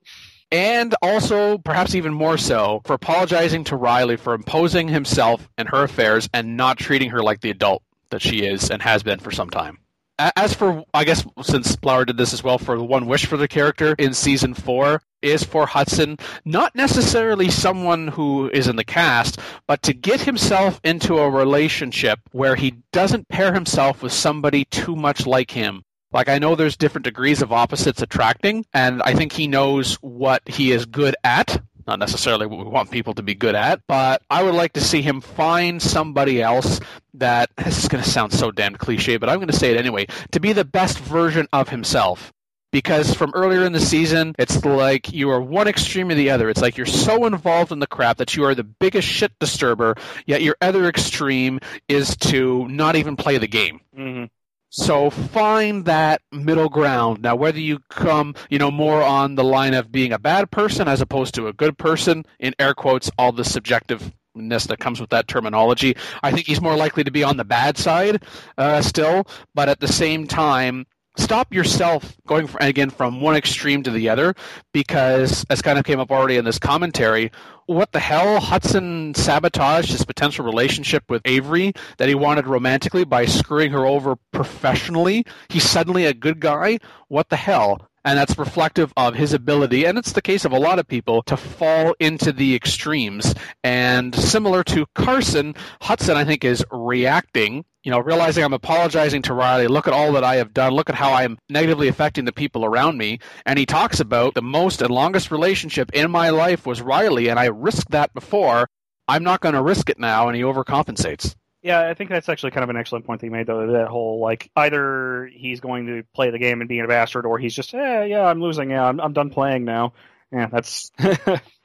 and 0.50 0.94
also, 1.02 1.58
perhaps 1.58 1.94
even 1.94 2.14
more 2.14 2.38
so, 2.38 2.80
for 2.84 2.94
apologizing 2.94 3.64
to 3.64 3.76
Riley 3.76 4.16
for 4.16 4.32
imposing 4.34 4.88
himself 4.88 5.48
in 5.58 5.66
her 5.66 5.84
affairs 5.84 6.28
and 6.32 6.56
not 6.56 6.78
treating 6.78 7.10
her 7.10 7.22
like 7.22 7.40
the 7.40 7.50
adult 7.50 7.82
that 8.10 8.22
she 8.22 8.44
is 8.44 8.70
and 8.70 8.80
has 8.80 9.02
been 9.02 9.18
for 9.18 9.30
some 9.30 9.50
time. 9.50 9.78
As 10.18 10.52
for, 10.52 10.84
I 10.94 11.04
guess, 11.04 11.24
since 11.42 11.76
Blower 11.76 12.04
did 12.04 12.16
this 12.16 12.32
as 12.32 12.42
well, 12.42 12.58
for 12.58 12.76
the 12.76 12.82
one 12.82 13.06
wish 13.06 13.26
for 13.26 13.36
the 13.36 13.46
character 13.46 13.94
in 13.98 14.14
season 14.14 14.52
four 14.52 15.00
is 15.22 15.44
for 15.44 15.66
Hudson, 15.66 16.16
not 16.44 16.74
necessarily 16.74 17.50
someone 17.50 18.08
who 18.08 18.48
is 18.50 18.66
in 18.66 18.76
the 18.76 18.84
cast, 18.84 19.38
but 19.68 19.82
to 19.82 19.92
get 19.92 20.20
himself 20.20 20.80
into 20.82 21.18
a 21.18 21.30
relationship 21.30 22.18
where 22.32 22.56
he 22.56 22.74
doesn't 22.92 23.28
pair 23.28 23.52
himself 23.52 24.02
with 24.02 24.12
somebody 24.12 24.64
too 24.64 24.96
much 24.96 25.24
like 25.24 25.52
him 25.52 25.84
like 26.12 26.28
I 26.28 26.38
know 26.38 26.54
there's 26.54 26.76
different 26.76 27.04
degrees 27.04 27.42
of 27.42 27.52
opposites 27.52 28.02
attracting, 28.02 28.64
and 28.72 29.02
I 29.02 29.14
think 29.14 29.32
he 29.32 29.46
knows 29.48 29.94
what 29.96 30.42
he 30.46 30.72
is 30.72 30.86
good 30.86 31.14
at. 31.24 31.62
Not 31.86 31.98
necessarily 31.98 32.46
what 32.46 32.58
we 32.58 32.70
want 32.70 32.90
people 32.90 33.14
to 33.14 33.22
be 33.22 33.34
good 33.34 33.54
at, 33.54 33.80
but 33.88 34.20
I 34.28 34.42
would 34.42 34.54
like 34.54 34.74
to 34.74 34.80
see 34.80 35.00
him 35.00 35.22
find 35.22 35.80
somebody 35.80 36.42
else 36.42 36.80
that 37.14 37.48
this 37.56 37.78
is 37.78 37.88
going 37.88 38.04
to 38.04 38.10
sound 38.10 38.32
so 38.32 38.50
damn 38.50 38.76
cliche, 38.76 39.16
but 39.16 39.30
I'm 39.30 39.36
going 39.36 39.48
to 39.48 39.56
say 39.56 39.70
it 39.70 39.78
anyway. 39.78 40.06
To 40.32 40.40
be 40.40 40.52
the 40.52 40.66
best 40.66 40.98
version 40.98 41.48
of 41.50 41.70
himself, 41.70 42.30
because 42.72 43.14
from 43.14 43.32
earlier 43.34 43.64
in 43.64 43.72
the 43.72 43.80
season, 43.80 44.34
it's 44.38 44.62
like 44.64 45.12
you 45.12 45.30
are 45.30 45.40
one 45.40 45.66
extreme 45.66 46.10
or 46.10 46.14
the 46.14 46.28
other. 46.28 46.50
It's 46.50 46.60
like 46.60 46.76
you're 46.76 46.84
so 46.84 47.24
involved 47.24 47.72
in 47.72 47.78
the 47.78 47.86
crap 47.86 48.18
that 48.18 48.36
you 48.36 48.44
are 48.44 48.54
the 48.54 48.64
biggest 48.64 49.08
shit 49.08 49.32
disturber, 49.38 49.94
yet 50.26 50.42
your 50.42 50.56
other 50.60 50.88
extreme 50.88 51.60
is 51.88 52.16
to 52.18 52.68
not 52.68 52.96
even 52.96 53.16
play 53.16 53.38
the 53.38 53.48
game. 53.48 53.80
Mm-hmm. 53.96 54.24
So 54.70 55.08
find 55.10 55.84
that 55.86 56.20
middle 56.30 56.68
ground. 56.68 57.22
Now, 57.22 57.36
whether 57.36 57.58
you 57.58 57.78
come, 57.88 58.34
you 58.50 58.58
know, 58.58 58.70
more 58.70 59.02
on 59.02 59.34
the 59.34 59.44
line 59.44 59.74
of 59.74 59.90
being 59.90 60.12
a 60.12 60.18
bad 60.18 60.50
person 60.50 60.88
as 60.88 61.00
opposed 61.00 61.34
to 61.34 61.46
a 61.48 61.52
good 61.52 61.78
person, 61.78 62.24
in 62.38 62.54
air 62.58 62.74
quotes, 62.74 63.10
all 63.16 63.32
the 63.32 63.44
subjectiveness 63.44 64.68
that 64.68 64.78
comes 64.78 65.00
with 65.00 65.10
that 65.10 65.26
terminology, 65.26 65.96
I 66.22 66.32
think 66.32 66.46
he's 66.46 66.60
more 66.60 66.76
likely 66.76 67.02
to 67.04 67.10
be 67.10 67.24
on 67.24 67.38
the 67.38 67.44
bad 67.44 67.78
side 67.78 68.24
uh, 68.58 68.82
still. 68.82 69.26
But 69.54 69.68
at 69.70 69.80
the 69.80 69.88
same 69.88 70.26
time, 70.26 70.86
stop 71.18 71.52
yourself 71.52 72.16
going 72.26 72.46
from, 72.46 72.58
again 72.62 72.90
from 72.90 73.20
one 73.20 73.36
extreme 73.36 73.82
to 73.82 73.90
the 73.90 74.08
other 74.08 74.34
because 74.72 75.44
as 75.50 75.60
kind 75.60 75.78
of 75.78 75.84
came 75.84 76.00
up 76.00 76.10
already 76.10 76.36
in 76.36 76.44
this 76.44 76.58
commentary 76.58 77.30
what 77.66 77.92
the 77.92 78.00
hell 78.00 78.40
hudson 78.40 79.14
sabotaged 79.14 79.90
his 79.90 80.04
potential 80.04 80.44
relationship 80.44 81.04
with 81.10 81.20
avery 81.26 81.72
that 81.98 82.08
he 82.08 82.14
wanted 82.14 82.46
romantically 82.46 83.04
by 83.04 83.26
screwing 83.26 83.72
her 83.72 83.84
over 83.84 84.16
professionally. 84.32 85.24
He's 85.48 85.68
suddenly 85.68 86.04
a 86.04 86.14
good 86.14 86.40
guy. 86.40 86.78
What 87.08 87.28
the 87.28 87.36
hell 87.36 87.88
and 88.04 88.18
that's 88.18 88.38
reflective 88.38 88.92
of 88.96 89.14
his 89.14 89.32
ability 89.32 89.84
and 89.84 89.98
it's 89.98 90.12
the 90.12 90.22
case 90.22 90.44
of 90.44 90.52
a 90.52 90.58
lot 90.58 90.78
of 90.78 90.86
people 90.86 91.22
to 91.22 91.36
fall 91.36 91.94
into 92.00 92.32
the 92.32 92.54
extremes 92.54 93.34
and 93.64 94.14
similar 94.14 94.62
to 94.64 94.86
carson 94.94 95.54
hudson 95.80 96.16
i 96.16 96.24
think 96.24 96.44
is 96.44 96.64
reacting 96.70 97.64
you 97.84 97.92
know, 97.92 98.00
realizing 98.00 98.44
I'm 98.44 98.52
apologizing 98.52 99.22
to 99.22 99.32
Riley, 99.32 99.66
look 99.66 99.86
at 99.86 99.94
all 99.94 100.12
that 100.12 100.22
I 100.22 100.36
have 100.36 100.52
done, 100.52 100.74
look 100.74 100.90
at 100.90 100.94
how 100.94 101.14
I'm 101.14 101.38
negatively 101.48 101.88
affecting 101.88 102.26
the 102.26 102.34
people 102.34 102.66
around 102.66 102.98
me. 102.98 103.18
And 103.46 103.58
he 103.58 103.64
talks 103.64 103.98
about 103.98 104.34
the 104.34 104.42
most 104.42 104.82
and 104.82 104.90
longest 104.90 105.30
relationship 105.30 105.90
in 105.94 106.10
my 106.10 106.28
life 106.28 106.66
was 106.66 106.82
Riley, 106.82 107.28
and 107.30 107.38
I 107.38 107.46
risked 107.46 107.92
that 107.92 108.12
before. 108.12 108.68
I'm 109.06 109.24
not 109.24 109.40
going 109.40 109.54
to 109.54 109.62
risk 109.62 109.88
it 109.88 109.98
now, 109.98 110.28
and 110.28 110.36
he 110.36 110.42
overcompensates. 110.42 111.34
Yeah, 111.62 111.88
I 111.88 111.94
think 111.94 112.10
that's 112.10 112.28
actually 112.28 112.52
kind 112.52 112.62
of 112.62 112.70
an 112.70 112.76
excellent 112.76 113.04
point 113.04 113.20
that 113.20 113.26
you 113.26 113.32
made, 113.32 113.46
though. 113.46 113.72
That 113.72 113.88
whole 113.88 114.20
like 114.20 114.50
either 114.54 115.28
he's 115.32 115.60
going 115.60 115.86
to 115.86 116.04
play 116.14 116.30
the 116.30 116.38
game 116.38 116.60
and 116.60 116.68
be 116.68 116.78
a 116.78 116.86
bastard, 116.86 117.26
or 117.26 117.38
he's 117.38 117.54
just, 117.54 117.72
yeah, 117.72 118.04
yeah, 118.04 118.24
I'm 118.24 118.40
losing. 118.40 118.70
Yeah, 118.70 118.84
I'm, 118.84 119.00
I'm 119.00 119.12
done 119.12 119.30
playing 119.30 119.64
now. 119.64 119.92
Yeah, 120.32 120.46
that's. 120.46 120.92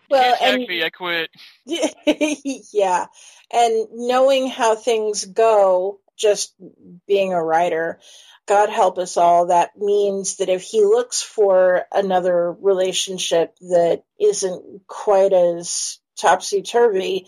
well, 0.10 0.36
and 0.42 0.66
me, 0.68 0.84
I 0.84 0.90
quit. 0.90 1.30
yeah, 1.66 3.06
and 3.52 3.88
knowing 3.92 4.48
how 4.48 4.76
things 4.76 5.26
go 5.26 6.00
just 6.18 6.56
being 7.08 7.34
a 7.34 7.44
writer. 7.44 8.00
God 8.46 8.70
help 8.70 8.98
us 8.98 9.16
all. 9.16 9.48
That 9.48 9.78
means 9.78 10.38
that 10.38 10.50
if 10.50 10.64
he 10.64 10.82
looks 10.82 11.22
for 11.22 11.86
another 11.94 12.52
relationship 12.52 13.56
that 13.62 14.04
isn't 14.20 14.82
quite 14.86 15.32
as 15.32 16.00
topsy 16.20 16.62
turvy, 16.62 17.28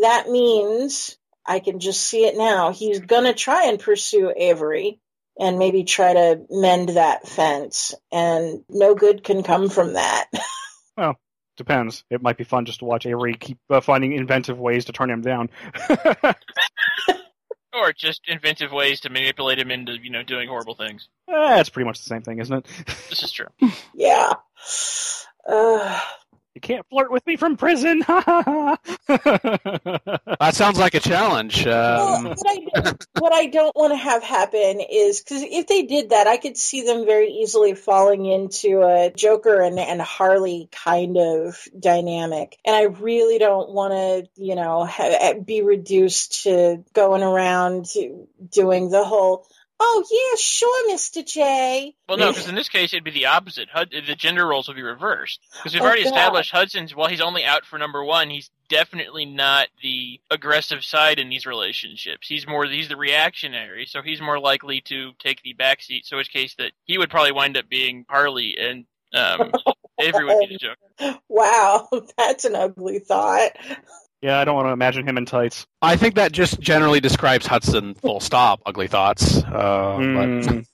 that 0.00 0.28
means 0.28 1.16
I 1.46 1.60
can 1.60 1.80
just 1.80 2.02
see 2.02 2.24
it 2.24 2.36
now. 2.36 2.72
He's 2.72 3.00
going 3.00 3.24
to 3.24 3.34
try 3.34 3.66
and 3.66 3.78
pursue 3.78 4.32
Avery 4.34 5.00
and 5.38 5.58
maybe 5.58 5.84
try 5.84 6.12
to 6.12 6.44
mend 6.50 6.90
that 6.90 7.26
fence. 7.26 7.94
And 8.10 8.64
no 8.68 8.94
good 8.94 9.24
can 9.24 9.42
come 9.42 9.68
from 9.68 9.94
that. 9.94 10.26
well, 10.96 11.18
depends. 11.56 12.04
It 12.10 12.22
might 12.22 12.36
be 12.36 12.44
fun 12.44 12.66
just 12.66 12.80
to 12.80 12.84
watch 12.84 13.06
Avery 13.06 13.34
keep 13.34 13.58
uh, 13.70 13.80
finding 13.80 14.12
inventive 14.12 14.58
ways 14.58 14.86
to 14.86 14.92
turn 14.92 15.10
him 15.10 15.22
down. 15.22 15.50
Or 17.74 17.90
just 17.94 18.20
inventive 18.28 18.70
ways 18.70 19.00
to 19.00 19.08
manipulate 19.08 19.58
him 19.58 19.70
into, 19.70 19.94
you 19.94 20.10
know, 20.10 20.22
doing 20.22 20.46
horrible 20.46 20.74
things. 20.74 21.08
Eh, 21.26 21.58
it's 21.58 21.70
pretty 21.70 21.86
much 21.86 22.02
the 22.02 22.08
same 22.08 22.20
thing, 22.20 22.38
isn't 22.38 22.54
it? 22.54 22.66
This 23.08 23.22
is 23.22 23.32
true. 23.32 23.46
yeah. 23.94 24.34
Uh, 25.48 26.00
you 26.54 26.60
can't 26.60 26.86
flirt 26.90 27.10
with 27.10 27.26
me 27.26 27.36
from 27.36 27.56
prison. 27.56 28.00
that 28.06 28.78
sounds 30.52 30.78
like 30.78 30.94
a 30.94 31.00
challenge. 31.00 31.66
Um... 31.66 32.24
Well, 32.24 32.34
what, 32.34 32.46
I 32.46 32.80
don't, 32.80 33.06
what 33.18 33.32
I 33.32 33.46
don't 33.46 33.74
want 33.74 33.92
to 33.92 33.96
have 33.96 34.22
happen 34.22 34.80
is 34.80 35.20
because 35.20 35.42
if 35.42 35.66
they 35.66 35.82
did 35.82 36.10
that, 36.10 36.26
I 36.26 36.36
could 36.36 36.58
see 36.58 36.84
them 36.84 37.06
very 37.06 37.28
easily 37.28 37.74
falling 37.74 38.26
into 38.26 38.82
a 38.82 39.10
Joker 39.10 39.62
and, 39.62 39.78
and 39.78 40.02
Harley 40.02 40.68
kind 40.70 41.16
of 41.16 41.66
dynamic. 41.78 42.58
And 42.64 42.76
I 42.76 42.82
really 42.82 43.38
don't 43.38 43.70
want 43.70 43.92
to, 43.92 44.28
you 44.42 44.54
know, 44.54 44.84
ha- 44.84 45.34
be 45.44 45.62
reduced 45.62 46.42
to 46.44 46.84
going 46.92 47.22
around 47.22 47.86
doing 48.50 48.90
the 48.90 49.04
whole 49.04 49.46
Oh 49.84 50.04
yeah, 50.12 50.36
sure, 50.38 50.92
Mister 50.92 51.24
J. 51.24 51.96
Well, 52.08 52.16
no, 52.16 52.30
because 52.30 52.48
in 52.48 52.54
this 52.54 52.68
case 52.68 52.92
it'd 52.92 53.02
be 53.02 53.10
the 53.10 53.26
opposite. 53.26 53.68
Hud- 53.68 53.92
the 54.06 54.14
gender 54.14 54.46
roles 54.46 54.68
would 54.68 54.76
be 54.76 54.82
reversed 54.82 55.40
because 55.56 55.74
we've 55.74 55.82
oh, 55.82 55.86
already 55.86 56.04
God. 56.04 56.10
established 56.10 56.52
Hudson's. 56.52 56.94
While 56.94 57.08
he's 57.08 57.20
only 57.20 57.44
out 57.44 57.66
for 57.66 57.80
number 57.80 58.04
one, 58.04 58.30
he's 58.30 58.48
definitely 58.68 59.26
not 59.26 59.66
the 59.82 60.20
aggressive 60.30 60.84
side 60.84 61.18
in 61.18 61.28
these 61.28 61.46
relationships. 61.46 62.28
He's 62.28 62.46
more 62.46 62.64
he's 62.64 62.88
the 62.88 62.96
reactionary, 62.96 63.86
so 63.86 64.02
he's 64.02 64.20
more 64.20 64.38
likely 64.38 64.80
to 64.82 65.12
take 65.18 65.42
the 65.42 65.52
back 65.52 65.82
seat. 65.82 66.06
So, 66.06 66.16
in 66.18 66.24
case 66.26 66.54
that 66.58 66.70
he 66.84 66.96
would 66.96 67.10
probably 67.10 67.32
wind 67.32 67.56
up 67.56 67.68
being 67.68 68.06
Harley 68.08 68.56
and 68.56 68.84
um, 69.12 69.50
Avery 70.00 70.24
would 70.24 70.48
be 70.48 70.54
the 70.54 70.58
Joker. 70.58 71.18
Wow, 71.28 71.88
that's 72.16 72.44
an 72.44 72.54
ugly 72.54 73.00
thought. 73.00 73.50
Yeah, 74.22 74.38
I 74.38 74.44
don't 74.44 74.54
want 74.54 74.68
to 74.68 74.72
imagine 74.72 75.06
him 75.06 75.18
in 75.18 75.26
tights. 75.26 75.66
I 75.82 75.96
think 75.96 76.14
that 76.14 76.30
just 76.30 76.60
generally 76.60 77.00
describes 77.00 77.44
Hudson. 77.44 77.94
Full 77.94 78.20
stop. 78.20 78.62
Ugly 78.64 78.86
thoughts. 78.86 79.38
Uh, 79.42 80.64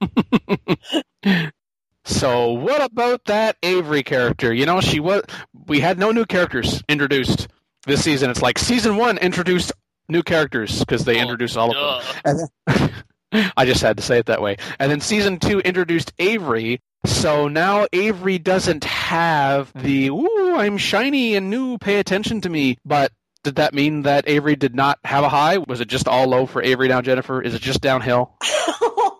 mm. 0.00 1.52
so, 2.04 2.52
what 2.52 2.82
about 2.84 3.24
that 3.24 3.56
Avery 3.64 4.04
character? 4.04 4.54
You 4.54 4.64
know, 4.64 4.80
she 4.80 5.00
was. 5.00 5.22
We 5.66 5.80
had 5.80 5.98
no 5.98 6.12
new 6.12 6.24
characters 6.24 6.84
introduced 6.88 7.48
this 7.84 8.04
season. 8.04 8.30
It's 8.30 8.42
like 8.42 8.60
season 8.60 8.96
one 8.96 9.18
introduced 9.18 9.72
new 10.08 10.22
characters 10.22 10.78
because 10.78 11.04
they 11.04 11.18
oh, 11.18 11.22
introduced 11.22 11.56
all 11.56 11.72
duh. 11.72 12.00
of 12.24 12.48
them. 12.68 12.90
I 13.56 13.64
just 13.64 13.82
had 13.82 13.96
to 13.96 14.02
say 14.02 14.18
it 14.18 14.26
that 14.26 14.40
way. 14.40 14.56
And 14.78 14.88
then 14.88 15.00
season 15.00 15.40
two 15.40 15.58
introduced 15.58 16.12
Avery, 16.20 16.80
so 17.04 17.48
now 17.48 17.86
Avery 17.92 18.38
doesn't 18.38 18.84
have 18.84 19.72
the 19.74 20.08
"ooh, 20.08 20.56
I'm 20.56 20.78
shiny 20.78 21.36
and 21.36 21.50
new, 21.50 21.78
pay 21.78 21.98
attention 21.98 22.40
to 22.42 22.48
me." 22.48 22.78
But 22.84 23.12
did 23.42 23.56
that 23.56 23.74
mean 23.74 24.02
that 24.02 24.24
Avery 24.28 24.56
did 24.56 24.74
not 24.74 24.98
have 25.04 25.24
a 25.24 25.28
high? 25.28 25.58
Was 25.58 25.80
it 25.80 25.88
just 25.88 26.08
all 26.08 26.26
low 26.26 26.46
for 26.46 26.62
Avery 26.62 26.88
now, 26.88 27.02
Jennifer? 27.02 27.42
Is 27.42 27.54
it 27.54 27.62
just 27.62 27.80
downhill? 27.80 28.34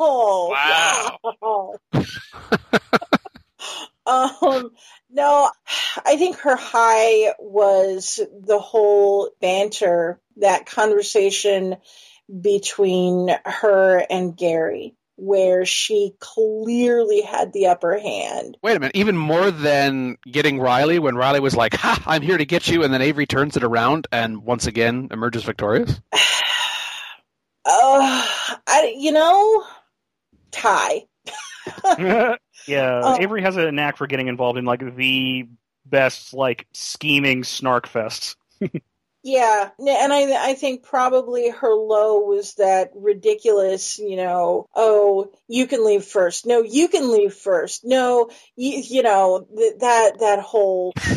Oh, 0.06 0.50
wow. 0.50 1.78
Um, 4.06 4.72
no, 5.10 5.50
I 6.04 6.16
think 6.16 6.36
her 6.40 6.56
high 6.56 7.32
was 7.38 8.20
the 8.46 8.58
whole 8.58 9.30
banter, 9.40 10.20
that 10.36 10.66
conversation 10.66 11.76
between 12.40 13.30
her 13.46 14.04
and 14.10 14.36
Gary, 14.36 14.94
where 15.16 15.64
she 15.64 16.14
clearly 16.18 17.20
had 17.22 17.52
the 17.52 17.66
upper 17.66 17.98
hand. 17.98 18.56
Wait 18.62 18.76
a 18.76 18.80
minute, 18.80 18.96
even 18.96 19.16
more 19.16 19.50
than 19.50 20.16
getting 20.30 20.58
Riley 20.58 20.98
when 20.98 21.16
Riley 21.16 21.40
was 21.40 21.54
like, 21.56 21.74
"Ha, 21.74 22.02
I'm 22.06 22.22
here 22.22 22.38
to 22.38 22.44
get 22.46 22.68
you," 22.68 22.82
and 22.82 22.92
then 22.92 23.02
Avery 23.02 23.26
turns 23.26 23.56
it 23.56 23.64
around 23.64 24.06
and 24.10 24.44
once 24.44 24.66
again 24.66 25.08
emerges 25.10 25.44
victorious. 25.44 26.00
Uh, 27.66 28.26
I, 28.66 28.94
you 28.98 29.10
know, 29.10 29.64
tie. 30.50 31.04
yeah, 31.98 32.36
Oh. 32.68 33.16
Avery 33.18 33.42
has 33.42 33.56
a 33.56 33.72
knack 33.72 33.96
for 33.96 34.06
getting 34.06 34.28
involved 34.28 34.58
in 34.58 34.64
like 34.64 34.96
the 34.96 35.48
best 35.86 36.34
like 36.34 36.66
scheming 36.72 37.44
snark 37.44 37.88
fests. 37.88 38.36
Yeah, 39.26 39.70
and 39.78 40.12
I 40.12 40.50
I 40.50 40.54
think 40.54 40.82
probably 40.82 41.48
her 41.48 41.74
low 41.74 42.20
was 42.20 42.54
that 42.56 42.90
ridiculous, 42.94 43.98
you 43.98 44.16
know, 44.16 44.66
oh, 44.74 45.32
you 45.48 45.66
can 45.66 45.82
leave 45.84 46.04
first. 46.04 46.44
No, 46.46 46.60
you 46.62 46.88
can 46.88 47.10
leave 47.10 47.32
first. 47.34 47.84
No, 47.86 48.28
you 48.54 48.82
you 48.84 49.02
know, 49.02 49.46
th- 49.56 49.78
that 49.80 50.18
that 50.20 50.40
whole 50.40 50.92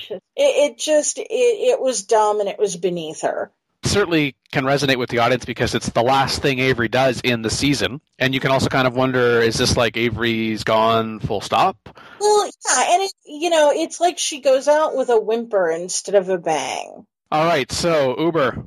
it, 0.00 0.20
it 0.36 0.78
just 0.78 1.18
it, 1.18 1.24
it 1.28 1.80
was 1.80 2.04
dumb 2.04 2.40
and 2.40 2.48
it 2.48 2.58
was 2.58 2.76
beneath 2.76 3.20
her. 3.22 3.52
Certainly 3.88 4.36
can 4.52 4.64
resonate 4.64 4.98
with 4.98 5.10
the 5.10 5.18
audience 5.18 5.44
because 5.44 5.74
it's 5.74 5.88
the 5.90 6.02
last 6.02 6.42
thing 6.42 6.58
Avery 6.58 6.88
does 6.88 7.20
in 7.22 7.42
the 7.42 7.50
season, 7.50 8.00
and 8.18 8.34
you 8.34 8.40
can 8.40 8.50
also 8.50 8.68
kind 8.68 8.86
of 8.86 8.94
wonder: 8.94 9.40
is 9.40 9.56
this 9.56 9.76
like 9.76 9.96
Avery's 9.96 10.64
gone 10.64 11.20
full 11.20 11.40
stop? 11.40 11.76
Well, 12.20 12.46
yeah, 12.46 12.94
and 12.94 13.02
it, 13.02 13.12
you 13.24 13.50
know, 13.50 13.72
it's 13.74 14.00
like 14.00 14.18
she 14.18 14.40
goes 14.40 14.68
out 14.68 14.96
with 14.96 15.08
a 15.08 15.18
whimper 15.18 15.70
instead 15.70 16.14
of 16.14 16.28
a 16.28 16.38
bang. 16.38 17.06
All 17.30 17.44
right, 17.44 17.70
so 17.70 18.18
Uber, 18.18 18.64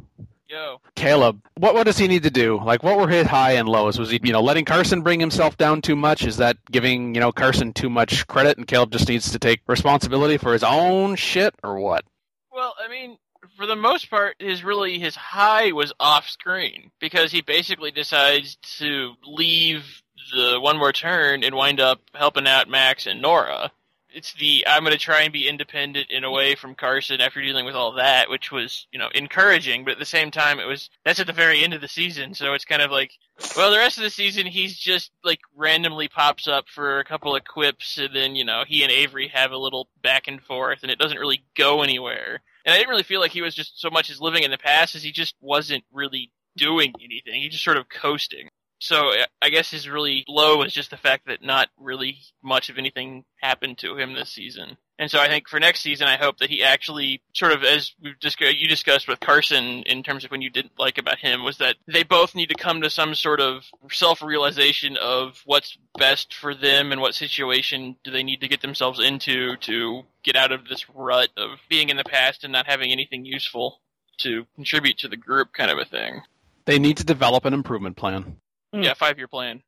Yo. 0.52 0.82
Caleb, 0.96 1.42
what 1.56 1.76
what 1.76 1.86
does 1.86 1.98
he 1.98 2.10
need 2.10 2.24
to 2.24 2.30
do? 2.30 2.60
Like, 2.62 2.84
what 2.84 2.98
were 2.98 3.08
his 3.08 3.26
high 3.26 3.54
and 3.54 3.70
lows? 3.70 3.98
Was 3.98 4.10
he, 4.10 4.20
you 4.22 4.34
know, 4.34 4.42
letting 4.42 4.66
Carson 4.66 5.02
bring 5.02 5.22
himself 5.22 5.56
down 5.56 5.82
too 5.82 5.96
much? 5.96 6.26
Is 6.26 6.38
that 6.38 6.58
giving, 6.70 7.16
you 7.16 7.22
know, 7.22 7.32
Carson 7.32 7.72
too 7.72 7.90
much 7.90 8.28
credit, 8.28 8.58
and 8.58 8.68
Caleb 8.68 8.92
just 8.92 9.08
needs 9.08 9.32
to 9.32 9.40
take 9.40 9.62
responsibility 9.68 10.36
for 10.36 10.52
his 10.52 10.64
own 10.64 11.16
shit, 11.16 11.56
or 11.64 11.80
what? 11.80 12.04
Well, 12.52 12.76
I 12.84 12.90
mean, 12.90 13.18
for 13.62 13.68
the 13.68 13.76
most 13.76 14.10
part, 14.10 14.38
his 14.40 14.64
really 14.64 14.98
his 14.98 15.16
high 15.16 15.72
was 15.72 15.94
off 16.00 16.28
screen 16.28 16.90
because 17.00 17.32
he 17.32 17.42
basically 17.42 17.92
decides 17.92 18.56
to 18.80 19.14
leave 19.24 20.02
the 20.34 20.60
one 20.60 20.80
more 20.80 20.92
turn 20.92 21.44
and 21.44 21.54
wind 21.54 21.80
up 21.80 22.02
helping 22.16 22.48
out 22.48 22.68
Max 22.68 23.06
and 23.06 23.22
Nora. 23.22 23.72
It's 24.12 24.34
the 24.34 24.66
I'm 24.68 24.82
going 24.82 24.94
to 24.94 24.98
try 24.98 25.22
and 25.22 25.32
be 25.32 25.48
independent 25.48 26.08
and 26.12 26.26
away 26.26 26.56
from 26.56 26.74
Carson 26.74 27.22
after 27.22 27.40
dealing 27.40 27.64
with 27.66 27.76
all 27.76 27.92
that, 27.94 28.32
which 28.32 28.52
was 28.52 28.88
you 28.92 28.98
know 28.98 29.10
encouraging, 29.14 29.86
but 29.86 29.92
at 29.92 30.00
the 30.00 30.06
same 30.06 30.32
time 30.32 30.60
it 30.60 30.66
was 30.66 30.90
that's 31.06 31.20
at 31.20 31.28
the 31.28 31.32
very 31.32 31.64
end 31.64 31.76
of 31.76 31.82
the 31.82 31.88
season, 31.88 32.34
so 32.34 32.56
it's 32.56 32.66
kind 32.66 32.82
of 32.82 32.90
like 32.90 33.12
well 33.56 33.70
the 33.70 33.78
rest 33.78 34.00
of 34.00 34.04
the 34.04 34.10
season 34.10 34.48
he's 34.48 34.76
just 34.76 35.12
like 35.24 35.40
randomly 35.56 36.08
pops 36.08 36.48
up 36.48 36.66
for 36.68 36.98
a 36.98 37.06
couple 37.06 37.36
of 37.36 37.44
quips 37.44 38.00
and 38.00 38.16
then 38.16 38.36
you 38.36 38.44
know 38.44 38.64
he 38.68 38.82
and 38.82 38.92
Avery 38.92 39.28
have 39.28 39.52
a 39.52 39.58
little 39.58 39.88
back 40.02 40.28
and 40.28 40.42
forth 40.42 40.80
and 40.82 40.92
it 40.92 40.98
doesn't 40.98 41.20
really 41.20 41.44
go 41.56 41.84
anywhere. 41.84 42.42
And 42.66 42.74
I 42.74 42.78
didn't 42.78 42.90
really 42.90 43.04
feel 43.04 43.20
like 43.20 43.32
he 43.32 43.42
was 43.42 43.56
just 43.56 43.80
so 43.80 43.90
much 43.90 44.10
as 44.10 44.22
living 44.22 44.44
in 44.44 44.52
the 44.52 44.58
past 44.58 44.96
as 44.96 45.04
he 45.04 45.12
just 45.12 45.36
wasn't 45.42 45.84
really 45.92 46.32
doing 46.56 46.94
anything. 47.00 47.42
He 47.42 47.50
just 47.50 47.64
sort 47.64 47.78
of 47.78 47.90
coasting. 47.90 48.50
So 48.82 49.14
I- 49.42 49.50
guess 49.50 49.70
his 49.70 49.88
really 49.88 50.26
low 50.28 50.58
was 50.58 50.74
just 50.74 50.90
the 50.90 50.98
fact 50.98 51.28
that 51.28 51.44
not 51.44 51.70
really 51.78 52.18
much 52.42 52.70
of 52.70 52.80
anything 52.80 53.26
happened 53.42 53.78
to 53.80 53.96
him 53.96 54.14
this 54.14 54.32
season. 54.32 54.78
And 54.98 55.10
so 55.10 55.20
I 55.20 55.28
think 55.28 55.48
for 55.48 55.60
next 55.60 55.82
season, 55.82 56.08
I 56.08 56.18
hope 56.18 56.40
that 56.40 56.50
he 56.50 56.64
actually 56.64 57.22
sort 57.34 57.52
of, 57.52 57.64
as 57.64 57.94
we've 58.02 58.20
just 58.20 58.40
you 58.40 58.68
discussed 58.68 59.08
with 59.08 59.20
Carson 59.20 59.84
in 59.84 60.02
terms 60.02 60.24
of 60.24 60.32
when 60.32 60.42
you 60.42 60.50
didn't 60.50 60.80
like 60.80 60.98
about 60.98 61.20
him, 61.20 61.44
was 61.44 61.58
that 61.58 61.76
they 61.88 62.04
both 62.04 62.34
need 62.34 62.50
to 62.50 62.56
come 62.56 62.82
to 62.82 62.90
some 62.90 63.14
sort 63.14 63.40
of 63.40 63.66
self-realization 63.92 64.98
of 64.98 65.42
what's 65.46 65.78
best 65.98 66.34
for 66.34 66.56
them 66.56 66.92
and 66.92 67.02
what 67.02 67.14
situation 67.14 67.98
do 68.04 68.10
they 68.10 68.24
need 68.24 68.42
to 68.42 68.48
get 68.48 68.62
themselves 68.62 69.00
into 69.00 69.58
to 69.58 70.04
get 70.24 70.36
out 70.36 70.52
of 70.52 70.68
this 70.68 70.90
rut 70.90 71.30
of 71.38 71.60
being 71.70 71.90
in 71.90 71.98
the 71.98 72.04
past 72.04 72.44
and 72.44 72.54
not 72.54 72.68
having 72.68 72.92
anything 72.92 73.26
useful 73.26 73.80
to 74.20 74.46
contribute 74.56 74.98
to 75.00 75.08
the 75.08 75.18
group, 75.18 75.54
kind 75.54 75.70
of 75.70 75.78
a 75.78 75.86
thing. 75.86 76.22
They 76.66 76.80
need 76.80 76.98
to 76.98 77.04
develop 77.04 77.46
an 77.46 77.54
improvement 77.54 77.98
plan. 77.98 78.38
Hmm. 78.74 78.84
Yeah, 78.84 78.94
five-year 78.94 79.28
plan. 79.28 79.62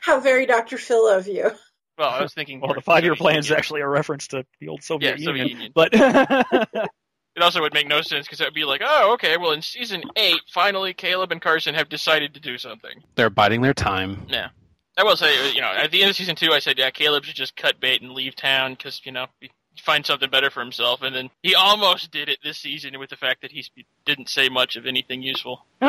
How 0.00 0.20
very 0.20 0.46
Dr. 0.46 0.78
Phil 0.78 1.08
of 1.08 1.26
you. 1.26 1.50
Well, 1.96 2.10
I 2.10 2.22
was 2.22 2.34
thinking. 2.34 2.60
Well, 2.60 2.74
the 2.74 2.80
five-year 2.80 3.16
plan 3.16 3.38
is 3.38 3.50
actually 3.50 3.80
a 3.80 3.88
reference 3.88 4.28
to 4.28 4.44
the 4.60 4.68
old 4.68 4.82
Soviet 4.82 5.18
Yeah, 5.18 5.24
Soviet 5.24 5.48
Union. 5.48 5.72
Union. 5.72 5.72
But 5.74 6.88
It 7.36 7.42
also 7.42 7.60
would 7.62 7.74
make 7.74 7.88
no 7.88 8.00
sense 8.00 8.26
because 8.26 8.40
it 8.40 8.44
would 8.44 8.54
be 8.54 8.64
like, 8.64 8.80
oh, 8.84 9.14
okay, 9.14 9.36
well, 9.36 9.50
in 9.52 9.60
season 9.60 10.04
eight, 10.14 10.40
finally 10.52 10.94
Caleb 10.94 11.32
and 11.32 11.42
Carson 11.42 11.74
have 11.74 11.88
decided 11.88 12.34
to 12.34 12.40
do 12.40 12.58
something. 12.58 13.02
They're 13.16 13.30
biding 13.30 13.60
their 13.60 13.74
time. 13.74 14.26
Yeah. 14.28 14.50
I 14.96 15.02
will 15.02 15.16
say, 15.16 15.52
you 15.52 15.60
know, 15.60 15.72
at 15.72 15.90
the 15.90 16.02
end 16.02 16.10
of 16.10 16.16
season 16.16 16.36
two, 16.36 16.52
I 16.52 16.60
said, 16.60 16.78
yeah, 16.78 16.90
Caleb 16.90 17.24
should 17.24 17.34
just 17.34 17.56
cut 17.56 17.80
bait 17.80 18.00
and 18.02 18.12
leave 18.12 18.36
town 18.36 18.74
because, 18.74 19.00
you 19.04 19.10
know, 19.10 19.26
he 19.40 19.50
find 19.82 20.06
something 20.06 20.30
better 20.30 20.50
for 20.50 20.60
himself. 20.60 21.02
And 21.02 21.16
then 21.16 21.30
he 21.42 21.56
almost 21.56 22.12
did 22.12 22.28
it 22.28 22.38
this 22.44 22.58
season 22.58 22.96
with 23.00 23.10
the 23.10 23.16
fact 23.16 23.42
that 23.42 23.50
he 23.50 23.66
didn't 24.06 24.28
say 24.28 24.48
much 24.48 24.76
of 24.76 24.86
anything 24.86 25.20
useful. 25.20 25.66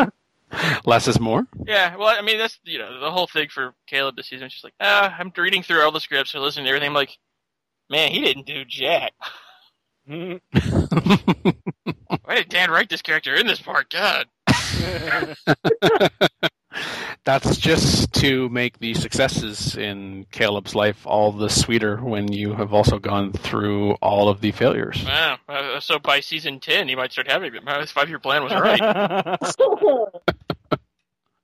Less 0.85 1.07
is 1.07 1.19
more. 1.19 1.45
Yeah, 1.65 1.95
well, 1.95 2.07
I 2.07 2.21
mean, 2.21 2.37
that's, 2.37 2.59
you 2.63 2.79
know, 2.79 2.99
the 2.99 3.11
whole 3.11 3.27
thing 3.27 3.49
for 3.49 3.73
Caleb 3.87 4.15
this 4.15 4.27
season. 4.27 4.49
She's 4.49 4.63
like, 4.63 4.73
ah, 4.79 5.15
I'm 5.17 5.31
reading 5.35 5.63
through 5.63 5.81
all 5.81 5.91
the 5.91 5.99
scripts 5.99 6.33
and 6.33 6.43
listening 6.43 6.65
to 6.65 6.69
everything. 6.69 6.89
I'm 6.89 6.93
like, 6.93 7.17
man, 7.89 8.11
he 8.11 8.21
didn't 8.21 8.45
do 8.45 8.63
jack. 8.65 9.13
Why 10.05 10.39
did 12.35 12.49
Dan 12.49 12.69
write 12.69 12.89
this 12.89 13.01
character 13.01 13.35
in 13.35 13.47
this 13.47 13.61
part? 13.61 13.89
God. 13.89 14.27
That's 17.23 17.57
just 17.57 18.13
to 18.13 18.49
make 18.49 18.79
the 18.79 18.93
successes 18.93 19.75
in 19.75 20.25
Caleb's 20.31 20.75
life 20.75 21.05
all 21.05 21.31
the 21.31 21.49
sweeter 21.49 21.97
when 21.97 22.31
you 22.31 22.53
have 22.53 22.73
also 22.73 22.99
gone 22.99 23.31
through 23.33 23.93
all 23.93 24.29
of 24.29 24.41
the 24.41 24.51
failures. 24.51 25.03
Wow. 25.05 25.37
Uh, 25.47 25.79
so 25.79 25.99
by 25.99 26.19
season 26.19 26.59
10, 26.59 26.87
he 26.87 26.95
might 26.95 27.11
start 27.11 27.29
having 27.29 27.53
them. 27.53 27.65
His 27.79 27.91
five 27.91 28.09
year 28.09 28.19
plan 28.19 28.43
was 28.43 28.53
right. 28.53 28.79
well, 29.81 30.21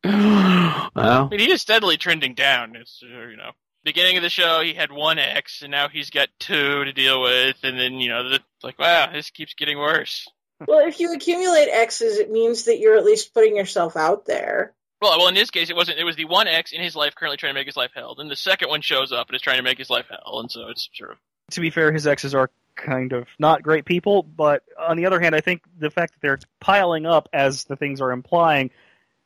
I 0.04 0.90
well, 0.96 1.28
mean, 1.30 1.40
he 1.40 1.52
is 1.52 1.62
steadily 1.62 1.98
trending 1.98 2.34
down. 2.34 2.76
It's, 2.76 3.02
uh, 3.04 3.28
you 3.28 3.38
know, 3.38 3.52
beginning 3.84 4.18
of 4.18 4.24
the 4.24 4.30
show, 4.30 4.62
he 4.62 4.74
had 4.74 4.92
one 4.92 5.20
X, 5.20 5.62
and 5.62 5.72
now 5.72 5.88
he's 5.90 6.10
got 6.10 6.30
two 6.40 6.84
to 6.84 6.94
deal 6.94 7.22
with, 7.22 7.58
and 7.64 7.80
then, 7.80 7.94
you 7.94 8.10
know, 8.10 8.30
the, 8.30 8.40
like, 8.64 8.80
wow, 8.80 9.12
this 9.12 9.30
keeps 9.30 9.54
getting 9.54 9.78
worse. 9.78 10.28
well, 10.68 10.88
if 10.88 11.00
you 11.00 11.14
accumulate 11.14 11.70
X's, 11.72 12.18
it 12.18 12.32
means 12.32 12.66
that 12.66 12.80
you're 12.80 12.98
at 12.98 13.06
least 13.06 13.34
putting 13.34 13.56
yourself 13.56 13.96
out 13.96 14.26
there. 14.26 14.74
Well, 15.02 15.18
well, 15.18 15.28
in 15.28 15.34
this 15.34 15.49
case, 15.49 15.70
it 15.70 15.76
wasn't. 15.76 15.97
It 15.99 16.04
was 16.04 16.16
the 16.16 16.26
one 16.26 16.47
X 16.47 16.74
in 16.74 16.82
his 16.82 16.95
life 16.95 17.16
currently 17.16 17.38
trying 17.38 17.54
to 17.54 17.60
make 17.60 17.66
his 17.66 17.78
life 17.78 17.91
hell. 17.93 18.16
and 18.20 18.30
the 18.30 18.36
second 18.36 18.70
one 18.70 18.82
shows 18.82 19.12
up 19.12 19.28
and 19.28 19.36
is 19.36 19.41
trying 19.41 19.58
to 19.58 19.64
make 19.64 19.78
his 19.78 19.89
life 19.89 20.06
hell, 20.10 20.39
and 20.39 20.52
so 20.52 20.68
it's 20.68 20.89
sort 20.93 21.12
of 21.12 21.18
to 21.52 21.62
be 21.62 21.70
fair, 21.70 21.91
his 21.91 22.08
exes 22.08 22.34
are 22.34 22.49
kind 22.76 23.14
of 23.14 23.28
not 23.38 23.62
great 23.62 23.86
people, 23.86 24.24
but 24.24 24.64
on 24.80 24.97
the 24.97 25.06
other 25.06 25.20
hand, 25.20 25.36
I 25.36 25.41
think 25.41 25.64
the 25.78 25.89
fact 25.89 26.14
that 26.14 26.22
they're 26.22 26.39
piling 26.60 27.06
up 27.06 27.30
as 27.34 27.66
the 27.66 27.76
things 27.76 28.02
are 28.02 28.12
implying 28.12 28.72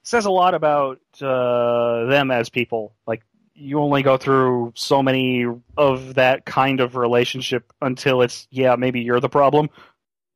says 0.03 0.25
a 0.25 0.31
lot 0.31 0.53
about 0.53 0.99
uh, 1.21 2.05
them 2.05 2.31
as 2.31 2.49
people. 2.49 2.93
Like 3.07 3.23
you 3.53 3.79
only 3.79 4.03
go 4.03 4.17
through 4.17 4.73
so 4.75 5.01
many 5.01 5.45
of 5.77 6.15
that 6.15 6.45
kind 6.45 6.79
of 6.79 6.95
relationship 6.95 7.71
until 7.81 8.21
it's 8.21 8.47
yeah, 8.51 8.75
maybe 8.75 9.01
you're 9.01 9.19
the 9.19 9.29
problem. 9.29 9.69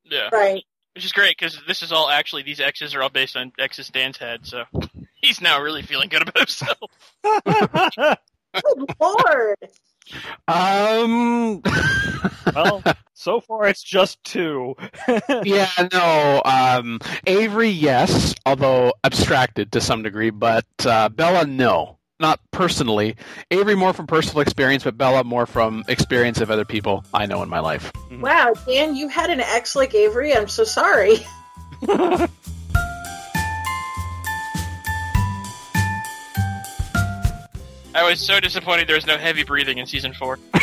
yeah. 0.06 0.30
Right. 0.32 0.64
Which 0.96 1.06
is 1.06 1.12
great 1.12 1.38
because 1.38 1.60
this 1.68 1.84
is 1.84 1.92
all 1.92 2.10
actually 2.10 2.44
these 2.44 2.60
X's 2.60 2.96
are 2.96 3.04
all 3.04 3.10
based 3.10 3.38
on 3.38 3.52
X's 3.58 3.90
Dan's 3.90 4.18
head, 4.18 4.42
so 4.44 4.64
he's 5.22 5.42
now 5.42 5.62
really 5.62 5.82
feeling 5.82 6.10
good 6.10 6.22
about 6.22 6.38
himself. 6.38 6.92
Good 8.52 8.96
lord. 9.00 9.58
um, 10.48 11.62
well, 12.56 12.82
so 13.14 13.40
far 13.40 13.68
it's 13.68 13.84
just 13.84 14.24
two. 14.24 14.76
yeah, 15.44 15.70
no. 15.94 16.42
Um, 16.44 17.00
Avery, 17.28 17.70
yes, 17.70 18.34
although 18.46 18.94
abstracted 19.04 19.72
to 19.74 19.82
some 19.82 20.02
degree, 20.02 20.32
but 20.32 20.66
uh, 20.86 21.10
Bella, 21.10 21.46
no. 21.46 21.98
Not 22.22 22.42
personally. 22.52 23.16
Avery 23.50 23.76
more 23.76 23.94
from 23.94 24.06
personal 24.06 24.42
experience, 24.42 24.84
but 24.84 24.98
Bella 24.98 25.24
more 25.24 25.46
from 25.46 25.86
experience 25.88 26.42
of 26.42 26.52
other 26.52 26.66
people 26.66 27.06
I 27.14 27.26
know 27.28 27.42
in 27.44 27.48
my 27.48 27.62
life. 27.62 27.94
Wow, 28.20 28.56
Dan, 28.68 28.94
you 28.98 29.08
had 29.08 29.30
an 29.30 29.40
ex 29.40 29.74
like 29.74 29.94
Avery. 29.94 30.36
I'm 30.36 30.50
so 30.50 30.66
sorry. 30.66 31.20
I 38.00 38.10
was 38.10 38.26
so 38.26 38.40
disappointed 38.40 38.88
there 38.88 38.96
was 38.96 39.06
no 39.06 39.18
heavy 39.18 39.44
breathing 39.44 39.78
in 39.78 39.86
season 39.86 40.14
four. 40.14 40.38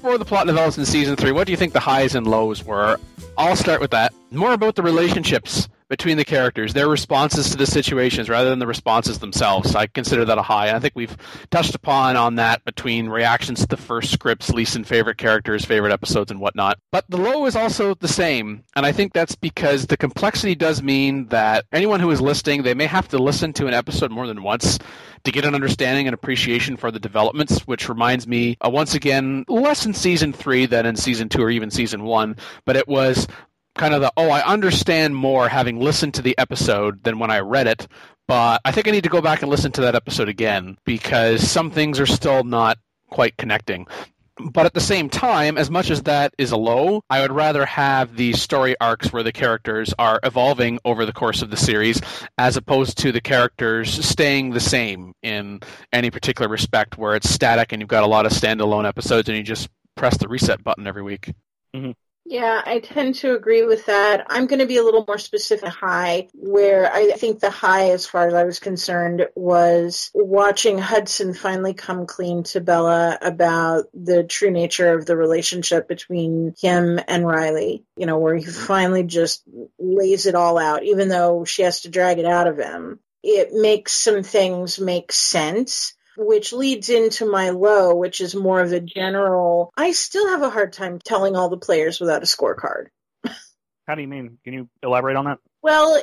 For 0.00 0.18
the 0.18 0.24
plot 0.24 0.46
develops 0.46 0.78
in 0.78 0.86
season 0.86 1.16
three, 1.16 1.32
what 1.32 1.48
do 1.48 1.52
you 1.52 1.56
think 1.56 1.72
the 1.72 1.80
highs 1.80 2.14
and 2.14 2.28
lows 2.28 2.64
were? 2.64 2.96
I'll 3.36 3.56
start 3.56 3.80
with 3.80 3.90
that. 3.90 4.14
More 4.30 4.52
about 4.52 4.76
the 4.76 4.82
relationships 4.84 5.68
between 5.92 6.16
the 6.16 6.24
characters, 6.24 6.72
their 6.72 6.88
responses 6.88 7.50
to 7.50 7.56
the 7.58 7.66
situations 7.66 8.30
rather 8.30 8.48
than 8.48 8.58
the 8.58 8.66
responses 8.66 9.18
themselves. 9.18 9.76
I 9.76 9.86
consider 9.88 10.24
that 10.24 10.38
a 10.38 10.42
high. 10.42 10.74
I 10.74 10.78
think 10.78 10.94
we've 10.96 11.14
touched 11.50 11.74
upon 11.74 12.16
on 12.16 12.36
that 12.36 12.64
between 12.64 13.10
reactions 13.10 13.60
to 13.60 13.66
the 13.66 13.76
first 13.76 14.10
scripts, 14.10 14.48
least 14.48 14.74
and 14.74 14.86
favorite 14.86 15.18
characters, 15.18 15.66
favorite 15.66 15.92
episodes, 15.92 16.30
and 16.30 16.40
whatnot. 16.40 16.78
But 16.92 17.04
the 17.10 17.18
low 17.18 17.44
is 17.44 17.56
also 17.56 17.94
the 17.94 18.08
same, 18.08 18.64
and 18.74 18.86
I 18.86 18.92
think 18.92 19.12
that's 19.12 19.34
because 19.34 19.86
the 19.86 19.98
complexity 19.98 20.54
does 20.54 20.82
mean 20.82 21.26
that 21.26 21.66
anyone 21.72 22.00
who 22.00 22.10
is 22.10 22.22
listening, 22.22 22.62
they 22.62 22.72
may 22.72 22.86
have 22.86 23.08
to 23.08 23.18
listen 23.18 23.52
to 23.52 23.66
an 23.66 23.74
episode 23.74 24.10
more 24.10 24.26
than 24.26 24.42
once 24.42 24.78
to 25.24 25.30
get 25.30 25.44
an 25.44 25.54
understanding 25.54 26.08
and 26.08 26.14
appreciation 26.14 26.78
for 26.78 26.90
the 26.90 26.98
developments, 26.98 27.60
which 27.66 27.90
reminds 27.90 28.26
me, 28.26 28.56
uh, 28.64 28.70
once 28.70 28.94
again, 28.94 29.44
less 29.46 29.84
in 29.84 29.92
season 29.92 30.32
three 30.32 30.64
than 30.64 30.86
in 30.86 30.96
season 30.96 31.28
two 31.28 31.42
or 31.42 31.50
even 31.50 31.70
season 31.70 32.02
one, 32.02 32.34
but 32.64 32.76
it 32.76 32.88
was 32.88 33.28
kind 33.74 33.94
of 33.94 34.00
the 34.00 34.12
oh 34.16 34.30
I 34.30 34.44
understand 34.44 35.16
more 35.16 35.48
having 35.48 35.80
listened 35.80 36.14
to 36.14 36.22
the 36.22 36.36
episode 36.38 37.02
than 37.04 37.18
when 37.18 37.30
I 37.30 37.40
read 37.40 37.66
it. 37.66 37.86
But 38.28 38.60
I 38.64 38.72
think 38.72 38.88
I 38.88 38.92
need 38.92 39.04
to 39.04 39.10
go 39.10 39.20
back 39.20 39.42
and 39.42 39.50
listen 39.50 39.72
to 39.72 39.80
that 39.82 39.94
episode 39.94 40.28
again 40.28 40.78
because 40.84 41.48
some 41.48 41.70
things 41.70 41.98
are 41.98 42.06
still 42.06 42.44
not 42.44 42.78
quite 43.10 43.36
connecting. 43.36 43.86
But 44.38 44.64
at 44.64 44.72
the 44.72 44.80
same 44.80 45.10
time, 45.10 45.58
as 45.58 45.70
much 45.70 45.90
as 45.90 46.04
that 46.04 46.32
is 46.38 46.52
a 46.52 46.56
low, 46.56 47.02
I 47.10 47.20
would 47.20 47.32
rather 47.32 47.66
have 47.66 48.16
the 48.16 48.32
story 48.32 48.74
arcs 48.80 49.12
where 49.12 49.22
the 49.22 49.32
characters 49.32 49.92
are 49.98 50.18
evolving 50.22 50.78
over 50.84 51.04
the 51.04 51.12
course 51.12 51.42
of 51.42 51.50
the 51.50 51.56
series 51.56 52.00
as 52.38 52.56
opposed 52.56 52.96
to 52.98 53.12
the 53.12 53.20
characters 53.20 54.04
staying 54.04 54.50
the 54.50 54.60
same 54.60 55.12
in 55.22 55.60
any 55.92 56.10
particular 56.10 56.48
respect 56.48 56.96
where 56.96 57.14
it's 57.14 57.28
static 57.28 57.72
and 57.72 57.82
you've 57.82 57.88
got 57.88 58.04
a 58.04 58.06
lot 58.06 58.24
of 58.24 58.32
standalone 58.32 58.88
episodes 58.88 59.28
and 59.28 59.36
you 59.36 59.44
just 59.44 59.68
press 59.96 60.16
the 60.16 60.28
reset 60.28 60.64
button 60.64 60.86
every 60.86 61.02
week. 61.02 61.34
Mm-hmm. 61.74 61.90
Yeah, 62.24 62.62
I 62.64 62.78
tend 62.78 63.16
to 63.16 63.34
agree 63.34 63.64
with 63.64 63.86
that. 63.86 64.26
I'm 64.30 64.46
going 64.46 64.60
to 64.60 64.66
be 64.66 64.76
a 64.76 64.84
little 64.84 65.04
more 65.06 65.18
specific 65.18 65.68
high, 65.68 66.28
where 66.34 66.90
I 66.90 67.10
think 67.12 67.40
the 67.40 67.50
high, 67.50 67.90
as 67.90 68.06
far 68.06 68.28
as 68.28 68.34
I 68.34 68.44
was 68.44 68.60
concerned, 68.60 69.26
was 69.34 70.10
watching 70.14 70.78
Hudson 70.78 71.34
finally 71.34 71.74
come 71.74 72.06
clean 72.06 72.44
to 72.44 72.60
Bella 72.60 73.18
about 73.20 73.86
the 73.92 74.22
true 74.22 74.52
nature 74.52 74.94
of 74.94 75.04
the 75.04 75.16
relationship 75.16 75.88
between 75.88 76.54
him 76.60 77.00
and 77.08 77.26
Riley. 77.26 77.84
You 77.96 78.06
know, 78.06 78.18
where 78.18 78.36
he 78.36 78.44
mm-hmm. 78.44 78.66
finally 78.66 79.02
just 79.02 79.42
lays 79.78 80.26
it 80.26 80.36
all 80.36 80.58
out, 80.58 80.84
even 80.84 81.08
though 81.08 81.44
she 81.44 81.62
has 81.62 81.80
to 81.82 81.90
drag 81.90 82.18
it 82.18 82.26
out 82.26 82.46
of 82.46 82.56
him. 82.56 83.00
It 83.24 83.52
makes 83.52 83.92
some 83.92 84.22
things 84.22 84.78
make 84.78 85.12
sense 85.12 85.94
which 86.16 86.52
leads 86.52 86.88
into 86.88 87.26
my 87.26 87.50
low, 87.50 87.94
which 87.94 88.20
is 88.20 88.34
more 88.34 88.60
of 88.60 88.72
a 88.72 88.80
general. 88.80 89.72
I 89.76 89.92
still 89.92 90.28
have 90.28 90.42
a 90.42 90.50
hard 90.50 90.72
time 90.72 90.98
telling 90.98 91.36
all 91.36 91.48
the 91.48 91.56
players 91.56 92.00
without 92.00 92.22
a 92.22 92.26
scorecard. 92.26 92.86
How 93.86 93.94
do 93.94 94.02
you 94.02 94.08
mean? 94.08 94.38
Can 94.44 94.52
you 94.52 94.68
elaborate 94.82 95.16
on 95.16 95.24
that? 95.26 95.38
Well, 95.62 96.00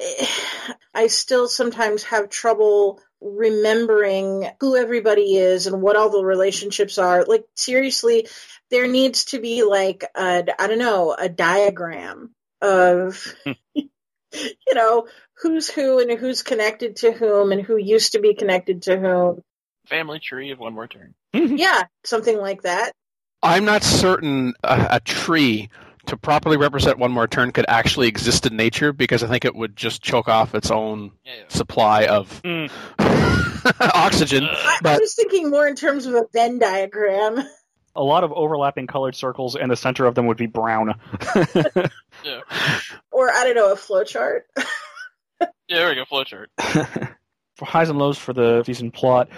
I 0.94 1.08
still 1.08 1.48
sometimes 1.48 2.04
have 2.04 2.30
trouble 2.30 3.02
remembering 3.22 4.50
who 4.62 4.78
everybody 4.78 5.36
is 5.36 5.68
and 5.68 5.82
what 5.82 5.96
all 5.96 6.10
the 6.10 6.24
relationships 6.24 6.98
are. 6.98 7.26
Like, 7.26 7.44
seriously, 7.56 8.28
there 8.72 8.88
needs 8.88 9.26
to 9.26 9.40
be 9.40 9.64
like 9.64 10.06
a, 10.16 10.46
I 10.58 10.68
don't 10.68 10.80
know, 10.80 11.14
a 11.18 11.28
diagram 11.28 12.34
of, 12.62 13.36
you 14.34 14.74
know, 14.74 15.08
who's 15.42 15.70
who 15.70 16.00
and 16.00 16.12
who's 16.20 16.44
connected 16.44 16.98
to 16.98 17.12
whom 17.12 17.52
and 17.52 17.62
who 17.62 17.78
used 17.78 18.14
to 18.14 18.20
be 18.20 18.34
connected 18.34 18.84
to 18.84 18.98
whom 18.98 19.42
family 19.90 20.20
tree 20.20 20.52
of 20.52 20.60
one 20.60 20.74
more 20.74 20.88
turn. 20.88 21.16
yeah, 21.34 21.84
something 22.04 22.38
like 22.38 22.62
that. 22.62 22.94
I'm 23.42 23.66
not 23.66 23.84
certain 23.84 24.54
a, 24.64 24.88
a, 24.92 25.00
tree 25.00 25.70
to 26.08 26.18
properly 26.18 26.58
represent 26.58 26.98
one 26.98 27.12
more 27.12 27.28
turn 27.28 27.52
could 27.52 27.66
actually 27.68 28.08
exist 28.08 28.46
in 28.46 28.58
nature 28.58 28.92
because 28.92 29.24
I 29.24 29.28
think 29.28 29.46
it 29.46 29.56
would 29.56 29.76
just 29.76 30.02
choke 30.02 30.28
off 30.28 30.56
its 30.56 30.72
own 30.72 31.12
yeah, 31.24 31.34
yeah. 31.36 31.44
supply 31.48 32.06
of 32.08 32.42
mm. 32.44 32.70
oxygen. 33.80 34.44
I, 34.46 34.80
but... 34.82 34.96
I 34.96 34.98
was 34.98 35.16
thinking 35.16 35.50
more 35.50 35.68
in 35.68 35.76
terms 35.76 36.06
of 36.06 36.16
a 36.16 36.26
Venn 36.34 36.60
diagram. 36.60 37.44
A 37.96 38.04
lot 38.04 38.24
of 38.24 38.32
overlapping 38.32 38.88
colored 38.88 39.16
circles, 39.16 39.56
and 39.56 39.70
the 39.70 39.76
center 39.76 40.06
of 40.06 40.16
them 40.16 40.28
would 40.28 40.38
be 40.38 40.46
brown. 40.46 41.00
yeah. 42.24 42.42
Or 43.12 43.30
I 43.30 43.44
don't 43.44 43.56
know, 43.56 43.72
a 43.72 43.76
flowchart. 43.76 44.42
yeah, 44.58 45.48
there 45.68 45.90
we 45.90 45.96
go, 45.96 46.06
flowchart. 46.06 46.46
for 47.60 47.66
highs 47.66 47.90
and 47.90 48.00
lows 48.00 48.18
for 48.18 48.34
the 48.34 48.64
season 48.64 48.90
plot, 48.90 49.30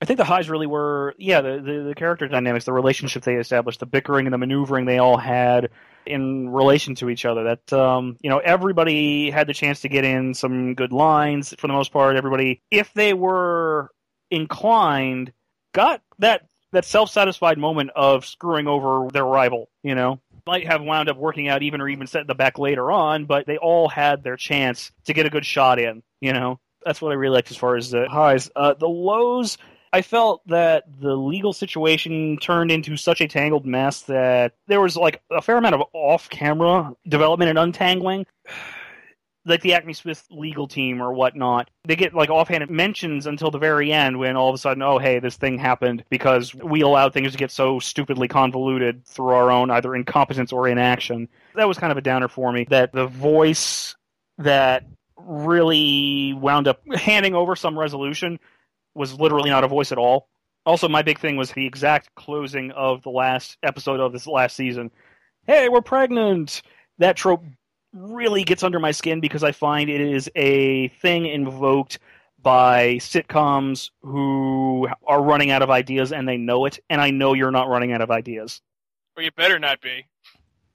I 0.00 0.04
think 0.04 0.18
the 0.18 0.24
highs 0.24 0.48
really 0.48 0.66
were, 0.66 1.14
yeah, 1.18 1.40
the, 1.40 1.60
the, 1.60 1.84
the, 1.88 1.94
character 1.94 2.28
dynamics, 2.28 2.64
the 2.64 2.72
relationship 2.72 3.24
they 3.24 3.34
established, 3.34 3.80
the 3.80 3.86
bickering 3.86 4.26
and 4.26 4.32
the 4.32 4.38
maneuvering 4.38 4.86
they 4.86 4.98
all 4.98 5.16
had 5.16 5.70
in 6.06 6.50
relation 6.50 6.94
to 6.96 7.10
each 7.10 7.24
other. 7.24 7.42
That, 7.42 7.72
um, 7.72 8.16
you 8.20 8.30
know, 8.30 8.38
everybody 8.38 9.30
had 9.30 9.48
the 9.48 9.54
chance 9.54 9.80
to 9.80 9.88
get 9.88 10.04
in 10.04 10.34
some 10.34 10.74
good 10.74 10.92
lines 10.92 11.52
for 11.58 11.66
the 11.66 11.72
most 11.72 11.92
part. 11.92 12.16
Everybody, 12.16 12.62
if 12.70 12.92
they 12.94 13.12
were 13.12 13.90
inclined, 14.30 15.32
got 15.74 16.00
that, 16.20 16.46
that 16.70 16.84
self 16.84 17.10
satisfied 17.10 17.58
moment 17.58 17.90
of 17.96 18.24
screwing 18.24 18.68
over 18.68 19.08
their 19.12 19.24
rival, 19.24 19.68
you 19.82 19.96
know? 19.96 20.20
Might 20.46 20.66
have 20.66 20.80
wound 20.80 21.08
up 21.08 21.16
working 21.16 21.48
out 21.48 21.62
even 21.62 21.80
or 21.80 21.88
even 21.88 22.06
set 22.06 22.26
the 22.26 22.34
back 22.34 22.58
later 22.58 22.90
on, 22.90 23.24
but 23.24 23.46
they 23.46 23.58
all 23.58 23.88
had 23.88 24.22
their 24.22 24.36
chance 24.36 24.92
to 25.06 25.12
get 25.12 25.26
a 25.26 25.30
good 25.30 25.44
shot 25.44 25.80
in, 25.80 26.04
you 26.20 26.32
know? 26.32 26.60
That's 26.84 27.02
what 27.02 27.10
I 27.10 27.16
really 27.16 27.34
liked 27.34 27.50
as 27.50 27.56
far 27.56 27.76
as 27.76 27.90
the 27.90 28.08
highs. 28.08 28.48
Uh, 28.54 28.74
the 28.74 28.88
lows, 28.88 29.58
I 29.92 30.02
felt 30.02 30.46
that 30.48 30.84
the 31.00 31.14
legal 31.16 31.52
situation 31.52 32.36
turned 32.38 32.70
into 32.70 32.96
such 32.96 33.20
a 33.20 33.28
tangled 33.28 33.66
mess 33.66 34.02
that 34.02 34.54
there 34.66 34.80
was 34.80 34.96
like 34.96 35.22
a 35.30 35.40
fair 35.40 35.56
amount 35.56 35.74
of 35.74 35.82
off-camera 35.92 36.94
development 37.06 37.50
and 37.50 37.58
untangling. 37.58 38.26
like 39.44 39.62
the 39.62 39.72
Acme 39.72 39.94
Smith 39.94 40.24
legal 40.30 40.68
team 40.68 41.00
or 41.00 41.12
whatnot, 41.12 41.70
they 41.84 41.96
get 41.96 42.12
like 42.12 42.28
offhand 42.28 42.68
mentions 42.68 43.26
until 43.26 43.50
the 43.50 43.58
very 43.58 43.92
end 43.92 44.18
when 44.18 44.36
all 44.36 44.50
of 44.50 44.54
a 44.54 44.58
sudden, 44.58 44.82
oh 44.82 44.98
hey, 44.98 45.20
this 45.20 45.36
thing 45.36 45.56
happened 45.58 46.04
because 46.10 46.54
we 46.54 46.82
allowed 46.82 47.14
things 47.14 47.32
to 47.32 47.38
get 47.38 47.50
so 47.50 47.78
stupidly 47.78 48.28
convoluted 48.28 49.06
through 49.06 49.30
our 49.30 49.50
own 49.50 49.70
either 49.70 49.94
incompetence 49.94 50.52
or 50.52 50.68
inaction. 50.68 51.28
That 51.54 51.68
was 51.68 51.78
kind 51.78 51.90
of 51.90 51.96
a 51.96 52.02
downer 52.02 52.28
for 52.28 52.52
me. 52.52 52.66
That 52.68 52.92
the 52.92 53.06
voice 53.06 53.96
that 54.36 54.84
really 55.16 56.34
wound 56.34 56.68
up 56.68 56.82
handing 56.94 57.34
over 57.34 57.56
some 57.56 57.78
resolution 57.78 58.38
was 58.98 59.18
literally 59.18 59.48
not 59.48 59.64
a 59.64 59.68
voice 59.68 59.92
at 59.92 59.98
all. 59.98 60.28
Also, 60.66 60.88
my 60.88 61.00
big 61.00 61.18
thing 61.18 61.36
was 61.36 61.52
the 61.52 61.64
exact 61.64 62.14
closing 62.14 62.72
of 62.72 63.02
the 63.02 63.10
last 63.10 63.56
episode 63.62 64.00
of 64.00 64.12
this 64.12 64.26
last 64.26 64.56
season. 64.56 64.90
Hey, 65.46 65.68
we're 65.68 65.80
pregnant! 65.80 66.62
That 66.98 67.16
trope 67.16 67.44
really 67.94 68.44
gets 68.44 68.62
under 68.62 68.78
my 68.78 68.90
skin 68.90 69.20
because 69.20 69.42
I 69.42 69.52
find 69.52 69.88
it 69.88 70.00
is 70.00 70.28
a 70.36 70.88
thing 71.00 71.26
invoked 71.26 72.00
by 72.42 72.96
sitcoms 72.96 73.90
who 74.02 74.88
are 75.06 75.22
running 75.22 75.50
out 75.50 75.62
of 75.62 75.70
ideas 75.70 76.12
and 76.12 76.28
they 76.28 76.36
know 76.36 76.66
it, 76.66 76.78
and 76.90 77.00
I 77.00 77.10
know 77.10 77.32
you're 77.32 77.50
not 77.50 77.68
running 77.68 77.92
out 77.92 78.00
of 78.00 78.10
ideas. 78.10 78.60
Well, 79.16 79.24
you 79.24 79.30
better 79.32 79.58
not 79.58 79.80
be. 79.80 80.06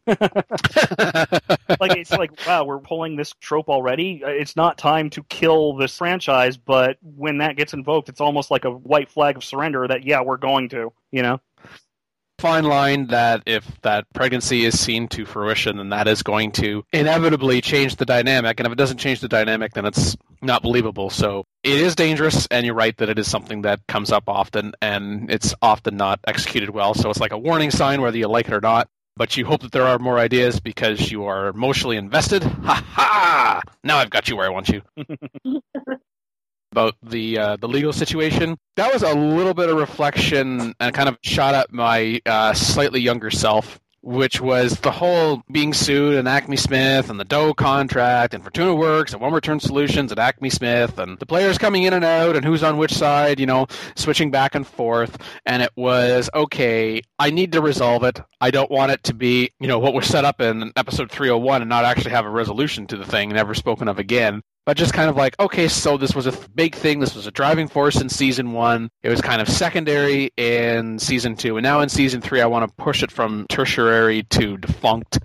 like 0.08 1.96
it's 1.96 2.12
like 2.12 2.32
wow 2.46 2.66
we're 2.66 2.80
pulling 2.80 3.16
this 3.16 3.34
trope 3.40 3.70
already? 3.70 4.22
Uh, 4.24 4.30
it's 4.30 4.56
not 4.56 4.78
time 4.78 5.10
to 5.10 5.24
kill 5.24 5.76
this 5.76 5.98
franchise 5.98 6.58
but 6.58 6.98
when 7.02 7.38
that 7.38 7.56
gets 7.56 7.74
invoked 7.74 8.10
it's 8.10 8.20
almost 8.20 8.52
like 8.52 8.66
a 8.66 8.72
white 8.72 9.10
flag 9.10 9.38
of 9.38 9.44
surrender 9.44 9.88
that 9.88 10.04
yeah 10.04 10.22
we're 10.22 10.38
going 10.38 10.68
to 10.70 10.92
you 11.12 11.22
know? 11.22 11.40
Fine 12.40 12.66
line 12.66 13.08
that 13.08 13.44
if 13.46 13.80
that 13.84 14.06
pregnancy 14.14 14.66
is 14.66 14.78
seen 14.78 15.08
to 15.10 15.26
fruition 15.26 15.78
then 15.78 15.90
that 15.90 16.10
is 16.10 16.22
going 16.22 16.52
to 16.54 16.84
inevitably 16.92 17.62
change 17.62 17.96
the 17.96 18.06
dynamic. 18.06 18.60
And 18.60 18.68
if 18.68 18.74
it 18.74 18.78
doesn't 18.78 18.98
change 18.98 19.22
the 19.22 19.30
dynamic 19.30 19.74
then 19.74 19.86
it's 19.86 20.18
not 20.42 20.64
believable. 20.64 21.10
So 21.10 21.46
it 21.64 21.80
is 21.80 21.96
dangerous 21.96 22.46
and 22.52 22.66
you're 22.66 22.76
right 22.76 22.98
that 22.98 23.08
it 23.08 23.18
is 23.18 23.32
something 23.32 23.62
that 23.62 23.80
comes 23.88 24.12
up 24.12 24.26
often 24.28 24.74
and 24.82 25.32
it's 25.32 25.56
often 25.62 25.96
not 25.96 26.20
executed 26.28 26.72
well. 26.72 26.94
So 26.94 27.10
it's 27.10 27.22
like 27.22 27.32
a 27.32 27.38
warning 27.38 27.72
sign 27.72 28.02
whether 28.02 28.18
you 28.18 28.28
like 28.28 28.48
it 28.48 28.54
or 28.54 28.60
not 28.60 28.90
but 29.16 29.38
you 29.38 29.46
hope 29.46 29.62
that 29.62 29.72
there 29.72 29.84
are 29.84 30.00
more 30.00 30.18
ideas 30.18 30.60
because 30.60 31.12
you 31.12 31.26
are 31.26 31.48
emotionally 31.48 31.98
invested. 31.98 32.44
Ha 32.44 32.84
ha! 32.88 33.62
Now 33.84 33.98
I've 33.98 34.10
got 34.10 34.30
you 34.30 34.36
where 34.36 34.46
I 34.46 34.50
want 34.50 34.70
you. 34.70 34.82
About 36.72 36.96
the 37.04 37.38
uh, 37.38 37.56
the 37.58 37.68
legal 37.68 37.94
situation, 37.94 38.58
that 38.78 38.92
was 38.92 39.04
a 39.04 39.14
little 39.14 39.54
bit 39.54 39.70
of 39.70 39.78
reflection 39.78 40.74
and 40.80 40.96
kind 40.96 41.08
of 41.08 41.20
shot 41.22 41.54
at 41.54 41.72
my 41.72 42.20
uh, 42.26 42.54
slightly 42.54 43.00
younger 43.00 43.30
self 43.30 43.80
which 44.04 44.42
was 44.42 44.82
the 44.82 44.92
whole 44.92 45.42
being 45.50 45.74
sued 45.74 46.16
and 46.16 46.28
Acme 46.28 46.58
Smith 46.58 47.10
and 47.10 47.18
the 47.18 47.24
Doe 47.24 47.54
contract 47.54 48.34
and 48.34 48.44
Fortuna 48.44 48.76
Works 48.76 49.14
and 49.14 49.22
One 49.22 49.32
Return 49.32 49.62
Solutions 49.62 50.12
and 50.12 50.20
Acme 50.20 50.50
Smith 50.50 51.00
and 51.00 51.18
the 51.20 51.26
players 51.26 51.58
coming 51.58 51.84
in 51.84 51.94
and 51.94 52.04
out 52.04 52.36
and 52.36 52.44
who's 52.44 52.64
on 52.64 52.78
which 52.78 52.94
side, 52.94 53.40
you 53.40 53.46
know, 53.46 53.66
switching 53.96 54.30
back 54.30 54.56
and 54.56 54.68
forth. 54.68 55.18
And 55.46 55.64
it 55.64 55.72
was, 55.78 56.30
okay, 56.36 57.02
I 57.18 57.32
need 57.32 57.54
to 57.54 57.62
resolve 57.62 58.04
it. 58.04 58.20
I 58.42 58.52
don't 58.52 58.70
want 58.70 58.92
it 58.92 59.04
to 59.06 59.14
be, 59.14 59.52
you 59.62 59.68
know, 59.68 59.80
what 59.80 59.94
was 59.94 60.06
set 60.06 60.26
up 60.26 60.42
in 60.42 60.74
episode 60.76 61.10
301 61.10 61.62
and 61.62 61.70
not 61.70 61.86
actually 61.86 62.12
have 62.12 62.26
a 62.26 62.30
resolution 62.30 62.86
to 62.88 62.98
the 62.98 63.06
thing, 63.06 63.30
never 63.30 63.54
spoken 63.54 63.88
of 63.88 64.00
again 64.00 64.44
but 64.66 64.78
just 64.78 64.94
kind 64.94 65.10
of 65.10 65.16
like, 65.16 65.38
okay, 65.40 65.68
so 65.68 65.98
this 65.98 66.16
was 66.16 66.26
a 66.26 66.32
big 66.50 66.76
thing. 66.76 67.00
This 67.00 67.16
was 67.16 67.28
a 67.28 67.32
driving 67.32 67.68
force 67.68 68.00
in 68.00 68.10
season 68.10 68.54
one. 68.54 68.90
It 69.02 69.10
was 69.10 69.22
kind 69.22 69.42
of 69.42 69.50
secondary 69.50 70.32
in 70.38 71.00
season 71.00 71.36
two. 71.36 71.58
And 71.58 71.64
now 71.64 71.82
in 71.82 71.90
season 71.90 72.22
three, 72.22 72.42
I 72.42 72.46
want 72.46 72.70
to 72.70 72.76
push 72.84 73.04
it 73.04 73.12
from 73.12 73.46
tertiary 73.50 74.24
to 74.32 74.58
defunct. 74.58 75.20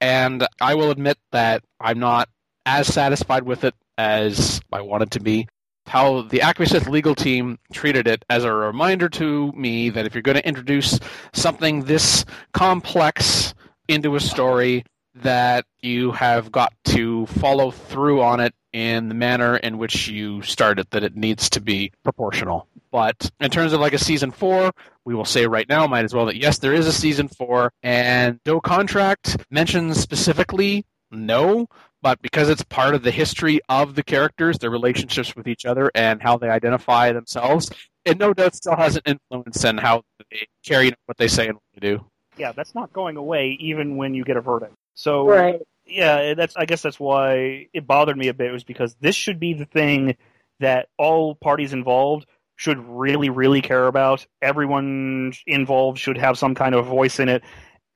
And 0.00 0.46
I 0.60 0.74
will 0.74 0.90
admit 0.90 1.18
that 1.32 1.62
I'm 1.80 1.98
not 1.98 2.28
as 2.64 2.86
satisfied 2.86 3.42
with 3.42 3.64
it 3.64 3.74
as 3.98 4.60
I 4.72 4.82
wanted 4.82 5.12
to 5.12 5.20
be. 5.20 5.48
How 5.86 6.22
the 6.22 6.42
Acquiescence 6.42 6.88
legal 6.88 7.14
team 7.14 7.58
treated 7.72 8.08
it 8.08 8.24
as 8.28 8.42
a 8.44 8.52
reminder 8.52 9.08
to 9.10 9.52
me 9.52 9.90
that 9.90 10.04
if 10.04 10.14
you're 10.14 10.22
going 10.22 10.36
to 10.36 10.46
introduce 10.46 10.98
something 11.32 11.84
this 11.84 12.24
complex 12.52 13.54
into 13.88 14.16
a 14.16 14.20
story, 14.20 14.84
that 15.22 15.64
you 15.80 16.12
have 16.12 16.52
got 16.52 16.72
to 16.84 17.26
follow 17.26 17.70
through 17.70 18.22
on 18.22 18.40
it 18.40 18.54
in 18.72 19.08
the 19.08 19.14
manner 19.14 19.56
in 19.56 19.78
which 19.78 20.08
you 20.08 20.42
started, 20.42 20.86
that 20.90 21.02
it 21.02 21.16
needs 21.16 21.48
to 21.50 21.60
be 21.60 21.92
proportional. 22.02 22.68
But 22.90 23.30
in 23.40 23.50
terms 23.50 23.72
of 23.72 23.80
like 23.80 23.94
a 23.94 23.98
season 23.98 24.30
four, 24.30 24.72
we 25.04 25.14
will 25.14 25.24
say 25.24 25.46
right 25.46 25.68
now, 25.68 25.86
might 25.86 26.04
as 26.04 26.14
well, 26.14 26.26
that 26.26 26.36
yes, 26.36 26.58
there 26.58 26.74
is 26.74 26.86
a 26.86 26.92
season 26.92 27.28
four, 27.28 27.72
and 27.82 28.38
no 28.46 28.60
contract 28.60 29.38
mentions 29.50 29.98
specifically 29.98 30.84
no, 31.10 31.66
but 32.02 32.20
because 32.20 32.48
it's 32.48 32.62
part 32.64 32.94
of 32.94 33.02
the 33.02 33.10
history 33.10 33.60
of 33.68 33.94
the 33.94 34.02
characters, 34.02 34.58
their 34.58 34.70
relationships 34.70 35.34
with 35.34 35.48
each 35.48 35.64
other, 35.64 35.90
and 35.94 36.22
how 36.22 36.36
they 36.36 36.48
identify 36.48 37.12
themselves, 37.12 37.70
it 38.04 38.18
no 38.18 38.34
doubt 38.34 38.54
still 38.54 38.76
has 38.76 38.96
an 38.96 39.02
influence 39.06 39.64
in 39.64 39.78
how 39.78 40.02
they 40.30 40.46
carry 40.64 40.92
what 41.06 41.16
they 41.16 41.28
say 41.28 41.46
and 41.46 41.54
what 41.54 41.62
they 41.74 41.88
do. 41.88 42.04
Yeah, 42.36 42.52
that's 42.52 42.74
not 42.74 42.92
going 42.92 43.16
away 43.16 43.56
even 43.60 43.96
when 43.96 44.14
you 44.14 44.24
get 44.24 44.36
a 44.36 44.40
verdict. 44.40 44.74
So 44.96 45.26
Right. 45.28 45.62
yeah, 45.86 46.16
eh, 46.16 46.34
that's 46.34 46.56
I 46.56 46.64
guess 46.64 46.82
that's 46.82 46.98
why 46.98 47.68
it 47.72 47.86
bothered 47.86 48.16
me 48.16 48.28
a 48.28 48.34
bit 48.34 48.50
was 48.50 48.64
because 48.64 48.96
this 49.00 49.14
should 49.14 49.38
be 49.38 49.54
the 49.54 49.66
thing 49.66 50.16
that 50.58 50.88
all 50.98 51.36
parties 51.36 51.72
involved 51.72 52.26
should 52.56 52.78
really 52.78 53.30
really 53.30 53.62
care 53.62 53.86
about. 53.86 54.26
Everyone 54.42 55.32
involved 55.46 55.98
should 55.98 56.18
have 56.18 56.38
some 56.38 56.54
kind 56.54 56.74
of 56.74 56.86
voice 56.86 57.20
in 57.20 57.28
it 57.28 57.44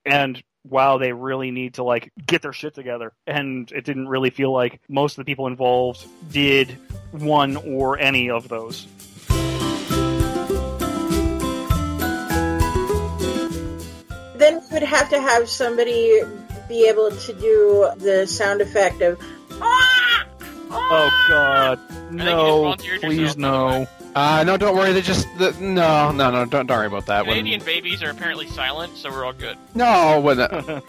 and 0.05 0.41
wow, 0.69 0.99
they 0.99 1.13
really 1.13 1.51
need 1.51 1.75
to 1.75 1.83
like 1.83 2.13
get 2.27 2.43
their 2.43 2.53
shit 2.53 2.75
together. 2.75 3.13
And 3.27 3.71
it 3.73 3.85
didn't 3.85 4.09
really 4.09 4.31
feel 4.31 4.53
like 4.53 4.81
most 4.89 5.19
of 5.19 5.25
the 5.25 5.31
people 5.31 5.47
involved 5.47 6.07
did 6.31 6.77
one 7.13 7.57
or 7.57 7.99
any 7.99 8.31
of 8.31 8.49
those. 8.49 8.87
Then 14.37 14.61
we 14.61 14.73
would 14.73 14.83
have 14.83 15.11
to 15.11 15.21
have 15.21 15.49
somebody 15.49 16.23
be 16.71 16.87
able 16.87 17.11
to 17.11 17.33
do 17.35 17.91
the 17.97 18.27
sound 18.27 18.63
effect 18.63 19.03
of. 19.03 19.21
"Ah! 19.61 20.25
Oh 20.73 21.27
god. 21.29 21.81
No, 22.13 22.75
please 22.77 22.87
yourself, 22.87 23.03
by 23.03 23.09
the 23.09 23.35
no. 23.41 23.87
Uh, 24.15 24.45
no, 24.45 24.57
don't 24.57 24.77
worry. 24.77 24.93
They 24.93 25.03
just 25.03 25.27
the, 25.39 25.51
no, 25.61 26.13
no, 26.13 26.31
no. 26.31 26.45
Don't, 26.47 26.67
don't 26.67 26.79
worry 26.79 26.87
about 26.87 27.07
that. 27.07 27.27
When, 27.27 27.37
Canadian 27.39 27.65
babies 27.65 28.03
are 28.03 28.11
apparently 28.11 28.47
silent, 28.47 28.97
so 28.97 29.11
we're 29.11 29.25
all 29.25 29.33
good. 29.33 29.57
no, 29.75 30.21
when 30.21 30.37
the, 30.37 30.49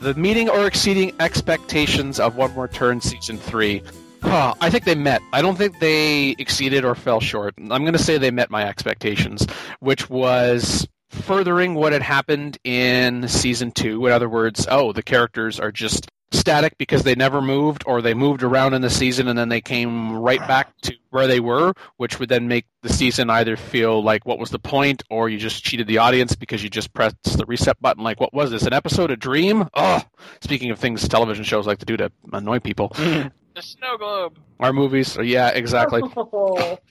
the 0.00 0.14
meeting 0.14 0.48
or 0.48 0.66
exceeding 0.66 1.12
expectations 1.20 2.18
of 2.18 2.36
One 2.36 2.52
More 2.54 2.68
Turn 2.68 3.00
season 3.00 3.38
three. 3.38 3.82
Huh, 4.22 4.54
I 4.60 4.70
think 4.70 4.84
they 4.84 4.94
met. 4.94 5.20
I 5.32 5.42
don't 5.42 5.56
think 5.56 5.78
they 5.78 6.30
exceeded 6.38 6.84
or 6.84 6.94
fell 6.94 7.20
short. 7.20 7.54
I'm 7.58 7.82
going 7.82 7.92
to 7.92 7.98
say 7.98 8.18
they 8.18 8.30
met 8.30 8.50
my 8.50 8.66
expectations, 8.66 9.46
which 9.80 10.08
was 10.08 10.86
furthering 11.10 11.74
what 11.74 11.92
had 11.92 12.02
happened 12.02 12.56
in 12.64 13.28
season 13.28 13.72
two. 13.72 14.06
In 14.06 14.12
other 14.12 14.28
words, 14.28 14.66
oh, 14.70 14.92
the 14.92 15.02
characters 15.02 15.60
are 15.60 15.72
just 15.72 16.08
static 16.32 16.78
because 16.78 17.02
they 17.02 17.14
never 17.14 17.42
moved 17.42 17.84
or 17.86 18.00
they 18.00 18.14
moved 18.14 18.42
around 18.42 18.72
in 18.72 18.80
the 18.80 18.88
season 18.88 19.28
and 19.28 19.38
then 19.38 19.50
they 19.50 19.60
came 19.60 20.14
right 20.14 20.40
back 20.48 20.72
to 20.80 20.94
where 21.10 21.26
they 21.26 21.40
were, 21.40 21.74
which 21.98 22.18
would 22.18 22.30
then 22.30 22.48
make 22.48 22.64
the 22.82 22.88
season 22.88 23.28
either 23.28 23.56
feel 23.56 24.02
like 24.02 24.24
what 24.24 24.38
was 24.38 24.50
the 24.50 24.58
point 24.58 25.02
or 25.10 25.28
you 25.28 25.36
just 25.36 25.62
cheated 25.62 25.86
the 25.86 25.98
audience 25.98 26.34
because 26.34 26.62
you 26.62 26.70
just 26.70 26.92
pressed 26.94 27.36
the 27.36 27.44
reset 27.44 27.80
button. 27.82 28.02
Like, 28.02 28.18
what 28.18 28.32
was 28.32 28.50
this? 28.50 28.62
An 28.62 28.72
episode, 28.72 29.10
a 29.10 29.16
dream? 29.16 29.68
Oh, 29.74 30.00
speaking 30.40 30.70
of 30.70 30.78
things 30.78 31.06
television 31.06 31.44
shows 31.44 31.66
like 31.66 31.78
to 31.78 31.86
do 31.86 31.98
to 31.98 32.10
annoy 32.32 32.60
people. 32.60 32.96
The 33.54 33.62
snow 33.62 33.98
globe. 33.98 34.38
Our 34.60 34.72
movies, 34.72 35.18
uh, 35.18 35.22
yeah, 35.22 35.48
exactly. 35.48 36.02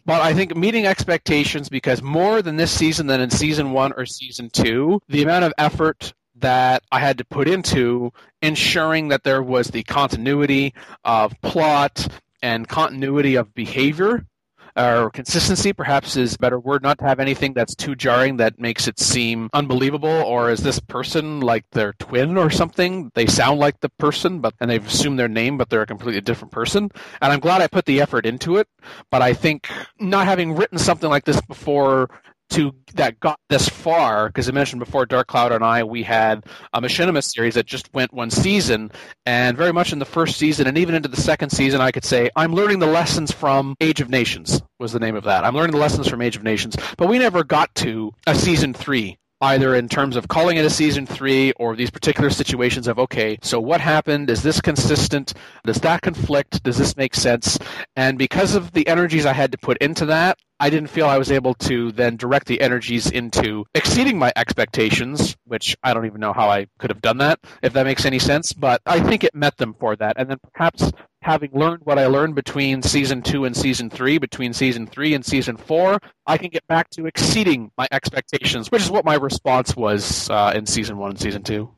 But 0.06 0.22
I 0.22 0.34
think 0.34 0.56
meeting 0.56 0.86
expectations 0.86 1.70
because 1.70 2.02
more 2.02 2.42
than 2.42 2.58
this 2.58 2.72
season 2.72 3.08
than 3.08 3.22
in 3.22 3.30
season 3.30 3.72
one 3.72 3.94
or 3.94 4.06
season 4.06 4.50
two, 4.50 5.02
the 5.08 5.24
amount 5.24 5.46
of 5.46 5.54
effort 5.58 6.14
that 6.36 6.84
I 6.92 7.00
had 7.00 7.20
to 7.20 7.26
put 7.26 7.48
into 7.48 8.12
ensuring 8.42 9.10
that 9.10 9.24
there 9.24 9.42
was 9.44 9.68
the 9.68 9.84
continuity 9.84 10.74
of 11.04 11.40
plot 11.42 12.08
and 12.42 12.68
continuity 12.68 13.36
of 13.36 13.54
behavior 13.54 14.26
or 14.76 15.10
consistency 15.12 15.74
perhaps 15.74 16.16
is 16.16 16.36
a 16.36 16.40
better 16.40 16.60
word. 16.60 16.84
Not 16.84 17.00
to 17.00 17.06
have 17.06 17.20
anything 17.20 17.54
that's 17.54 17.76
too 17.76 17.96
jarring 17.96 18.38
that 18.38 18.60
makes 18.60 18.88
it 18.88 19.00
seem 19.00 19.50
unbelievable. 19.54 20.10
Or 20.10 20.50
is 20.50 20.62
this 20.62 20.80
person 20.80 21.40
like 21.40 21.66
their 21.72 21.94
twin 21.94 22.38
or 22.38 22.50
something? 22.50 23.12
They 23.16 23.26
sound 23.26 23.60
like 23.60 23.80
the 23.80 23.90
person 23.90 24.40
but 24.40 24.54
and 24.60 24.70
they've 24.70 24.86
assumed 24.86 25.20
their 25.20 25.28
name 25.28 25.58
but 25.58 25.70
they're 25.70 25.82
a 25.82 25.88
completely 25.88 26.22
different 26.22 26.52
person. 26.52 26.90
And 27.22 27.32
i'm 27.32 27.40
glad 27.40 27.62
i 27.62 27.68
put 27.68 27.86
the 27.86 28.02
effort 28.02 28.26
into 28.26 28.58
it 28.58 28.68
but 29.10 29.22
i 29.22 29.34
think 29.34 29.70
not 30.00 30.26
having 30.26 30.56
written 30.56 30.78
something 30.78 31.10
like 31.10 31.26
this 31.26 31.42
before 31.42 32.10
to 32.52 32.74
that 32.94 33.20
got 33.20 33.40
this 33.50 33.68
far 33.68 34.28
because 34.28 34.48
I 34.48 34.52
mentioned 34.52 34.80
before 34.80 35.06
Dark 35.06 35.28
Cloud 35.28 35.52
and 35.52 35.64
I 35.64 35.84
we 35.84 36.04
had 36.04 36.46
a 36.74 36.82
Machinima 36.82 37.24
series 37.24 37.56
that 37.56 37.66
just 37.66 37.94
went 37.94 38.14
one 38.14 38.30
season 38.30 38.92
and 39.26 39.58
very 39.58 39.72
much 39.72 39.94
in 39.94 40.00
the 40.00 40.06
first 40.06 40.38
season 40.38 40.68
and 40.68 40.78
even 40.78 40.96
into 40.96 41.10
the 41.10 41.22
second 41.22 41.50
season 41.52 41.82
I 41.82 41.92
could 41.92 42.06
say 42.06 42.30
I'm 42.36 42.54
learning 42.54 42.80
the 42.80 42.88
lessons 42.88 43.32
from 43.32 43.76
Age 43.82 44.02
of 44.02 44.10
Nations 44.10 44.62
was 44.80 44.92
the 44.92 45.00
name 45.00 45.16
of 45.16 45.24
that. 45.26 45.46
I'm 45.46 45.56
learning 45.56 45.72
the 45.72 45.78
lessons 45.78 46.08
from 46.08 46.22
Age 46.22 46.36
of 46.36 46.44
Nations. 46.44 46.76
But 46.98 47.08
we 47.08 47.20
never 47.20 47.44
got 47.44 47.74
to 47.76 48.14
a 48.28 48.36
season 48.36 48.74
3 48.74 49.18
either 49.42 49.76
in 49.76 49.90
terms 49.90 50.16
of 50.16 50.28
calling 50.28 50.58
it 50.58 50.66
a 50.66 50.70
season 50.70 51.06
three 51.06 51.52
or 51.54 51.76
these 51.76 51.90
particular 51.90 52.30
situations 52.30 52.88
of 52.88 53.00
okay 53.00 53.38
so 53.42 53.60
what 53.60 53.82
happened? 53.82 54.30
Is 54.30 54.44
this 54.44 54.62
consistent? 54.62 55.34
Does 55.66 55.80
that 55.82 56.02
conflict? 56.02 56.64
Does 56.64 56.78
this 56.78 56.96
make 56.96 57.16
sense? 57.16 57.58
And 57.96 58.18
because 58.18 58.56
of 58.56 58.72
the 58.72 58.88
energies 58.88 59.26
i 59.26 59.34
had 59.34 59.52
to 59.52 59.58
put 59.58 59.78
into 59.80 60.06
that 60.08 60.38
i 60.62 60.70
didn't 60.70 60.88
feel 60.88 61.08
i 61.08 61.18
was 61.18 61.32
able 61.32 61.54
to 61.54 61.92
then 61.92 62.16
direct 62.16 62.48
the 62.48 62.62
energies 62.62 63.12
into 63.12 63.66
exceeding 63.76 64.18
my 64.18 64.32
expectations 64.36 65.36
which 65.46 65.76
i 65.84 65.94
don't 65.94 66.06
even 66.06 66.22
know 66.22 66.34
how 66.34 66.50
i 66.50 66.66
could 66.80 66.90
have 66.90 67.02
done 67.02 67.18
that 67.18 67.40
if 67.62 67.74
that 67.74 67.86
makes 67.86 68.06
any 68.06 68.20
sense 68.20 68.54
but 68.54 68.82
i 68.86 69.00
think 69.00 69.24
it 69.24 69.36
met 69.36 69.58
them 69.58 69.74
for 69.74 69.96
that 69.96 70.16
and 70.18 70.30
then 70.30 70.38
perhaps 70.54 70.92
having 71.22 71.52
learned 71.54 71.82
what 71.84 72.00
I 72.00 72.08
learned 72.08 72.36
between 72.36 72.82
season 72.82 73.22
two 73.22 73.46
and 73.46 73.56
season 73.56 73.90
three, 73.90 74.18
between 74.18 74.54
season 74.54 74.88
three 74.88 75.14
and 75.14 75.24
season 75.24 75.56
four, 75.56 76.00
I 76.26 76.38
can 76.38 76.50
get 76.50 76.66
back 76.68 76.90
to 76.92 77.06
exceeding 77.06 77.72
my 77.78 77.88
expectations, 77.92 78.72
which 78.72 78.82
is 78.82 78.90
what 78.90 79.06
my 79.06 79.16
response 79.16 79.76
was 79.76 80.30
uh, 80.30 80.54
in 80.56 80.66
season 80.66 80.98
one 80.98 81.12
and 81.12 81.20
season 81.20 81.44
two. 81.44 81.70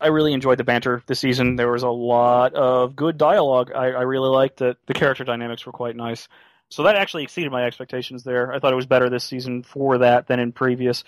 I 0.00 0.08
really 0.08 0.32
enjoyed 0.32 0.58
the 0.58 0.64
banter 0.64 1.02
this 1.06 1.18
season. 1.18 1.56
There 1.56 1.72
was 1.72 1.82
a 1.82 1.88
lot 1.88 2.54
of 2.54 2.94
good 2.94 3.18
dialogue. 3.18 3.72
I, 3.74 3.86
I 3.86 4.02
really 4.02 4.28
liked 4.28 4.58
that. 4.58 4.76
The 4.86 4.94
character 4.94 5.24
dynamics 5.24 5.66
were 5.66 5.72
quite 5.72 5.96
nice. 5.96 6.28
So 6.70 6.82
that 6.84 6.96
actually 6.96 7.22
exceeded 7.22 7.50
my 7.50 7.64
expectations 7.64 8.24
there. 8.24 8.52
I 8.52 8.58
thought 8.58 8.72
it 8.72 8.76
was 8.76 8.86
better 8.86 9.08
this 9.08 9.24
season 9.24 9.62
for 9.62 9.98
that 9.98 10.26
than 10.26 10.38
in 10.40 10.52
previous. 10.52 11.04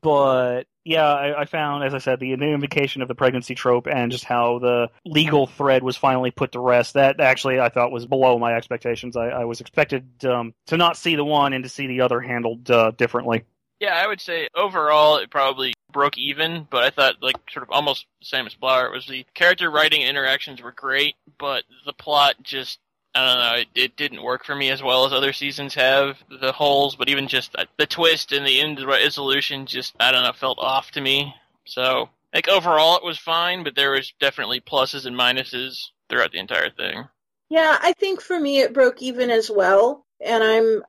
But 0.00 0.64
yeah, 0.84 1.06
I, 1.06 1.42
I 1.42 1.44
found, 1.46 1.84
as 1.84 1.94
I 1.94 1.98
said, 1.98 2.20
the 2.20 2.36
new 2.36 2.54
invocation 2.54 3.02
of 3.02 3.08
the 3.08 3.14
pregnancy 3.14 3.54
trope 3.54 3.86
and 3.86 4.12
just 4.12 4.24
how 4.24 4.58
the 4.58 4.90
legal 5.04 5.46
thread 5.46 5.82
was 5.82 5.96
finally 5.96 6.30
put 6.30 6.52
to 6.52 6.60
rest. 6.60 6.94
That 6.94 7.20
actually 7.20 7.60
I 7.60 7.68
thought 7.68 7.90
was 7.90 8.06
below 8.06 8.38
my 8.38 8.54
expectations. 8.54 9.16
I, 9.16 9.28
I 9.28 9.44
was 9.44 9.60
expected 9.60 10.24
um, 10.24 10.54
to 10.66 10.76
not 10.76 10.96
see 10.96 11.16
the 11.16 11.24
one 11.24 11.52
and 11.52 11.64
to 11.64 11.70
see 11.70 11.86
the 11.86 12.02
other 12.02 12.20
handled 12.20 12.70
uh, 12.70 12.92
differently. 12.92 13.44
Yeah, 13.80 13.94
I 13.94 14.06
would 14.06 14.20
say 14.20 14.48
overall 14.54 15.18
it 15.18 15.30
probably 15.30 15.74
broke 15.92 16.16
even, 16.16 16.66
but 16.70 16.82
I 16.82 16.90
thought 16.90 17.22
like 17.22 17.36
sort 17.50 17.62
of 17.62 17.70
almost 17.70 18.06
the 18.20 18.26
same 18.26 18.46
as 18.46 18.54
Blower. 18.54 18.86
It 18.86 18.92
was 18.92 19.06
the 19.06 19.26
character 19.34 19.70
writing 19.70 20.02
interactions 20.02 20.62
were 20.62 20.72
great, 20.72 21.14
but 21.38 21.64
the 21.84 21.92
plot 21.92 22.36
just 22.42 22.78
I 23.16 23.34
don't 23.34 23.44
know, 23.44 23.60
it, 23.60 23.68
it 23.74 23.96
didn't 23.96 24.22
work 24.22 24.44
for 24.44 24.54
me 24.54 24.68
as 24.70 24.82
well 24.82 25.06
as 25.06 25.12
other 25.12 25.32
seasons 25.32 25.74
have. 25.74 26.18
The 26.28 26.52
holes, 26.52 26.96
but 26.96 27.08
even 27.08 27.28
just 27.28 27.52
the, 27.52 27.66
the 27.78 27.86
twist 27.86 28.32
and 28.32 28.46
the 28.46 28.60
end 28.60 28.78
resolution 28.80 29.64
just 29.64 29.94
I 29.98 30.12
don't 30.12 30.22
know 30.22 30.32
felt 30.32 30.58
off 30.58 30.90
to 30.92 31.00
me. 31.00 31.34
So 31.64 32.10
like 32.34 32.48
overall 32.48 32.98
it 32.98 33.04
was 33.04 33.18
fine, 33.18 33.64
but 33.64 33.74
there 33.74 33.92
was 33.92 34.12
definitely 34.20 34.60
pluses 34.60 35.06
and 35.06 35.16
minuses 35.16 35.86
throughout 36.10 36.32
the 36.32 36.38
entire 36.38 36.70
thing. 36.70 37.04
Yeah, 37.48 37.78
I 37.80 37.94
think 37.94 38.20
for 38.20 38.38
me 38.38 38.60
it 38.60 38.74
broke 38.74 39.00
even 39.00 39.30
as 39.30 39.50
well. 39.50 40.04
And 40.20 40.44
I'm 40.44 40.82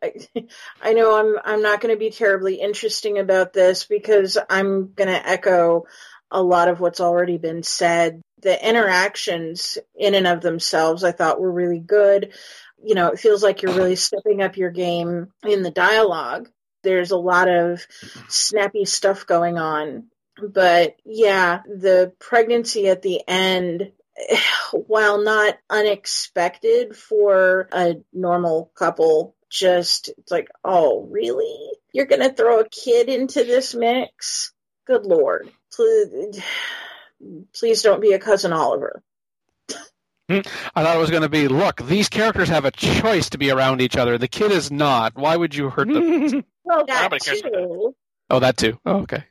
I 0.81 0.93
know 0.93 1.17
I'm 1.17 1.39
I'm 1.45 1.61
not 1.61 1.79
going 1.79 1.95
to 1.95 1.99
be 1.99 2.09
terribly 2.09 2.55
interesting 2.55 3.19
about 3.19 3.53
this 3.53 3.85
because 3.85 4.37
I'm 4.49 4.91
going 4.91 5.09
to 5.09 5.29
echo 5.29 5.85
a 6.31 6.41
lot 6.41 6.67
of 6.67 6.79
what's 6.79 6.99
already 6.99 7.37
been 7.37 7.63
said. 7.63 8.21
The 8.41 8.67
interactions 8.67 9.77
in 9.95 10.15
and 10.15 10.27
of 10.27 10.41
themselves 10.41 11.03
I 11.03 11.11
thought 11.11 11.41
were 11.41 11.51
really 11.51 11.79
good. 11.79 12.33
You 12.83 12.95
know, 12.95 13.07
it 13.07 13.19
feels 13.19 13.41
like 13.41 13.61
you're 13.61 13.73
really 13.73 13.95
stepping 13.95 14.41
up 14.41 14.57
your 14.57 14.69
game 14.69 15.27
in 15.43 15.63
the 15.63 15.71
dialogue. 15.71 16.49
There's 16.83 17.11
a 17.11 17.17
lot 17.17 17.49
of 17.49 17.85
snappy 18.27 18.85
stuff 18.85 19.25
going 19.25 19.57
on. 19.57 20.07
But 20.39 20.97
yeah, 21.03 21.61
the 21.65 22.13
pregnancy 22.19 22.87
at 22.87 23.01
the 23.01 23.21
end 23.27 23.91
while 24.71 25.21
not 25.23 25.57
unexpected 25.69 26.95
for 26.95 27.67
a 27.71 27.95
normal 28.13 28.71
couple, 28.75 29.35
just 29.49 30.09
it's 30.17 30.31
like, 30.31 30.49
oh, 30.63 31.07
really? 31.09 31.71
You're 31.93 32.05
going 32.05 32.21
to 32.21 32.33
throw 32.33 32.59
a 32.59 32.69
kid 32.69 33.09
into 33.09 33.43
this 33.43 33.73
mix? 33.73 34.53
Good 34.85 35.05
lord. 35.05 35.49
Please, 35.73 36.41
please 37.53 37.81
don't 37.81 38.01
be 38.01 38.13
a 38.13 38.19
cousin 38.19 38.53
Oliver. 38.53 39.03
Hmm? 40.29 40.39
I 40.75 40.83
thought 40.83 40.97
it 40.97 40.99
was 40.99 41.09
going 41.09 41.23
to 41.23 41.29
be 41.29 41.47
look, 41.47 41.81
these 41.87 42.09
characters 42.09 42.49
have 42.49 42.65
a 42.65 42.71
choice 42.71 43.29
to 43.29 43.37
be 43.37 43.49
around 43.49 43.81
each 43.81 43.95
other. 43.95 44.17
The 44.17 44.27
kid 44.27 44.51
is 44.51 44.71
not. 44.71 45.15
Why 45.15 45.35
would 45.35 45.55
you 45.55 45.69
hurt 45.69 45.87
them? 45.87 46.43
Well, 46.67 46.85
that 46.85 47.03
Nobody 47.03 47.23
cares 47.23 47.41
too. 47.43 47.95
oh, 48.29 48.39
that 48.39 48.57
too. 48.57 48.77
Oh, 48.85 48.97
okay. 48.97 49.23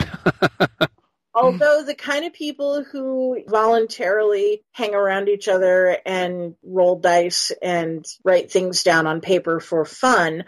Although 1.34 1.84
the 1.84 1.94
kind 1.94 2.24
of 2.24 2.32
people 2.32 2.82
who 2.82 3.44
voluntarily 3.46 4.64
hang 4.72 4.96
around 4.96 5.28
each 5.28 5.46
other 5.46 5.96
and 6.04 6.56
roll 6.64 6.98
dice 6.98 7.52
and 7.62 8.04
write 8.24 8.50
things 8.50 8.82
down 8.82 9.06
on 9.06 9.20
paper 9.20 9.60
for 9.60 9.84
fun 9.84 10.44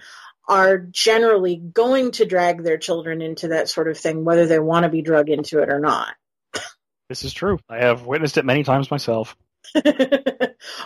are 0.48 0.78
generally 0.78 1.56
going 1.56 2.12
to 2.12 2.24
drag 2.24 2.62
their 2.62 2.78
children 2.78 3.23
into 3.23 3.48
that 3.48 3.69
sort 3.69 3.89
of 3.89 3.98
thing, 3.98 4.24
whether 4.24 4.47
they 4.47 4.59
want 4.59 4.85
to 4.85 4.89
be 4.90 5.02
drug 5.02 5.28
into 5.28 5.60
it 5.60 5.69
or 5.69 5.81
not. 5.81 6.14
This 7.09 7.24
is 7.24 7.35
true. 7.35 7.59
I 7.69 7.85
have 7.85 8.06
witnessed 8.06 8.39
it 8.39 8.44
many 8.47 8.64
times 8.64 8.90
myself. 8.90 9.36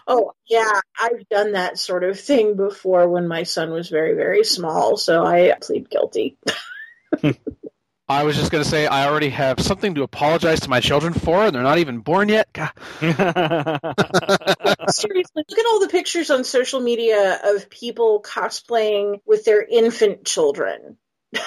oh, 0.09 0.33
yeah, 0.49 0.81
I've 0.99 1.29
done 1.29 1.53
that 1.53 1.79
sort 1.79 2.03
of 2.03 2.19
thing 2.19 2.57
before 2.57 3.09
when 3.09 3.29
my 3.29 3.45
son 3.45 3.71
was 3.71 3.89
very, 3.89 4.15
very 4.15 4.43
small, 4.43 4.97
so 4.97 5.25
I 5.25 5.55
plead 5.61 5.89
guilty. 5.89 6.37
I 8.09 8.23
was 8.23 8.37
just 8.37 8.53
going 8.53 8.63
to 8.63 8.71
say 8.71 8.87
I 8.87 9.09
already 9.09 9.31
have 9.31 9.59
something 9.61 9.97
to 9.97 10.05
apologize 10.05 10.61
to 10.61 10.71
my 10.71 10.79
children 10.81 11.13
for, 11.13 11.45
and 11.45 11.55
they're 11.55 11.63
not 11.63 11.79
even 11.79 11.99
born 11.99 12.29
yet. 12.29 12.53
God. 12.53 12.71
Seriously, 14.91 15.45
look 15.49 15.59
at 15.59 15.67
all 15.67 15.81
the 15.81 15.89
pictures 15.91 16.31
on 16.31 16.45
social 16.45 16.81
media 16.81 17.41
of 17.45 17.69
people 17.69 18.23
cosplaying 18.23 19.21
with 19.27 19.45
their 19.45 19.63
infant 19.63 20.25
children. 20.25 20.97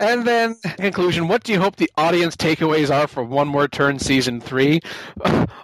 And 0.00 0.24
then, 0.24 0.54
in 0.64 0.76
conclusion, 0.76 1.26
what 1.26 1.42
do 1.42 1.52
you 1.52 1.60
hope 1.60 1.74
the 1.74 1.90
audience 1.96 2.36
takeaways 2.36 2.94
are 2.94 3.08
for 3.08 3.24
One 3.24 3.48
More 3.48 3.66
Turn 3.66 3.98
Season 3.98 4.40
3? 4.40 4.78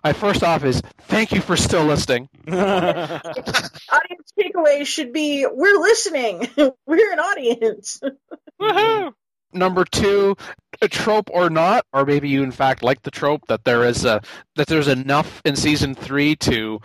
My 0.03 0.13
first 0.13 0.43
off 0.43 0.65
is 0.65 0.83
thank 1.03 1.31
you 1.31 1.41
for 1.41 1.57
still 1.57 1.85
listening. 1.85 2.29
Audience 2.49 3.23
takeaway 4.37 4.85
should 4.85 5.13
be 5.13 5.47
we're 5.47 5.79
listening. 5.79 6.49
we're 6.85 7.13
an 7.13 7.21
audience. 7.21 8.01
Woohoo! 8.61 9.13
Number 9.55 9.85
two, 9.85 10.37
a 10.83 10.89
trope 10.89 11.31
or 11.33 11.49
not, 11.49 11.87
or 11.93 12.05
maybe 12.05 12.29
you 12.29 12.43
in 12.43 12.53
fact 12.53 12.83
like 12.83 13.03
the 13.03 13.11
trope 13.11 13.47
that 13.49 13.65
there 13.65 13.85
is 13.85 14.05
a 14.05 14.21
that 14.57 14.67
there's 14.67 14.89
enough 14.89 15.41
in 15.45 15.57
season 15.57 15.95
three 15.95 16.37
to 16.37 16.81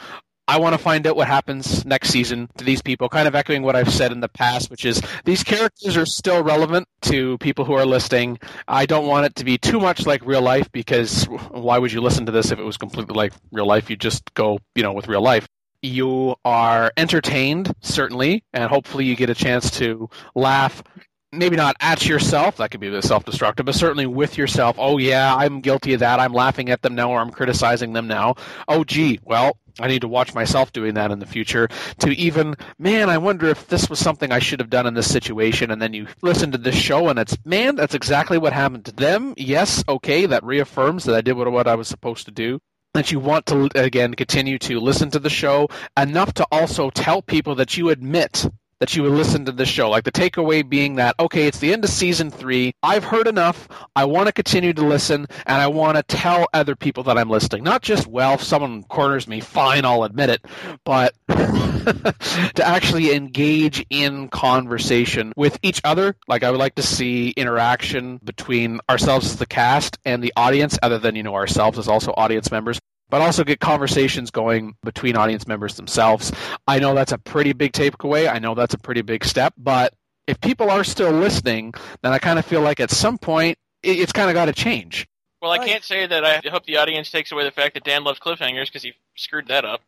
I 0.50 0.58
want 0.58 0.74
to 0.74 0.80
find 0.80 1.06
out 1.06 1.16
what 1.16 1.28
happens 1.28 1.86
next 1.86 2.10
season 2.10 2.50
to 2.58 2.66
these 2.66 2.82
people, 2.82 3.08
kind 3.08 3.28
of 3.28 3.36
echoing 3.36 3.62
what 3.62 3.76
I've 3.76 3.94
said 3.94 4.12
in 4.12 4.20
the 4.20 4.28
past, 4.28 4.72
which 4.72 4.84
is 4.84 5.00
these 5.24 5.44
characters 5.44 5.96
are 5.96 6.08
still 6.08 6.42
relevant 6.42 6.88
to 7.04 7.38
people 7.38 7.66
who 7.66 7.74
are 7.74 7.86
listening. 7.86 8.40
I 8.68 8.88
don't 8.88 9.06
want 9.06 9.28
it 9.28 9.36
to 9.36 9.46
be 9.46 9.60
too 9.60 9.80
much 9.80 10.08
like 10.08 10.26
real 10.26 10.42
life 10.42 10.72
because 10.72 11.26
why 11.52 11.78
would 11.78 11.94
you 11.94 12.02
listen 12.02 12.26
to 12.26 12.32
this 12.32 12.50
if 12.50 12.58
it 12.58 12.64
was 12.64 12.78
completely 12.78 13.14
like 13.14 13.32
real 13.52 13.68
life? 13.68 13.92
You 13.92 13.96
just 13.96 14.34
go, 14.34 14.58
you 14.74 14.82
know, 14.82 14.92
with 14.92 15.08
real 15.08 15.22
life. 15.22 15.48
You 15.84 16.36
are 16.44 16.92
entertained, 16.98 17.72
certainly, 17.82 18.44
and 18.52 18.64
hopefully 18.64 19.06
you 19.06 19.16
get 19.16 19.30
a 19.30 19.36
chance 19.36 19.70
to 19.78 20.10
laugh 20.34 20.82
maybe 21.32 21.56
not 21.56 21.76
at 21.80 22.08
yourself 22.08 22.58
that 22.58 22.72
could 22.72 22.80
be 22.80 22.88
a 22.88 22.92
bit 22.92 23.04
self-destructive 23.04 23.66
but 23.66 23.76
certainly 23.76 24.06
with 24.06 24.38
yourself 24.38 24.76
oh 24.80 24.98
yeah 24.98 25.36
i'm 25.36 25.62
guilty 25.62 25.94
of 25.94 26.00
that 26.00 26.20
i'm 26.20 26.34
laughing 26.34 26.70
at 26.70 26.82
them 26.82 26.96
now 26.96 27.12
or 27.12 27.20
i'm 27.20 27.30
criticizing 27.30 27.94
them 27.94 28.08
now. 28.08 28.36
Oh 28.68 28.84
gee 28.84 29.20
well 29.24 29.58
i 29.80 29.88
need 29.88 30.02
to 30.02 30.08
watch 30.08 30.34
myself 30.34 30.74
doing 30.74 30.96
that 30.96 31.12
in 31.12 31.20
the 31.20 31.26
future 31.26 31.68
to 32.00 32.10
even 32.16 32.56
man 32.80 33.10
i 33.10 33.18
wonder 33.18 33.48
if 33.48 33.68
this 33.68 33.90
was 33.90 34.00
something 34.00 34.32
i 34.32 34.40
should 34.40 34.60
have 34.60 34.70
done 34.70 34.88
in 34.88 34.94
this 34.94 35.12
situation. 35.12 35.72
And 35.72 35.82
then 35.82 35.94
you 35.94 36.08
listen 36.22 36.52
to 36.52 36.58
this 36.58 36.76
show 36.76 37.10
and 37.10 37.20
it's 37.20 37.38
man 37.46 37.76
that's 37.76 37.94
exactly 37.94 38.38
what 38.38 38.54
happened 38.54 38.86
to 38.86 38.92
them. 38.92 39.34
Yes 39.38 39.84
okay 39.88 40.26
that 40.26 40.44
reaffirms 40.44 41.04
that 41.06 41.16
i 41.16 41.22
did 41.22 41.34
what, 41.34 41.52
what 41.52 41.68
i 41.68 41.76
was 41.76 41.88
supposed 41.88 42.26
to 42.26 42.32
do. 42.32 42.60
That 42.96 43.12
you 43.12 43.20
want 43.20 43.46
to 43.48 43.70
again 43.76 44.16
continue 44.16 44.58
to 44.60 44.80
listen 44.80 45.12
to 45.12 45.20
the 45.20 45.30
show 45.30 45.68
enough 45.96 46.34
to 46.34 46.48
also 46.52 46.90
tell 46.90 47.22
people 47.22 47.56
that 47.56 47.78
you 47.78 47.90
admit 47.90 48.48
that 48.80 48.96
you 48.96 49.04
would 49.04 49.12
listen 49.12 49.46
to 49.46 49.52
the 49.52 49.66
show. 49.66 49.90
Like 49.90 50.04
the 50.04 50.12
takeaway 50.12 50.68
being 50.68 50.96
that, 50.96 51.16
okay, 51.20 51.48
it's 51.48 51.60
the 51.60 51.74
end 51.74 51.84
of 51.84 51.90
season 51.90 52.32
three. 52.32 52.74
I've 52.82 53.04
heard 53.04 53.28
enough. 53.28 53.68
I 53.96 54.06
want 54.06 54.28
to 54.28 54.34
continue 54.34 54.74
to 54.74 54.86
listen 54.86 55.28
and 55.46 55.62
I 55.62 55.68
want 55.68 55.98
to 55.98 56.04
tell 56.04 56.48
other 56.54 56.76
people 56.76 57.04
that 57.04 57.18
I'm 57.18 57.30
listening. 57.30 57.64
Not 57.64 57.82
just, 57.82 58.08
well, 58.08 58.36
if 58.36 58.44
someone 58.44 58.84
corners 58.84 59.28
me, 59.28 59.42
fine, 59.42 59.86
I'll 59.86 60.04
admit 60.04 60.30
it, 60.30 60.46
but 60.86 61.14
to 61.28 62.64
actually 62.64 63.14
engage 63.14 63.86
in 63.90 64.30
conversation 64.30 65.34
with 65.36 65.60
each 65.62 65.82
other. 65.84 66.16
Like 66.28 66.44
I 66.44 66.52
would 66.52 66.60
like 66.60 66.76
to 66.76 66.84
see 66.84 67.32
interaction 67.32 68.20
between 68.24 68.80
ourselves 68.90 69.28
as 69.28 69.36
the 69.38 69.46
cast 69.46 69.98
and 70.06 70.24
the 70.24 70.34
audience, 70.36 70.80
other 70.82 71.00
than, 71.00 71.16
you 71.16 71.24
know, 71.24 71.36
ourselves 71.36 71.78
as 71.78 71.88
also 71.88 72.14
audience 72.16 72.52
members 72.52 72.80
but 73.10 73.22
also 73.22 73.44
get 73.44 73.60
conversations 73.60 74.32
going 74.32 74.76
between 74.84 75.16
audience 75.18 75.48
members 75.48 75.76
themselves. 75.76 76.32
I 76.68 76.80
know 76.80 76.94
that's 76.96 77.12
a 77.12 77.18
pretty 77.18 77.54
big 77.54 77.72
takeaway. 77.74 78.32
I 78.32 78.40
know 78.40 78.56
that's 78.56 78.74
a 78.74 78.78
pretty 78.80 79.02
big 79.02 79.26
step, 79.26 79.54
but 79.58 79.94
if 80.28 80.40
people 80.42 80.70
are 80.70 80.84
still 80.84 81.12
listening, 81.12 81.74
then 82.02 82.12
I 82.14 82.20
kind 82.20 82.38
of 82.40 82.46
feel 82.46 82.62
like 82.62 82.80
at 82.80 82.92
some 82.92 83.18
point 83.18 83.58
it- 83.84 84.00
it's 84.00 84.12
kind 84.12 84.30
of 84.30 84.34
got 84.34 84.46
to 84.46 84.54
change. 84.54 85.08
Well, 85.42 85.52
I 85.52 85.66
can't 85.66 85.84
say 85.84 86.06
that 86.06 86.26
I 86.26 86.42
hope 86.50 86.66
the 86.66 86.78
audience 86.78 87.10
takes 87.12 87.32
away 87.32 87.46
the 87.46 87.52
fact 87.52 87.74
that 87.76 87.84
Dan 87.86 88.04
loves 88.04 88.20
cliffhangers 88.20 88.66
because 88.66 88.84
he 88.84 88.94
screwed 89.16 89.48
that 89.48 89.64
up. 89.66 89.82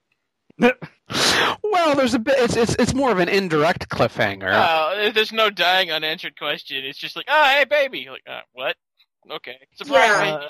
Well, 1.64 1.96
there's 1.96 2.14
a 2.14 2.20
bit. 2.20 2.36
It's 2.40 2.56
it's 2.56 2.76
it's 2.80 2.94
more 2.94 3.12
of 3.12 3.20
an 3.20 3.28
indirect 3.28 3.90
cliffhanger. 3.90 4.52
Uh, 4.54 5.12
there's 5.12 5.32
no 5.34 5.50
dying 5.50 5.92
unanswered 5.92 6.38
question. 6.38 6.86
It's 6.86 6.98
just 6.98 7.16
like, 7.18 7.26
oh, 7.30 7.44
hey, 7.46 7.66
baby. 7.66 8.00
You're 8.00 8.14
like, 8.14 8.24
uh, 8.30 8.42
what? 8.54 8.76
Okay. 9.30 9.58
Surprise 9.76 10.28
Yeah. 10.28 10.48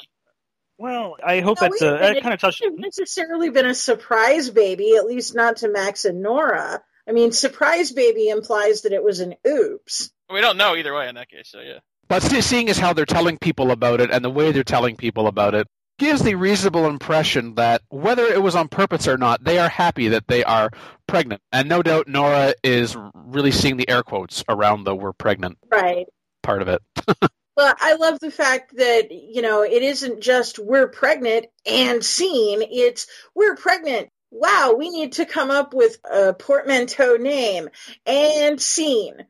Baby. 0.77 0.89
well, 0.89 1.15
I 1.23 1.39
hope 1.41 1.57
No, 1.61 1.67
that 1.67 1.71
wait 1.71 1.81
a 1.81 1.95
uh, 1.95 1.99
that 2.13 2.21
kind 2.21 2.33
of 2.33 2.39
touched. 2.39 2.61
It 2.61 2.65
hasn't 2.65 2.79
necessarily 2.81 3.49
been 3.49 3.65
a 3.65 3.75
surprise 3.75 4.49
baby, 4.49 4.95
at 4.95 5.05
least 5.05 5.35
not 5.35 5.57
to 5.57 5.69
Max 5.69 6.05
and 6.05 6.21
Nora. 6.21 6.81
I 7.07 7.11
mean, 7.13 7.31
surprise 7.31 7.91
baby 7.91 8.29
implies 8.29 8.81
that 8.83 8.91
it 8.93 9.03
was 9.03 9.19
an 9.19 9.35
oops. 9.47 10.11
We 10.31 10.41
don't 10.41 10.57
know 10.57 10.75
either 10.75 10.93
way 10.93 11.09
in 11.09 11.15
that 11.15 11.29
case, 11.29 11.49
so 11.51 11.59
yeah. 11.61 11.79
But 12.07 12.21
seeing 12.23 12.69
as 12.69 12.77
how 12.77 12.93
they're 12.93 13.05
telling 13.05 13.37
people 13.37 13.71
about 13.71 14.01
it 14.01 14.11
and 14.11 14.23
the 14.23 14.29
way 14.29 14.51
they're 14.51 14.63
telling 14.63 14.95
people 14.97 15.27
about 15.27 15.55
it 15.55 15.67
gives 15.97 16.23
the 16.23 16.35
reasonable 16.35 16.87
impression 16.87 17.55
that 17.55 17.81
whether 17.89 18.23
it 18.25 18.41
was 18.41 18.55
on 18.55 18.67
purpose 18.67 19.07
or 19.07 19.17
not, 19.17 19.43
they 19.43 19.59
are 19.59 19.69
happy 19.69 20.09
that 20.09 20.27
they 20.27 20.43
are 20.43 20.71
pregnant. 21.07 21.41
And 21.51 21.69
no 21.69 21.81
doubt 21.83 22.07
Nora 22.07 22.53
is 22.63 22.97
really 23.13 23.51
seeing 23.51 23.77
the 23.77 23.87
air 23.87 24.03
quotes 24.03 24.43
around 24.49 24.83
the 24.83 24.95
we're 24.95 25.13
pregnant 25.13 25.57
Right. 25.71 26.07
part 26.43 26.61
of 26.61 26.67
it. 26.69 26.81
But 27.55 27.77
I 27.81 27.95
love 27.95 28.19
the 28.19 28.31
fact 28.31 28.77
that, 28.77 29.11
you 29.11 29.41
know, 29.41 29.63
it 29.63 29.83
isn't 29.83 30.21
just 30.21 30.57
we're 30.57 30.87
pregnant 30.87 31.47
and 31.65 32.03
seen, 32.03 32.61
it's 32.61 33.07
we're 33.35 33.55
pregnant. 33.55 34.09
Wow, 34.31 34.75
we 34.77 34.89
need 34.89 35.13
to 35.13 35.25
come 35.25 35.51
up 35.51 35.73
with 35.73 35.97
a 36.09 36.33
portmanteau 36.33 37.17
name 37.17 37.69
and 38.05 38.61
scene. 38.61 39.25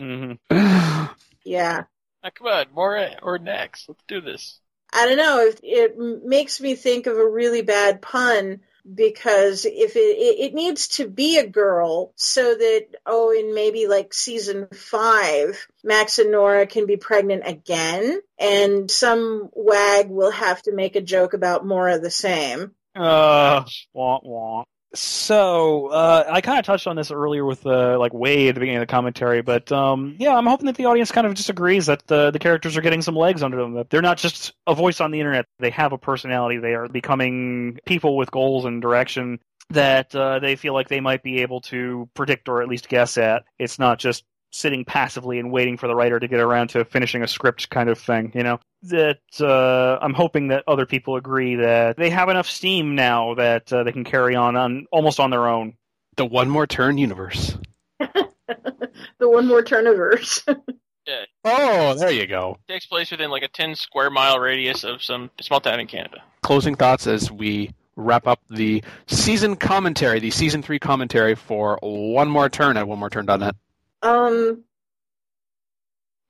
Mhm. 0.00 0.38
Yeah. 1.46 1.82
Now, 2.22 2.30
come 2.34 2.46
on, 2.46 2.66
more 2.74 3.10
or 3.22 3.38
next. 3.38 3.86
Let's 3.86 4.02
do 4.08 4.22
this. 4.22 4.58
I 4.90 5.04
don't 5.06 5.18
know. 5.18 5.46
If 5.46 5.60
it 5.62 5.98
makes 5.98 6.58
me 6.58 6.74
think 6.74 7.06
of 7.06 7.18
a 7.18 7.28
really 7.28 7.60
bad 7.60 8.00
pun 8.00 8.60
because 8.92 9.64
if 9.64 9.96
it, 9.96 9.98
it 9.98 10.54
needs 10.54 10.88
to 10.88 11.08
be 11.08 11.38
a 11.38 11.46
girl 11.46 12.12
so 12.16 12.54
that 12.54 12.86
oh 13.06 13.30
in 13.32 13.54
maybe 13.54 13.86
like 13.86 14.12
season 14.12 14.68
five 14.72 15.66
Max 15.82 16.18
and 16.18 16.32
Nora 16.32 16.66
can 16.66 16.86
be 16.86 16.96
pregnant 16.96 17.44
again 17.46 18.20
and 18.38 18.90
some 18.90 19.48
wag 19.52 20.08
will 20.10 20.30
have 20.30 20.60
to 20.62 20.74
make 20.74 20.96
a 20.96 21.00
joke 21.00 21.32
about 21.34 21.66
more 21.66 21.88
of 21.88 22.02
the 22.02 22.10
same. 22.10 22.72
Uh, 22.94 23.64
wah, 23.92 24.20
wah. 24.22 24.64
So, 24.94 25.88
uh, 25.88 26.24
I 26.28 26.40
kind 26.40 26.58
of 26.58 26.64
touched 26.64 26.86
on 26.86 26.94
this 26.94 27.10
earlier 27.10 27.44
with 27.44 27.66
uh, 27.66 27.98
like 27.98 28.14
way 28.14 28.48
at 28.48 28.54
the 28.54 28.60
beginning 28.60 28.78
of 28.78 28.86
the 28.86 28.92
commentary, 28.92 29.42
but 29.42 29.70
um, 29.72 30.14
yeah, 30.18 30.36
I'm 30.36 30.46
hoping 30.46 30.66
that 30.66 30.76
the 30.76 30.84
audience 30.84 31.10
kind 31.10 31.26
of 31.26 31.34
just 31.34 31.50
agrees 31.50 31.86
that 31.86 32.06
the 32.06 32.30
the 32.30 32.38
characters 32.38 32.76
are 32.76 32.80
getting 32.80 33.02
some 33.02 33.16
legs 33.16 33.42
under 33.42 33.56
them. 33.56 33.74
That 33.74 33.90
they're 33.90 34.02
not 34.02 34.18
just 34.18 34.52
a 34.66 34.74
voice 34.74 35.00
on 35.00 35.10
the 35.10 35.18
internet; 35.18 35.46
they 35.58 35.70
have 35.70 35.92
a 35.92 35.98
personality. 35.98 36.58
They 36.58 36.74
are 36.74 36.88
becoming 36.88 37.78
people 37.84 38.16
with 38.16 38.30
goals 38.30 38.64
and 38.64 38.80
direction 38.80 39.40
that 39.70 40.14
uh, 40.14 40.38
they 40.38 40.56
feel 40.56 40.74
like 40.74 40.88
they 40.88 41.00
might 41.00 41.22
be 41.22 41.40
able 41.42 41.60
to 41.62 42.08
predict 42.14 42.48
or 42.48 42.62
at 42.62 42.68
least 42.68 42.88
guess 42.88 43.18
at. 43.18 43.44
It's 43.58 43.78
not 43.78 43.98
just 43.98 44.24
sitting 44.54 44.84
passively 44.84 45.38
and 45.38 45.50
waiting 45.50 45.76
for 45.76 45.88
the 45.88 45.94
writer 45.94 46.20
to 46.20 46.28
get 46.28 46.40
around 46.40 46.68
to 46.68 46.84
finishing 46.84 47.22
a 47.22 47.28
script 47.28 47.68
kind 47.70 47.88
of 47.88 47.98
thing, 47.98 48.30
you 48.34 48.42
know. 48.42 48.60
That 48.84 49.18
uh, 49.40 49.98
I'm 50.00 50.14
hoping 50.14 50.48
that 50.48 50.64
other 50.68 50.86
people 50.86 51.16
agree 51.16 51.56
that 51.56 51.96
they 51.96 52.10
have 52.10 52.28
enough 52.28 52.48
steam 52.48 52.94
now 52.94 53.34
that 53.34 53.72
uh, 53.72 53.82
they 53.82 53.92
can 53.92 54.04
carry 54.04 54.36
on 54.36 54.56
on 54.56 54.86
almost 54.92 55.18
on 55.20 55.30
their 55.30 55.48
own. 55.48 55.74
the 56.16 56.24
one 56.24 56.48
more 56.48 56.66
turn 56.66 56.98
universe. 56.98 57.56
The 59.18 59.28
one 59.28 59.46
more 59.46 59.62
turnovers. 59.62 60.44
Oh, 61.44 61.94
there 61.98 62.10
you 62.10 62.26
go. 62.26 62.56
takes 62.66 62.86
place 62.86 63.10
within 63.10 63.28
like 63.30 63.42
a 63.42 63.48
10 63.48 63.74
square 63.74 64.08
mile 64.08 64.38
radius 64.38 64.84
of 64.84 65.02
some 65.02 65.30
small 65.38 65.60
town 65.60 65.78
in 65.78 65.86
Canada. 65.86 66.22
Closing 66.42 66.76
thoughts 66.76 67.06
as 67.06 67.30
we 67.30 67.72
wrap 67.96 68.26
up 68.26 68.40
the 68.48 68.82
season 69.06 69.56
commentary, 69.56 70.18
the 70.18 70.30
season 70.30 70.62
three 70.62 70.78
commentary 70.78 71.34
for 71.34 71.78
One 71.82 72.30
More 72.30 72.48
Turn 72.48 72.78
at 72.78 72.86
onemore.turn.net? 72.86 73.54
Um, 74.04 74.62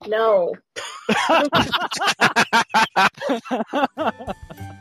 no. 0.06 0.54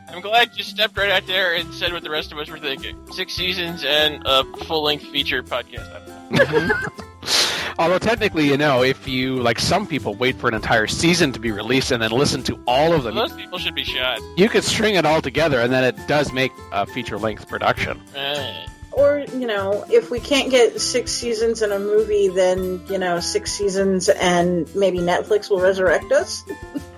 I'm 0.08 0.20
glad 0.20 0.50
you 0.56 0.62
stepped 0.62 0.96
right 0.96 1.10
out 1.10 1.26
there 1.26 1.54
and 1.54 1.72
said 1.74 1.92
what 1.92 2.02
the 2.02 2.10
rest 2.10 2.30
of 2.32 2.38
us 2.38 2.48
were 2.48 2.58
thinking. 2.58 2.96
Six 3.12 3.32
seasons 3.34 3.84
and 3.84 4.22
a 4.26 4.44
full-length 4.64 5.04
feature 5.06 5.42
podcast. 5.42 5.90
Although 7.78 7.98
technically, 7.98 8.46
you 8.46 8.56
know, 8.56 8.84
if 8.84 9.08
you 9.08 9.36
like 9.36 9.58
some 9.58 9.86
people 9.86 10.14
wait 10.14 10.36
for 10.36 10.46
an 10.48 10.54
entire 10.54 10.86
season 10.86 11.32
to 11.32 11.40
be 11.40 11.50
released 11.50 11.90
and 11.90 12.00
then 12.00 12.12
listen 12.12 12.42
to 12.44 12.62
all 12.68 12.92
of 12.92 13.02
them, 13.02 13.16
Those 13.16 13.32
people 13.32 13.58
should 13.58 13.74
be 13.74 13.82
shot. 13.82 14.20
you 14.36 14.48
could 14.48 14.62
string 14.62 14.94
it 14.94 15.04
all 15.04 15.20
together, 15.20 15.58
and 15.60 15.72
then 15.72 15.82
it 15.82 15.96
does 16.06 16.32
make 16.32 16.52
a 16.70 16.86
feature-length 16.86 17.48
production. 17.48 18.00
Eh. 18.14 18.66
Or, 18.96 19.24
you 19.32 19.46
know, 19.46 19.84
if 19.90 20.10
we 20.10 20.20
can't 20.20 20.50
get 20.50 20.80
six 20.80 21.10
seasons 21.10 21.62
in 21.62 21.72
a 21.72 21.78
movie, 21.78 22.28
then, 22.28 22.80
you 22.88 22.98
know, 22.98 23.18
six 23.20 23.52
seasons 23.52 24.08
and 24.08 24.72
maybe 24.74 24.98
Netflix 24.98 25.50
will 25.50 25.60
resurrect 25.60 26.12
us. 26.12 26.44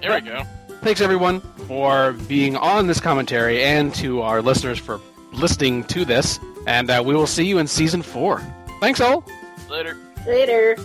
There 0.02 0.12
we 0.14 0.20
go. 0.20 0.44
Thanks 0.82 1.01
everyone 1.01 1.40
for 1.66 2.12
being 2.28 2.56
on 2.56 2.86
this 2.86 3.01
commentary, 3.01 3.64
and 3.64 3.94
to 3.97 4.23
our 4.23 4.43
listeners 4.43 4.78
for 4.78 5.01
listening 5.32 5.85
to 5.85 6.05
this. 6.05 6.39
And 6.66 6.90
uh, 6.90 7.02
we 7.05 7.14
will 7.14 7.27
see 7.27 7.44
you 7.47 7.59
in 7.59 7.66
season 7.66 8.02
four. 8.02 8.40
Thanks 8.81 9.01
all. 9.01 9.24
Later. 9.68 9.97
Later. 10.27 10.77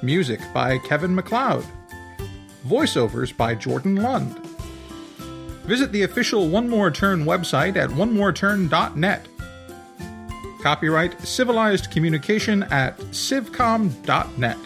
Music 0.00 0.40
by 0.54 0.78
Kevin 0.78 1.14
MacLeod. 1.14 1.64
Voiceovers 2.68 3.36
by 3.36 3.54
Jordan 3.54 3.96
Lund. 3.96 4.38
Visit 5.64 5.92
the 5.92 6.02
official 6.02 6.48
One 6.48 6.68
More 6.68 6.90
Turn 6.90 7.24
website 7.24 7.76
at 7.76 7.90
onemoreturn.net. 7.90 9.26
Copyright 10.62 11.20
Civilized 11.22 11.90
Communication 11.90 12.64
at 12.64 12.98
civcom.net. 12.98 14.58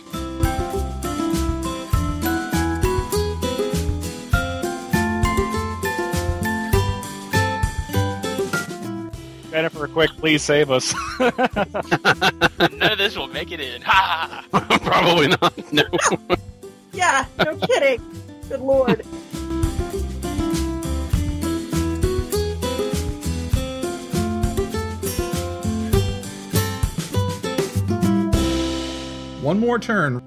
Jennifer, 9.51 9.87
quick, 9.87 10.11
please 10.17 10.43
save 10.43 10.71
us. 10.71 10.95
None 11.21 11.33
of 12.93 12.99
this 12.99 13.17
will 13.17 13.29
make 13.29 13.53
it 13.53 13.61
in. 13.61 13.83
Ha! 13.83 14.47
ha, 14.51 14.61
ha. 14.61 14.79
Probably 14.83 15.29
not. 15.29 15.73
No. 15.73 15.85
Yeah, 16.93 17.27
no 17.39 17.57
kidding. 17.57 18.03
Good 18.49 18.61
lord. 18.61 19.03
One 29.43 29.59
More 29.59 29.79
Turn 29.79 30.23